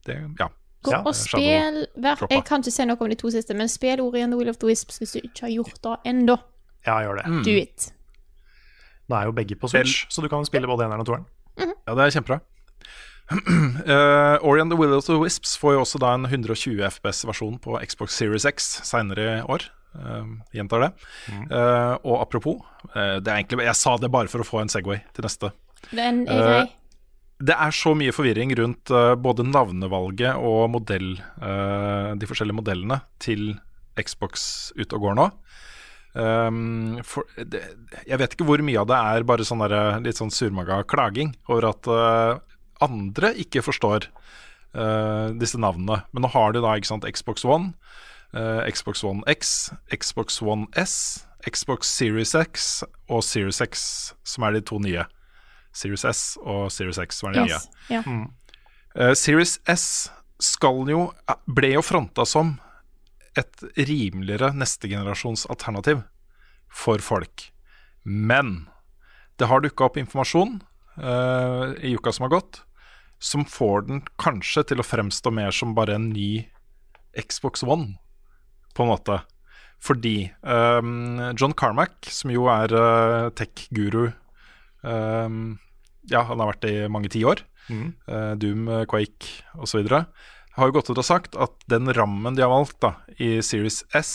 det, 0.07 0.21
Ja. 0.39 0.51
Gå 0.85 0.91
Ja, 0.93 0.99
og 1.01 1.15
spill 1.17 1.87
hver. 1.97 2.19
Jeg 2.29 2.43
kan 2.45 2.61
ikke 2.61 2.71
si 2.71 2.83
noe 2.85 3.01
om 3.01 3.09
de 3.09 3.15
to 3.17 3.31
siste, 3.33 3.55
men 3.57 3.69
spill 3.73 4.03
Ori 4.03 4.21
and 4.21 4.35
the 4.35 4.37
Will 4.37 4.51
of 4.51 4.59
the 4.61 4.67
Wisps 4.69 4.99
hvis 5.01 5.15
du 5.15 5.23
ikke 5.23 5.47
har 5.47 5.53
gjort 5.55 5.79
det 5.81 5.95
ennå. 6.11 6.35
Ja, 6.85 6.99
gjør 7.01 7.17
det. 7.17 7.25
Mm. 7.25 7.39
Do 7.47 7.55
it. 7.57 7.87
Nå 9.09 9.17
er 9.17 9.25
jo 9.25 9.33
begge 9.33 9.57
på 9.57 9.69
Switch, 9.69 10.05
så 10.13 10.21
du 10.21 10.29
kan 10.29 10.45
spille 10.45 10.69
både 10.69 10.85
eneren 10.85 11.01
og 11.01 11.09
toeren. 11.09 11.25
Ja, 11.59 11.95
det 11.95 12.05
er 12.05 12.13
kjempebra. 12.17 12.41
uh, 13.31 14.37
Ori 14.47 14.61
and 14.61 14.71
the 14.71 14.77
Will 14.77 14.93
of 14.93 15.05
the 15.07 15.17
Wisps 15.21 15.55
får 15.57 15.75
jo 15.75 15.83
også 15.85 16.01
da 16.03 16.13
en 16.17 16.27
120 16.29 16.83
FPS-versjon 16.91 17.57
på 17.63 17.79
Xbox 17.81 18.17
Series 18.19 18.45
X 18.49 18.69
seinere 18.85 19.39
i 19.39 19.43
år. 19.43 19.67
Uh, 19.95 20.37
gjentar 20.55 20.83
det. 20.83 20.89
Uh, 21.49 21.95
og 22.03 22.19
apropos, 22.21 22.63
uh, 22.91 23.17
det 23.23 23.31
er 23.31 23.37
egentlig, 23.39 23.65
jeg 23.65 23.79
sa 23.79 23.95
det 24.01 24.11
bare 24.13 24.31
for 24.31 24.43
å 24.43 24.47
få 24.47 24.63
en 24.63 24.71
Segway 24.71 24.99
til 25.15 25.27
neste. 25.27 25.53
Den 25.91 26.25
er. 26.31 26.67
Det 27.45 27.51
er 27.51 27.73
så 27.75 27.91
mye 27.97 28.13
forvirring 28.15 28.53
rundt 28.55 28.91
uh, 28.95 29.13
både 29.19 29.43
navnevalget 29.47 30.39
og 30.39 30.69
modell, 30.71 31.17
uh, 31.41 32.13
de 32.15 32.29
forskjellige 32.29 32.55
modellene 32.61 33.01
til 33.23 33.57
Xbox 33.99 34.71
ut 34.75 34.95
og 34.95 35.03
går 35.03 35.17
nå. 35.19 35.25
Um, 36.15 37.01
for 37.03 37.27
det, 37.35 37.59
jeg 38.07 38.19
vet 38.21 38.35
ikke 38.35 38.47
hvor 38.47 38.61
mye 38.63 38.79
av 38.79 38.87
det 38.87 38.99
er 39.11 39.25
bare 39.27 39.43
sånn 39.47 39.63
der, 39.65 39.99
litt 40.03 40.19
sånn 40.19 40.31
surmaga 40.31 40.79
klaging 40.87 41.33
over 41.51 41.67
at 41.73 41.89
uh, 41.91 42.37
andre 42.85 43.33
ikke 43.43 43.63
forstår 43.65 44.07
uh, 44.77 45.35
disse 45.35 45.59
navnene. 45.59 46.03
Men 46.15 46.25
nå 46.25 46.31
har 46.31 46.55
du 46.55 46.61
da 46.63 46.77
ikke 46.77 46.93
sant, 46.93 47.07
Xbox 47.07 47.43
One, 47.47 47.73
uh, 48.31 48.63
Xbox 48.69 49.03
One 49.03 49.25
X, 49.27 49.73
Xbox 49.91 50.39
One 50.43 50.69
S, 50.79 51.25
Xbox 51.45 51.91
Series 51.91 52.33
X 52.35 52.83
og 53.11 53.21
Series 53.23 53.61
X, 53.61 53.85
som 54.25 54.47
er 54.47 54.55
de 54.55 54.63
to 54.65 54.79
nye. 54.81 55.05
Series 55.75 56.05
S 56.07 56.23
og 56.41 56.71
Series 56.71 56.97
X, 57.03 57.19
som 57.19 57.29
er 57.29 57.37
de 57.37 57.45
nye. 57.49 57.61
Yeah. 57.91 58.07
Mm. 58.07 58.29
Eh, 58.95 59.13
Series 59.13 59.59
S 59.67 60.09
skal 60.39 60.87
jo, 60.89 61.09
ble 61.47 61.73
jo 61.75 61.83
fronta 61.83 62.25
som 62.27 62.55
et 63.39 63.65
rimeligere 63.75 64.51
nestegenerasjons 64.55 65.45
alternativ 65.51 66.03
for 66.71 67.01
folk. 67.03 67.49
Men 68.03 68.67
det 69.39 69.49
har 69.51 69.63
dukka 69.63 69.89
opp 69.89 69.99
informasjon 69.99 70.59
uh, 71.01 71.75
i 71.83 71.95
uka 71.97 72.13
som 72.15 72.27
har 72.27 72.35
gått, 72.37 72.61
som 73.19 73.45
får 73.47 73.87
den 73.89 74.03
kanskje 74.21 74.65
til 74.71 74.81
å 74.81 74.87
fremstå 74.87 75.33
mer 75.33 75.55
som 75.55 75.75
bare 75.75 75.97
en 75.97 76.11
ny 76.13 76.45
Xbox 77.15 77.63
One, 77.63 77.95
på 78.75 78.83
en 78.83 78.91
måte. 78.91 79.21
Fordi 79.83 80.31
um, 80.41 81.19
John 81.37 81.55
Carmack, 81.55 82.07
som 82.11 82.31
jo 82.31 82.47
er 82.51 82.71
uh, 82.75 83.31
tech-guru 83.35 84.09
um, 84.83 85.57
Ja, 86.07 86.23
han 86.27 86.39
har 86.39 86.53
vært 86.53 86.63
det 86.63 86.73
i 86.85 86.89
mange 86.91 87.11
tiår. 87.11 87.43
Eh, 88.07 88.33
Doom, 88.37 88.67
eh, 88.69 88.85
Quake 88.85 89.43
osv. 89.57 89.89
Har 90.55 90.69
jo 90.69 90.77
gått 90.77 90.89
ut 90.89 90.99
og 91.01 91.07
sagt 91.07 91.35
at 91.35 91.55
den 91.71 91.91
rammen 91.93 92.37
de 92.37 92.43
har 92.45 92.51
valgt 92.51 92.79
da, 92.83 92.93
i 93.19 93.41
Series 93.43 93.81
S, 93.95 94.13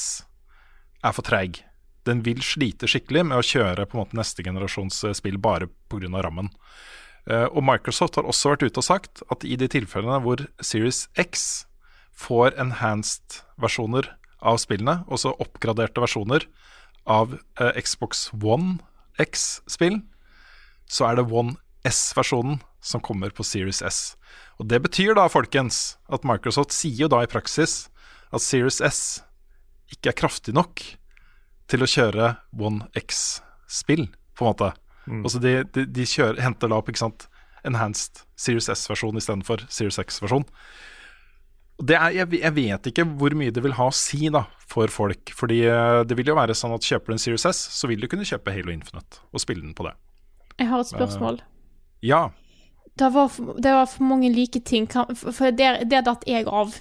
er 1.05 1.13
for 1.17 1.27
treig. 1.27 1.63
Den 2.09 2.23
vil 2.25 2.41
slite 2.45 2.89
skikkelig 2.89 3.27
med 3.29 3.41
å 3.41 3.45
kjøre 3.45 3.85
på 3.85 3.97
en 3.97 4.03
måte 4.05 4.17
neste 4.17 4.45
generasjons 4.47 5.03
eh, 5.05 5.17
spill 5.17 5.37
bare 5.41 5.69
pga. 5.93 6.09
rammen. 6.25 6.49
Eh, 7.29 7.45
og 7.45 7.61
Microsoft 7.65 8.17
har 8.17 8.29
også 8.29 8.55
vært 8.55 8.65
ute 8.65 8.81
og 8.81 8.89
sagt 8.89 9.23
at 9.29 9.45
i 9.45 9.59
de 9.61 9.69
tilfellene 9.69 10.21
hvor 10.25 10.47
Series 10.65 11.09
X 11.21 11.67
får 12.17 12.57
enhanced 12.61 13.43
versjoner 13.61 14.09
av 14.41 14.57
spillene, 14.63 15.03
også 15.13 15.37
oppgraderte 15.45 16.01
versjoner 16.01 16.49
av 17.05 17.37
eh, 17.61 17.77
Xbox 17.85 18.31
One 18.33 18.79
X-spill, 19.21 20.01
så 20.89 21.11
er 21.11 21.21
det 21.21 21.29
One 21.29 21.59
S-versjonen 21.87 22.61
som 22.85 23.03
kommer 23.05 23.33
på 23.35 23.45
Series 23.47 23.83
S. 23.83 24.01
Og 24.61 24.69
Det 24.69 24.81
betyr 24.85 25.15
da, 25.17 25.29
folkens, 25.33 25.97
at 26.13 26.27
Microsoft 26.29 26.75
sier 26.77 27.07
jo 27.07 27.11
da 27.13 27.23
i 27.25 27.31
praksis 27.31 27.89
at 28.31 28.45
Series 28.45 28.81
S 28.85 29.01
ikke 29.91 30.13
er 30.13 30.19
kraftig 30.21 30.55
nok 30.55 30.83
til 31.71 31.83
å 31.83 31.89
kjøre 31.89 32.35
One 32.59 32.87
X-spill, 32.99 34.09
på 34.37 34.45
en 34.45 34.53
måte. 34.53 34.71
Altså 35.11 35.41
de, 35.43 35.57
de, 35.75 35.87
de 35.89 36.07
kjører, 36.07 36.39
henter 36.45 36.71
da 36.71 36.79
opp 36.79 36.91
ikke 36.91 37.03
sant, 37.03 37.27
enhanced 37.67 38.23
Series 38.39 38.71
S-versjon 38.73 39.19
istedenfor 39.21 39.65
Series 39.73 39.99
X-versjon. 40.03 40.47
Det 41.81 41.97
er, 41.97 42.13
jeg, 42.13 42.29
jeg 42.43 42.55
vet 42.57 42.89
ikke 42.91 43.07
hvor 43.19 43.35
mye 43.39 43.53
det 43.57 43.63
vil 43.65 43.75
ha 43.79 43.89
å 43.89 43.97
si 43.97 44.29
da 44.33 44.45
for 44.69 44.93
folk. 44.93 45.33
Fordi 45.37 45.63
eh, 45.65 46.03
det 46.05 46.19
vil 46.19 46.29
jo 46.29 46.37
være 46.37 46.57
sånn 46.57 46.75
at 46.77 46.85
kjøper 46.85 47.13
du 47.13 47.17
en 47.17 47.23
Series 47.23 47.47
S, 47.49 47.63
så 47.73 47.89
vil 47.91 48.03
du 48.03 48.09
kunne 48.11 48.29
kjøpe 48.29 48.53
Halo 48.53 48.75
Infinite 48.75 49.25
og 49.33 49.43
spille 49.43 49.65
den 49.65 49.73
på 49.77 49.89
det. 49.89 49.95
Jeg 50.61 50.69
har 50.69 50.85
et 50.85 50.93
spørsmål. 50.93 51.41
Ja, 52.03 52.31
Det 52.99 53.09
var 53.13 53.29
for, 53.29 53.55
det 53.61 53.73
var 53.73 53.87
for 53.87 54.03
mange 54.05 54.29
like 54.33 54.61
ting. 54.61 54.87
For 55.17 55.51
det, 55.51 55.91
der 55.91 56.03
datt 56.05 56.25
jeg 56.27 56.47
av. 56.47 56.75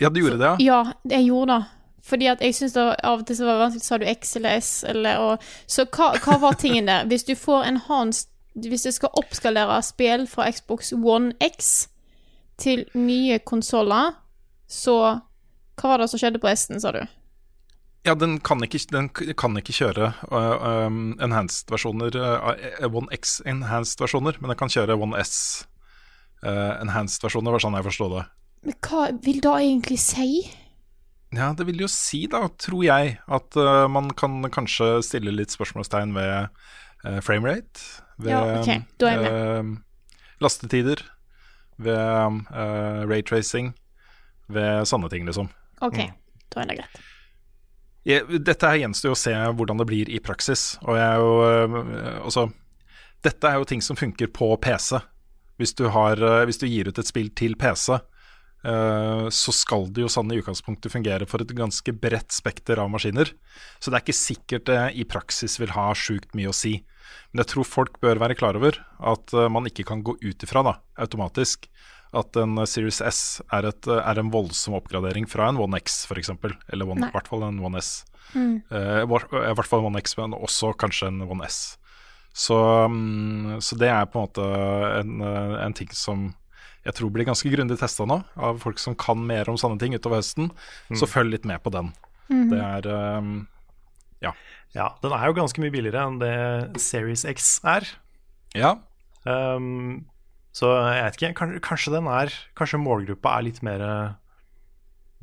ja 0.00 0.08
du 0.08 0.20
gjorde 0.20 0.38
det, 0.38 0.44
ja. 0.44 0.56
Ja, 0.58 0.92
jeg 1.10 1.26
gjorde 1.26 1.52
det. 1.52 1.64
Fordi 2.02 2.26
at 2.26 2.40
jeg 2.40 2.54
syns 2.54 2.76
av 2.76 3.20
og 3.20 3.26
til 3.26 3.36
så 3.36 3.44
var 3.44 3.52
det 3.52 3.60
vanskelig 3.60 3.82
Sa 3.84 3.98
du 3.98 4.04
X 4.10 4.36
eller 4.36 4.56
S, 4.58 4.84
eller 4.88 5.18
og, 5.18 5.42
Så 5.66 5.84
hva, 5.84 6.08
hva 6.24 6.38
var 6.42 6.52
tingen 6.58 6.86
der? 6.86 7.04
Hvis 7.06 7.24
du 7.24 7.34
får 7.38 7.62
enhanced 7.68 8.28
Hvis 8.54 8.82
det 8.82 8.94
skal 8.94 9.08
oppskalere 9.14 9.76
spill 9.82 10.26
fra 10.26 10.50
Xbox 10.50 10.92
One 10.92 11.32
X 11.40 11.88
til 12.58 12.84
nye 12.94 13.38
konsoller, 13.38 14.12
så 14.68 14.96
Hva 15.78 15.88
var 15.88 15.98
det 16.02 16.10
som 16.10 16.18
skjedde 16.18 16.38
på 16.42 16.50
S-en, 16.50 16.80
sa 16.80 16.92
du? 16.92 17.00
Ja, 18.04 18.14
den 18.18 18.40
kan 18.42 18.62
ikke, 18.66 18.80
den 18.90 19.08
kan 19.38 19.54
ikke 19.60 19.74
kjøre 19.76 20.08
uh, 20.26 20.86
um, 20.88 21.12
enhanced-versjoner, 21.22 22.16
uh, 22.18 22.88
One 22.90 23.06
X 23.14 23.36
enhanced-versjoner, 23.46 24.40
men 24.42 24.50
den 24.50 24.58
kan 24.58 24.72
kjøre 24.72 24.96
One 24.98 25.20
S 25.22 25.66
uh, 26.42 26.80
enhanced-versjoner, 26.82 27.54
var 27.54 27.62
sånn 27.62 27.78
jeg 27.78 27.86
forstår 27.86 28.10
det. 28.16 28.24
Men 28.66 28.78
hva 28.88 29.04
vil 29.22 29.38
det 29.44 29.52
egentlig 29.60 29.98
si? 30.02 30.26
Ja, 31.32 31.52
det 31.56 31.64
vil 31.70 31.80
jo 31.84 31.88
si, 31.88 32.24
da, 32.30 32.42
tror 32.60 32.82
jeg, 32.84 33.14
at 33.38 33.56
uh, 33.56 33.86
man 33.88 34.10
kan 34.18 34.42
kanskje 34.52 34.96
stille 35.06 35.32
litt 35.34 35.54
spørsmålstegn 35.54 36.12
ved 36.18 36.50
uh, 37.06 37.20
framerate. 37.24 37.86
Ved 38.18 38.34
Ja, 38.34 38.42
okay. 38.58 38.82
da 39.00 39.08
er 39.08 39.22
jeg 39.22 39.30
eh, 39.38 39.70
lastetider. 40.44 41.00
Ved 41.82 42.42
raytracing. 43.10 43.72
Ved 44.52 44.84
sånne 44.86 45.08
ting, 45.10 45.24
liksom. 45.26 45.48
OK, 45.82 45.96
Mm. 45.98 46.12
da 46.52 46.60
er 46.62 46.68
det 46.70 46.76
greit. 46.82 47.00
Dette 48.02 48.66
her 48.66 48.80
gjenstår 48.82 49.12
jo 49.12 49.14
å 49.14 49.20
se 49.20 49.32
hvordan 49.32 49.78
det 49.78 49.86
blir 49.86 50.10
i 50.10 50.18
praksis. 50.22 50.76
Og 50.82 50.98
jeg 50.98 51.06
er 51.06 51.20
jo 51.22 51.34
øh, 51.46 51.76
Altså, 52.24 52.48
dette 53.22 53.48
er 53.48 53.60
jo 53.60 53.68
ting 53.68 53.82
som 53.84 53.98
funker 53.98 54.32
på 54.34 54.50
PC. 54.62 54.98
Hvis 55.60 55.76
du, 55.78 55.86
har, 55.94 56.18
øh, 56.18 56.42
hvis 56.48 56.58
du 56.58 56.66
gir 56.66 56.90
ut 56.90 56.98
et 56.98 57.06
spill 57.06 57.30
til 57.38 57.54
PC, 57.60 57.94
øh, 58.66 59.28
så 59.30 59.54
skal 59.54 59.86
det 59.94 60.02
jo 60.02 60.10
sånn 60.10 60.32
i 60.34 60.40
utgangspunktet 60.42 60.90
fungere 60.90 61.28
for 61.30 61.44
et 61.44 61.54
ganske 61.54 61.94
bredt 61.94 62.34
spekter 62.34 62.82
av 62.82 62.90
maskiner. 62.90 63.30
Så 63.78 63.90
det 63.92 64.00
er 64.00 64.06
ikke 64.06 64.18
sikkert 64.18 64.66
det 64.72 64.80
i 64.98 65.06
praksis 65.06 65.60
vil 65.62 65.74
ha 65.76 65.92
sjukt 65.94 66.34
mye 66.34 66.50
å 66.50 66.56
si. 66.56 66.80
Men 67.30 67.44
jeg 67.44 67.52
tror 67.54 67.68
folk 67.68 68.02
bør 68.02 68.18
være 68.18 68.36
klar 68.38 68.58
over 68.58 68.80
at 68.98 69.34
man 69.52 69.68
ikke 69.68 69.86
kan 69.88 70.02
gå 70.04 70.16
ut 70.20 70.44
ifra 70.44 70.62
da, 70.66 70.74
automatisk 71.00 71.68
at 72.12 72.36
en 72.36 72.60
Series 72.68 73.00
S 73.00 73.20
er, 73.48 73.68
et, 73.70 73.88
er 73.88 74.20
en 74.20 74.32
voldsom 74.32 74.76
oppgradering 74.76 75.24
fra 75.30 75.48
en 75.48 75.60
One 75.60 75.80
X 75.80 76.02
f.eks., 76.08 76.32
eller 76.72 76.88
one, 76.88 77.08
i 77.08 77.14
hvert 77.14 77.30
fall 77.30 77.46
en 77.46 77.60
One 77.64 77.80
S. 77.80 78.02
Mm. 78.34 78.58
Uh, 78.72 79.00
I 79.04 79.54
hvert 79.56 79.68
fall 79.68 79.80
en 79.80 79.92
One 79.92 80.02
X, 80.04 80.16
men 80.20 80.36
også 80.36 80.74
kanskje 80.80 81.08
en 81.08 81.22
One 81.24 81.48
S. 81.48 81.78
Så, 82.36 82.56
um, 82.84 83.58
så 83.60 83.76
det 83.80 83.90
er 83.92 84.06
på 84.08 84.20
en 84.20 84.28
måte 84.28 84.44
en, 85.00 85.18
eh, 85.20 85.56
en 85.66 85.74
ting 85.76 85.90
som 85.92 86.30
jeg 86.82 86.96
tror 86.96 87.10
blir 87.14 87.28
ganske 87.28 87.50
grundig 87.52 87.76
testa 87.78 88.06
nå, 88.08 88.22
av 88.34 88.56
folk 88.62 88.80
som 88.80 88.96
kan 88.98 89.20
mer 89.20 89.50
om 89.52 89.58
sånne 89.60 89.78
ting 89.78 89.92
utover 89.94 90.18
høsten. 90.18 90.48
Så 90.96 91.06
følg 91.06 91.36
litt 91.36 91.44
med 91.48 91.60
på 91.62 91.70
den. 91.74 91.92
Det 92.28 92.58
er 92.58 92.88
um, 93.20 93.34
Ja. 94.24 94.32
Ja, 94.72 94.94
den 95.02 95.12
er 95.12 95.28
jo 95.28 95.36
ganske 95.36 95.60
mye 95.60 95.72
billigere 95.74 96.06
enn 96.08 96.16
det 96.22 96.80
Series 96.80 97.26
X 97.28 97.58
er. 97.68 97.86
ja. 98.56 98.78
Um, 99.22 100.08
så 100.52 100.68
jeg 100.92 101.04
vet 101.04 101.16
ikke, 101.16 101.34
kanskje, 101.64 101.96
er 101.96 102.34
Kanskje 102.58 102.80
målgruppa 102.80 103.38
er 103.38 103.46
litt 103.46 103.62
mer 103.64 103.84
eh, 103.86 104.14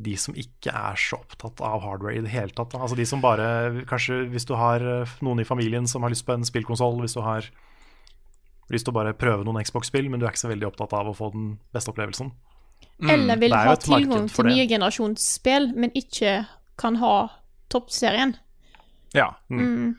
de 0.01 0.15
som 0.17 0.35
ikke 0.37 0.73
er 0.73 0.97
så 0.97 1.19
opptatt 1.19 1.61
av 1.61 1.83
hardware 1.83 2.17
i 2.17 2.23
det 2.25 2.31
hele 2.33 2.55
tatt. 2.55 2.73
Altså 2.73 2.97
de 2.97 3.05
som 3.05 3.21
bare 3.21 3.83
Kanskje 3.89 4.23
hvis 4.31 4.47
du 4.49 4.55
har 4.57 4.81
eh, 4.81 5.17
noen 5.25 5.43
i 5.43 5.47
familien 5.47 5.87
som 5.87 6.05
har 6.05 6.13
lyst 6.13 6.25
på 6.25 6.33
en 6.33 6.47
spillkonsoll, 6.47 6.97
hvis 7.03 7.17
du 7.17 7.21
har 7.25 7.49
lyst 8.73 8.85
til 8.85 8.93
å 8.93 8.99
bare 8.99 9.15
prøve 9.17 9.45
noen 9.45 9.61
Xbox-spill, 9.65 10.09
men 10.09 10.21
du 10.21 10.25
er 10.25 10.33
ikke 10.33 10.45
så 10.45 10.51
veldig 10.51 10.69
opptatt 10.69 10.93
av 10.97 11.09
å 11.09 11.15
få 11.17 11.31
den 11.33 11.51
beste 11.73 11.93
opplevelsen. 11.93 12.29
Eller 13.09 13.39
vil 13.41 13.55
ha 13.55 13.73
tilgang 13.79 14.27
til 14.29 14.49
nye 14.49 14.67
generasjonsspill, 14.69 15.71
men 15.77 15.93
ikke 15.97 16.43
kan 16.79 16.99
ha 17.01 17.15
toppserien. 17.73 18.35
ja. 19.13 19.33
Mm. 19.49 19.97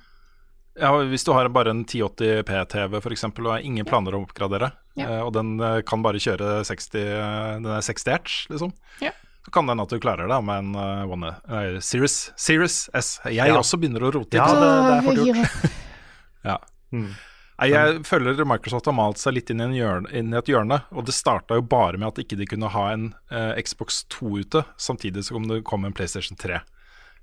Ja, 0.78 0.92
Hvis 1.02 1.24
du 1.26 1.32
har 1.34 1.48
bare 1.48 1.70
en 1.70 1.84
1080p-TV 1.84 3.00
for 3.02 3.10
eksempel, 3.12 3.46
og 3.46 3.52
har 3.56 3.64
ingen 3.66 3.84
planer 3.84 4.14
om 4.14 4.22
å 4.24 4.28
oppgradere, 4.28 4.70
Ja. 4.96 5.06
eh, 5.08 5.20
og 5.26 5.32
den 5.34 5.58
eh, 5.60 5.80
kan 5.82 6.02
bare 6.02 6.14
kjøre 6.22 6.64
60, 6.64 6.94
eh, 7.00 7.54
den 7.60 7.66
er 7.66 7.80
60 7.82 8.04
hertz, 8.10 8.46
liksom, 8.50 8.72
Ja. 9.00 9.10
så 9.44 9.50
kan 9.52 9.66
det 9.66 9.72
hende 9.74 9.82
at 9.82 9.88
du 9.90 9.98
klarer 9.98 10.28
det 10.28 10.44
med 10.44 10.58
en 10.58 10.74
uh, 10.76 11.10
One, 11.10 11.34
uh, 11.48 11.80
Series, 11.80 12.30
Series 12.36 12.88
S. 12.94 13.18
Jeg 13.24 13.34
Ja. 13.48 13.56
også 13.58 13.78
begynner 13.80 14.00
å 14.00 14.12
rote. 14.12 14.34
Ja, 14.36 14.46
det, 14.46 14.60
det 14.60 14.94
er 14.94 15.02
fort 15.02 15.16
gjort. 15.16 15.36
jeg. 15.36 15.70
Ja. 16.44 16.56
Mm. 16.92 17.10
Jeg 17.60 18.04
føler 18.08 18.44
Microsoft 18.48 18.86
har 18.86 18.94
malt 18.96 19.18
seg 19.18 19.34
litt 19.34 19.50
inn 19.50 19.60
i, 19.60 19.64
en 19.64 19.74
hjørne, 19.76 20.08
inn 20.16 20.32
i 20.32 20.36
et 20.38 20.46
hjørne, 20.48 20.82
og 20.96 21.04
det 21.04 21.12
starta 21.12 21.54
jo 21.58 21.60
bare 21.62 21.98
med 21.98 22.08
at 22.08 22.22
ikke 22.24 22.38
de 22.38 22.46
kunne 22.46 22.70
ha 22.72 22.86
en 22.94 23.10
uh, 23.30 23.52
Xbox 23.60 24.04
2 24.08 24.38
ute, 24.40 24.64
samtidig 24.78 25.24
som 25.26 25.44
det 25.46 25.62
kom 25.64 25.84
en 25.84 25.92
PlayStation 25.92 26.38
3. 26.40 26.62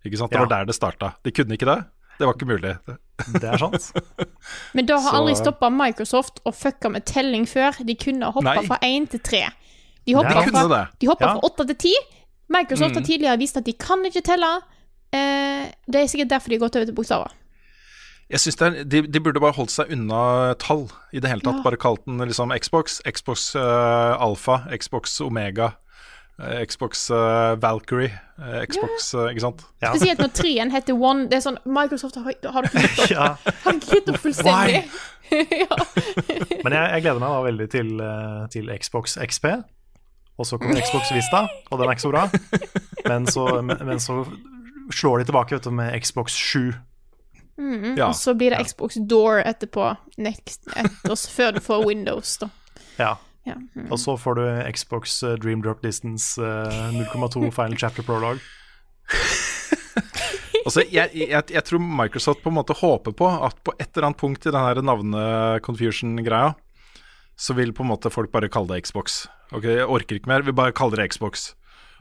Ikke 0.06 0.18
sant? 0.20 0.30
Det 0.32 0.38
Ja. 0.38 0.46
var 0.46 0.52
der 0.60 0.66
det 0.66 0.76
starta. 0.78 1.16
De 1.24 1.32
kunne 1.32 1.58
ikke 1.58 1.66
det. 1.66 1.80
Det 2.20 2.28
var 2.28 2.34
ikke 2.38 2.46
mulig. 2.54 2.76
Det 3.34 3.44
er 3.50 3.58
sant. 3.58 3.92
Men 4.78 4.86
det 4.86 4.96
har 4.96 5.10
Så- 5.10 5.16
aldri 5.18 5.36
stoppa 5.40 5.70
Microsoft 5.74 6.40
å 6.46 6.54
fucke 6.54 6.92
med 6.94 7.06
telling 7.06 7.46
før. 7.50 7.78
De 7.86 7.96
kunne 7.96 8.30
hoppa 8.32 8.62
fra 8.68 8.78
én 8.86 9.08
til 9.10 9.20
tre. 9.20 9.46
De 10.08 10.14
hoppa 10.16 10.44
fra, 10.48 10.84
de 11.00 11.08
hoppa 11.10 11.26
Ja. 11.26 11.34
fra 11.36 11.42
åtte 11.50 11.66
til 11.74 11.76
ti. 11.76 11.96
Microsoft 12.50 12.94
har 12.96 13.02
Mm. 13.02 13.08
tidligere 13.08 13.38
vist 13.40 13.58
at 13.58 13.66
de 13.66 13.74
kan 13.74 14.04
ikke 14.06 14.22
telle. 14.24 14.62
Eh, 15.14 15.72
det 15.90 15.96
er 15.96 16.08
sikkert 16.08 16.30
derfor 16.30 16.50
de 16.50 16.56
har 16.60 16.68
gått 16.68 16.76
over 16.76 16.86
til 16.86 16.96
bokstaver. 16.96 17.32
Jeg 18.30 18.40
synes 18.40 18.56
det 18.60 18.68
er, 18.68 18.84
de, 18.84 19.02
de 19.08 19.20
burde 19.24 19.40
bare 19.40 19.54
holdt 19.56 19.72
seg 19.72 19.92
unna 19.92 20.54
tall 20.60 20.90
i 21.14 21.20
det 21.20 21.30
hele 21.30 21.42
tatt. 21.42 21.56
Ja. 21.56 21.64
Bare 21.64 21.78
kalt 21.80 22.04
den 22.06 22.18
liksom 22.20 22.52
Xbox, 22.60 23.00
Xbox 23.08 23.56
uh, 23.56 24.20
Alpha, 24.20 24.68
Xbox 24.78 25.22
Omega, 25.22 25.66
eh, 25.66 25.72
Xbox 26.38 27.10
eh, 27.10 27.56
Valkyrie, 27.62 28.20
eh, 28.38 28.66
Xbox 28.70 29.14
eh, 29.14 29.32
Ikke 29.32 29.42
sant? 29.42 29.64
Ja. 29.82 29.90
Spesielt 29.96 30.20
når 30.22 30.34
treen 30.38 30.70
heter 30.72 30.94
One. 30.94 31.26
Det 31.32 31.40
er 31.40 31.46
sånn 31.48 31.58
Microsoft 31.66 32.20
har, 32.22 32.36
har 32.54 32.68
dere 32.68 32.84
gitt 32.84 33.00
opp? 33.02 33.14
Ja. 33.16 33.30
Har 33.64 33.80
dere 33.80 33.98
gitt 33.98 34.12
opp 34.14 34.20
fullstendig? 34.22 34.84
ja. 35.64 35.80
Men 36.66 36.76
jeg, 36.78 36.84
jeg 36.94 37.06
gleder 37.08 37.24
meg 37.24 37.34
da 37.34 37.42
veldig 37.48 37.68
til, 37.74 37.90
eh, 38.06 38.44
til 38.54 38.70
Xbox 38.78 39.18
XP. 39.18 39.50
Og 40.38 40.46
så 40.46 40.60
kommer 40.62 40.78
Xbox 40.86 41.10
Vista, 41.16 41.48
og 41.72 41.80
den 41.82 41.90
er 41.90 41.98
ikke 41.98 42.06
så 42.06 42.14
bra. 42.14 42.28
Men 43.08 43.26
så, 43.26 43.46
men, 43.66 43.80
men 43.88 43.98
så 43.98 44.20
slår 44.94 45.24
de 45.24 45.32
tilbake 45.32 45.56
vet 45.56 45.66
du, 45.66 45.72
med 45.74 45.96
Xbox 46.04 46.36
7. 46.38 46.76
Ja. 47.98 48.12
Og 48.12 48.14
så 48.20 48.36
blir 48.38 48.54
det 48.54 48.60
Xbox 48.70 49.00
Door 49.10 49.42
etterpå, 49.50 49.96
next, 50.22 50.62
etter, 50.78 51.16
før 51.34 51.58
du 51.58 51.64
får 51.66 51.88
Windows, 51.88 52.36
da. 52.44 52.52
Ja. 53.02 53.16
Ja. 53.48 53.56
mm. 53.56 53.88
Og 53.92 54.00
så 54.02 54.18
får 54.20 54.40
du 54.40 54.46
Xbox 54.76 55.18
uh, 55.24 55.36
Dream 55.40 55.62
Drop 55.64 55.82
Distance 55.86 56.36
uh, 56.42 56.92
0,2 56.94 57.48
Final 57.58 57.78
Chapter 57.80 58.04
Prologue. 58.08 58.44
Altså, 60.68 60.84
jeg, 60.92 61.14
jeg, 61.16 61.44
jeg 61.54 61.64
tror 61.64 61.80
Microsoft 61.80 62.42
på 62.44 62.52
en 62.52 62.58
måte 62.58 62.76
håper 62.76 63.14
på 63.16 63.28
at 63.48 63.56
på 63.64 63.72
et 63.80 63.88
eller 63.96 64.10
annet 64.10 64.20
punkt 64.20 64.44
i 64.44 64.52
den 64.52 64.60
her 64.60 64.82
navne-confusion-greia, 64.84 66.50
så 67.40 67.56
vil 67.56 67.72
på 67.72 67.86
en 67.86 67.92
måte 67.94 68.12
folk 68.12 68.34
bare 68.34 68.50
kalle 68.52 68.74
det 68.74 68.82
Xbox. 68.84 69.22
Ok, 69.56 69.64
Jeg 69.64 69.88
orker 69.88 70.20
ikke 70.20 70.28
mer, 70.28 70.44
vi 70.44 70.52
bare 70.52 70.76
kaller 70.76 71.00
det 71.00 71.14
Xbox. 71.14 71.54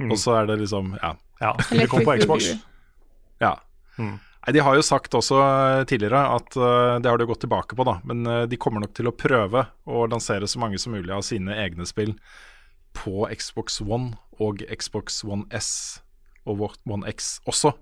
Og 0.03 0.17
så 0.19 0.35
er 0.41 0.51
det 0.51 0.59
liksom 0.65 0.97
Ja. 0.99 1.15
Ja, 1.41 1.53
det 1.71 1.87
kom 1.93 2.03
på 2.03 2.17
Xbox. 2.19 2.57
Ja. 3.41 3.55
Mm. 4.01 4.17
Nei, 4.47 4.53
De 4.55 4.63
har 4.63 4.77
jo 4.79 4.85
sagt 4.87 5.15
også 5.19 5.39
eh, 5.43 5.85
tidligere 5.91 6.21
at 6.37 6.57
eh, 6.57 6.99
det 7.03 7.11
har 7.11 7.19
de 7.19 7.27
gått 7.27 7.43
tilbake 7.43 7.75
på, 7.79 7.87
da. 7.87 7.99
Men 8.07 8.27
eh, 8.31 8.45
de 8.51 8.59
kommer 8.63 8.85
nok 8.85 8.95
til 8.95 9.11
å 9.11 9.15
prøve 9.17 9.67
å 9.91 10.05
lansere 10.07 10.47
så 10.47 10.63
mange 10.63 10.79
som 10.79 10.95
mulig 10.95 11.11
av 11.15 11.25
sine 11.27 11.57
egne 11.65 11.87
spill 11.89 12.15
på 12.97 13.27
Xbox 13.35 13.81
One 13.83 14.15
og 14.41 14.63
Xbox 14.71 15.25
One 15.27 15.49
S 15.51 16.01
og 16.47 16.63
One 16.87 17.03
X 17.11 17.41
også. 17.51 17.75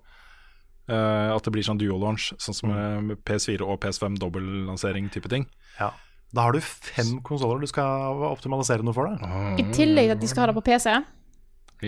Eh, 0.88 1.28
at 1.34 1.44
det 1.44 1.52
blir 1.52 1.64
sånn 1.66 1.80
dual 1.80 2.00
launch, 2.00 2.32
sånn 2.40 2.56
som 2.56 2.72
med 2.72 3.20
PS4 3.28 3.64
og 3.64 3.78
PS5 3.84 4.16
dobbeltlansering 4.20 5.12
type 5.12 5.28
ting. 5.32 5.46
Ja. 5.78 5.92
Da 6.34 6.48
har 6.48 6.56
du 6.56 6.64
fem 6.64 7.20
konsoller 7.22 7.60
du 7.62 7.68
skal 7.70 8.24
optimalisere 8.26 8.82
noe 8.82 8.96
for. 8.96 9.12
deg. 9.12 9.60
I 9.60 9.68
tillegg 9.76 10.08
til 10.08 10.16
at 10.16 10.24
de 10.24 10.32
skal 10.32 10.42
ha 10.46 10.50
det 10.50 10.56
på 10.56 10.64
PC. 10.66 10.96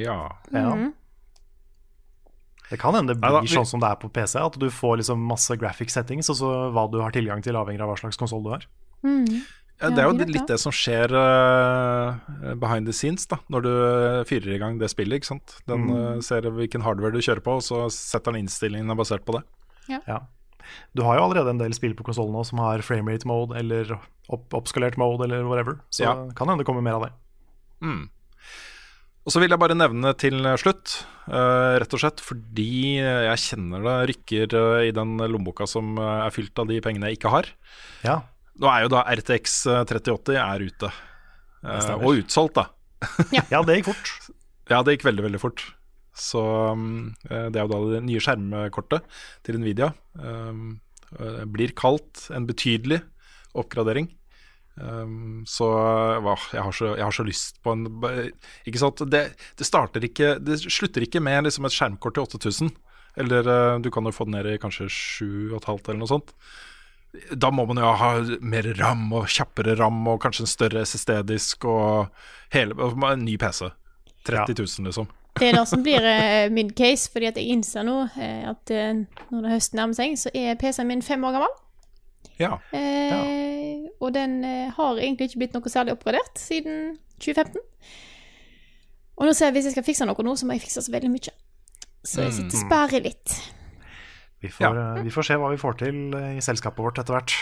Ja. 0.05 0.21
Ja. 0.53 0.69
Det 2.71 2.79
kan 2.81 2.95
hende 2.95 3.15
det 3.15 3.21
Neida, 3.23 3.41
blir 3.43 3.49
vi- 3.49 3.57
sånn 3.57 3.67
som 3.67 3.81
det 3.81 3.89
er 3.91 3.97
på 3.97 4.09
PC, 4.13 4.39
at 4.41 4.59
du 4.59 4.67
får 4.71 4.99
liksom 4.99 5.19
masse 5.23 5.57
graphic 5.57 5.91
settings, 5.91 6.29
og 6.31 6.37
så 6.37 6.73
hva 6.73 6.91
du 6.91 7.01
har 7.01 7.13
tilgang 7.13 7.43
til, 7.43 7.55
avhengig 7.55 7.81
av 7.81 7.89
hva 7.93 7.99
slags 8.01 8.17
konsoll 8.19 8.43
du 8.43 8.51
har. 8.51 8.67
Mm. 9.05 9.43
Ja, 9.81 9.91
det 9.91 9.99
er 9.99 10.09
jo 10.09 10.25
litt 10.25 10.47
det. 10.49 10.59
som 10.59 10.73
skjer 10.73 11.13
uh, 11.13 12.55
behind 12.57 12.87
the 12.87 12.93
scenes, 12.97 13.27
da, 13.27 13.37
når 13.53 13.63
du 13.63 13.73
fyrer 14.25 14.55
i 14.55 14.59
gang 14.59 14.79
det 14.81 14.89
spillet. 14.91 15.21
ikke 15.21 15.27
sant? 15.27 15.61
Den 15.69 15.87
Mm. 15.87 16.17
uh, 16.17 16.21
ser 16.21 16.41
hvilken 16.43 16.83
hardware 16.83 17.13
du 17.13 17.19
kjører 17.21 17.43
på, 17.45 17.57
og 17.57 17.63
så 17.63 17.91
setter 17.93 18.33
den 18.33 18.47
innstillingene 18.47 18.97
basert 18.97 19.25
på 19.27 19.35
det. 19.37 19.45
Ja. 20.09 20.21
Du 20.97 21.03
har 21.05 21.19
jo 21.19 21.23
allerede 21.29 21.51
en 21.51 21.59
del 21.59 21.73
spill 21.75 21.95
på 21.95 22.03
konsollen 22.03 22.45
som 22.45 22.59
har 22.59 22.79
framerate 22.83 23.25
mode 23.27 23.55
eller 23.55 24.01
opp 24.29 24.49
oppskalert 24.51 24.97
mode 24.99 25.23
eller 25.29 25.45
whatever, 25.47 25.79
så 25.91 26.01
Ja. 26.03 26.15
kan 26.35 26.49
hende 26.49 26.59
det 26.65 26.67
kommer 26.67 26.83
mer 26.83 26.95
av 26.95 27.03
det. 27.03 27.13
Mm. 27.83 28.09
Og 29.27 29.35
så 29.35 29.43
vil 29.43 29.51
jeg 29.51 29.59
bare 29.59 29.75
nevne 29.75 30.13
til 30.15 30.39
slutt, 30.63 31.01
uh, 31.27 31.75
rett 31.83 31.95
og 31.97 31.99
slett 31.99 32.23
fordi 32.23 33.03
jeg 33.03 33.43
kjenner 33.43 33.83
det 33.83 33.97
rykker 34.13 34.55
uh, 34.55 34.85
i 34.87 34.95
den 34.95 35.17
lommeboka 35.19 35.67
som 35.67 35.97
eh, 35.99 36.21
er 36.29 36.35
fylt 36.35 36.63
av 36.63 36.71
de 36.71 36.79
pengene 36.85 37.11
jeg 37.11 37.19
ikke 37.19 37.35
har. 37.35 37.51
Ja, 38.07 38.21
Nå 38.57 38.71
er 38.71 38.87
jo 38.87 38.93
da 38.95 39.03
RTX 39.13 39.59
3080 39.91 40.39
er 40.41 40.63
ute, 40.71 40.93
Uh, 41.67 41.97
og 41.99 42.21
utsolgt, 42.21 42.59
da. 42.59 42.69
ja 43.51 43.63
det 43.67 43.81
gikk 43.81 43.93
fort. 43.93 44.13
Ja, 44.67 44.81
det 44.83 44.97
gikk 44.97 45.05
veldig, 45.07 45.23
veldig 45.29 45.39
fort. 45.39 45.63
Så 46.19 46.41
um, 46.75 47.13
eh, 47.29 47.45
det 47.55 47.61
er 47.61 47.69
jo 47.69 47.71
da 47.71 47.77
det 47.93 48.01
nye 48.03 48.23
skjermkortet 48.25 49.05
til 49.47 49.61
Nvidia. 49.63 49.93
Um, 50.19 50.81
blir 51.55 51.71
kalt 51.79 52.25
en 52.35 52.49
betydelig 52.49 52.99
oppgradering. 53.55 54.09
Um, 54.77 55.45
så 55.49 55.67
hva, 56.21 56.35
jeg, 56.53 56.61
har 56.61 56.75
så 56.77 56.91
jeg 56.99 57.05
har 57.07 57.15
så 57.17 57.25
lyst 57.25 57.63
på 57.65 57.73
en 57.73 57.87
Ikke 58.69 58.81
sant, 58.83 59.01
det, 59.09 59.23
det 59.57 59.65
starter 59.65 60.05
ikke 60.05 60.35
Det 60.37 60.59
slutter 60.61 61.07
ikke 61.07 61.23
med 61.25 61.47
liksom 61.47 61.65
et 61.65 61.73
skjermkort 61.73 62.19
til 62.19 62.27
8000. 62.27 62.73
Eller 63.17 63.49
uh, 63.49 63.81
du 63.81 63.89
kan 63.91 64.05
jo 64.05 64.13
få 64.13 64.29
det 64.29 64.35
ned 64.37 64.51
i 64.53 64.61
kanskje 64.61 64.91
7500 64.93 65.89
eller 65.89 66.03
noe 66.03 66.13
sånt. 66.13 66.35
Da 67.33 67.49
må 67.49 67.65
man 67.65 67.81
jo 67.81 67.95
ha 67.97 68.11
mer 68.45 68.69
ram 68.77 69.09
og 69.17 69.31
kjappere 69.33 69.79
ram 69.79 70.03
og 70.13 70.21
kanskje 70.21 70.45
en 70.45 70.53
større 70.53 70.85
SSD-disk 70.85 71.65
og 71.65 72.11
hele 72.53 72.77
og 72.77 73.01
en 73.09 73.25
ny 73.25 73.39
PC. 73.41 73.71
30 74.29 74.59
000, 74.59 74.91
liksom. 74.91 75.09
Det 75.39 75.49
er 75.49 75.57
det 75.57 75.63
som 75.71 75.85
blir 75.85 76.05
eh, 76.11 76.51
min 76.53 76.69
case, 76.77 77.09
fordi 77.13 77.31
at 77.31 77.39
jeg 77.41 77.55
innser 77.55 77.87
nå 77.87 78.03
eh, 78.19 78.43
at 78.51 78.73
når 79.31 79.47
det 79.47 79.53
høsten 79.55 79.81
nærmer 79.81 79.97
seg, 79.97 80.19
så 80.21 80.33
er 80.35 80.59
PC-en 80.61 80.91
min 80.91 81.05
fem 81.05 81.25
år 81.25 81.39
gammel. 81.39 81.57
Ja. 82.41 82.59
Eh, 82.77 83.87
Og 84.01 84.13
den 84.13 84.39
eh, 84.45 84.71
har 84.77 84.99
egentlig 85.01 85.31
ikke 85.31 85.41
blitt 85.45 85.55
noe 85.57 85.71
særlig 85.73 85.95
oppgradert 85.97 86.37
siden 86.41 86.97
2015. 87.23 87.61
Og 89.17 89.25
nå 89.25 89.33
ser 89.33 89.49
jeg 89.49 89.57
hvis 89.57 89.69
jeg 89.71 89.77
skal 89.77 89.87
fikse 89.87 90.07
noe 90.09 90.25
nå, 90.27 90.35
så 90.37 90.45
må 90.49 90.57
jeg 90.59 90.67
fikse 90.67 90.83
så 90.85 90.93
veldig 90.93 91.09
mye. 91.15 91.33
Så 92.07 92.27
jeg 92.27 92.35
sitter 92.37 92.59
og 92.59 92.67
sperrer 92.67 93.07
litt. 93.09 93.37
Vi 94.45 94.51
får, 94.53 94.77
eh, 94.83 95.03
vi 95.07 95.11
får 95.15 95.27
se 95.31 95.39
hva 95.41 95.49
vi 95.55 95.61
får 95.63 95.79
til 95.81 96.01
eh, 96.19 96.35
i 96.37 96.45
selskapet 96.45 96.85
vårt 96.85 97.01
etter 97.01 97.17
hvert. 97.17 97.33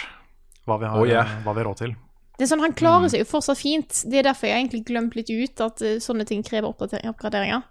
Hva 0.65 0.79
vi 0.81 0.87
har, 0.89 1.01
Oh, 1.03 1.09
yeah. 1.09 1.35
hva 1.45 1.53
vi 1.57 1.61
har 1.65 1.69
råd 1.73 1.81
til. 1.83 1.97
Det 2.39 2.47
er 2.47 2.51
sånn, 2.51 2.63
Han 2.65 2.73
klarer 2.75 3.11
seg 3.13 3.21
jo 3.21 3.27
fortsatt 3.31 3.59
fint. 3.61 3.99
Det 4.11 4.19
er 4.23 4.27
derfor 4.31 4.49
jeg 4.49 4.63
egentlig 4.63 4.85
glemt 4.89 5.15
litt 5.19 5.29
ut 5.31 5.61
at 5.67 5.83
sånne 6.03 6.25
ting 6.27 6.43
krever 6.47 6.71
oppgraderinger. 6.71 7.63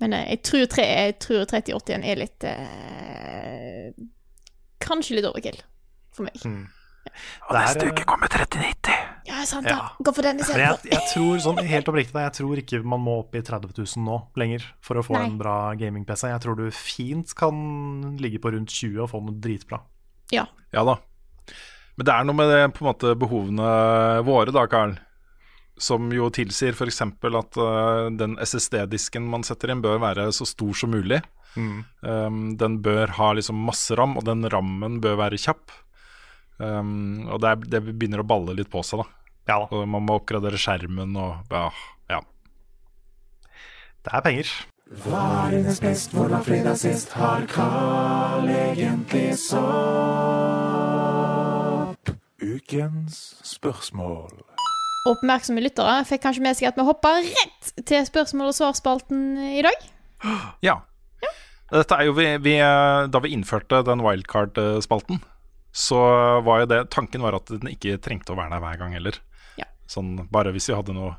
Men 0.00 0.12
jeg 0.12 0.42
tror, 0.44 0.66
tre, 0.68 0.84
jeg 0.84 1.16
tror 1.24 1.44
3080-en 1.48 2.04
er 2.04 2.20
litt 2.20 2.44
eh, 2.44 3.90
Kanskje 4.84 5.16
litt 5.16 5.28
overkill 5.28 5.56
for 6.16 6.26
meg. 6.28 6.40
Og 7.46 7.54
Det 7.54 7.60
er, 7.62 7.90
uke 7.92 8.04
kommer 8.08 8.28
3090. 8.28 8.96
Ja, 9.26 9.44
sant 9.46 9.66
Ja. 9.70 9.76
da. 9.78 9.92
Gå 10.02 10.12
for 10.14 10.22
den 10.26 10.36
Men 10.36 10.44
istedenfor. 10.44 10.82
jeg, 10.84 10.92
jeg 10.92 11.12
tror 11.12 11.38
sånn 11.44 11.60
helt 11.70 11.88
oppriktig 11.90 12.22
jeg 12.24 12.34
tror 12.38 12.60
ikke 12.62 12.80
man 12.84 13.00
må 13.00 13.14
opp 13.22 13.34
i 13.38 13.42
30 13.46 13.72
000 13.78 14.04
nå 14.04 14.16
lenger 14.36 14.66
for 14.84 14.98
å 15.00 15.04
få 15.06 15.14
Nei. 15.16 15.24
en 15.28 15.38
bra 15.38 15.54
gaming-PC. 15.78 16.28
Jeg 16.32 16.42
tror 16.42 16.56
du 16.58 16.66
fint 16.74 17.32
kan 17.38 18.16
ligge 18.18 18.40
på 18.42 18.52
rundt 18.52 18.74
20 18.74 19.00
og 19.06 19.10
få 19.14 19.22
noe 19.22 19.38
dritbra. 19.38 19.80
Ja. 20.34 20.46
Ja 20.74 20.84
da. 20.84 20.98
Men 21.96 22.04
det 22.10 22.12
er 22.12 22.24
noe 22.28 22.36
med 22.36 22.50
det, 22.52 22.60
på 22.76 22.84
en 22.84 22.90
måte 22.90 23.14
behovene 23.16 23.70
våre, 24.26 24.52
da, 24.52 24.66
Karl. 24.68 24.98
Som 25.78 26.10
jo 26.12 26.28
tilsier 26.32 26.72
f.eks. 26.76 27.00
at 27.04 27.56
uh, 27.60 28.10
den 28.12 28.36
SSD-disken 28.40 29.24
man 29.28 29.42
setter 29.46 29.70
inn, 29.72 29.80
bør 29.84 29.98
være 30.02 30.26
så 30.32 30.44
stor 30.48 30.74
som 30.76 30.90
mulig. 30.92 31.22
Um, 31.56 32.56
den 32.60 32.80
bør 32.84 33.08
ha 33.16 33.30
liksom 33.32 33.56
masse 33.64 33.96
ram, 33.96 34.16
og 34.18 34.24
den 34.28 34.44
rammen 34.52 35.00
bør 35.00 35.16
være 35.22 35.38
kjapp. 35.40 35.70
Um, 36.56 37.26
og 37.28 37.42
det, 37.42 37.50
er, 37.50 37.66
det 37.74 37.82
begynner 37.90 38.22
å 38.22 38.28
balle 38.28 38.54
litt 38.56 38.70
på 38.72 38.80
seg, 38.86 39.02
da. 39.02 39.06
Ja 39.46 39.58
da, 39.62 39.66
Og 39.76 39.84
man 39.86 40.02
må 40.06 40.16
oppgradere 40.18 40.58
skjermen 40.58 41.12
og 41.20 41.52
ja. 41.52 41.68
ja. 42.10 42.22
det 44.02 44.14
er 44.16 44.24
penger. 44.24 44.50
Oppmerksomme 55.06 55.62
lyttere 55.62 56.00
fikk 56.06 56.24
kanskje 56.26 56.42
med 56.42 56.58
seg 56.58 56.70
at 56.72 56.78
vi 56.78 56.86
hoppa 56.86 57.16
rett 57.22 57.72
til 57.86 58.06
spørsmål- 58.06 58.50
og 58.50 58.58
svarspalten 58.58 59.22
i 59.52 59.62
dag. 59.66 59.88
Ja. 60.64 60.80
Dette 61.70 61.98
er 61.98 62.06
jo 62.06 62.14
vi, 62.14 62.26
vi, 62.42 62.54
eh, 62.62 63.06
Da 63.10 63.18
vi 63.22 63.32
innførte 63.34 63.82
den 63.86 64.02
wildcard-spalten, 64.06 65.18
så 65.76 66.00
var 66.40 66.62
jo 66.62 66.70
det 66.70 66.78
Tanken 66.94 67.24
var 67.24 67.36
at 67.36 67.50
den 67.52 67.68
ikke 67.68 67.98
trengte 68.00 68.32
å 68.32 68.38
være 68.38 68.54
der 68.54 68.62
hver 68.64 68.78
gang 68.80 68.96
heller. 68.96 69.18
Ja. 69.60 69.68
Sånn 69.90 70.14
bare 70.32 70.54
hvis 70.54 70.70
vi 70.70 70.76
hadde 70.76 70.96
noe 70.96 71.12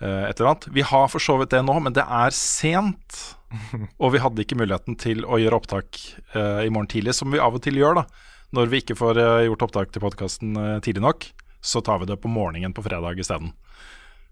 eh, 0.00 0.24
et 0.30 0.40
eller 0.40 0.54
annet. 0.54 0.68
Vi 0.72 0.86
har 0.88 1.10
for 1.12 1.20
så 1.20 1.36
vidt 1.40 1.52
det 1.52 1.60
nå, 1.66 1.76
men 1.84 1.96
det 1.96 2.06
er 2.06 2.32
sent. 2.36 3.20
Og 4.02 4.14
vi 4.14 4.22
hadde 4.24 4.40
ikke 4.40 4.56
muligheten 4.56 4.96
til 5.00 5.26
å 5.28 5.36
gjøre 5.42 5.58
opptak 5.60 6.00
uh, 6.32 6.62
i 6.64 6.70
morgen 6.72 6.88
tidlig, 6.88 7.16
som 7.18 7.34
vi 7.34 7.42
av 7.42 7.58
og 7.58 7.64
til 7.66 7.76
gjør. 7.76 8.00
da 8.00 8.06
Når 8.56 8.72
vi 8.72 8.80
ikke 8.80 8.96
får 8.96 9.20
uh, 9.20 9.44
gjort 9.50 9.68
opptak 9.68 9.92
til 9.92 10.04
podkasten 10.04 10.56
tidlig 10.86 11.04
nok, 11.04 11.26
så 11.60 11.82
tar 11.84 12.00
vi 12.00 12.08
det 12.08 12.20
på 12.22 12.30
morgenen 12.30 12.72
på 12.72 12.86
fredag 12.86 13.20
isteden. 13.20 13.52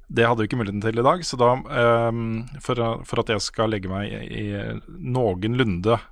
Det 0.09 0.25
hadde 0.25 0.41
vi 0.41 0.49
ikke 0.49 0.63
muligheten 0.63 0.81
til 0.81 1.03
i 1.03 1.05
dag, 1.05 1.27
så 1.27 1.37
da 1.37 1.51
um, 2.09 2.47
for, 2.65 2.81
for 3.05 3.21
at 3.21 3.35
jeg 3.35 3.45
skal 3.45 3.75
legge 3.75 3.91
meg 3.93 4.09
i, 4.09 4.47
i 4.47 4.47
noenlunde 4.89 5.99
noen, 5.99 6.07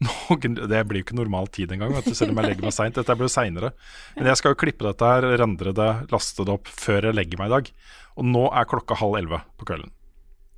Det 0.00 0.80
blir 0.88 1.02
jo 1.02 1.04
ikke 1.04 1.16
normal 1.18 1.48
tid 1.52 1.72
engang, 1.74 1.92
vet 1.92 2.06
du, 2.08 2.14
selv 2.16 2.32
om 2.32 2.40
jeg 2.40 2.54
legger 2.54 2.64
meg 2.64 2.72
seint. 2.72 2.96
Dette 2.96 3.16
blir 3.18 3.28
jo 3.28 3.32
seinere. 3.34 3.72
Men 4.16 4.30
jeg 4.30 4.40
skal 4.40 4.54
jo 4.54 4.60
klippe 4.62 4.86
dette 4.86 5.08
her, 5.12 5.26
rendre 5.42 5.74
det, 5.76 5.88
laste 6.12 6.46
det 6.46 6.54
opp 6.54 6.70
før 6.72 7.10
jeg 7.10 7.18
legger 7.18 7.40
meg 7.40 7.50
i 7.50 7.54
dag. 7.56 7.72
Og 8.16 8.28
nå 8.28 8.46
er 8.48 8.68
klokka 8.70 8.96
halv 9.00 9.18
elleve 9.20 9.42
på 9.60 9.68
kvelden. 9.68 9.92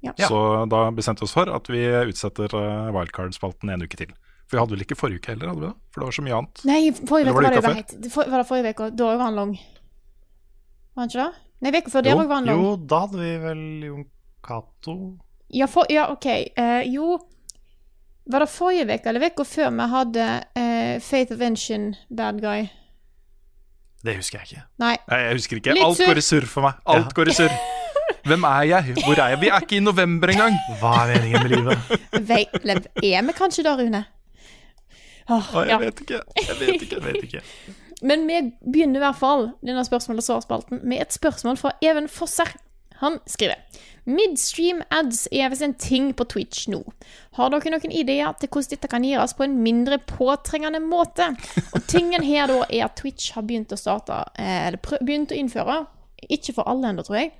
Ja. 0.02 0.14
Så 0.26 0.38
da 0.70 0.84
bestemte 0.94 1.22
vi 1.22 1.28
oss 1.28 1.34
for 1.34 1.50
at 1.54 1.68
vi 1.70 1.82
utsetter 2.10 2.54
eh, 2.58 2.92
wildcard-spalten 2.94 3.70
en 3.70 3.84
uke 3.86 3.98
til. 3.98 4.14
For 4.46 4.58
vi 4.58 4.62
hadde 4.62 4.74
vel 4.76 4.84
ikke 4.84 4.98
forrige 4.98 5.22
uke 5.22 5.34
heller, 5.34 5.52
hadde 5.52 5.62
vi 5.62 5.68
det? 5.68 5.74
For 5.90 6.02
det 6.02 6.08
var 6.08 6.16
så 6.16 6.24
mye 6.26 6.38
annet. 6.38 6.64
Nei, 6.68 6.80
forrige 6.98 7.30
uke 7.30 7.36
var 7.36 7.46
var 7.46 7.58
det 7.58 7.74
helt 7.78 8.08
for, 8.14 8.30
Var 8.32 8.42
det 8.42 8.48
forrige 8.48 8.74
uke? 8.74 8.88
Da 8.98 9.10
var 9.12 9.26
han 9.26 9.38
lang. 9.38 9.52
Var 10.92 11.04
han 11.04 11.12
ikke 11.12 11.22
det? 11.22 11.44
Nei, 11.62 11.74
uka 11.78 11.94
før 11.94 12.06
det 12.06 12.16
òg 12.16 12.24
var 12.24 12.34
han 12.40 12.50
lang. 12.50 12.62
Jo, 12.62 12.72
da 12.94 13.04
hadde 13.06 13.22
vi 13.22 13.34
vel 13.46 13.62
Jon 13.88 14.08
Cato 14.42 14.96
Ja, 15.54 15.68
for, 15.70 15.86
ja 15.92 16.08
OK. 16.10 16.28
Uh, 16.58 16.82
jo 16.90 17.14
Var 18.30 18.44
det 18.44 18.48
forrige 18.52 18.86
uke 18.86 19.10
eller 19.10 19.26
uka 19.32 19.44
før 19.44 19.72
vi 19.74 19.88
hadde 19.96 20.26
eh, 20.58 21.00
Faith 21.02 21.34
of 21.34 21.40
Engine 21.42 21.94
Bad 22.10 22.40
Guy? 22.42 22.68
Det 24.02 24.16
husker 24.18 24.40
jeg 24.40 24.48
ikke. 24.50 24.64
Nei. 24.82 24.96
Nei, 25.10 25.18
jeg 25.26 25.38
husker 25.38 25.58
ikke. 25.60 25.74
Litt 25.76 25.86
Alt 25.86 26.02
går 26.06 26.18
i 26.18 26.24
surr 26.26 26.46
for 26.50 26.66
meg. 26.66 26.78
Alt 26.90 27.12
går 27.14 27.30
i 27.30 27.36
surr. 27.36 27.52
Hvem 28.28 28.46
er 28.46 28.64
jeg? 28.70 28.96
Hvor 29.02 29.18
er 29.18 29.34
jeg? 29.34 29.40
Vi 29.42 29.50
er 29.50 29.62
ikke 29.66 29.76
i 29.78 29.82
november 29.82 30.30
engang. 30.30 30.56
Hva 30.80 30.94
er 31.04 31.12
meningen 31.16 31.44
med 31.44 31.54
livet? 31.54 31.94
Vei, 32.26 32.42
er 32.46 33.26
vi 33.26 33.34
kanskje 33.36 33.64
da, 33.66 33.76
Rune? 33.78 34.02
Åh, 35.30 35.36
Åh, 35.38 35.62
jeg 35.62 35.70
ja. 35.70 35.78
vet 35.82 36.02
ikke. 36.02 36.20
Jeg 36.42 36.58
vet 36.58 36.74
ikke. 36.86 36.98
Jeg 36.98 37.04
vet 37.06 37.22
ikke. 37.28 37.42
Men 38.10 38.26
vi 38.26 38.40
begynner 38.66 38.98
i 38.98 39.04
hvert 39.04 39.18
fall 39.18 39.48
denne 39.62 39.84
spørsmål- 39.86 40.18
og 40.18 40.26
svarspalten 40.26 40.80
med 40.82 41.04
et 41.04 41.14
spørsmål 41.14 41.58
fra 41.60 41.74
Even 41.82 42.08
Fosser. 42.10 42.50
Han 43.02 43.18
skriver 43.26 43.58
Midstream 44.04 44.80
ads 44.90 45.28
er 45.30 45.50
visst 45.52 45.62
en 45.62 45.76
ting 45.78 46.08
på 46.18 46.26
Twitch 46.26 46.66
nå. 46.72 46.80
Har 47.38 47.52
dere 47.52 47.70
noen 47.70 47.92
ideer 47.94 48.34
til 48.40 48.50
hvordan 48.50 48.72
dette 48.72 48.90
kan 48.90 49.04
gjøres 49.06 49.36
på 49.38 49.46
en 49.46 49.60
mindre 49.62 50.00
påtrengende 50.10 50.80
måte? 50.82 51.28
Og 51.70 51.84
tingen 51.90 52.24
her 52.26 52.50
da 52.50 52.64
er 52.66 52.88
at 52.88 52.96
Twitch 52.98 53.36
har 53.36 53.46
begynt 53.46 53.74
å 53.74 53.78
starte, 53.78 54.24
eh, 54.42 54.74
begynt 54.98 55.30
å 55.30 55.38
innføre, 55.38 55.84
ikke 56.30 56.56
for 56.56 56.66
alle 56.70 56.90
ennå, 56.90 57.06
tror 57.06 57.20
jeg, 57.20 57.32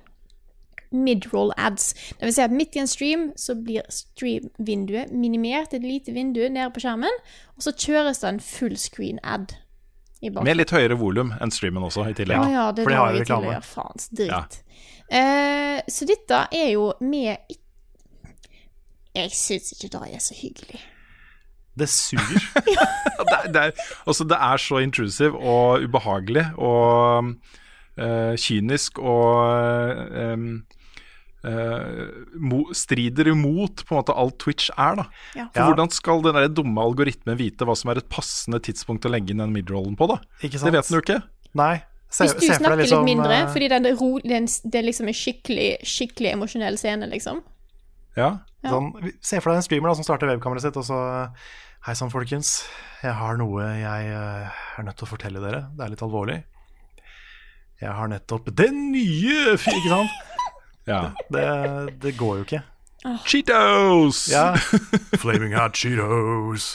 midroll 0.93 1.51
ads. 1.57 1.93
Det 2.19 2.29
vil 2.29 2.35
si 2.35 2.45
at 2.45 2.53
midt 2.53 2.77
i 2.77 2.83
en 2.83 2.87
stream 2.87 3.25
så 3.39 3.55
blir 3.59 3.83
stream-vinduet 3.91 5.11
minimert, 5.11 5.73
et 5.73 5.83
lite 5.83 6.13
vindu 6.15 6.45
nede 6.47 6.69
på 6.71 6.83
skjermen, 6.83 7.21
og 7.57 7.65
så 7.65 7.73
kjøres 7.75 8.23
det 8.23 8.29
en 8.29 8.39
fullscreen 8.39 9.19
ad. 9.23 9.57
i. 10.21 10.29
Med 10.29 10.55
litt 10.55 10.71
høyere 10.71 10.95
volum 10.95 11.33
enn 11.41 11.51
streamen 11.51 11.83
også, 11.83 12.05
i 12.07 12.15
tillegg. 12.15 12.39
Ja, 12.39 12.51
ja, 12.51 12.67
det 12.71 12.85
for 12.85 12.93
de 12.93 12.99
har 13.01 13.11
jo 13.11 13.23
reklame. 13.25 13.57
Faens 13.67 14.07
dritt. 14.15 14.61
Eh, 15.11 15.81
så 15.89 16.07
dette 16.09 16.45
er 16.55 16.69
jo 16.73 16.93
med 17.03 17.35
Jeg 19.13 19.31
syns 19.35 19.73
ikke 19.75 19.91
det 19.93 20.15
er 20.15 20.21
så 20.23 20.35
hyggelig. 20.37 20.81
Det 21.77 21.89
suger. 21.89 22.45
det, 22.65 23.33
er, 23.33 23.49
det, 23.51 23.61
er, 23.61 23.89
altså, 24.07 24.23
det 24.29 24.37
er 24.37 24.61
så 24.61 24.81
intrusive 24.85 25.37
og 25.37 25.83
ubehagelig 25.85 26.45
og 26.61 27.33
eh, 27.97 28.33
kynisk 28.37 29.01
og 29.01 30.13
eh, 30.23 30.37
mo, 32.39 32.61
strider 32.73 33.27
imot 33.33 33.83
på 33.83 33.93
en 33.95 33.99
måte 33.99 34.15
alt 34.15 34.37
Twitch 34.41 34.69
er. 34.77 35.01
da 35.01 35.07
Ja. 35.35 35.47
For 35.53 35.71
Hvordan 35.73 35.91
skal 35.93 36.23
den 36.25 36.37
der 36.39 36.47
dumme 36.49 36.81
algoritmen 36.81 37.37
vite 37.37 37.65
hva 37.67 37.75
som 37.77 37.91
er 37.91 38.01
et 38.01 38.09
passende 38.09 38.61
tidspunkt 38.63 39.05
å 39.05 39.13
legge 39.13 39.33
inn 39.33 39.43
den 39.43 39.53
midrollen 39.55 39.97
på? 39.99 40.07
da 40.13 40.21
Ikke 40.41 40.57
Det 40.57 40.73
vet 40.73 40.89
den 40.89 40.97
jo 40.97 41.03
ikke. 41.05 41.21
Nei. 41.53 41.75
Se, 42.13 42.27
Hvis 42.27 42.35
du 42.37 42.45
snakker 42.45 42.77
litt 42.77 42.85
liksom, 42.85 43.07
mindre, 43.07 43.39
fordi 43.49 43.67
fordi 43.71 43.89
er, 43.89 43.97
ro, 43.97 44.09
den, 44.21 44.45
det 44.45 44.79
er 44.79 44.85
liksom 44.85 45.07
en 45.09 45.17
skikkelig 45.17 45.69
skikkelig 45.81 46.35
emosjonell 46.35 46.77
scene, 46.77 47.09
liksom. 47.09 47.41
Ja, 48.19 48.35
Ja. 48.63 48.69
Sånn, 48.71 48.93
se 49.19 49.41
for 49.41 49.51
deg 49.51 49.59
en 49.59 49.65
streamer 49.65 49.89
da, 49.89 49.95
som 49.97 50.05
starter 50.05 50.29
webkameraet 50.29 50.69
sitt, 50.69 50.77
og 50.79 50.85
så 50.87 50.99
Hei 51.83 51.97
sann, 51.99 52.13
folkens. 52.13 52.61
Jeg 53.03 53.11
har 53.19 53.35
noe 53.35 53.65
jeg 53.75 54.11
uh, 54.15 54.61
er 54.79 54.85
nødt 54.87 54.95
til 55.01 55.03
å 55.03 55.09
fortelle 55.09 55.41
dere. 55.43 55.65
Det 55.75 55.83
er 55.83 55.91
litt 55.91 56.03
alvorlig. 56.05 56.37
Jeg 57.81 57.91
har 57.97 58.07
nettopp 58.07 58.47
den 58.55 58.77
nye 58.93 59.57
Ikke 59.57 59.89
sant? 59.91 60.13
ja. 60.87 61.01
Det, 61.27 61.43
det 62.05 62.13
går 62.15 62.39
jo 62.39 62.45
ikke. 62.47 62.61
Cheetos! 63.27 64.27
Ja. 64.31 64.55
Flaming 65.21 65.53
hot 65.57 65.75
Cheetos. 65.75 66.73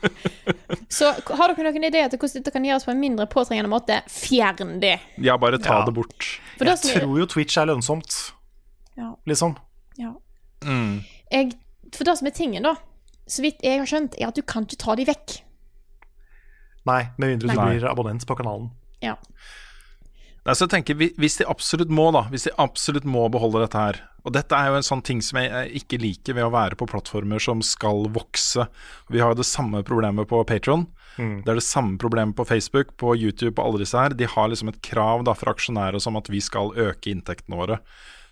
Så 0.96 1.08
har 1.12 1.52
dere 1.52 1.64
noen 1.72 1.86
ideer 1.88 2.08
til 2.12 2.20
hvordan 2.20 2.40
dette 2.42 2.52
kan 2.54 2.64
gjøres 2.66 2.84
på 2.86 2.92
en 2.92 3.00
mindre 3.00 3.26
påtrengende 3.30 3.70
måte, 3.72 3.98
fjern 4.12 4.76
det. 4.82 4.96
Ja, 5.22 5.36
bare 5.40 5.58
ta 5.62 5.80
Ja. 5.80 5.84
det 5.88 5.94
bort. 5.96 6.28
For 6.58 6.64
Jeg 6.68 6.76
er- 6.76 7.00
tror 7.06 7.18
jo 7.18 7.26
Twitch 7.26 7.56
er 7.58 7.66
lønnsomt, 7.66 8.32
Ja. 8.96 9.14
liksom. 9.26 9.56
Ja. 9.98 10.12
Mm. 10.64 11.02
Jeg, 11.32 11.52
for 11.94 12.04
det 12.04 12.18
som 12.18 12.26
er 12.26 12.30
tingen, 12.36 12.62
da, 12.62 12.74
så 13.26 13.42
vidt 13.42 13.60
jeg 13.62 13.78
har 13.80 13.86
skjønt, 13.86 14.14
er 14.20 14.28
at 14.28 14.34
du 14.36 14.42
kan 14.42 14.64
ikke 14.64 14.76
ta 14.78 14.94
de 14.94 15.04
vekk. 15.08 15.40
Nei, 16.86 17.02
med 17.18 17.28
mindre 17.32 17.48
du 17.48 17.54
Nei. 17.56 17.78
blir 17.78 17.88
abonnent 17.90 18.26
på 18.26 18.36
kanalen. 18.38 18.70
Ja. 19.02 19.16
Nei, 20.46 20.54
så 20.54 20.66
jeg 20.68 20.72
tenker, 20.76 20.94
Hvis 21.18 21.38
de 21.40 21.46
absolutt 21.50 21.90
må, 21.90 22.04
da 22.14 22.22
Hvis 22.30 22.46
de 22.46 22.52
absolutt 22.62 23.06
må 23.08 23.24
beholde 23.34 23.64
dette 23.64 23.80
her 23.82 23.96
Og 24.24 24.32
dette 24.36 24.54
er 24.54 24.70
jo 24.70 24.76
en 24.78 24.86
sånn 24.86 25.02
ting 25.02 25.18
som 25.22 25.40
jeg 25.42 25.72
ikke 25.80 25.98
liker 26.02 26.36
ved 26.38 26.46
å 26.46 26.52
være 26.54 26.78
på 26.78 26.86
plattformer 26.90 27.42
som 27.42 27.60
skal 27.62 28.06
vokse. 28.14 28.64
Vi 29.10 29.20
har 29.22 29.34
jo 29.34 29.38
det 29.40 29.46
samme 29.46 29.82
problemet 29.86 30.26
på 30.30 30.40
Patron. 30.48 30.86
Det 31.16 31.52
er 31.52 31.60
det 31.60 31.64
samme 31.64 31.94
problemet 31.96 32.34
på 32.36 32.44
Facebook, 32.44 32.90
på 32.98 33.14
YouTube, 33.16 33.54
og 33.60 33.68
alle 33.68 33.84
disse 33.84 33.96
her. 33.96 34.16
De 34.18 34.26
har 34.28 34.50
liksom 34.50 34.68
et 34.72 34.80
krav 34.82 35.22
da 35.24 35.32
fra 35.38 35.54
aksjonærer 35.54 36.02
som 36.02 36.18
at 36.18 36.26
vi 36.28 36.42
skal 36.42 36.74
øke 36.74 37.12
inntektene 37.14 37.56
våre. 37.56 37.78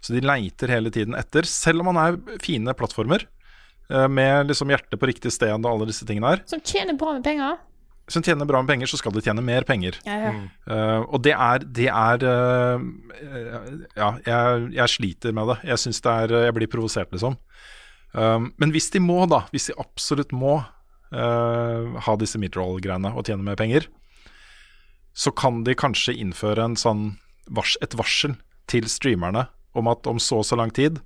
Så 0.02 0.12
de 0.12 0.20
leiter 0.26 0.68
hele 0.74 0.90
tiden 0.92 1.14
etter, 1.16 1.46
selv 1.48 1.80
om 1.80 1.92
man 1.92 2.02
er 2.02 2.18
fine 2.42 2.74
plattformer. 2.74 3.24
eh, 3.88 4.08
Med 4.08 4.48
liksom 4.50 4.68
hjertet 4.74 4.98
på 4.98 5.06
riktig 5.08 5.32
sted 5.32 5.54
og 5.54 5.70
alle 5.70 5.86
disse 5.86 6.04
tingene 6.04 6.34
her. 6.34 6.42
Som 6.50 6.60
tjener 6.60 6.98
bra 6.98 7.14
med 7.14 7.22
penger. 7.24 7.56
Som 8.10 8.22
tjener 8.22 8.44
bra 8.44 8.60
med 8.60 8.68
penger, 8.68 8.90
så 8.90 8.98
skal 9.00 9.14
de 9.16 9.22
tjene 9.24 9.40
mer 9.44 9.64
penger. 9.64 9.96
Ja, 10.04 10.16
ja. 10.26 10.32
Eh, 10.68 11.00
og 11.08 11.22
det 11.24 11.32
er, 11.32 11.64
det 11.64 11.88
er 11.88 12.26
eh, 12.28 12.84
eh, 13.16 13.70
Ja, 13.96 14.10
jeg, 14.26 14.68
jeg 14.76 14.92
sliter 14.92 15.36
med 15.36 15.48
det. 15.52 15.58
Jeg 15.70 15.80
syns 15.80 16.02
det 16.04 16.16
er 16.24 16.34
Jeg 16.50 16.56
blir 16.58 16.70
provosert, 16.70 17.12
liksom. 17.16 17.38
Um, 18.14 18.52
men 18.62 18.70
hvis 18.70 18.92
de 18.94 19.00
må, 19.02 19.24
da, 19.26 19.40
hvis 19.50 19.72
de 19.72 19.74
absolutt 19.82 20.30
må 20.30 20.60
uh, 20.60 21.96
ha 22.06 22.12
disse 22.20 22.38
midroll-greiene 22.38 23.10
og 23.10 23.26
tjene 23.26 23.42
mer 23.42 23.58
penger, 23.58 23.88
så 25.14 25.32
kan 25.34 25.64
de 25.66 25.74
kanskje 25.78 26.14
innføre 26.22 26.62
en 26.62 26.76
sånn 26.78 27.04
vars, 27.50 27.74
et 27.82 27.96
varsel 27.98 28.36
til 28.70 28.86
streamerne 28.90 29.48
om 29.78 29.90
at 29.90 30.06
om 30.10 30.20
så 30.22 30.40
og 30.42 30.48
så 30.48 30.58
lang 30.58 30.72
tid 30.74 31.00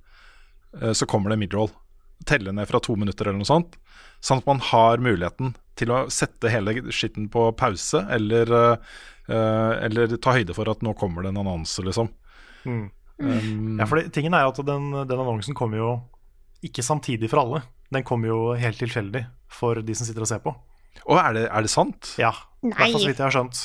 eh, 0.79 0.93
så 0.93 1.07
kommer 1.09 1.33
det 1.33 1.39
midroll. 1.41 1.69
Telle 2.29 2.53
ned 2.53 2.69
fra 2.69 2.81
to 2.83 2.95
minutter 2.99 3.29
eller 3.29 3.41
noe 3.41 3.49
sånt. 3.49 3.77
Sånn 4.21 4.41
at 4.41 4.49
man 4.49 4.61
har 4.71 5.01
muligheten 5.01 5.53
til 5.79 5.91
å 5.95 6.03
sette 6.13 6.51
hele 6.51 6.75
skitten 6.93 7.29
på 7.31 7.47
pause, 7.59 8.03
eller, 8.11 8.51
eh, 9.29 9.73
eller 9.87 10.15
ta 10.21 10.35
høyde 10.37 10.55
for 10.57 10.69
at 10.71 10.83
nå 10.85 10.93
kommer 10.99 11.23
det 11.25 11.33
en 11.33 11.41
annonse, 11.43 11.83
liksom. 11.85 12.11
Mm. 12.67 12.85
Um, 13.19 13.79
Ja, 13.81 13.85
for 13.89 13.99
det, 13.99 14.13
tingen 14.15 14.33
er 14.37 14.45
jo 14.45 14.53
at 14.53 14.61
den, 14.67 14.91
den 15.09 15.19
annonsen 15.19 15.55
kommer 15.57 15.77
jo 15.81 15.89
ikke 16.63 16.83
samtidig 16.85 17.29
for 17.31 17.41
alle. 17.43 17.63
Den 17.91 18.03
kommer 18.07 18.29
jo 18.31 18.39
helt 18.59 18.79
tilfeldig 18.79 19.25
for 19.51 19.79
de 19.83 19.95
som 19.97 20.07
sitter 20.07 20.23
og 20.23 20.29
ser 20.29 20.39
på. 20.43 20.53
Og 21.09 21.17
er 21.19 21.33
det, 21.35 21.43
er 21.49 21.65
det 21.65 21.71
sant? 21.73 22.13
Ja, 22.19 22.31
i 22.63 22.69
hvert 22.71 22.91
fall 22.93 22.99
så 23.01 23.07
vidt 23.09 23.19
jeg 23.21 23.27
har 23.27 23.35
skjønt. 23.35 23.59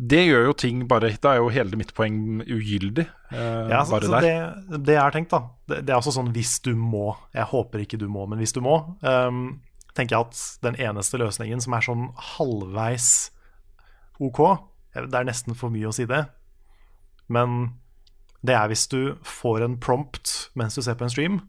Det 0.00 0.20
gjør 0.24 0.46
jo 0.48 0.52
ting 0.56 0.78
bare 0.88 1.10
Da 1.20 1.34
er 1.34 1.42
jo 1.42 1.50
hele 1.52 1.76
mitt 1.76 1.90
poeng 1.92 2.40
ugyldig. 2.46 3.04
eh, 3.34 3.68
Ja, 3.68 3.82
så, 3.84 3.98
bare 3.98 4.06
så 4.08 4.14
der. 4.14 4.24
det, 4.70 4.78
det 4.86 4.94
jeg 4.94 5.02
har 5.02 5.12
tenkt, 5.12 5.30
da 5.34 5.40
det, 5.68 5.82
det 5.84 5.92
er 5.92 5.98
også 6.00 6.14
sånn 6.16 6.30
hvis 6.32 6.54
du 6.64 6.70
må. 6.78 7.10
Jeg 7.36 7.44
håper 7.50 7.82
ikke 7.84 7.98
du 8.00 8.06
må, 8.08 8.24
men 8.30 8.40
hvis 8.40 8.54
du 8.56 8.62
må, 8.64 8.78
ehm, 9.04 9.60
tenker 9.96 10.16
jeg 10.16 10.28
at 10.28 10.40
den 10.64 10.78
eneste 10.80 11.18
løsningen 11.20 11.62
som 11.62 11.74
er 11.76 11.86
sånn 11.86 12.08
halvveis 12.36 13.30
OK 14.20 14.40
Det 14.94 15.16
er 15.16 15.26
nesten 15.28 15.56
for 15.56 15.72
mye 15.72 15.88
å 15.88 15.94
si 15.94 16.04
det, 16.10 16.24
men 17.30 17.76
det 18.42 18.56
er 18.56 18.70
hvis 18.70 18.86
du 18.90 19.16
får 19.26 19.64
en 19.66 19.76
prompt 19.80 20.50
mens 20.58 20.74
du 20.74 20.82
ser 20.82 20.96
på 20.98 21.06
en 21.06 21.12
stream 21.12 21.40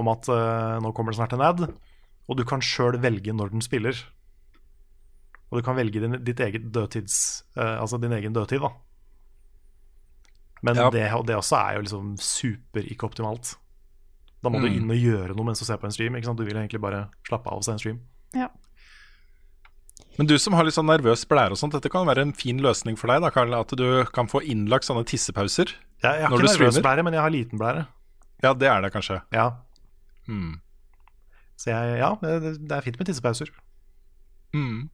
om 0.00 0.08
at 0.10 0.26
uh, 0.26 0.80
nå 0.82 0.90
kommer 0.96 1.12
det 1.14 1.20
snart 1.20 1.34
en 1.36 1.44
ad, 1.44 1.60
og 2.26 2.38
du 2.38 2.42
kan 2.48 2.62
sjøl 2.64 2.96
velge 2.98 3.30
når 3.36 3.52
den 3.52 3.62
spiller. 3.62 3.94
Og 5.52 5.60
du 5.60 5.66
kan 5.66 5.76
velge 5.78 6.00
din, 6.02 6.16
ditt 6.26 6.40
eget 6.42 6.64
dødtids 6.74 7.44
uh, 7.54 7.78
Altså 7.78 8.00
din 8.02 8.14
egen 8.16 8.34
dødtid, 8.34 8.64
da. 8.64 8.72
Men 10.64 10.80
Ja. 10.80 10.88
det, 10.90 11.04
og 11.14 11.26
det 11.28 11.36
også 11.36 11.60
er 11.60 11.76
jo 11.76 11.84
liksom 11.84 12.16
super 12.18 12.82
ikke 12.90 13.06
optimalt. 13.06 13.54
Da 14.44 14.50
må 14.52 14.60
du 14.60 14.68
Mm. 14.68 14.76
inn 14.76 14.90
og 14.92 15.00
gjøre 15.00 15.36
noe 15.38 15.46
mens 15.48 15.58
du 15.62 15.64
ser 15.64 15.78
på 15.80 15.88
en 15.88 15.94
stream. 15.94 16.14
Ikke 16.18 16.28
sant? 16.28 16.36
Du 16.38 16.44
vil 16.44 16.54
egentlig 16.60 16.80
bare 16.84 17.06
slappe 17.26 17.48
av 17.50 17.56
og 17.62 17.64
se 17.64 17.72
en 17.72 17.80
stream. 17.80 18.00
Ja. 18.36 18.50
Men 20.18 20.28
du 20.30 20.36
som 20.38 20.54
har 20.54 20.66
litt 20.66 20.76
sånn 20.76 20.86
nervøs 20.86 21.24
blære 21.26 21.54
og 21.56 21.58
sånt, 21.58 21.72
dette 21.74 21.90
kan 21.90 22.06
være 22.06 22.22
en 22.22 22.32
fin 22.36 22.60
løsning 22.62 22.96
for 23.00 23.10
deg, 23.10 23.22
da, 23.24 23.30
Karl, 23.34 23.54
at 23.58 23.72
du 23.74 24.04
kan 24.14 24.28
få 24.30 24.42
innlagt 24.46 24.86
sånne 24.86 25.02
tissepauser. 25.08 25.72
Jeg, 26.04 26.20
jeg 26.20 26.28
har 26.28 26.36
ikke 26.38 26.52
nervøs 26.52 26.78
blære, 26.84 27.04
men 27.06 27.16
jeg 27.16 27.22
har 27.24 27.32
liten 27.34 27.58
blære. 27.58 27.86
Ja, 28.44 28.52
det 28.54 28.68
er 28.68 28.84
det 28.84 28.92
kanskje. 28.94 29.22
Ja. 29.34 29.48
Mm. 30.28 30.60
Så 31.56 31.70
jeg, 31.72 31.98
ja, 31.98 32.12
det, 32.22 32.52
det 32.68 32.76
er 32.76 32.84
fint 32.86 32.98
med 33.00 33.08
tissepauser. 33.08 33.50
Mm. 34.54 34.88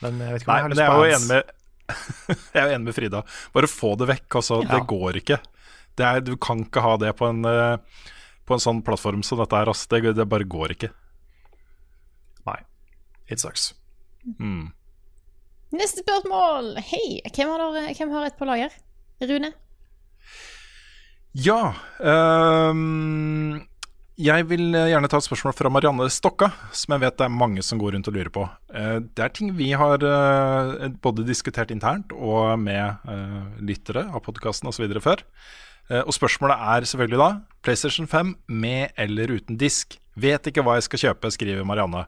Men 0.00 0.18
jeg 0.22 0.32
vet 0.32 0.42
ikke 0.42 0.48
om 0.48 0.54
Nei, 0.54 0.56
jeg 0.56 0.64
har 0.64 0.72
lyst 0.72 0.80
på 0.80 0.96
jo 0.96 1.18
enig 1.18 1.28
med 1.28 1.52
Jeg 2.54 2.60
er 2.62 2.68
jo 2.70 2.74
enig 2.78 2.86
med 2.88 2.96
Frida. 2.96 3.20
Bare 3.52 3.68
få 3.68 3.92
det 4.00 4.08
vekk. 4.14 4.28
Altså, 4.40 4.62
Ja. 4.64 4.70
Det 4.78 4.86
går 4.88 5.18
ikke. 5.20 5.38
Det 5.94 6.06
er, 6.08 6.20
du 6.24 6.36
kan 6.40 6.64
ikke 6.64 6.80
ha 6.82 6.94
det 6.96 7.12
på 7.18 7.28
en, 7.28 7.44
eh, 7.44 7.76
på 8.44 8.56
en 8.56 8.62
sånn 8.62 8.84
plattform 8.84 9.24
som 9.26 9.40
dette 9.40 9.58
her. 9.58 9.70
Altså. 9.72 9.88
Det, 9.94 10.14
det 10.18 10.28
bare 10.30 10.48
går 10.48 10.76
ikke. 10.76 10.92
Nei. 12.48 12.60
It 13.28 13.42
sucks. 13.42 13.72
Mm. 14.38 14.72
Neste 15.74 16.04
spørsmål. 16.04 16.74
Hei, 16.92 17.20
hvem 17.34 17.50
har, 17.50 17.68
dere, 17.74 17.94
hvem 17.98 18.14
har 18.14 18.28
et 18.28 18.38
på 18.38 18.48
lager? 18.48 18.74
Rune? 19.24 19.54
Ja 21.34 21.74
um, 21.98 23.56
Jeg 24.14 24.46
vil 24.46 24.68
eh, 24.78 24.90
gjerne 24.92 25.08
ta 25.10 25.18
et 25.18 25.26
spørsmål 25.26 25.54
fra 25.58 25.70
Marianne 25.72 26.06
Stokka, 26.12 26.52
som 26.70 26.94
jeg 26.94 27.02
vet 27.02 27.16
det 27.18 27.26
er 27.26 27.34
mange 27.34 27.64
som 27.66 27.80
går 27.80 27.96
rundt 27.96 28.10
og 28.10 28.14
lurer 28.14 28.30
på. 28.34 28.44
Uh, 28.70 29.02
det 29.02 29.24
er 29.24 29.32
ting 29.34 29.50
vi 29.58 29.72
har 29.74 30.04
uh, 30.06 30.86
både 31.02 31.26
diskutert 31.26 31.74
internt 31.74 32.14
og 32.14 32.54
med 32.62 33.02
uh, 33.10 33.58
lyttere 33.58 34.06
av 34.06 34.22
podkasten 34.22 34.70
osv. 34.70 34.86
før. 35.02 35.24
Eh, 35.90 36.00
og 36.00 36.14
spørsmålet 36.16 36.56
er 36.56 36.86
selvfølgelig 36.88 37.20
da 37.20 37.28
PlayStation 37.64 38.08
5 38.08 38.34
med 38.48 38.94
eller 38.96 39.34
uten 39.36 39.58
disk. 39.60 39.98
Vet 40.16 40.46
ikke 40.48 40.64
hva 40.64 40.78
jeg 40.78 40.86
skal 40.88 41.02
kjøpe, 41.08 41.30
skriver 41.34 41.66
Marianne. 41.66 42.06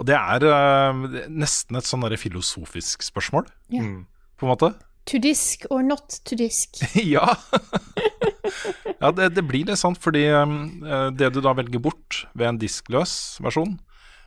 Og 0.00 0.06
det 0.08 0.16
er 0.16 0.44
uh, 0.48 1.02
nesten 1.28 1.76
et 1.76 1.86
sånn 1.86 2.06
filosofisk 2.16 3.02
spørsmål, 3.04 3.46
Ja. 3.74 3.82
på 4.38 4.46
en 4.46 4.50
måte. 4.50 4.72
To 5.10 5.18
disk 5.18 5.66
or 5.70 5.82
not 5.82 6.20
to 6.24 6.36
disk? 6.38 6.80
ja. 6.94 7.26
ja, 9.00 9.10
det, 9.12 9.34
det 9.36 9.44
blir 9.44 9.68
litt 9.68 9.80
sant, 9.80 10.00
fordi 10.00 10.24
um, 10.32 10.80
det 11.12 11.32
du 11.34 11.40
da 11.44 11.52
velger 11.58 11.82
bort 11.82 12.24
ved 12.34 12.48
en 12.48 12.60
diskløs 12.60 13.38
versjon, 13.44 13.76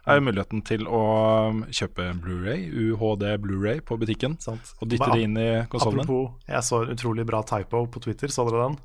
er 0.05 0.19
jo 0.19 0.23
muligheten 0.27 0.63
til 0.67 0.88
å 0.88 1.01
um, 1.49 1.61
kjøpe 1.71 2.09
Blu-ray, 2.23 2.65
UHD 2.67 3.23
Blu-ray 3.43 3.80
på 3.85 3.97
butikken, 4.01 4.35
Sant. 4.43 4.73
og 4.80 4.89
dytte 4.91 5.09
det 5.13 5.27
inn 5.27 5.38
i 5.39 5.49
konsollen. 5.71 6.03
Apropos, 6.03 6.34
jeg 6.49 6.67
så 6.67 6.81
en 6.84 6.91
utrolig 6.95 7.25
bra 7.30 7.43
typo 7.47 7.85
på 7.91 8.03
Twitter, 8.03 8.34
så 8.34 8.45
dere 8.49 8.67
den? 8.67 8.80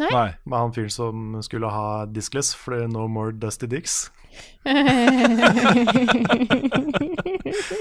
Nei? 0.00 0.08
Nei. 0.08 0.28
Med 0.48 0.56
han 0.56 0.74
fyren 0.76 0.92
som 0.94 1.40
skulle 1.44 1.68
ha 1.72 2.04
diskless, 2.08 2.54
for 2.56 2.76
det 2.76 2.86
er 2.86 2.92
no 2.94 3.08
more 3.10 3.34
dusty 3.34 3.68
dicks. 3.70 4.04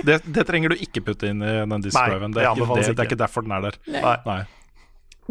Det, 0.03 0.18
det 0.26 0.44
trenger 0.44 0.74
du 0.74 0.82
ikke 0.84 0.99
putte 1.06 1.30
inn 1.32 1.40
i 1.45 1.52
den 1.62 1.84
diskdriven. 1.86 2.34
Det, 2.36 2.44
det 2.44 2.66
det, 2.68 2.82
det 2.90 2.99
er 2.99 3.08
ikke 3.08 3.20
derfor 3.22 3.45
den 3.45 3.53
er 3.56 3.70
der. 3.70 3.78
Nei. 3.94 4.16
Nei. 4.26 4.41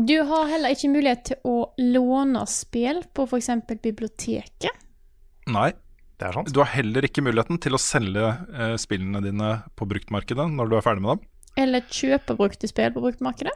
Du 0.00 0.16
har 0.24 0.48
heller 0.48 0.72
ikke 0.72 0.88
mulighet 0.94 1.24
til 1.28 1.40
å 1.44 1.56
låne 1.82 2.46
spill 2.48 3.02
på 3.12 3.26
f.eks. 3.28 3.50
biblioteket. 3.82 4.86
Nei. 5.50 5.72
Det 6.20 6.28
er 6.28 6.36
sant. 6.36 6.50
Du 6.52 6.60
har 6.60 6.68
heller 6.74 7.06
ikke 7.08 7.22
muligheten 7.24 7.56
til 7.64 7.72
å 7.76 7.80
selge 7.80 8.26
eh, 8.52 8.74
spillene 8.80 9.22
dine 9.24 9.50
på 9.78 9.86
bruktmarkedet 9.88 10.44
når 10.52 10.68
du 10.68 10.76
er 10.76 10.84
ferdig 10.84 11.04
med 11.06 11.16
dem. 11.16 11.26
Eller 11.64 11.84
kjøpe 11.88 12.36
brukte 12.36 12.68
spill 12.68 12.92
på 12.92 13.02
bruktmarkedet. 13.06 13.54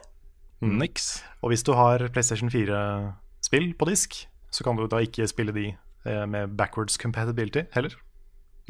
Mm. 0.65 0.79
Niks. 0.81 1.05
Og 1.43 1.51
hvis 1.53 1.63
du 1.67 1.75
har 1.77 2.01
PlayStation 2.09 2.49
4-spill 2.49 3.73
på 3.77 3.87
disk, 3.91 4.17
så 4.49 4.65
kan 4.65 4.79
du 4.79 4.87
da 4.89 5.01
ikke 5.05 5.27
spille 5.29 5.53
de 5.55 5.67
eh, 5.75 6.25
med 6.25 6.55
backwards 6.57 6.97
compatibility 7.01 7.67
heller. 7.75 7.93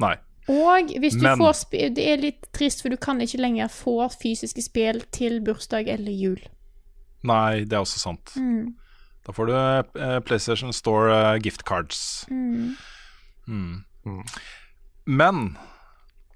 Nei. 0.03 0.15
Og 0.51 0.91
hvis 1.01 1.15
du 1.17 1.23
Men- 1.23 1.39
får 1.39 1.55
spill 1.57 1.93
Det 1.95 2.03
er 2.05 2.19
litt 2.21 2.43
trist, 2.53 2.83
for 2.83 2.89
du 2.93 2.97
kan 3.01 3.17
ikke 3.23 3.39
lenger 3.41 3.71
få 3.71 3.95
fysiske 4.13 4.61
spill 4.61 4.99
til 5.15 5.39
bursdag 5.41 5.87
eller 5.89 6.11
jul. 6.11 6.41
Nei, 7.25 7.63
det 7.63 7.73
er 7.73 7.81
også 7.81 7.97
sant. 8.03 8.35
Mm. 8.37 8.75
Da 9.25 9.33
får 9.33 9.47
du 9.49 9.55
eh, 9.55 10.19
PlayStation 10.19 10.73
Store 10.75 11.15
eh, 11.33 11.39
gift 11.41 11.63
cards. 11.65 12.25
Mm. 12.29 12.75
Mm. 13.47 14.23
Men 15.05 15.57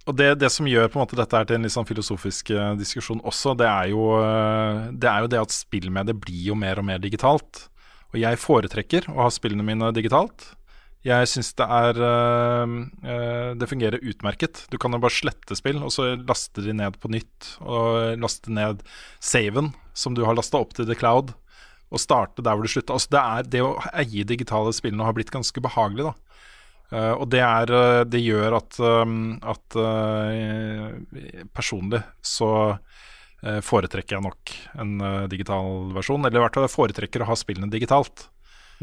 Og 0.10 0.16
det, 0.18 0.40
det 0.42 0.50
som 0.50 0.66
gjør 0.66 0.88
på 0.90 0.98
en 0.98 1.04
måte 1.04 1.18
dette 1.20 1.38
her 1.38 1.46
til 1.46 1.60
en 1.60 1.68
litt 1.68 1.74
sånn 1.74 1.86
filosofisk 1.86 2.50
eh, 2.56 2.72
diskusjon 2.80 3.20
også, 3.22 3.54
det 3.60 3.68
er, 3.70 3.90
jo, 3.92 4.06
eh, 4.18 4.88
det 4.98 5.10
er 5.10 5.26
jo 5.26 5.30
det 5.30 5.42
at 5.44 5.54
spillmediet 5.54 6.18
blir 6.18 6.48
jo 6.48 6.56
mer 6.58 6.82
og 6.82 6.88
mer 6.88 7.02
digitalt. 7.04 7.68
Og 8.10 8.18
jeg 8.18 8.40
foretrekker 8.42 9.12
å 9.14 9.28
ha 9.28 9.30
spillene 9.30 9.66
mine 9.68 9.92
digitalt. 9.94 10.48
Jeg 11.06 11.30
syns 11.32 11.54
det 11.56 11.64
er 11.64 12.00
eh, 12.04 13.54
Det 13.56 13.68
fungerer 13.70 14.02
utmerket. 14.02 14.66
Du 14.74 14.80
kan 14.82 14.92
jo 14.92 15.00
bare 15.00 15.14
slette 15.14 15.56
spill, 15.56 15.78
og 15.86 15.94
så 15.94 16.16
laste 16.18 16.66
de 16.66 16.74
ned 16.74 16.98
på 17.00 17.12
nytt. 17.14 17.52
Og 17.62 18.18
laste 18.20 18.50
ned 18.52 18.82
saven 19.22 19.76
som 19.94 20.18
du 20.18 20.26
har 20.26 20.34
lasta 20.36 20.58
opp 20.58 20.74
til 20.74 20.90
the 20.90 20.98
cloud, 20.98 21.36
og 21.94 22.02
starte 22.02 22.42
der 22.42 22.58
hvor 22.58 22.66
du 22.66 22.72
slutta. 22.72 22.98
Altså 22.98 23.14
det, 23.14 23.54
det 23.54 23.62
å 23.62 23.78
eie 23.94 24.26
digitale 24.26 24.74
spillene 24.74 25.06
har 25.06 25.14
blitt 25.14 25.32
ganske 25.34 25.62
behagelig, 25.62 26.10
da. 26.10 26.14
Eh, 26.90 27.12
og 27.14 27.28
det, 27.30 27.42
er, 27.46 27.72
eh, 27.76 28.02
det 28.10 28.22
gjør 28.24 28.58
at, 28.58 28.80
um, 28.82 29.38
at 29.46 29.78
uh, 29.78 30.90
personlig 31.54 32.02
så 32.26 32.52
foretrekker 33.40 34.18
jeg 34.18 34.24
nok 34.26 34.52
en 34.84 34.98
digital 35.32 35.94
versjon. 35.96 36.26
Eller 36.28 36.42
i 36.42 36.44
hvert 36.44 36.58
fall 36.58 36.66
jeg 36.66 36.74
foretrekker 36.74 37.24
å 37.24 37.30
ha 37.30 37.38
spillene 37.40 37.72
digitalt. 37.72 38.26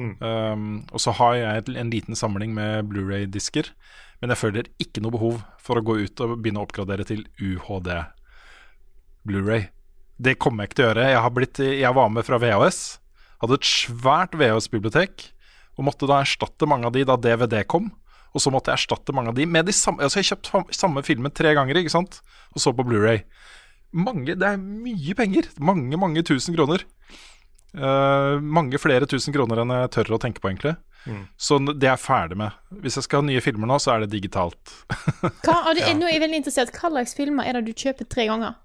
Mm. 0.00 0.14
Um, 0.16 0.70
og 0.96 1.02
så 1.04 1.12
har 1.18 1.34
jeg 1.36 1.74
en 1.76 1.90
liten 1.92 2.16
samling 2.16 2.54
med 2.56 2.88
Blu-ray-disker, 2.88 3.68
men 4.22 4.32
jeg 4.32 4.40
føler 4.40 4.70
ikke 4.80 5.02
noe 5.04 5.12
behov 5.12 5.42
for 5.60 5.76
å 5.76 5.84
gå 5.84 5.98
ut 6.06 6.24
og 6.24 6.38
begynne 6.40 6.62
å 6.62 6.64
oppgradere 6.64 7.04
til 7.04 7.26
UHD 7.36 7.92
Blu-ray. 9.28 9.68
Det 10.16 10.38
kommer 10.40 10.64
jeg 10.64 10.72
ikke 10.72 10.80
til 10.80 10.86
å 10.86 10.88
gjøre. 10.88 11.08
Jeg, 11.12 11.22
har 11.26 11.36
blitt, 11.36 11.64
jeg 11.82 11.96
var 12.00 12.12
med 12.16 12.24
fra 12.24 12.40
VHS. 12.40 12.82
Hadde 13.44 13.60
et 13.60 13.68
svært 13.68 14.40
VHS-bibliotek. 14.40 15.28
Og 15.76 15.84
måtte 15.86 16.08
da 16.08 16.22
erstatte 16.24 16.68
mange 16.68 16.88
av 16.88 16.94
de 16.96 17.04
da 17.08 17.16
DVD 17.20 17.62
kom. 17.68 17.90
Og 18.36 18.42
så 18.42 18.52
måtte 18.52 18.72
jeg 18.72 18.80
erstatte 18.82 19.14
mange 19.16 19.32
av 19.32 19.36
de 19.38 19.46
med 19.48 19.68
de 19.68 19.72
samme 19.76 20.02
Altså, 20.04 20.20
jeg 20.20 20.30
kjøpte 20.30 20.64
samme 20.76 21.02
filmen 21.06 21.32
tre 21.32 21.54
ganger, 21.56 21.78
ikke 21.80 21.92
sant? 21.94 22.20
Og 22.54 22.60
så 22.64 22.72
på 22.76 22.84
Blu-ray. 22.84 23.22
Mange 23.96 24.34
Det 24.36 24.44
er 24.48 24.58
mye 24.60 25.14
penger. 25.16 25.48
Mange, 25.62 25.96
mange 26.00 26.24
tusen 26.26 26.56
kroner. 26.56 26.84
Uh, 27.76 28.40
mange 28.40 28.78
flere 28.80 29.08
tusen 29.08 29.34
kroner 29.36 29.60
enn 29.60 29.72
jeg 29.74 29.92
tør 29.96 30.16
å 30.16 30.20
tenke 30.22 30.40
på, 30.40 30.48
egentlig. 30.52 30.76
Så 31.38 31.58
det 31.62 31.86
er 31.86 31.92
jeg 31.92 32.02
ferdig 32.02 32.36
med. 32.40 32.54
Hvis 32.82 32.96
jeg 32.98 33.06
skal 33.06 33.20
ha 33.22 33.26
nye 33.28 33.42
filmer 33.44 33.68
nå, 33.70 33.76
så 33.78 33.92
er 33.94 34.02
det 34.02 34.08
digitalt. 34.16 34.72
Hva, 35.44 35.60
og 35.68 35.76
det, 35.76 35.84
ja. 35.84 35.92
Nå 35.94 36.08
er 36.08 36.16
jeg 36.16 36.22
veldig 36.24 36.40
interessert. 36.42 36.72
Hva 36.74 36.90
slags 36.90 37.14
filmer 37.14 37.46
er 37.46 37.58
det 37.60 37.68
du 37.68 37.76
kjøper 37.78 38.08
tre 38.10 38.26
ganger? 38.26 38.56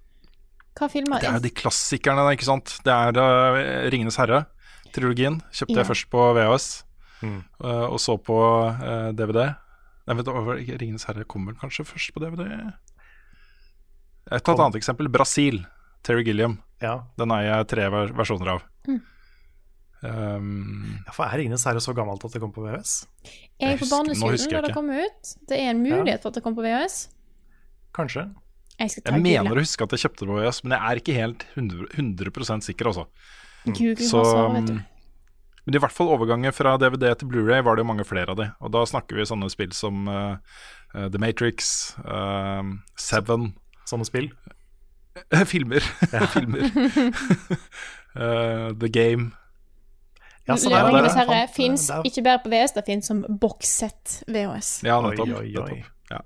Hva 0.79 0.87
filmer 0.89 1.21
Det 1.21 1.29
er 1.29 1.37
jo 1.37 1.43
de 1.43 1.51
klassikerne, 1.53 2.23
ikke 2.33 2.47
sant. 2.47 2.73
Det 2.85 2.95
er 2.95 3.19
uh, 3.19 3.59
Ringenes 3.93 4.17
herre, 4.21 4.45
trilogien. 4.95 5.41
Kjøpte 5.53 5.75
Ja. 5.75 5.83
jeg 5.83 5.91
først 5.91 6.09
på 6.13 6.25
VHS, 6.39 6.69
Mm. 7.21 7.41
eh, 7.63 7.85
og 7.87 7.99
så 8.01 8.17
på 8.17 8.37
uh, 8.37 9.11
DVD. 9.15 9.51
Nei, 10.07 10.17
vet 10.17 10.27
du? 10.27 10.33
Ringenes 10.81 11.05
herre 11.09 11.27
kommer 11.29 11.55
kanskje 11.57 11.85
først 11.85 12.13
på 12.15 12.23
DVD? 12.23 12.47
Jeg 14.31 14.43
tar 14.45 14.55
et 14.55 14.63
annet 14.65 14.79
eksempel. 14.79 15.09
Brasil. 15.11 15.63
Terry 16.05 16.25
Gilliam. 16.25 16.57
Ja. 16.81 17.03
Den 17.19 17.33
er 17.35 17.45
jeg 17.45 17.67
tre 17.75 17.87
ver 17.93 18.13
versjoner 18.17 18.55
av. 18.55 18.63
Mm. 18.89 19.01
Um, 20.01 21.01
ja, 21.05 21.13
for 21.13 21.27
er 21.27 21.37
Ringenes 21.37 21.65
herre 21.69 21.81
så 21.83 21.93
gammelt 21.93 22.23
at 22.25 22.33
det 22.33 22.41
kom 22.41 22.53
på 22.53 22.63
VHS? 22.65 22.93
Jeg 23.61 23.75
er 23.75 23.77
på 23.77 23.89
barneskolen 23.91 24.33
husker 24.33 24.57
jeg 24.57 24.63
da 24.63 24.71
det 24.71 24.77
kom 24.77 24.89
ut. 24.89 25.33
Det 25.49 25.59
er 25.59 25.75
en 25.75 25.83
mulighet 25.83 26.23
for 26.23 26.33
at 26.33 26.39
det 26.39 26.45
kom 26.45 26.57
på 26.57 26.65
VHS. 26.65 27.03
Kanskje. 27.93 28.25
Jeg 28.79 28.95
skal 28.95 29.05
ta 29.05 29.13
jeg 29.13 29.21
mener 29.27 29.53
å 29.53 29.61
huske 29.61 29.85
at 29.85 29.93
jeg 29.93 30.07
kjøpte 30.07 30.25
det 30.25 30.31
på 30.31 30.39
VHS, 30.39 30.63
men 30.65 30.73
jeg 30.73 30.81
er 30.87 31.01
ikke 31.03 31.17
helt 31.19 31.45
100, 31.53 31.91
100 32.01 32.65
sikker, 32.65 32.89
altså. 32.89 33.05
Google 33.67 34.07
Så, 34.07 34.23
også, 34.23 34.45
vet 34.55 34.71
du. 34.71 34.77
Men 35.65 35.77
i 35.77 35.81
hvert 35.83 35.93
fall 35.93 36.09
overgangen 36.09 36.53
fra 36.55 36.73
DVD 36.81 37.11
til 37.21 37.29
Blu-ray 37.29 37.61
var 37.65 37.77
det 37.77 37.83
jo 37.83 37.89
mange 37.91 38.05
flere 38.07 38.33
av 38.33 38.39
de. 38.39 38.47
Og 38.65 38.71
da 38.73 38.81
snakker 38.89 39.19
vi 39.19 39.27
sånne 39.29 39.49
spill 39.53 39.73
som 39.77 40.07
uh, 40.09 40.37
The 40.95 41.21
Matrix, 41.21 41.93
uh, 42.05 42.63
Seven 42.97 43.51
Sånne 43.89 44.05
spill. 44.07 44.29
Filmer. 45.49 45.83
Filmer. 46.33 46.65
Uh, 48.15 48.71
The 48.81 48.89
Game. 48.89 49.31
Ja, 50.47 50.55
så 50.57 50.69
der- 50.71 50.87
Ringenes 50.87 51.13
der- 51.13 51.27
herre 51.29 51.47
fins 51.53 51.89
ikke 52.07 52.23
bare 52.25 52.39
på 52.43 52.49
VS, 52.53 52.73
det 52.77 52.85
fins 52.87 53.09
som 53.11 53.21
bokssett 53.41 54.21
VHS. 54.31 54.69
Ja, 54.87 54.97
nettopp. 55.03 55.27
oi, 55.27 55.35
oi. 55.45 55.51
nettopp. 55.51 55.91
Ja. 56.11 56.21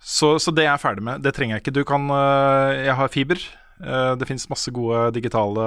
Så, 0.00 0.32
så 0.42 0.50
det 0.56 0.64
er 0.64 0.72
jeg 0.72 0.82
ferdig 0.82 1.04
med. 1.06 1.22
Det 1.22 1.34
trenger 1.36 1.58
jeg 1.58 1.62
ikke. 1.66 1.76
Du 1.76 1.84
kan 1.86 2.08
Jeg 2.08 2.96
har 2.96 3.08
fiber. 3.12 3.42
Eh, 3.80 4.12
det 4.20 4.26
fins 4.28 4.44
masse 4.50 4.68
gode 4.76 5.06
digitale 5.16 5.64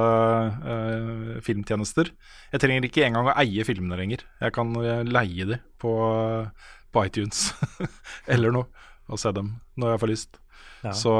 øh, 0.73 1.41
filmtjenester. 1.45 2.11
Jeg 2.53 2.61
trenger 2.61 2.85
ikke 2.85 3.05
engang 3.07 3.31
å 3.31 3.35
eie 3.41 3.65
filmene 3.65 3.97
lenger. 3.97 4.21
Jeg 4.43 4.53
kan 4.53 4.73
øh, 4.77 5.01
leie 5.09 5.47
de 5.49 5.57
på, 5.81 5.93
på 6.93 7.05
iTunes 7.07 7.47
eller 8.33 8.53
noe, 8.53 8.69
og 9.09 9.17
se 9.21 9.33
dem 9.35 9.55
når 9.81 9.95
jeg 9.95 10.03
får 10.03 10.11
lyst. 10.13 10.39
Ja. 10.83 10.91
Så, 10.93 11.13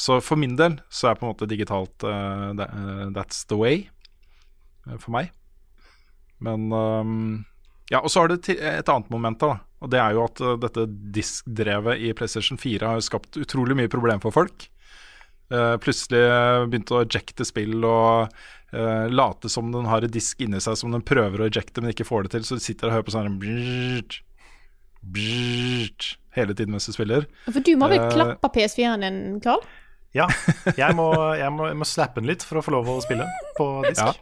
så 0.00 0.16
for 0.24 0.40
min 0.40 0.56
del 0.56 0.78
så 0.88 1.10
er 1.10 1.18
på 1.20 1.26
en 1.26 1.34
måte 1.34 1.46
digitalt 1.50 2.04
uh, 2.08 2.50
that- 2.56 3.12
that's 3.12 3.42
the 3.50 3.58
way 3.60 3.82
uh, 4.88 4.96
for 4.96 5.12
meg. 5.12 5.28
Men 6.40 6.70
um, 6.72 7.44
Ja, 7.92 8.00
og 8.02 8.10
så 8.10 8.24
har 8.24 8.32
det 8.32 8.48
et 8.56 8.88
annet 8.90 9.10
moment, 9.12 9.38
da. 9.38 9.60
Og 9.84 9.92
det 9.92 10.00
er 10.00 10.16
jo 10.16 10.24
at 10.24 10.40
dette 10.64 10.86
diskdrevet 11.14 12.00
i 12.02 12.10
PlayStation 12.16 12.58
4 12.58 12.88
har 12.96 13.04
skapt 13.04 13.36
utrolig 13.38 13.76
mye 13.78 13.92
problem 13.92 14.18
for 14.24 14.34
folk. 14.34 14.64
Eh, 15.46 15.76
plutselig 15.78 16.18
øh, 16.26 16.64
begynte 16.66 16.96
å 16.96 17.04
ejecte 17.04 17.44
spill 17.46 17.84
og 17.86 18.32
uh, 18.74 19.06
late 19.06 19.46
som 19.52 19.68
den 19.70 19.86
har 19.86 20.02
en 20.02 20.10
disk 20.10 20.40
inni 20.42 20.58
seg 20.62 20.74
som 20.80 20.90
den 20.90 21.04
prøver 21.06 21.38
å 21.44 21.46
ejecte, 21.46 21.78
men 21.82 21.92
ikke 21.92 22.06
får 22.08 22.26
det 22.26 22.32
til. 22.34 22.46
Så 22.48 22.58
du 22.58 22.64
sitter 22.64 22.90
og 22.90 22.96
hører 22.96 23.06
på 23.06 23.14
sånn 23.14 23.36
brrrt, 23.42 24.20
brrrt, 25.06 26.08
hele 26.34 26.56
tiden 26.56 26.74
mens 26.74 26.88
du 26.90 26.96
spiller. 26.96 27.28
For 27.46 27.62
du 27.62 27.76
må 27.78 27.90
vel 27.92 28.02
uh, 28.02 28.10
klappe 28.10 28.50
PS4-en 28.56 29.06
din, 29.06 29.20
Carl? 29.44 29.62
Ja, 30.16 30.26
jeg 30.80 30.96
må, 30.98 31.10
jeg, 31.36 31.52
må, 31.54 31.68
jeg 31.70 31.78
må 31.78 31.86
slappe 31.86 32.22
den 32.22 32.30
litt 32.30 32.42
for 32.46 32.58
å 32.58 32.64
få 32.64 32.74
lov 32.74 32.90
å 32.90 32.98
spille 33.04 33.28
på 33.58 33.68
disk. 33.86 34.02
Ja. 34.02 34.14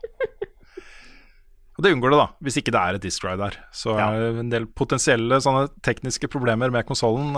Og 1.74 1.82
det 1.82 1.90
unngår 1.90 2.12
det, 2.12 2.18
da, 2.20 2.26
hvis 2.46 2.60
ikke 2.60 2.70
det 2.74 2.80
er 2.86 2.96
et 2.98 3.02
disk 3.02 3.24
ride 3.26 3.48
der. 3.48 3.56
Så 3.74 3.96
Ja. 3.98 4.12
eh, 4.14 4.36
en 4.44 4.50
del 4.52 4.68
potensielle 4.70 5.40
sånne 5.42 5.64
tekniske 5.82 6.28
problemer 6.30 6.70
med 6.70 6.86
konsollen 6.86 7.32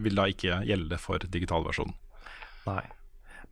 vil 0.00 0.16
da 0.16 0.24
ikke 0.32 0.62
gjelde 0.64 0.96
for 1.02 1.20
digitalversjonen. 1.20 1.92
Nei. 2.68 2.82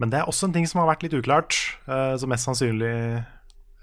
Men 0.00 0.10
det 0.12 0.18
er 0.18 0.28
også 0.28 0.48
en 0.48 0.54
ting 0.56 0.66
som 0.68 0.80
har 0.82 0.90
vært 0.90 1.04
litt 1.06 1.16
uklart, 1.16 1.56
uh, 1.86 2.14
som 2.18 2.32
mest 2.32 2.48
sannsynlig 2.48 2.94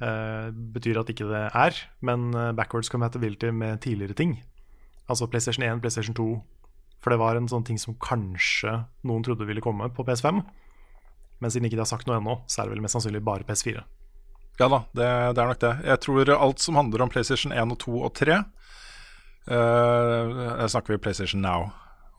uh, 0.02 0.48
betyr 0.76 1.00
at 1.00 1.12
ikke 1.12 1.28
det 1.30 1.46
er. 1.48 1.82
Men 2.06 2.32
eh, 2.34 2.54
backwards 2.58 2.92
compatibility 2.92 3.52
med 3.56 3.82
tidligere 3.86 4.18
ting. 4.18 4.40
Altså 5.10 5.28
PlayStation 5.28 5.66
1, 5.66 5.82
PlayStation 5.84 6.16
2. 6.18 6.28
For 7.00 7.14
det 7.14 7.20
var 7.22 7.40
en 7.40 7.48
sånn 7.48 7.64
ting 7.68 7.80
som 7.80 7.96
kanskje 8.04 8.82
noen 9.08 9.24
trodde 9.24 9.48
ville 9.48 9.64
komme 9.64 9.88
på 9.96 10.04
PS5. 10.08 10.42
Men 11.40 11.52
siden 11.52 11.70
ikke 11.70 11.80
de 11.80 11.86
har 11.86 11.92
sagt 11.92 12.10
noe 12.10 12.20
ennå, 12.20 12.42
så 12.52 12.62
er 12.62 12.68
det 12.68 12.76
vel 12.76 12.84
mest 12.84 12.98
sannsynlig 12.98 13.24
bare 13.24 13.48
PS4. 13.48 13.84
Ja 14.60 14.68
da, 14.68 14.82
det, 14.92 15.08
det 15.38 15.42
er 15.42 15.52
nok 15.54 15.62
det. 15.64 15.74
Jeg 15.88 16.04
tror 16.04 16.34
alt 16.36 16.64
som 16.64 16.76
handler 16.76 17.06
om 17.06 17.12
PlayStation 17.12 17.56
1 17.56 17.76
og 17.76 17.80
2 17.86 17.94
og 18.10 18.12
3 18.20 18.42
uh, 19.48 20.66
snakker 20.68 20.94
vi 20.94 21.00
PlayStation 21.00 21.42
Now, 21.46 21.70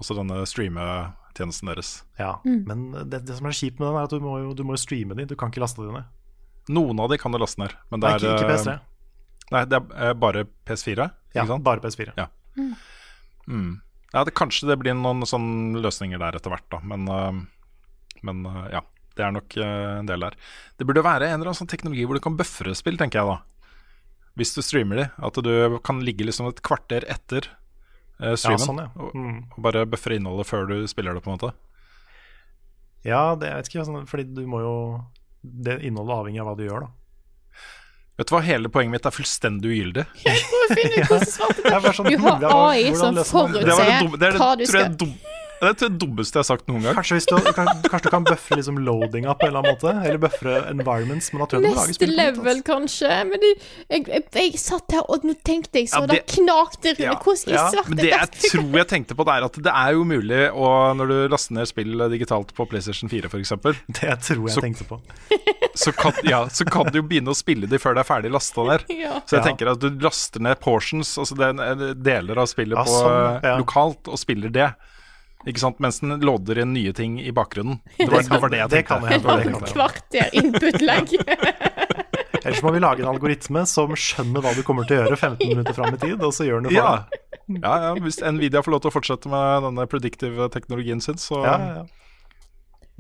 også 0.01 0.17
denne 0.17 0.41
streametjenesten 0.49 1.71
deres. 1.71 1.93
Ja, 2.19 2.39
Men 2.45 2.89
det, 3.05 3.25
det 3.29 3.37
som 3.39 3.49
er 3.49 3.57
kjipt 3.57 3.81
med 3.81 3.91
den, 3.91 3.99
er 4.01 4.09
at 4.09 4.15
du 4.15 4.25
må 4.25 4.39
jo, 4.41 4.55
du 4.57 4.65
må 4.67 4.77
jo 4.77 4.83
streame 4.83 5.17
de. 5.19 5.29
Du 5.29 5.37
kan 5.39 5.53
ikke 5.53 5.63
laste 5.63 5.85
de 5.85 5.93
ned. 5.95 6.09
Noen 6.71 7.03
av 7.03 7.11
de 7.11 7.19
kan 7.21 7.33
du 7.35 7.41
laste 7.41 7.61
ned, 7.63 7.75
men 7.91 8.03
det 8.03 8.09
Nei, 8.09 8.17
er 8.17 8.25
ikke, 8.25 8.33
ikke 8.39 8.49
eh, 8.49 8.57
PS3. 8.57 8.75
Nei, 9.51 9.63
det 9.67 9.79
er 9.81 10.09
eh, 10.09 10.17
bare 10.23 10.47
PS4. 10.69 11.07
Ja, 11.35 11.45
sant? 11.47 11.65
bare 11.67 11.83
PS4. 11.83 12.15
Ja. 12.19 12.29
Mm. 13.51 13.81
Ja, 14.13 14.25
det, 14.27 14.35
kanskje 14.39 14.69
det 14.71 14.79
blir 14.83 14.97
noen 14.99 15.27
sånne 15.27 15.83
løsninger 15.83 16.21
der 16.21 16.39
etter 16.39 16.53
hvert, 16.53 16.67
da. 16.73 16.81
Men, 16.87 17.07
uh, 17.07 18.17
men 18.27 18.43
uh, 18.47 18.65
ja, 18.73 18.83
det 19.19 19.27
er 19.27 19.35
nok 19.35 19.57
uh, 19.59 20.01
en 20.01 20.11
del 20.11 20.27
der. 20.27 20.37
Det 20.79 20.87
burde 20.89 21.07
være 21.07 21.29
en 21.29 21.39
eller 21.39 21.51
annen 21.51 21.61
sånn 21.63 21.71
teknologi 21.71 22.07
hvor 22.07 22.19
du 22.19 22.25
kan 22.25 22.39
bøfre 22.39 22.75
spill, 22.79 22.99
tenker 23.01 23.23
jeg 23.23 23.31
da. 23.31 23.39
Hvis 24.39 24.55
du 24.57 24.63
streamer 24.63 25.03
de. 25.03 25.07
At 25.27 25.39
du 25.43 25.79
kan 25.87 26.03
ligge 26.07 26.27
liksom 26.27 26.51
et 26.51 26.63
kvarter 26.67 27.07
etter 27.11 27.51
øh, 28.23 28.37
Ja, 28.37 28.57
sånn, 28.61 28.79
ja. 28.85 28.89
og, 28.97 29.15
Mm. 29.15 29.39
og 29.57 29.63
bare 29.65 29.87
buffere 29.87 30.17
innholdet 30.21 30.47
før 30.47 30.69
du 30.69 30.87
spiller 30.87 31.15
det, 31.15 31.23
på 31.25 31.31
en 31.33 31.39
måte. 31.39 31.53
Ja, 33.05 33.35
det, 33.35 33.49
jeg 33.49 33.57
vet 33.57 33.69
ikke, 33.71 33.85
sånn, 33.89 34.07
fordi 34.07 34.27
du 34.35 34.43
må 34.47 34.61
jo 34.61 34.75
Det 35.43 35.79
innholdet 35.89 36.19
avhenger 36.19 36.43
av 36.43 36.51
hva 36.51 36.57
du 36.59 36.67
gjør, 36.67 36.81
da. 36.85 36.89
Vet 38.21 38.29
du 38.29 38.35
hva, 38.35 38.41
hele 38.45 38.69
poenget 38.69 38.93
mitt 38.93 39.07
er 39.09 39.15
fullstendig 39.17 39.71
ugyldig. 39.73 40.03
Må 40.53 40.67
finne 40.77 40.99
ut 41.01 41.09
hvordan 41.09 41.31
svarte 41.31 41.63
Det 41.65 41.73
er 41.73 41.95
sånn, 41.97 42.11
Du 42.13 42.19
har 42.27 42.45
AI 42.45 42.91
som? 42.93 43.15
Det, 43.17 43.23
det, 43.23 43.29
forutser 43.31 44.03
dumme, 44.05 44.19
det 44.21 44.27
er 44.29 44.35
det, 44.37 44.41
hva 44.43 44.51
du 44.61 44.65
tror 44.69 44.85
jeg, 45.61 45.77
det 45.77 45.85
er 45.87 45.91
det 45.93 45.99
dummeste 46.01 46.37
jeg 46.39 46.41
har 46.41 46.49
sagt 46.49 46.69
noen 46.71 46.83
gang. 46.87 46.95
Kanskje, 46.97 47.17
hvis 47.19 47.27
du, 47.31 47.35
kan, 47.57 47.69
kanskje 47.85 48.07
du 48.09 48.15
kan 48.15 48.25
bøffe 48.29 48.57
liksom 48.59 48.79
loadinga 48.87 49.35
på 49.37 49.47
en 49.47 49.51
eller 49.53 49.61
annen 49.61 49.77
måte? 49.77 49.93
Eller 50.09 50.21
bøffe 50.23 50.55
environments? 50.71 51.31
Men 51.35 51.45
jeg 51.47 51.63
Neste 51.67 51.95
spill 51.99 52.15
level, 52.17 52.49
altså. 52.49 52.67
kanskje. 52.71 53.11
Men 53.31 53.45
det, 53.45 53.51
jeg, 53.91 54.07
jeg, 54.09 54.25
jeg 54.41 54.61
satt 54.63 54.97
her 54.97 55.05
og 55.13 55.27
nå 55.29 55.35
tenkte 55.47 55.83
jeg 55.83 55.91
så 55.93 56.01
Ja, 56.03 56.07
det, 56.11 56.21
det- 56.21 56.37
knakte 56.39 56.95
rundt. 56.95 57.05
Ja, 57.05 57.15
Hvordan 57.21 57.53
i 57.53 57.57
ja, 57.57 57.67
svarte 57.75 57.91
Men 57.95 58.01
det 58.01 58.11
jeg 58.11 58.31
tror 58.51 58.79
jeg 58.81 58.89
tenkte 58.95 59.17
på, 59.19 59.27
det 59.29 59.35
er 59.37 59.49
at 59.51 59.61
det 59.69 59.75
er 59.85 59.93
jo 59.99 60.05
mulig 60.09 60.41
å, 60.51 60.71
når 60.97 61.13
du 61.13 61.17
laster 61.35 61.57
ned 61.59 61.69
spill 61.71 62.07
digitalt 62.13 62.55
på 62.57 62.67
PlayStation 62.71 63.11
4 63.13 63.31
f.eks., 63.31 63.53
Det 64.01 64.17
tror 64.27 64.49
jeg 64.49 64.55
Så- 64.57 64.65
tenkte 64.65 64.85
på. 64.89 65.01
så, 65.85 65.93
kan, 65.95 66.13
ja, 66.27 66.43
så 66.51 66.65
kan 66.67 66.89
du 66.91 67.01
jo 67.01 67.07
begynne 67.07 67.31
å 67.33 67.37
spille 67.39 67.69
de 67.71 67.79
før 67.81 67.95
det 67.99 68.05
er 68.05 68.09
ferdig 68.11 68.33
lasta 68.35 68.65
ned. 68.71 68.87
Ja. 68.97 69.21
Så 69.27 69.37
jeg 69.37 69.43
Ja. 69.43 69.47
tenker 69.51 69.71
at 69.75 69.81
du 69.83 69.91
laster 70.03 70.41
ned 70.45 70.61
portions, 70.61 71.15
altså 71.21 71.37
er 71.41 71.95
deler 71.95 72.41
av 72.43 72.49
spillet 72.51 72.77
Ja, 72.79 72.85
på, 72.87 72.97
sånn, 72.97 73.45
ja. 73.45 73.55
lokalt, 73.61 74.09
og 74.11 74.19
spiller 74.21 74.53
det. 74.53 74.71
Ikke 75.49 75.61
sant? 75.63 75.79
Mens 75.81 76.01
den 76.03 76.19
lodder 76.21 76.59
inn 76.61 76.75
nye 76.77 76.93
ting 76.93 77.15
i 77.23 77.31
bakgrunnen. 77.33 77.79
Det 77.97 78.11
var 78.13 78.21
det, 78.27 78.41
var 78.43 78.51
det 78.53 78.59
jeg 78.61 78.69
Det 78.71 78.81
tenkte. 78.83 78.89
kan 78.89 79.07
jeg. 79.09 79.21
Det 79.21 79.25
var 79.25 79.37
det 79.37 79.45
Det 79.45 79.53
jeg 79.53 79.61
kan. 79.61 79.73
Kvarter 79.73 80.27
input-lag. 80.43 81.07
Ellers 82.45 82.63
må 82.65 82.71
vi 82.73 82.81
lage 82.81 83.03
en 83.05 83.09
algoritme 83.11 83.63
som 83.69 83.93
skjønner 83.97 84.41
hva 84.45 84.53
du 84.57 84.63
kommer 84.65 84.85
til 84.89 84.97
å 84.97 85.03
gjøre 85.05 85.17
15 85.21 85.49
minutter 85.51 85.77
fram 85.77 85.93
i 85.97 85.99
tid, 86.01 86.21
og 86.25 86.33
så 86.33 86.47
gjør 86.49 86.63
den 86.63 86.71
det 86.71 86.77
for 86.77 86.81
Ja. 86.81 86.93
deg. 86.97 87.63
ja, 87.65 87.73
ja, 87.85 87.91
hvis 88.01 88.21
Nvidia 88.25 88.63
får 88.65 88.73
lov 88.77 88.81
til 88.85 88.91
å 88.93 88.95
fortsette 88.95 89.29
med 89.33 89.65
denne 89.67 89.85
predictive 89.91 90.47
teknologien 90.55 91.01
sin, 91.05 91.19
så 91.21 91.43
Ja, 91.45 91.57
ja. 91.81 91.83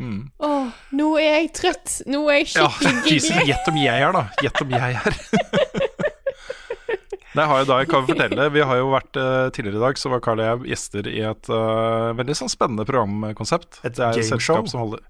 Mm. 0.00 0.30
Oh, 0.40 0.68
nå 0.96 1.10
er 1.20 1.42
jeg 1.42 1.48
trøtt. 1.58 1.98
Nå 2.08 2.22
er 2.32 2.38
jeg 2.40 2.46
skikkelig 2.54 3.18
ja. 3.36 3.42
Gjett 3.52 3.66
om 3.68 3.76
jeg 3.76 4.00
er, 4.00 4.12
da. 4.16 4.22
Gjett 4.40 4.62
om 4.64 4.70
jeg 4.72 4.96
er. 4.96 5.89
Det 7.36 7.46
har 7.46 7.60
jeg 7.60 7.68
da, 7.70 7.78
jeg 7.82 7.90
kan 7.92 8.06
fortelle 8.08 8.48
Vi 8.50 8.62
har 8.66 8.80
jo 8.80 8.88
vært 8.90 9.18
eh, 9.20 9.50
Tidligere 9.54 9.78
i 9.78 9.84
dag 9.84 10.00
så 10.00 10.10
var 10.10 10.22
Carl 10.24 10.42
og 10.42 10.48
jeg 10.48 10.72
gjester 10.72 11.10
i 11.10 11.20
et 11.28 11.50
uh, 11.52 12.10
veldig 12.18 12.34
sånn 12.40 12.50
spennende 12.50 12.86
programkonsept. 12.88 13.82
Et 13.86 13.94
gameshow? 13.94 14.32
selskap 14.34 14.70
som 14.72 14.82
holder 14.82 15.04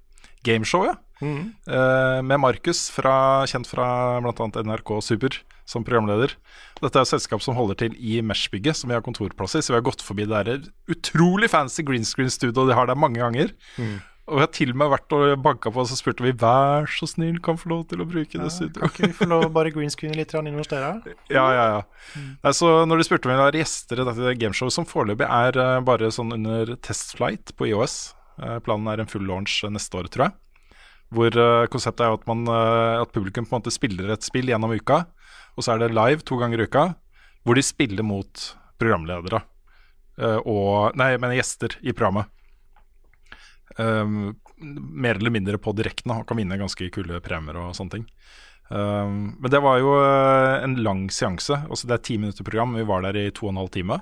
Gameshow, 0.46 0.86
ja. 0.88 0.96
Mhm. 1.20 1.52
Uh, 1.68 2.20
med 2.24 2.40
Markus, 2.40 2.86
kjent 2.96 3.68
fra 3.68 3.86
bl.a. 4.24 4.46
NRK 4.64 4.92
Super, 5.04 5.36
som 5.68 5.84
programleder. 5.84 6.32
Dette 6.80 6.96
er 6.96 7.04
et 7.04 7.10
selskap 7.12 7.44
som 7.44 7.58
holder 7.58 7.76
til 7.82 7.96
i 8.00 8.22
Mesh-bygget, 8.24 8.78
som 8.78 8.88
vi 8.88 8.96
har 8.96 9.04
kontorplass 9.04 9.58
i. 9.58 9.60
Så 9.60 9.74
vi 9.74 9.78
har 9.78 9.84
gått 9.84 10.04
forbi 10.04 10.24
det 10.28 10.40
der 10.48 10.64
utrolig 10.90 11.50
fancy 11.52 11.84
green 11.84 12.08
screen-studioet 12.08 12.72
de 12.72 12.78
har 12.78 12.88
der 12.88 12.96
mange 12.96 13.20
ganger. 13.20 13.52
Mm. 13.76 13.98
Og 14.28 14.36
vi 14.36 14.42
har 14.44 14.50
til 14.54 14.70
og 14.70 14.78
med 14.78 14.90
vært 14.92 15.14
og 15.16 15.24
banka 15.42 15.72
på, 15.72 15.82
og 15.82 15.88
så 15.90 15.96
spurte 15.98 16.22
vi 16.22 16.30
vær 16.38 16.86
så 16.92 17.08
snill, 17.08 17.40
kan 17.42 17.56
få 17.58 17.70
lov 17.72 17.80
til 17.90 18.02
å 18.02 18.06
bruke 18.06 18.30
det 18.30 18.44
Kan 18.44 18.52
studioet. 18.52 18.92
ikke 18.92 19.08
vi 19.08 19.16
få 19.16 19.26
lov 19.30 19.46
å 19.48 19.50
bare 19.54 19.72
greenscreene 19.74 20.18
litt 20.18 20.34
inn 20.38 20.58
hos 20.60 20.70
dere? 20.70 20.92
Ja, 21.32 21.46
ja, 21.56 21.64
ja. 21.74 21.80
Nei, 22.44 22.52
så 22.54 22.84
når 22.86 23.00
de 23.00 23.06
spurte 23.08 23.26
om 23.26 23.34
vi 23.34 23.40
var 23.40 23.58
gjester 23.58 23.98
i 24.02 24.06
dette 24.06 24.34
gameshowet, 24.38 24.76
som 24.76 24.86
foreløpig 24.86 25.26
er 25.26 25.58
eh, 25.58 25.80
bare 25.82 26.12
sånn 26.14 26.36
under 26.36 26.76
testflight 26.84 27.56
på 27.58 27.72
IOS 27.72 27.96
eh, 28.38 28.60
Planen 28.62 28.86
er 28.92 29.02
en 29.02 29.10
full 29.10 29.26
launch 29.26 29.64
eh, 29.64 29.72
neste 29.74 29.98
år, 29.98 30.06
tror 30.12 30.28
jeg. 30.28 30.36
Hvor 31.10 31.34
konseptet 31.74 32.06
er 32.06 32.14
at, 32.14 32.26
man, 32.30 32.44
at 32.46 33.10
publikum 33.10 33.42
på 33.42 33.56
en 33.56 33.58
måte 33.64 33.72
spiller 33.74 34.12
et 34.14 34.22
spill 34.22 34.46
gjennom 34.46 34.70
uka, 34.70 35.08
og 35.58 35.66
så 35.66 35.74
er 35.74 35.80
det 35.82 35.96
live 35.96 36.22
to 36.22 36.38
ganger 36.38 36.62
i 36.62 36.68
uka, 36.70 36.84
hvor 37.42 37.58
de 37.58 37.64
spiller 37.66 38.06
mot 38.06 38.44
programledere. 38.78 39.40
og 40.46 40.94
Nei, 40.94 41.08
jeg 41.16 41.22
mener 41.24 41.40
gjester 41.40 41.74
i 41.82 41.90
programmet. 41.90 42.30
Um, 43.78 44.34
mer 44.58 45.14
eller 45.14 45.32
mindre 45.32 45.58
på 45.62 45.72
direkten, 45.76 46.12
og 46.12 46.26
kan 46.28 46.40
vinne 46.40 46.58
ganske 46.60 46.90
kule 46.92 47.20
premier 47.24 47.58
og 47.60 47.74
sånne 47.78 47.98
ting. 47.98 48.06
Um, 48.70 49.34
men 49.40 49.50
det 49.50 49.58
var 49.64 49.80
jo 49.82 49.96
eh, 49.98 50.62
en 50.62 50.76
lang 50.84 51.08
seanse. 51.10 51.56
Altså 51.66 51.90
det 51.90 51.96
er 51.96 52.04
ti 52.06 52.18
minutter 52.22 52.46
program. 52.46 52.76
Vi 52.78 52.86
var 52.86 53.02
der 53.02 53.18
i 53.18 53.30
to 53.34 53.48
og 53.48 53.54
en 53.54 53.62
halv 53.64 53.72
time. 53.74 53.98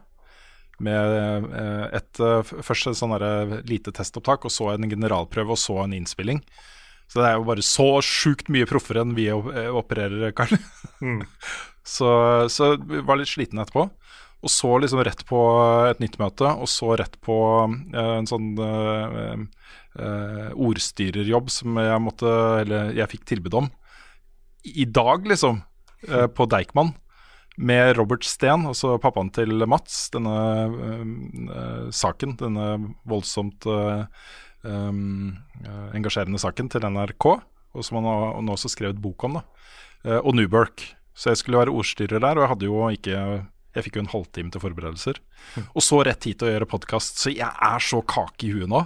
Med 0.85 1.15
eh, 1.59 1.87
et, 1.99 2.21
eh, 2.21 2.51
først 2.63 2.91
et 2.91 2.99
sånn 2.99 3.17
lite 3.69 3.95
testopptak, 3.97 4.45
og 4.45 4.55
så 4.55 4.75
en 4.75 4.91
generalprøve, 4.91 5.57
og 5.57 5.61
så 5.61 5.81
en 5.83 5.97
innspilling. 5.97 6.43
Så 7.09 7.23
det 7.23 7.31
er 7.31 7.39
jo 7.39 7.49
bare 7.49 7.65
så 7.65 7.89
sjukt 8.05 8.51
mye 8.53 8.69
proffere 8.69 9.01
enn 9.01 9.17
vi 9.17 9.31
opererer, 9.33 10.35
Karl. 10.37 10.59
så, 11.97 12.11
så 12.53 12.75
vi 12.77 13.01
var 13.01 13.17
litt 13.17 13.33
sliten 13.33 13.63
etterpå. 13.63 13.87
Og 14.39 14.53
så 14.53 14.71
liksom 14.79 15.03
rett 15.03 15.25
på 15.27 15.39
et 15.89 15.99
nytt 16.03 16.19
møte, 16.21 16.47
og 16.47 16.71
så 16.71 16.93
rett 16.99 17.17
på 17.25 17.37
eh, 17.67 18.13
en 18.21 18.29
sånn 18.29 18.53
eh, 18.63 19.41
eh, 19.99 20.51
ordstyrerjobb 20.55 21.51
som 21.51 21.81
jeg 21.83 22.05
måtte 22.05 22.31
Eller 22.63 22.93
jeg 22.97 23.11
fikk 23.17 23.27
tilbud 23.33 23.63
om 23.65 23.71
i 24.69 24.85
dag, 24.85 25.23
liksom, 25.25 25.63
på 26.35 26.45
Deichman. 26.51 26.91
Med 27.57 27.95
Robert 27.97 28.27
Steen, 28.27 28.67
altså 28.69 28.99
pappaen 29.01 29.31
til 29.33 29.65
Mats, 29.71 30.11
denne 30.13 30.35
saken. 31.95 32.35
Denne 32.43 32.67
voldsomt 33.09 33.65
engasjerende 35.95 36.43
saken 36.43 36.69
til 36.75 36.85
NRK, 36.85 37.25
og 37.31 37.87
som 37.87 38.01
han 38.01 38.11
har 38.11 38.43
nå 38.45 38.59
også 38.59 38.75
skrevet 38.75 39.01
bok 39.01 39.25
om. 39.31 39.39
da 39.39 40.19
Og 40.27 40.37
Newburk. 40.37 40.85
Så 41.17 41.33
jeg 41.33 41.41
skulle 41.41 41.63
være 41.63 41.73
ordstyrer 41.79 42.21
der, 42.21 42.35
og 42.37 42.45
jeg 42.45 42.53
hadde 42.53 42.69
jo 42.69 42.77
ikke 42.99 43.17
Jeg 43.79 43.87
fikk 43.87 43.99
jo 44.01 44.05
en 44.05 44.11
halvtime 44.11 44.51
til 44.51 44.63
forberedelser. 44.63 45.21
Og 45.71 45.85
så 45.87 46.03
rett 46.07 46.27
hit 46.27 46.43
og 46.43 46.51
gjøre 46.51 46.67
podkast. 46.71 47.21
Så 47.23 47.31
jeg 47.31 47.47
er 47.47 47.85
så 47.85 48.03
kake 48.03 48.49
i 48.49 48.55
huet 48.57 48.71
nå. 48.73 48.83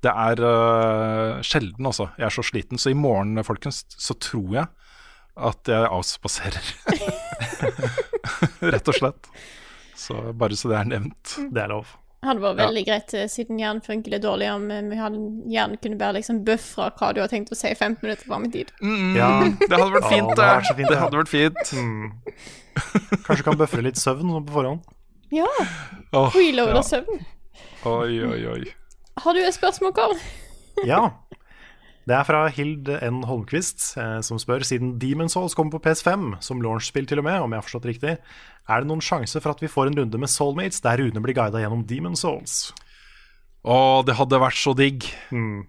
Det 0.00 0.12
er 0.16 0.40
uh, 0.40 1.42
sjelden, 1.44 1.84
altså. 1.84 2.08
Jeg 2.16 2.30
er 2.30 2.32
så 2.32 2.44
sliten. 2.48 2.80
Så 2.80 2.94
i 2.94 2.96
morgen, 2.96 3.36
folkens, 3.44 3.82
så 4.00 4.16
tror 4.16 4.54
jeg 4.56 4.70
at 5.50 5.68
jeg 5.68 5.90
avspaserer. 5.92 6.72
Rett 8.72 8.88
og 8.88 8.96
slett. 8.96 9.30
Så 9.96 10.16
bare 10.32 10.56
så 10.56 10.72
det 10.72 10.78
er 10.80 10.88
nevnt. 10.94 11.36
Det 11.52 11.60
er 11.62 11.72
lov. 11.74 11.92
Hadde 12.22 12.40
vært 12.42 12.58
Ja. 12.58 12.66
veldig 12.68 12.82
greit, 12.86 13.14
eh, 13.14 13.26
siden 13.32 13.58
hjernen 13.58 13.80
funker 13.82 14.10
litt 14.12 14.22
dårlig, 14.22 14.50
om 14.52 14.70
eh, 14.70 14.82
vi 14.82 14.96
hadde 14.96 15.20
hjernen 15.48 15.78
kunne 15.80 15.96
bare 15.96 16.18
liksom 16.18 16.42
buffra 16.44 16.90
hva 16.92 17.14
du 17.14 17.20
har 17.22 17.28
tenkt 17.32 17.50
å 17.50 17.56
si 17.56 17.68
15 17.74 18.02
minutter 18.02 18.26
fram 18.26 18.44
i 18.44 18.50
tid. 18.50 18.72
Mm, 18.82 19.16
Ja. 19.16 19.30
Det 19.68 19.70
hadde 19.70 19.94
vært 19.94 20.08
fint, 20.10 20.36
det 20.36 20.44
hadde 20.44 20.76
fint, 20.76 20.88
Det 20.88 20.98
hadde 20.98 21.16
vært 21.16 21.28
fint. 21.32 21.72
Mm. 21.72 22.12
Kanskje 23.24 23.44
kan 23.44 23.56
buffre 23.56 23.82
litt 23.82 23.96
søvn 23.96 24.28
på 24.44 24.52
forhånd. 24.52 24.84
Ja. 25.32 25.46
Oh, 26.12 26.28
Preload 26.30 26.74
ja. 26.74 26.82
søvn. 26.82 27.24
Oi, 27.86 28.20
oi, 28.26 28.46
oi. 28.52 28.64
Har 29.20 29.32
du 29.34 29.40
et 29.40 29.54
spørsmål, 29.54 29.92
Karl? 29.94 30.16
Ja. 30.84 31.10
Det 32.08 32.16
er 32.16 32.26
fra 32.26 32.44
Hild 32.52 32.88
N. 32.88 33.22
Holmquist, 33.28 33.82
eh, 34.00 34.20
som 34.24 34.40
spør 34.40 34.64
siden 34.66 34.94
Demon's 35.02 35.36
Souls 35.36 35.54
kommer 35.54 35.76
på 35.76 35.82
PS5, 35.84 36.38
som 36.42 36.62
launchspill 36.64 37.08
til 37.08 37.20
og 37.20 37.26
med, 37.28 37.40
om 37.44 37.52
jeg 37.52 37.60
har 37.60 37.66
forstått 37.66 37.90
riktig, 37.90 38.14
er 38.70 38.80
det 38.80 38.88
noen 38.88 39.04
sjanse 39.04 39.40
for 39.42 39.52
at 39.52 39.60
vi 39.62 39.70
får 39.70 39.90
en 39.90 40.00
runde 40.00 40.20
med 40.20 40.32
Soulmates 40.32 40.80
der 40.84 41.02
Rune 41.02 41.22
blir 41.24 41.36
guida 41.36 41.60
gjennom 41.60 41.84
Demon's 41.88 42.24
Souls? 42.24 42.56
Å, 43.60 44.00
det 44.06 44.16
hadde 44.16 44.40
vært 44.40 44.56
så 44.58 44.72
digg. 44.76 45.04
Mm. 45.34 45.68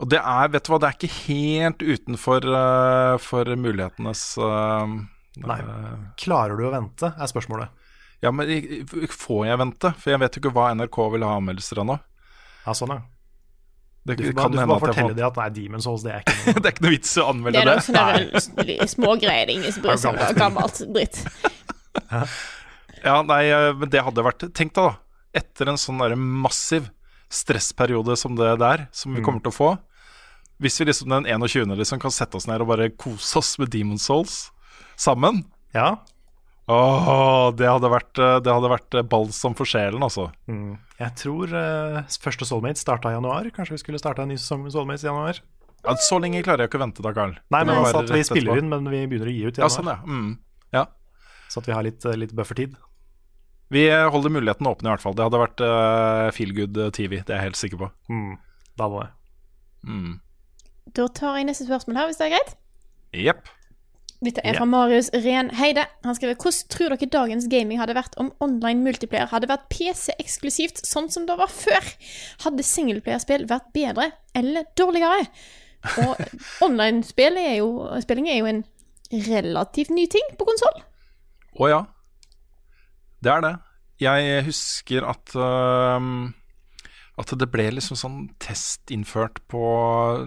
Og 0.00 0.08
det 0.12 0.20
er, 0.20 0.52
vet 0.52 0.64
du 0.64 0.72
hva, 0.72 0.80
det 0.80 0.90
er 0.90 0.98
ikke 0.98 1.16
helt 1.26 1.82
utenfor 1.84 2.46
uh, 2.48 3.16
for 3.20 3.48
mulighetenes 3.56 4.24
uh, 4.40 4.88
Nei. 5.40 5.58
Klarer 6.20 6.58
du 6.58 6.66
å 6.66 6.72
vente, 6.72 7.12
er 7.14 7.30
spørsmålet. 7.30 7.72
Ja, 8.20 8.32
men 8.34 8.50
får 9.08 9.44
jeg 9.48 9.60
vente? 9.60 9.92
For 9.96 10.12
jeg 10.12 10.20
vet 10.20 10.36
jo 10.36 10.42
ikke 10.42 10.52
hva 10.56 10.70
NRK 10.76 10.98
vil 11.14 11.24
ha 11.24 11.36
anmeldelser 11.38 11.80
av 11.80 11.88
nå. 11.88 11.96
Ja, 12.66 12.74
sånn, 12.76 12.92
ja. 12.96 13.04
Det 14.10 14.16
Du 14.20 14.24
får 14.30 14.36
kan 14.36 14.42
bare, 14.42 14.50
du 14.52 14.58
får 14.60 14.66
bare 14.66 14.76
at 14.76 14.82
fortelle 14.94 15.16
dem 15.18 15.26
at 15.30 15.36
nei, 15.40 15.48
Demon's 15.56 15.86
Souls, 15.88 16.02
det 16.06 16.12
er 16.12 16.24
ikke 16.24 16.36
noe. 16.38 16.54
Det 16.60 16.66
er 16.66 16.74
ikke 16.74 16.84
noe 16.86 16.94
vits 16.94 17.12
å 17.16 17.20
å 17.20 17.24
Det 17.24 17.30
anmelde 17.34 17.60
er 17.60 17.68
det. 17.70 17.74
noe 17.76 18.42
sånne 18.46 18.88
smågreier 18.94 19.44
er 19.46 19.52
ingen 19.56 19.76
bryr 19.84 20.00
seg 20.00 20.10
om. 20.10 20.18
er 20.28 20.38
Gammelt 20.40 20.80
dritt. 20.94 21.20
Ja, 23.04 23.20
nei, 23.24 23.42
eh, 23.48 23.70
men 23.80 23.90
det 23.92 24.02
hadde 24.04 24.24
vært 24.26 24.44
Tenk 24.56 24.74
deg, 24.76 24.90
da. 24.90 24.96
Etter 25.40 25.70
en 25.70 25.78
sånn 25.80 26.00
der 26.02 26.16
massiv 26.18 26.88
stressperiode 27.30 28.16
som 28.18 28.34
det 28.38 28.50
der, 28.60 28.88
som 28.92 29.14
vi 29.14 29.22
kommer 29.22 29.38
til 29.44 29.52
å 29.52 29.54
få 29.54 29.68
Hvis 30.60 30.80
vi 30.80 30.88
liksom 30.88 31.12
den 31.14 31.28
21. 31.30 31.76
liksom 31.78 32.00
kan 32.02 32.10
sette 32.12 32.36
oss 32.36 32.48
ned 32.50 32.60
og 32.64 32.68
bare 32.72 32.90
kose 32.90 33.38
oss 33.38 33.54
med 33.62 33.70
Demon's 33.72 34.08
Souls 34.10 34.50
sammen 35.00 35.44
Ja. 35.72 36.00
Åh, 36.70 37.48
det 37.58 37.66
hadde 37.66 37.88
vært, 37.90 38.18
eh, 38.22 38.36
det 38.44 38.52
hadde 38.54 38.68
vært 38.70 38.96
eh, 39.00 39.06
balsam 39.10 39.56
for 39.58 39.66
sjelen, 39.68 40.02
altså. 40.06 40.28
Mm. 40.50 40.76
Jeg 41.00 41.14
tror 41.18 41.54
uh, 41.56 41.96
første 42.22 42.46
Soulmates 42.46 42.84
starta 42.84 43.10
i 43.10 43.16
januar. 43.16 43.48
Kanskje 43.56 43.74
vi 43.74 43.80
skulle 43.82 44.00
starta 44.02 44.22
en 44.22 44.30
ny 44.30 44.36
sesong 44.38 44.62
med 44.66 44.74
Soulmates 44.74 45.02
i 45.06 45.08
januar? 45.08 45.40
Ja, 45.80 45.94
så 46.04 46.18
lenge 46.20 46.42
klarer 46.44 46.66
jeg 46.66 46.70
ikke 46.70 46.78
å 46.78 46.84
vente, 46.84 47.02
da, 47.02 47.12
Karl. 47.16 47.34
Nei, 47.50 47.62
men 47.64 47.72
Det 47.72 47.80
altså 47.80 48.02
at 48.04 48.12
vi 48.12 48.22
spiller 48.28 48.52
etterpå. 48.52 48.62
inn, 48.62 48.70
men 48.70 48.90
vi 48.92 49.00
begynner 49.10 49.30
å 49.32 49.34
gi 49.34 49.42
ut 49.48 49.58
i 49.58 49.62
Ja, 49.64 49.66
januar. 49.66 49.76
sånn, 49.78 49.90
ja. 49.90 49.98
Mm. 50.04 50.30
ja. 50.76 50.84
Så 51.50 51.62
at 51.62 51.70
vi 51.70 51.74
har 51.74 51.86
litt, 51.88 52.04
litt 52.20 52.34
buffertid. 52.36 52.76
Vi 53.72 53.84
holder 53.88 54.34
muligheten 54.34 54.66
åpen, 54.68 54.86
i 54.86 54.92
hvert 54.92 55.02
fall. 55.02 55.14
Det 55.16 55.24
hadde 55.26 55.40
vært 55.40 55.62
uh, 55.64 56.30
feel 56.36 56.52
good 56.54 56.76
TV, 56.94 57.22
det 57.22 57.32
er 57.32 57.40
jeg 57.40 57.48
helt 57.48 57.60
sikker 57.64 57.80
på. 57.86 57.90
Mm. 58.12 58.34
Da 58.76 58.86
hadde 58.90 59.06
det. 59.06 59.10
Mm. 59.90 60.12
Da 61.00 61.06
tar 61.16 61.38
jeg 61.40 61.48
neste 61.48 61.66
spørsmål 61.66 61.96
her, 62.02 62.10
hvis 62.10 62.20
det 62.20 62.28
er 62.28 62.34
greit. 62.36 62.54
Jepp. 63.26 63.48
Dette 64.20 64.42
er 64.44 64.58
fra 64.58 64.66
Marius 64.68 65.08
Ren 65.24 65.48
Heide. 65.56 65.86
Han 66.04 66.16
skriver 66.16 66.36
Hvordan 66.36 66.66
tror 66.68 66.92
dere 66.92 67.08
dagens 67.08 67.46
gaming 67.48 67.80
hadde 67.80 67.96
vært 67.96 68.18
om 68.20 68.28
online 68.44 68.84
multiplayer 68.84 69.30
hadde 69.30 69.48
vært 69.48 69.70
PC-eksklusivt, 69.72 70.82
sånn 70.84 71.08
som 71.12 71.24
det 71.28 71.38
var 71.40 71.48
før? 71.48 71.88
Hadde 72.44 72.66
singleplayerspill 72.66 73.46
vært 73.48 73.70
bedre 73.72 74.10
eller 74.36 74.68
dårligere? 74.76 75.24
Og 76.04 76.20
online-spilling 76.66 77.48
er, 77.48 77.56
er 77.56 78.42
jo 78.42 78.50
en 78.52 78.62
relativt 79.30 79.94
ny 79.96 80.04
ting 80.12 80.36
på 80.36 80.48
konsoll. 80.52 80.84
Å 81.56 81.72
ja. 81.72 81.80
Det 83.24 83.32
er 83.32 83.46
det. 83.46 83.54
Jeg 84.00 84.44
husker 84.46 85.04
at 85.08 85.32
uh, 85.36 86.00
At 87.20 87.32
det 87.40 87.48
ble 87.52 87.66
liksom 87.72 87.96
sånn 88.00 88.20
testinnført 88.40 89.40
på 89.48 89.64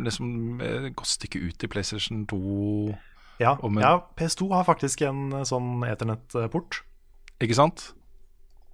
liksom 0.01 0.61
et 0.65 0.93
godt 0.97 1.13
stykke 1.13 1.45
ut 1.45 1.65
i 1.65 1.69
PlayStation 1.69 2.25
2, 2.29 2.93
Ja, 3.41 3.55
en, 3.63 3.79
ja, 3.81 3.97
PS2 4.19 4.49
har 4.53 4.65
faktisk 4.67 5.03
en 5.07 5.31
eh, 5.33 5.45
sånn 5.47 5.83
Ethernet-port. 5.87 6.83
ikke 7.41 7.57
sant? 7.57 7.91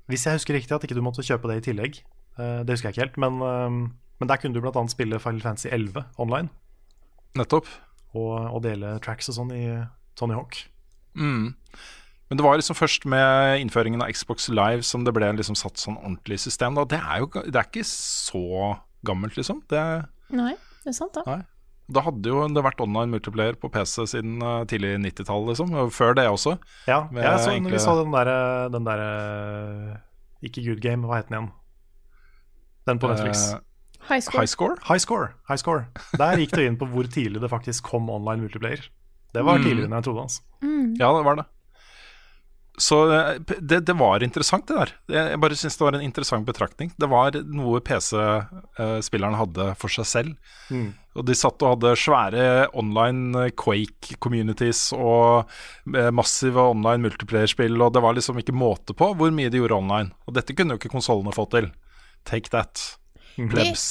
Hvis 0.10 0.26
jeg 0.26 0.40
husker 0.40 0.57
riktig 0.57 0.76
at 0.76 0.86
ikke 0.86 0.98
du 0.98 1.03
måtte 1.06 1.26
kjøpe 1.26 1.52
det 1.52 1.60
i 1.61 1.65
tillegg. 1.69 2.02
Eh, 2.40 2.61
det 2.65 2.76
husker 2.76 2.90
jeg 2.90 2.98
ikke 2.98 3.06
helt, 3.07 3.22
men, 3.22 3.40
eh, 3.45 3.77
men 4.19 4.31
der 4.31 4.41
kunne 4.41 4.57
du 4.57 4.64
bl.a. 4.64 4.84
spille 4.91 5.22
Final 5.22 5.44
Fantasy 5.45 5.69
11 5.72 6.03
online. 6.18 6.49
Nettopp. 7.38 7.69
Og, 8.18 8.34
og 8.49 8.64
dele 8.65 8.98
tracks 9.06 9.30
og 9.30 9.38
sånn 9.38 9.53
i 9.53 9.64
Tony 10.18 10.34
Hawk. 10.34 10.64
Mm. 11.14 11.53
Men 12.30 12.38
det 12.38 12.45
var 12.45 12.57
liksom 12.60 12.77
først 12.77 13.06
med 13.10 13.61
innføringen 13.61 14.02
av 14.06 14.11
Xbox 14.14 14.49
Live 14.53 14.86
som 14.86 15.06
det 15.06 15.14
ble 15.15 15.31
liksom 15.38 15.57
satt 15.57 15.81
sånn 15.81 15.98
ordentlig 15.98 16.40
system. 16.41 16.77
Da. 16.77 16.86
Det 16.90 16.99
er 17.02 17.23
jo 17.23 17.30
det 17.38 17.56
er 17.56 17.69
ikke 17.69 17.86
så 17.90 18.76
gammelt, 19.06 19.38
liksom. 19.38 19.64
Det, 19.69 19.81
Nei, 20.36 20.53
det 20.84 20.91
er 20.91 20.98
sant, 20.98 21.15
da. 21.15 21.23
nei. 21.26 21.41
Da 21.91 22.02
hadde 22.06 22.30
jo 22.30 22.44
det 22.53 22.61
vært 22.64 22.82
online 22.84 23.10
multiplayer 23.16 23.56
på 23.57 23.70
PC 23.74 24.06
siden 24.11 24.41
uh, 24.45 24.64
tidlig 24.70 24.91
90-tall, 25.02 25.48
liksom. 25.49 25.72
Før 25.91 26.14
det 26.14 26.28
også. 26.30 26.57
Ja, 26.88 27.07
Med 27.11 27.24
ja, 27.26 27.38
så, 27.41 27.49
enkle- 27.56 27.72
vi 27.74 27.80
så 27.82 27.95
den 28.03 28.11
derre 28.14 28.70
den 28.70 28.86
der, 28.86 29.02
eh, 29.07 29.98
Ikke 30.45 30.61
Good 30.68 30.82
Game, 30.86 31.07
hva 31.10 31.18
het 31.18 31.30
den 31.30 31.40
igjen? 31.40 31.49
Den 32.88 32.99
på 33.02 33.10
Netflix. 33.10 33.53
Eh, 33.53 33.60
High 34.10 34.22
score. 34.24 34.40
high 34.41 34.48
score? 34.48 34.76
High 34.88 34.98
Score. 35.03 35.28
High 35.49 35.57
Score. 35.60 35.88
Der 36.18 36.38
gikk 36.40 36.53
du 36.56 36.61
inn 36.64 36.78
på 36.80 36.88
hvor 36.90 37.03
tidlig 37.11 37.41
det 37.44 37.49
faktisk 37.52 37.84
kom 37.90 38.07
online 38.10 38.41
multiplayer. 38.45 38.86
Det 39.34 39.44
var 39.45 39.57
Mm. 39.60 39.64
tidligere 39.66 39.86
enn 39.90 39.98
jeg 39.99 40.03
trodde. 40.07 40.22
Altså. 40.22 40.41
Ja, 40.98 41.10
det 41.18 41.26
var 41.26 41.36
det. 41.36 41.45
Så 42.80 42.99
eh, 43.11 43.35
det, 43.60 43.81
det 43.88 43.95
var 43.99 44.23
interessant, 44.23 44.68
det 44.68 44.77
der. 44.77 44.93
Jeg 45.11 45.39
bare 45.43 45.57
syns 45.60 45.77
det 45.77 45.85
var 45.85 45.97
en 45.97 46.06
interessant 46.06 46.47
betraktning. 46.47 46.93
Det 46.97 47.10
var 47.11 47.35
noe 47.51 47.81
PC-spilleren 47.84 49.38
hadde 49.39 49.73
for 49.80 49.91
seg 49.91 50.07
selv. 50.07 50.56
Mm. 50.72 50.93
Og 51.19 51.26
de 51.27 51.35
satt 51.35 51.64
og 51.65 51.73
hadde 51.76 51.95
svære 51.99 52.43
online 52.80 53.43
eh, 53.47 53.53
Quake-communities 53.60 54.89
og 54.95 55.49
eh, 55.91 56.11
massive 56.15 56.64
online 56.72 57.03
multiplayer-spill, 57.07 57.76
og 57.84 57.95
det 57.95 58.03
var 58.06 58.15
liksom 58.15 58.39
ikke 58.39 58.56
måte 58.56 58.95
på 58.97 59.11
hvor 59.19 59.34
mye 59.35 59.51
de 59.51 59.60
gjorde 59.60 59.81
online. 59.81 60.14
Og 60.30 60.38
dette 60.38 60.56
kunne 60.56 60.76
jo 60.76 60.81
ikke 60.81 60.93
konsollene 60.93 61.35
fått 61.35 61.57
til. 61.57 61.72
Take 62.30 62.53
that, 62.53 62.80
plebs. 63.35 63.51
plebs. 63.51 63.88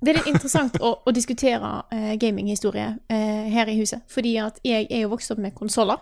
det 0.00 0.12
er 0.12 0.20
litt 0.20 0.30
interessant 0.32 0.78
å, 0.80 0.96
å 1.04 1.14
diskutere 1.14 1.74
eh, 1.94 2.14
gaminghistorie 2.20 2.94
eh, 3.12 3.48
her 3.52 3.70
i 3.70 3.76
huset. 3.82 4.06
Fordi 4.10 4.38
at 4.42 4.62
jeg 4.66 4.88
er 4.88 5.04
jo 5.04 5.12
vokst 5.12 5.34
opp 5.34 5.42
med 5.42 5.56
konsoller, 5.58 6.00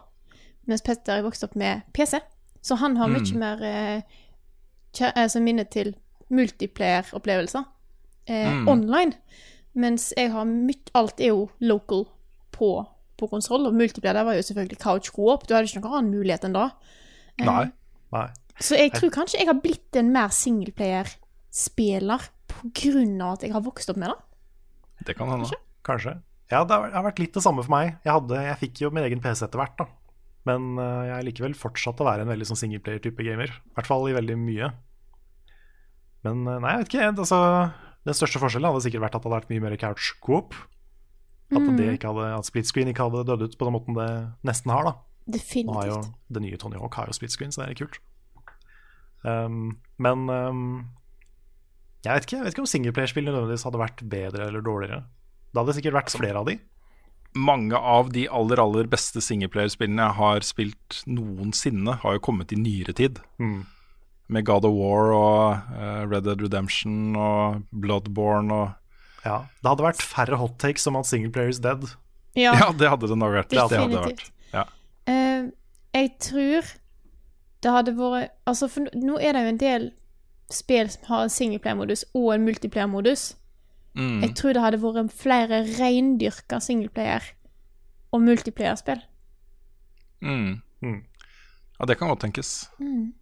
mens 0.67 0.83
Petter 0.87 1.19
er 1.19 1.27
vokst 1.27 1.45
opp 1.47 1.55
med 1.59 1.87
PC. 1.97 2.19
Så 2.67 2.75
han 2.81 2.97
har 2.99 3.09
mye 3.13 3.39
mer 3.39 3.63
eh, 3.63 4.03
altså 5.13 5.41
minne 5.43 5.65
til 5.71 5.95
multiplayer-opplevelser 6.35 7.65
eh, 8.27 8.67
online. 8.67 9.13
Mens 9.77 10.13
jeg 10.17 10.33
har 10.33 10.45
mye 10.49 10.75
Alt 10.97 11.21
er 11.21 11.31
jo 11.35 11.51
local 11.61 12.07
på, 12.57 12.71
på 13.21 13.29
konsoll, 13.31 13.67
og 13.69 13.77
multiplayer 13.77 14.17
der 14.17 14.25
var 14.27 14.35
jo 14.39 14.43
selvfølgelig 14.49 14.79
couch 14.83 15.13
co-op. 15.13 15.47
Du 15.47 15.55
hadde 15.55 15.69
ikke 15.69 15.83
noen 15.85 15.99
annen 16.01 16.15
mulighet 16.17 16.45
enn 16.49 16.57
da. 16.57 16.71
Nei. 17.45 17.65
Nei. 18.17 18.29
Så 18.57 18.79
jeg 18.79 18.95
tror 18.95 19.11
kanskje 19.13 19.39
jeg 19.43 19.51
har 19.51 19.59
blitt 19.61 19.97
en 20.01 20.11
mer 20.15 20.31
singleplayer-spiller 20.33 22.21
av 22.57 23.33
at 23.35 23.43
jeg 23.45 23.53
har 23.53 23.65
vokst 23.67 23.91
opp 23.93 23.99
med 24.01 24.09
det. 24.09 24.19
Det 25.11 25.15
kan 25.19 25.29
hende. 25.29 25.51
Kanskje. 25.87 26.17
Ja, 26.51 26.63
det 26.65 26.73
har 26.73 26.89
det 26.89 26.97
har 26.97 27.05
vært 27.05 27.21
litt 27.21 27.35
det 27.37 27.43
samme 27.45 27.63
for 27.67 27.75
meg. 27.75 27.99
Jeg, 28.07 28.13
hadde, 28.15 28.43
jeg 28.47 28.61
fikk 28.63 28.81
jo 28.87 28.91
min 28.95 29.05
egen 29.05 29.21
PC 29.23 29.45
etter 29.45 29.61
hvert, 29.61 29.77
da. 29.79 29.87
Men 30.47 30.77
eh, 30.79 31.03
jeg 31.09 31.17
er 31.17 31.27
likevel 31.27 31.57
fortsatt 31.59 32.01
å 32.03 32.07
være 32.07 32.25
en 32.25 32.31
veldig 32.31 32.47
sånn 32.49 32.61
singleplayer-type 32.63 33.27
gamer. 33.27 33.51
I 33.51 33.79
hvert 33.79 33.91
fall 33.91 34.07
i 34.11 34.15
veldig 34.17 34.39
mye. 34.39 34.71
Men 36.27 36.47
eh, 36.47 36.61
nei, 36.63 36.73
jeg 36.73 36.85
vet 36.85 36.93
ikke. 36.93 37.11
Altså, 37.25 37.41
den 38.07 38.19
største 38.19 38.43
forskjellen 38.43 38.71
hadde 38.71 38.85
sikkert 38.87 39.07
vært 39.09 39.19
at 39.19 39.25
det 39.25 39.31
hadde 39.31 39.41
vært 39.41 39.53
mye 39.53 39.65
mer 39.67 39.79
couch 39.81 40.13
coop. 40.23 40.57
At, 41.55 41.63
det 41.79 41.93
ikke 41.95 42.11
hadde, 42.11 42.31
at 42.35 42.49
split 42.49 42.67
screen 42.67 42.91
ikke 42.91 43.07
hadde 43.07 43.27
dødd 43.29 43.45
ut 43.47 43.57
på 43.59 43.67
den 43.69 43.75
måten 43.77 43.95
det 43.99 44.09
nesten 44.47 44.73
har. 44.75 44.89
da 44.89 44.95
Nå 45.71 45.77
har 45.79 45.91
jo 45.91 45.99
Det 46.35 46.43
nye 46.43 46.59
Tony 46.59 46.79
Hawk 46.79 46.99
har 46.99 47.11
jo 47.11 47.15
split 47.15 47.35
screen, 47.35 47.53
så 47.55 47.63
det 47.63 47.69
er 47.75 47.79
kult. 47.85 48.01
Um, 49.27 49.77
men 50.03 50.27
um, 50.31 50.65
jeg, 52.03 52.11
vet 52.11 52.27
ikke, 52.27 52.37
jeg 52.39 52.47
vet 52.47 52.55
ikke 52.55 52.65
om 52.65 52.71
singleplayerspill 52.71 53.27
nødvendigvis 53.27 53.67
hadde 53.67 53.83
vært 53.83 54.03
bedre 54.11 54.49
eller 54.51 54.63
dårligere. 54.67 55.05
Det 55.51 55.63
hadde 55.63 55.77
sikkert 55.79 55.99
vært 56.01 56.15
flere 56.15 56.43
av 56.43 56.51
de. 56.51 56.59
Mange 57.37 57.77
av 57.77 58.09
de 58.15 58.25
aller, 58.33 58.61
aller 58.63 58.89
beste 58.91 59.21
singleplayerspillene 59.21 60.03
jeg 60.09 60.17
har 60.19 60.45
spilt 60.47 61.03
noensinne, 61.07 61.99
har 62.03 62.17
jo 62.17 62.23
kommet 62.25 62.53
i 62.55 62.59
nyere 62.61 62.95
tid. 62.97 63.21
Mm. 63.39 63.67
Med 64.33 64.47
God 64.49 64.65
of 64.67 64.73
War 64.75 65.13
og 65.15 65.69
uh, 65.77 66.01
Red 66.11 66.25
Dead 66.27 66.41
Redemption 66.43 67.15
og 67.21 67.61
Bloodborne 67.71 68.51
og 68.57 69.27
Ja, 69.27 69.37
Det 69.63 69.69
hadde 69.71 69.85
vært 69.87 70.03
færre 70.03 70.39
hot 70.41 70.57
takes 70.63 70.87
om 70.91 70.97
at 70.99 71.07
singleplayer 71.07 71.53
is 71.53 71.61
dead. 71.63 71.85
Ja, 72.39 72.55
Ja, 72.59 72.73
det 72.73 72.89
hadde 72.91 73.09
det 73.13 73.19
nok 73.19 73.37
vært. 73.37 73.53
Det 73.53 73.61
hadde 73.63 74.01
vært. 74.01 74.27
Ja. 74.53 74.65
Uh, 75.09 75.53
jeg 75.95 76.11
tror 76.21 76.73
det 77.65 77.73
hadde 77.73 77.95
vært 77.97 78.35
Altså, 78.47 78.69
for 78.71 78.89
nå- 78.95 79.21
er 79.21 79.33
det 79.37 79.43
jo 79.45 79.53
en 79.55 79.63
del 79.63 79.87
spill 80.53 80.89
som 80.91 81.07
har 81.09 81.23
en 81.27 81.33
singleplayer-modus 81.33 82.05
og 82.15 82.29
en 82.35 82.45
multiplayer-modus. 82.47 83.35
Mm. 83.97 84.21
Jeg 84.23 84.35
tror 84.37 84.53
det 84.55 84.63
hadde 84.63 84.81
vært 84.83 85.13
flere 85.17 85.63
reindyrka 85.79 86.61
singleplayer- 86.61 87.33
og 88.13 88.23
multiplayer-spill. 88.23 89.01
Mm. 90.23 90.61
Mm. 90.85 90.99
Ja, 91.79 91.87
det 91.89 91.97
kan 91.99 92.09
godt 92.09 92.25
tenkes. 92.25 92.69
Mm. 92.81 93.15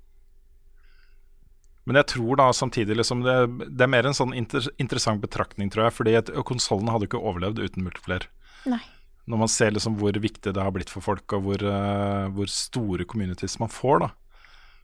Men 1.84 2.01
jeg 2.01 2.09
tror 2.14 2.40
da 2.40 2.48
samtidig 2.56 2.96
liksom 2.96 3.22
det, 3.26 3.36
det 3.76 3.84
er 3.84 3.92
mer 3.92 4.09
en 4.09 4.16
sånn 4.16 4.32
inter, 4.36 4.66
interessant 4.80 5.20
betraktning, 5.20 5.70
tror 5.72 5.88
jeg. 5.88 5.96
Fordi 5.98 6.42
konsollen 6.48 6.90
hadde 6.92 7.09
ikke 7.10 7.20
overlevd 7.20 7.60
uten 7.60 7.84
multiplayer. 7.84 8.26
Nei. 8.70 8.80
Når 9.28 9.40
man 9.40 9.52
ser 9.52 9.72
liksom 9.72 9.98
hvor 10.01 10.16
viktig 10.20 10.52
det 10.52 10.64
har 10.64 10.72
blitt 10.72 10.92
for 10.92 11.05
folk, 11.05 11.24
og 11.36 11.46
hvor, 11.46 11.64
uh, 11.64 12.26
hvor 12.34 12.48
store 12.51 13.06
communities 13.09 13.59
man 13.60 13.72
får. 13.72 14.05
da 14.05 14.10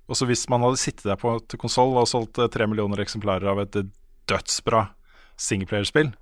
Og 0.08 0.16
så 0.16 0.28
Hvis 0.28 0.46
man 0.48 0.64
hadde 0.64 0.80
sittet 0.80 1.08
der 1.08 1.20
på 1.20 1.38
konsoll 1.60 1.96
og 1.96 2.08
solgt 2.08 2.38
eh, 2.38 2.48
tre 2.48 2.66
millioner 2.66 3.00
eksemplarer 3.00 3.48
av 3.52 3.60
et 3.64 3.82
dødsbra 4.28 4.88
singleplayerspill, 5.40 6.12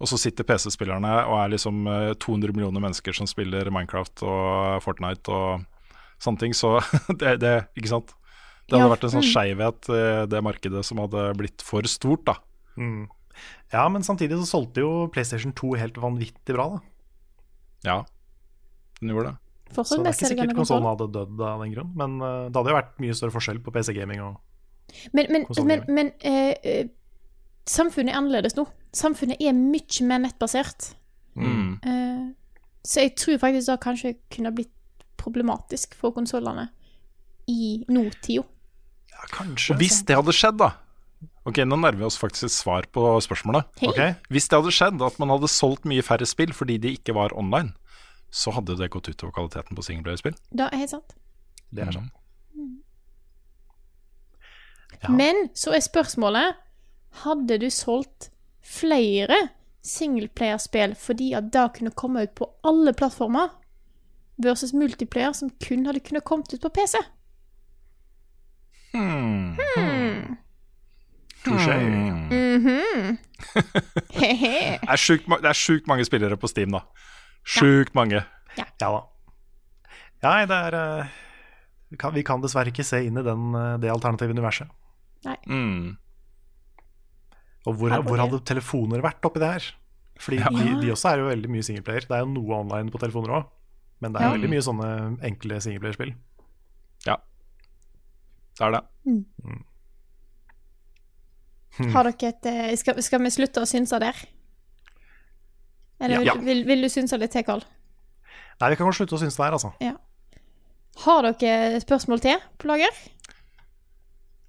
og 0.00 0.08
så 0.08 0.18
sitter 0.20 0.46
PC-spillerne 0.48 1.12
og 1.26 1.36
er 1.42 1.52
liksom 1.54 1.84
eh, 1.90 2.12
200 2.20 2.56
millioner 2.56 2.84
mennesker 2.84 3.16
som 3.16 3.28
spiller 3.28 3.68
Minecraft 3.72 4.24
og 4.24 4.84
Fortnite 4.84 5.32
og 5.34 5.66
sånne 6.20 6.44
ting, 6.44 6.56
så 6.56 6.78
det, 7.20 7.38
det 7.42 7.54
Ikke 7.78 7.94
sant? 7.94 8.14
Det 8.68 8.76
hadde 8.76 8.86
Ja, 8.86 8.92
vært 8.92 9.06
en 9.08 9.14
sånn 9.16 9.24
mm. 9.24 9.30
skeivhet 9.32 9.88
i 9.90 10.02
det 10.30 10.40
markedet 10.46 10.84
som 10.86 11.00
hadde 11.02 11.24
blitt 11.38 11.64
for 11.66 11.86
stort, 11.90 12.22
da. 12.28 12.36
Mm. 12.78 13.08
Ja, 13.72 13.88
men 13.90 14.04
samtidig 14.06 14.38
så 14.38 14.46
solgte 14.46 14.84
jo 14.84 14.90
PlayStation 15.10 15.54
2 15.58 15.72
helt 15.80 15.98
vanvittig 15.98 16.54
bra, 16.54 16.68
da. 16.76 16.80
Ja, 17.86 17.96
den 19.00 19.10
gjorde 19.10 19.32
det. 19.32 19.36
Så 19.74 19.82
det 19.98 20.10
er 20.10 20.16
ikke 20.16 20.30
sikkert 20.32 20.56
konsollen 20.58 20.88
hadde 20.88 21.08
dødd 21.14 21.42
av 21.46 21.64
den 21.64 21.74
grunn, 21.74 21.90
men 21.98 22.16
eh, 22.18 22.46
det 22.50 22.58
hadde 22.58 22.72
jo 22.72 22.78
vært 22.78 22.96
mye 23.02 23.16
større 23.16 23.34
forskjell 23.34 23.60
på 23.64 23.74
PC-gaming 23.74 24.22
og 24.26 24.38
Men, 25.14 25.28
men, 25.30 25.44
men, 25.66 25.84
men 25.86 26.08
eh, 26.26 26.54
eh, 26.66 26.88
samfunnet 27.70 28.14
er 28.14 28.20
annerledes 28.20 28.56
nå. 28.58 28.66
Samfunnet 28.96 29.40
er 29.40 29.54
mye 29.56 30.06
mer 30.08 30.22
nettbasert. 30.24 30.92
Mm. 31.38 31.78
Uh, 31.86 32.28
så 32.84 33.06
jeg 33.06 33.16
tror 33.20 33.40
faktisk 33.42 33.70
det 33.70 33.80
kanskje 33.84 34.14
kunne 34.34 34.52
blitt 34.56 34.74
problematisk 35.20 35.94
for 35.98 36.14
konsollene 36.16 36.70
i 37.50 37.84
nåtida. 37.88 38.44
Ja, 39.10 39.26
kanskje. 39.34 39.74
Og 39.74 39.82
hvis 39.82 40.00
det 40.08 40.16
hadde 40.16 40.36
skjedd, 40.36 40.62
da 40.62 40.72
Ok, 41.48 41.58
nå 41.64 41.76
nærmer 41.76 41.96
vi 41.96 42.04
oss 42.04 42.18
faktisk 42.20 42.46
et 42.46 42.52
svar 42.52 42.86
på 42.92 43.02
spørsmålet. 43.24 43.68
Hey. 43.80 43.88
Okay. 43.90 44.14
Hvis 44.32 44.46
det 44.48 44.58
hadde 44.60 44.72
skjedd 44.76 45.02
at 45.04 45.16
man 45.20 45.32
hadde 45.32 45.48
solgt 45.52 45.86
mye 45.88 46.04
færre 46.04 46.28
spill 46.28 46.52
fordi 46.56 46.76
de 46.80 46.94
ikke 46.96 47.14
var 47.16 47.34
online, 47.36 47.72
så 48.32 48.52
hadde 48.54 48.76
det 48.78 48.90
gått 48.92 49.08
utover 49.08 49.34
kvaliteten 49.36 49.76
på 49.76 49.84
singelplayerspill. 49.84 50.36
Det 50.52 50.68
er 50.68 50.80
helt 50.82 50.92
sant. 50.92 51.16
det 51.72 51.86
er 51.86 51.96
sånn. 51.96 52.10
Ja. 55.00 55.12
Men 55.16 55.48
så 55.56 55.72
er 55.72 55.84
spørsmålet 55.84 56.58
Hadde 57.10 57.58
du 57.58 57.70
solgt 57.70 58.30
flere 58.62 59.48
singleplayerspill 59.82 60.94
fordi 60.98 61.32
at 61.34 61.52
det 61.52 61.70
kunne 61.78 61.90
komme 61.96 62.22
ut 62.22 62.34
på 62.38 62.46
alle 62.64 62.92
plattformer, 62.92 63.48
versus 64.44 64.72
multiplayer 64.72 65.32
som 65.32 65.50
kun 65.60 65.86
hadde 65.86 66.00
kunnet 66.00 66.24
kommet 66.24 66.52
ut 66.54 66.62
på 66.62 66.68
PC? 66.68 66.98
Hmm. 68.92 69.56
Hmm. 69.76 70.36
Touché. 71.44 71.76
Mm. 72.30 73.16
Det 74.20 74.78
er 74.86 75.00
sjukt 75.00 75.26
det 75.26 75.48
er 75.48 75.56
sjukt 75.56 75.86
mange 75.88 76.04
spillere 76.04 76.36
på 76.36 76.46
Steam, 76.46 76.70
da. 76.74 76.82
Sjukt 77.42 77.94
mange. 77.96 78.20
Ja 78.58 78.66
da. 78.78 79.00
Nei, 80.22 80.44
det 80.46 80.58
er 80.68 80.76
eh, 80.76 81.14
vi 81.90 81.96
kan, 81.98 82.14
vi 82.14 82.22
kan 82.26 82.42
dessverre 82.44 82.70
ikke 82.70 82.84
se 82.86 83.00
inn 83.06 83.18
i 83.18 83.24
den, 83.26 83.54
eh, 83.56 83.78
det 83.82 83.90
alternative 83.90 84.36
universet. 84.36 84.68
Mm. 85.48 85.96
Og 87.68 87.74
hvor, 87.76 87.92
hvor 88.06 88.18
hadde 88.22 88.40
telefoner 88.48 89.02
vært 89.04 89.24
oppi 89.28 89.40
det 89.42 89.50
her? 89.52 89.64
Fordi 90.20 90.36
de, 90.40 90.74
de 90.82 90.90
også 90.92 91.10
er 91.14 91.18
jo 91.22 91.26
veldig 91.30 91.50
mye 91.52 91.64
singleplayer. 91.64 92.04
Det 92.08 92.16
er 92.16 92.22
jo 92.24 92.30
noe 92.32 92.58
online 92.60 92.90
på 92.92 93.00
telefoner 93.00 93.30
òg, 93.40 93.44
men 94.04 94.12
det 94.12 94.20
er 94.20 94.26
Ja. 94.28 94.32
veldig 94.36 94.50
mye 94.52 94.64
sånne 94.64 94.88
enkle 95.28 95.60
singleplayerspill. 95.64 96.12
Ja. 97.08 97.16
Det 98.58 98.66
er 98.66 98.70
det. 98.76 98.82
Har 101.94 102.04
dere 102.10 102.28
et 102.34 102.46
eh, 102.50 102.74
skal, 102.76 102.98
skal 103.04 103.22
vi 103.24 103.30
slutte 103.32 103.62
å 103.62 103.68
synse 103.68 103.98
der? 104.02 104.16
Eller 106.00 106.24
Ja. 106.24 106.34
vil, 106.34 106.44
vil, 106.44 106.62
vil 106.68 106.82
du 106.84 106.88
synse 106.92 107.16
litt 107.20 107.32
til, 107.32 107.44
Karl? 107.46 107.62
Nei, 108.60 108.70
vi 108.72 108.76
kan 108.76 108.86
godt 108.88 108.98
slutte 109.00 109.16
å 109.16 109.20
synse 109.22 109.36
det 109.40 109.46
her, 109.46 109.56
altså. 109.56 109.72
Har 111.04 111.28
dere 111.40 111.80
spørsmål 111.80 112.20
til 112.24 112.40
på 112.60 112.68
lager? 112.68 112.92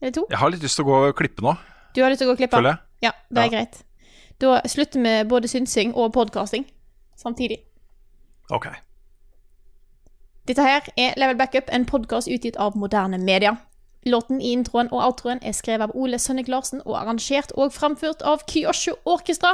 Eller 0.01 0.11
to? 0.15 0.25
Jeg 0.31 0.39
har 0.41 0.49
litt 0.51 0.63
lyst 0.65 0.75
til 0.79 0.83
å 0.87 0.89
gå 0.89 0.97
og 1.11 1.15
klippe 1.19 1.43
nå, 1.45 1.53
Du 1.95 2.01
har 2.03 2.09
lyst 2.11 2.19
til 2.23 2.27
å 2.27 2.31
gå 2.31 2.35
og 2.35 2.41
klippe? 2.41 2.57
føler 2.59 2.73
jeg. 2.75 2.79
Ja, 3.01 3.11
det 3.29 3.37
er 3.37 3.43
Ja. 3.43 3.49
greit. 3.49 3.83
Da 4.41 4.61
slutter 4.67 5.01
vi 5.01 5.29
både 5.29 5.47
synsing 5.47 5.95
og 5.95 6.13
podkasting 6.13 6.65
samtidig. 7.17 7.57
Ok. 8.49 8.65
Dette 10.47 10.61
her 10.61 10.81
er 10.97 11.13
Level 11.17 11.37
Backup, 11.37 11.69
en 11.71 11.85
podkast 11.85 12.27
utgitt 12.27 12.57
av 12.57 12.75
moderne 12.77 13.17
media. 13.17 13.55
Låten 14.05 14.41
i 14.41 14.51
introen 14.51 14.87
og 14.91 15.03
outroen 15.05 15.39
er 15.45 15.51
skrevet 15.53 15.81
av 15.81 15.91
Ole 15.93 16.17
Sønnik 16.17 16.47
Larsen 16.47 16.81
og 16.85 16.95
arrangert 16.97 17.51
og 17.53 17.69
framført 17.71 18.23
av 18.25 18.41
Kyosho 18.49 18.95
Orkestra. 19.05 19.51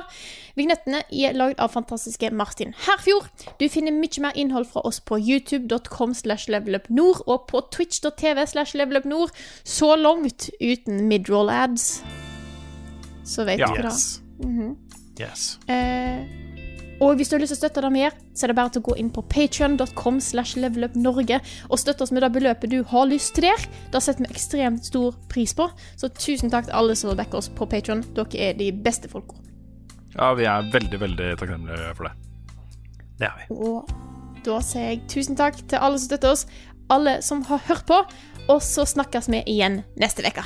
Vignettene 0.55 1.01
er 1.11 1.33
lagd 1.35 1.59
av 1.59 1.73
fantastiske 1.73 2.31
Martin 2.31 2.73
Herfjord. 2.85 3.27
Du 3.59 3.67
finner 3.67 3.91
mye 3.91 4.21
mer 4.23 4.31
innhold 4.39 4.65
fra 4.71 4.85
oss 4.87 5.01
på 5.01 5.19
youtube.com 5.19 6.13
slash 6.13 6.47
levelupnord 6.47 7.27
og 7.27 7.47
på 7.47 7.61
twitch.tv 7.71 8.47
slash 8.47 8.73
levelupnord. 8.77 9.35
Så 9.65 9.95
langt 9.99 10.49
uten 10.61 11.07
midroll 11.09 11.49
ads. 11.49 12.01
Så 13.27 13.43
vet 13.47 13.59
Ja. 13.59 13.67
dere 13.75 13.89
det. 13.91 13.93
Yes. 13.93 14.21
yes. 15.19 15.45
Eh, 15.67 16.23
og 17.01 17.15
hvis 17.17 17.29
du 17.29 17.35
har 17.35 17.41
lyst 17.43 17.53
til 17.53 17.57
å 17.57 17.61
støtte 17.61 17.81
det 17.85 17.91
mer, 17.93 18.15
så 18.33 18.45
er 18.45 18.51
det 18.51 18.55
bare 18.57 18.71
til 18.73 18.81
å 18.81 18.87
gå 18.87 18.95
inn 18.97 19.09
på 19.13 19.21
patreon.com 19.29 20.19
slash 20.23 20.55
levelupnorge 20.57 21.37
og 21.69 21.77
støtte 21.77 22.01
oss 22.05 22.13
med 22.15 22.23
det 22.25 22.31
beløpet 22.33 22.71
du 22.73 22.79
har 22.89 23.05
lyst 23.05 23.35
til 23.37 23.45
der. 23.45 23.67
Det 23.93 24.01
setter 24.01 24.25
vi 24.25 24.31
ekstremt 24.33 24.85
stor 24.87 25.13
pris 25.29 25.53
på. 25.57 25.67
Så 25.99 26.09
tusen 26.17 26.49
takk 26.53 26.65
til 26.69 26.73
alle 26.79 26.95
som 26.97 27.13
backer 27.17 27.37
oss 27.37 27.49
på 27.53 27.67
Patreon. 27.69 28.01
Dere 28.17 28.49
er 28.49 28.57
de 28.57 28.71
beste 28.71 29.11
folka. 29.11 29.37
Ja, 30.15 30.31
vi 30.33 30.47
er 30.49 30.71
veldig, 30.73 30.99
veldig 31.03 31.29
takknemlige 31.37 31.93
for 31.99 32.09
det. 32.09 32.13
Det 33.19 33.27
er 33.29 33.35
vi. 33.43 33.49
Og 33.53 33.91
da 34.45 34.59
sier 34.65 34.89
jeg 34.95 35.03
tusen 35.11 35.37
takk 35.37 35.59
til 35.67 35.77
alle 35.77 35.99
som 35.99 36.09
støtter 36.09 36.33
oss, 36.33 36.47
alle 36.89 37.19
som 37.21 37.43
har 37.49 37.61
hørt 37.67 37.85
på, 37.85 38.01
og 38.47 38.61
så 38.63 38.87
snakkes 38.87 39.29
vi 39.29 39.43
igjen 39.45 39.83
neste 39.99 40.25
uke. 40.25 40.45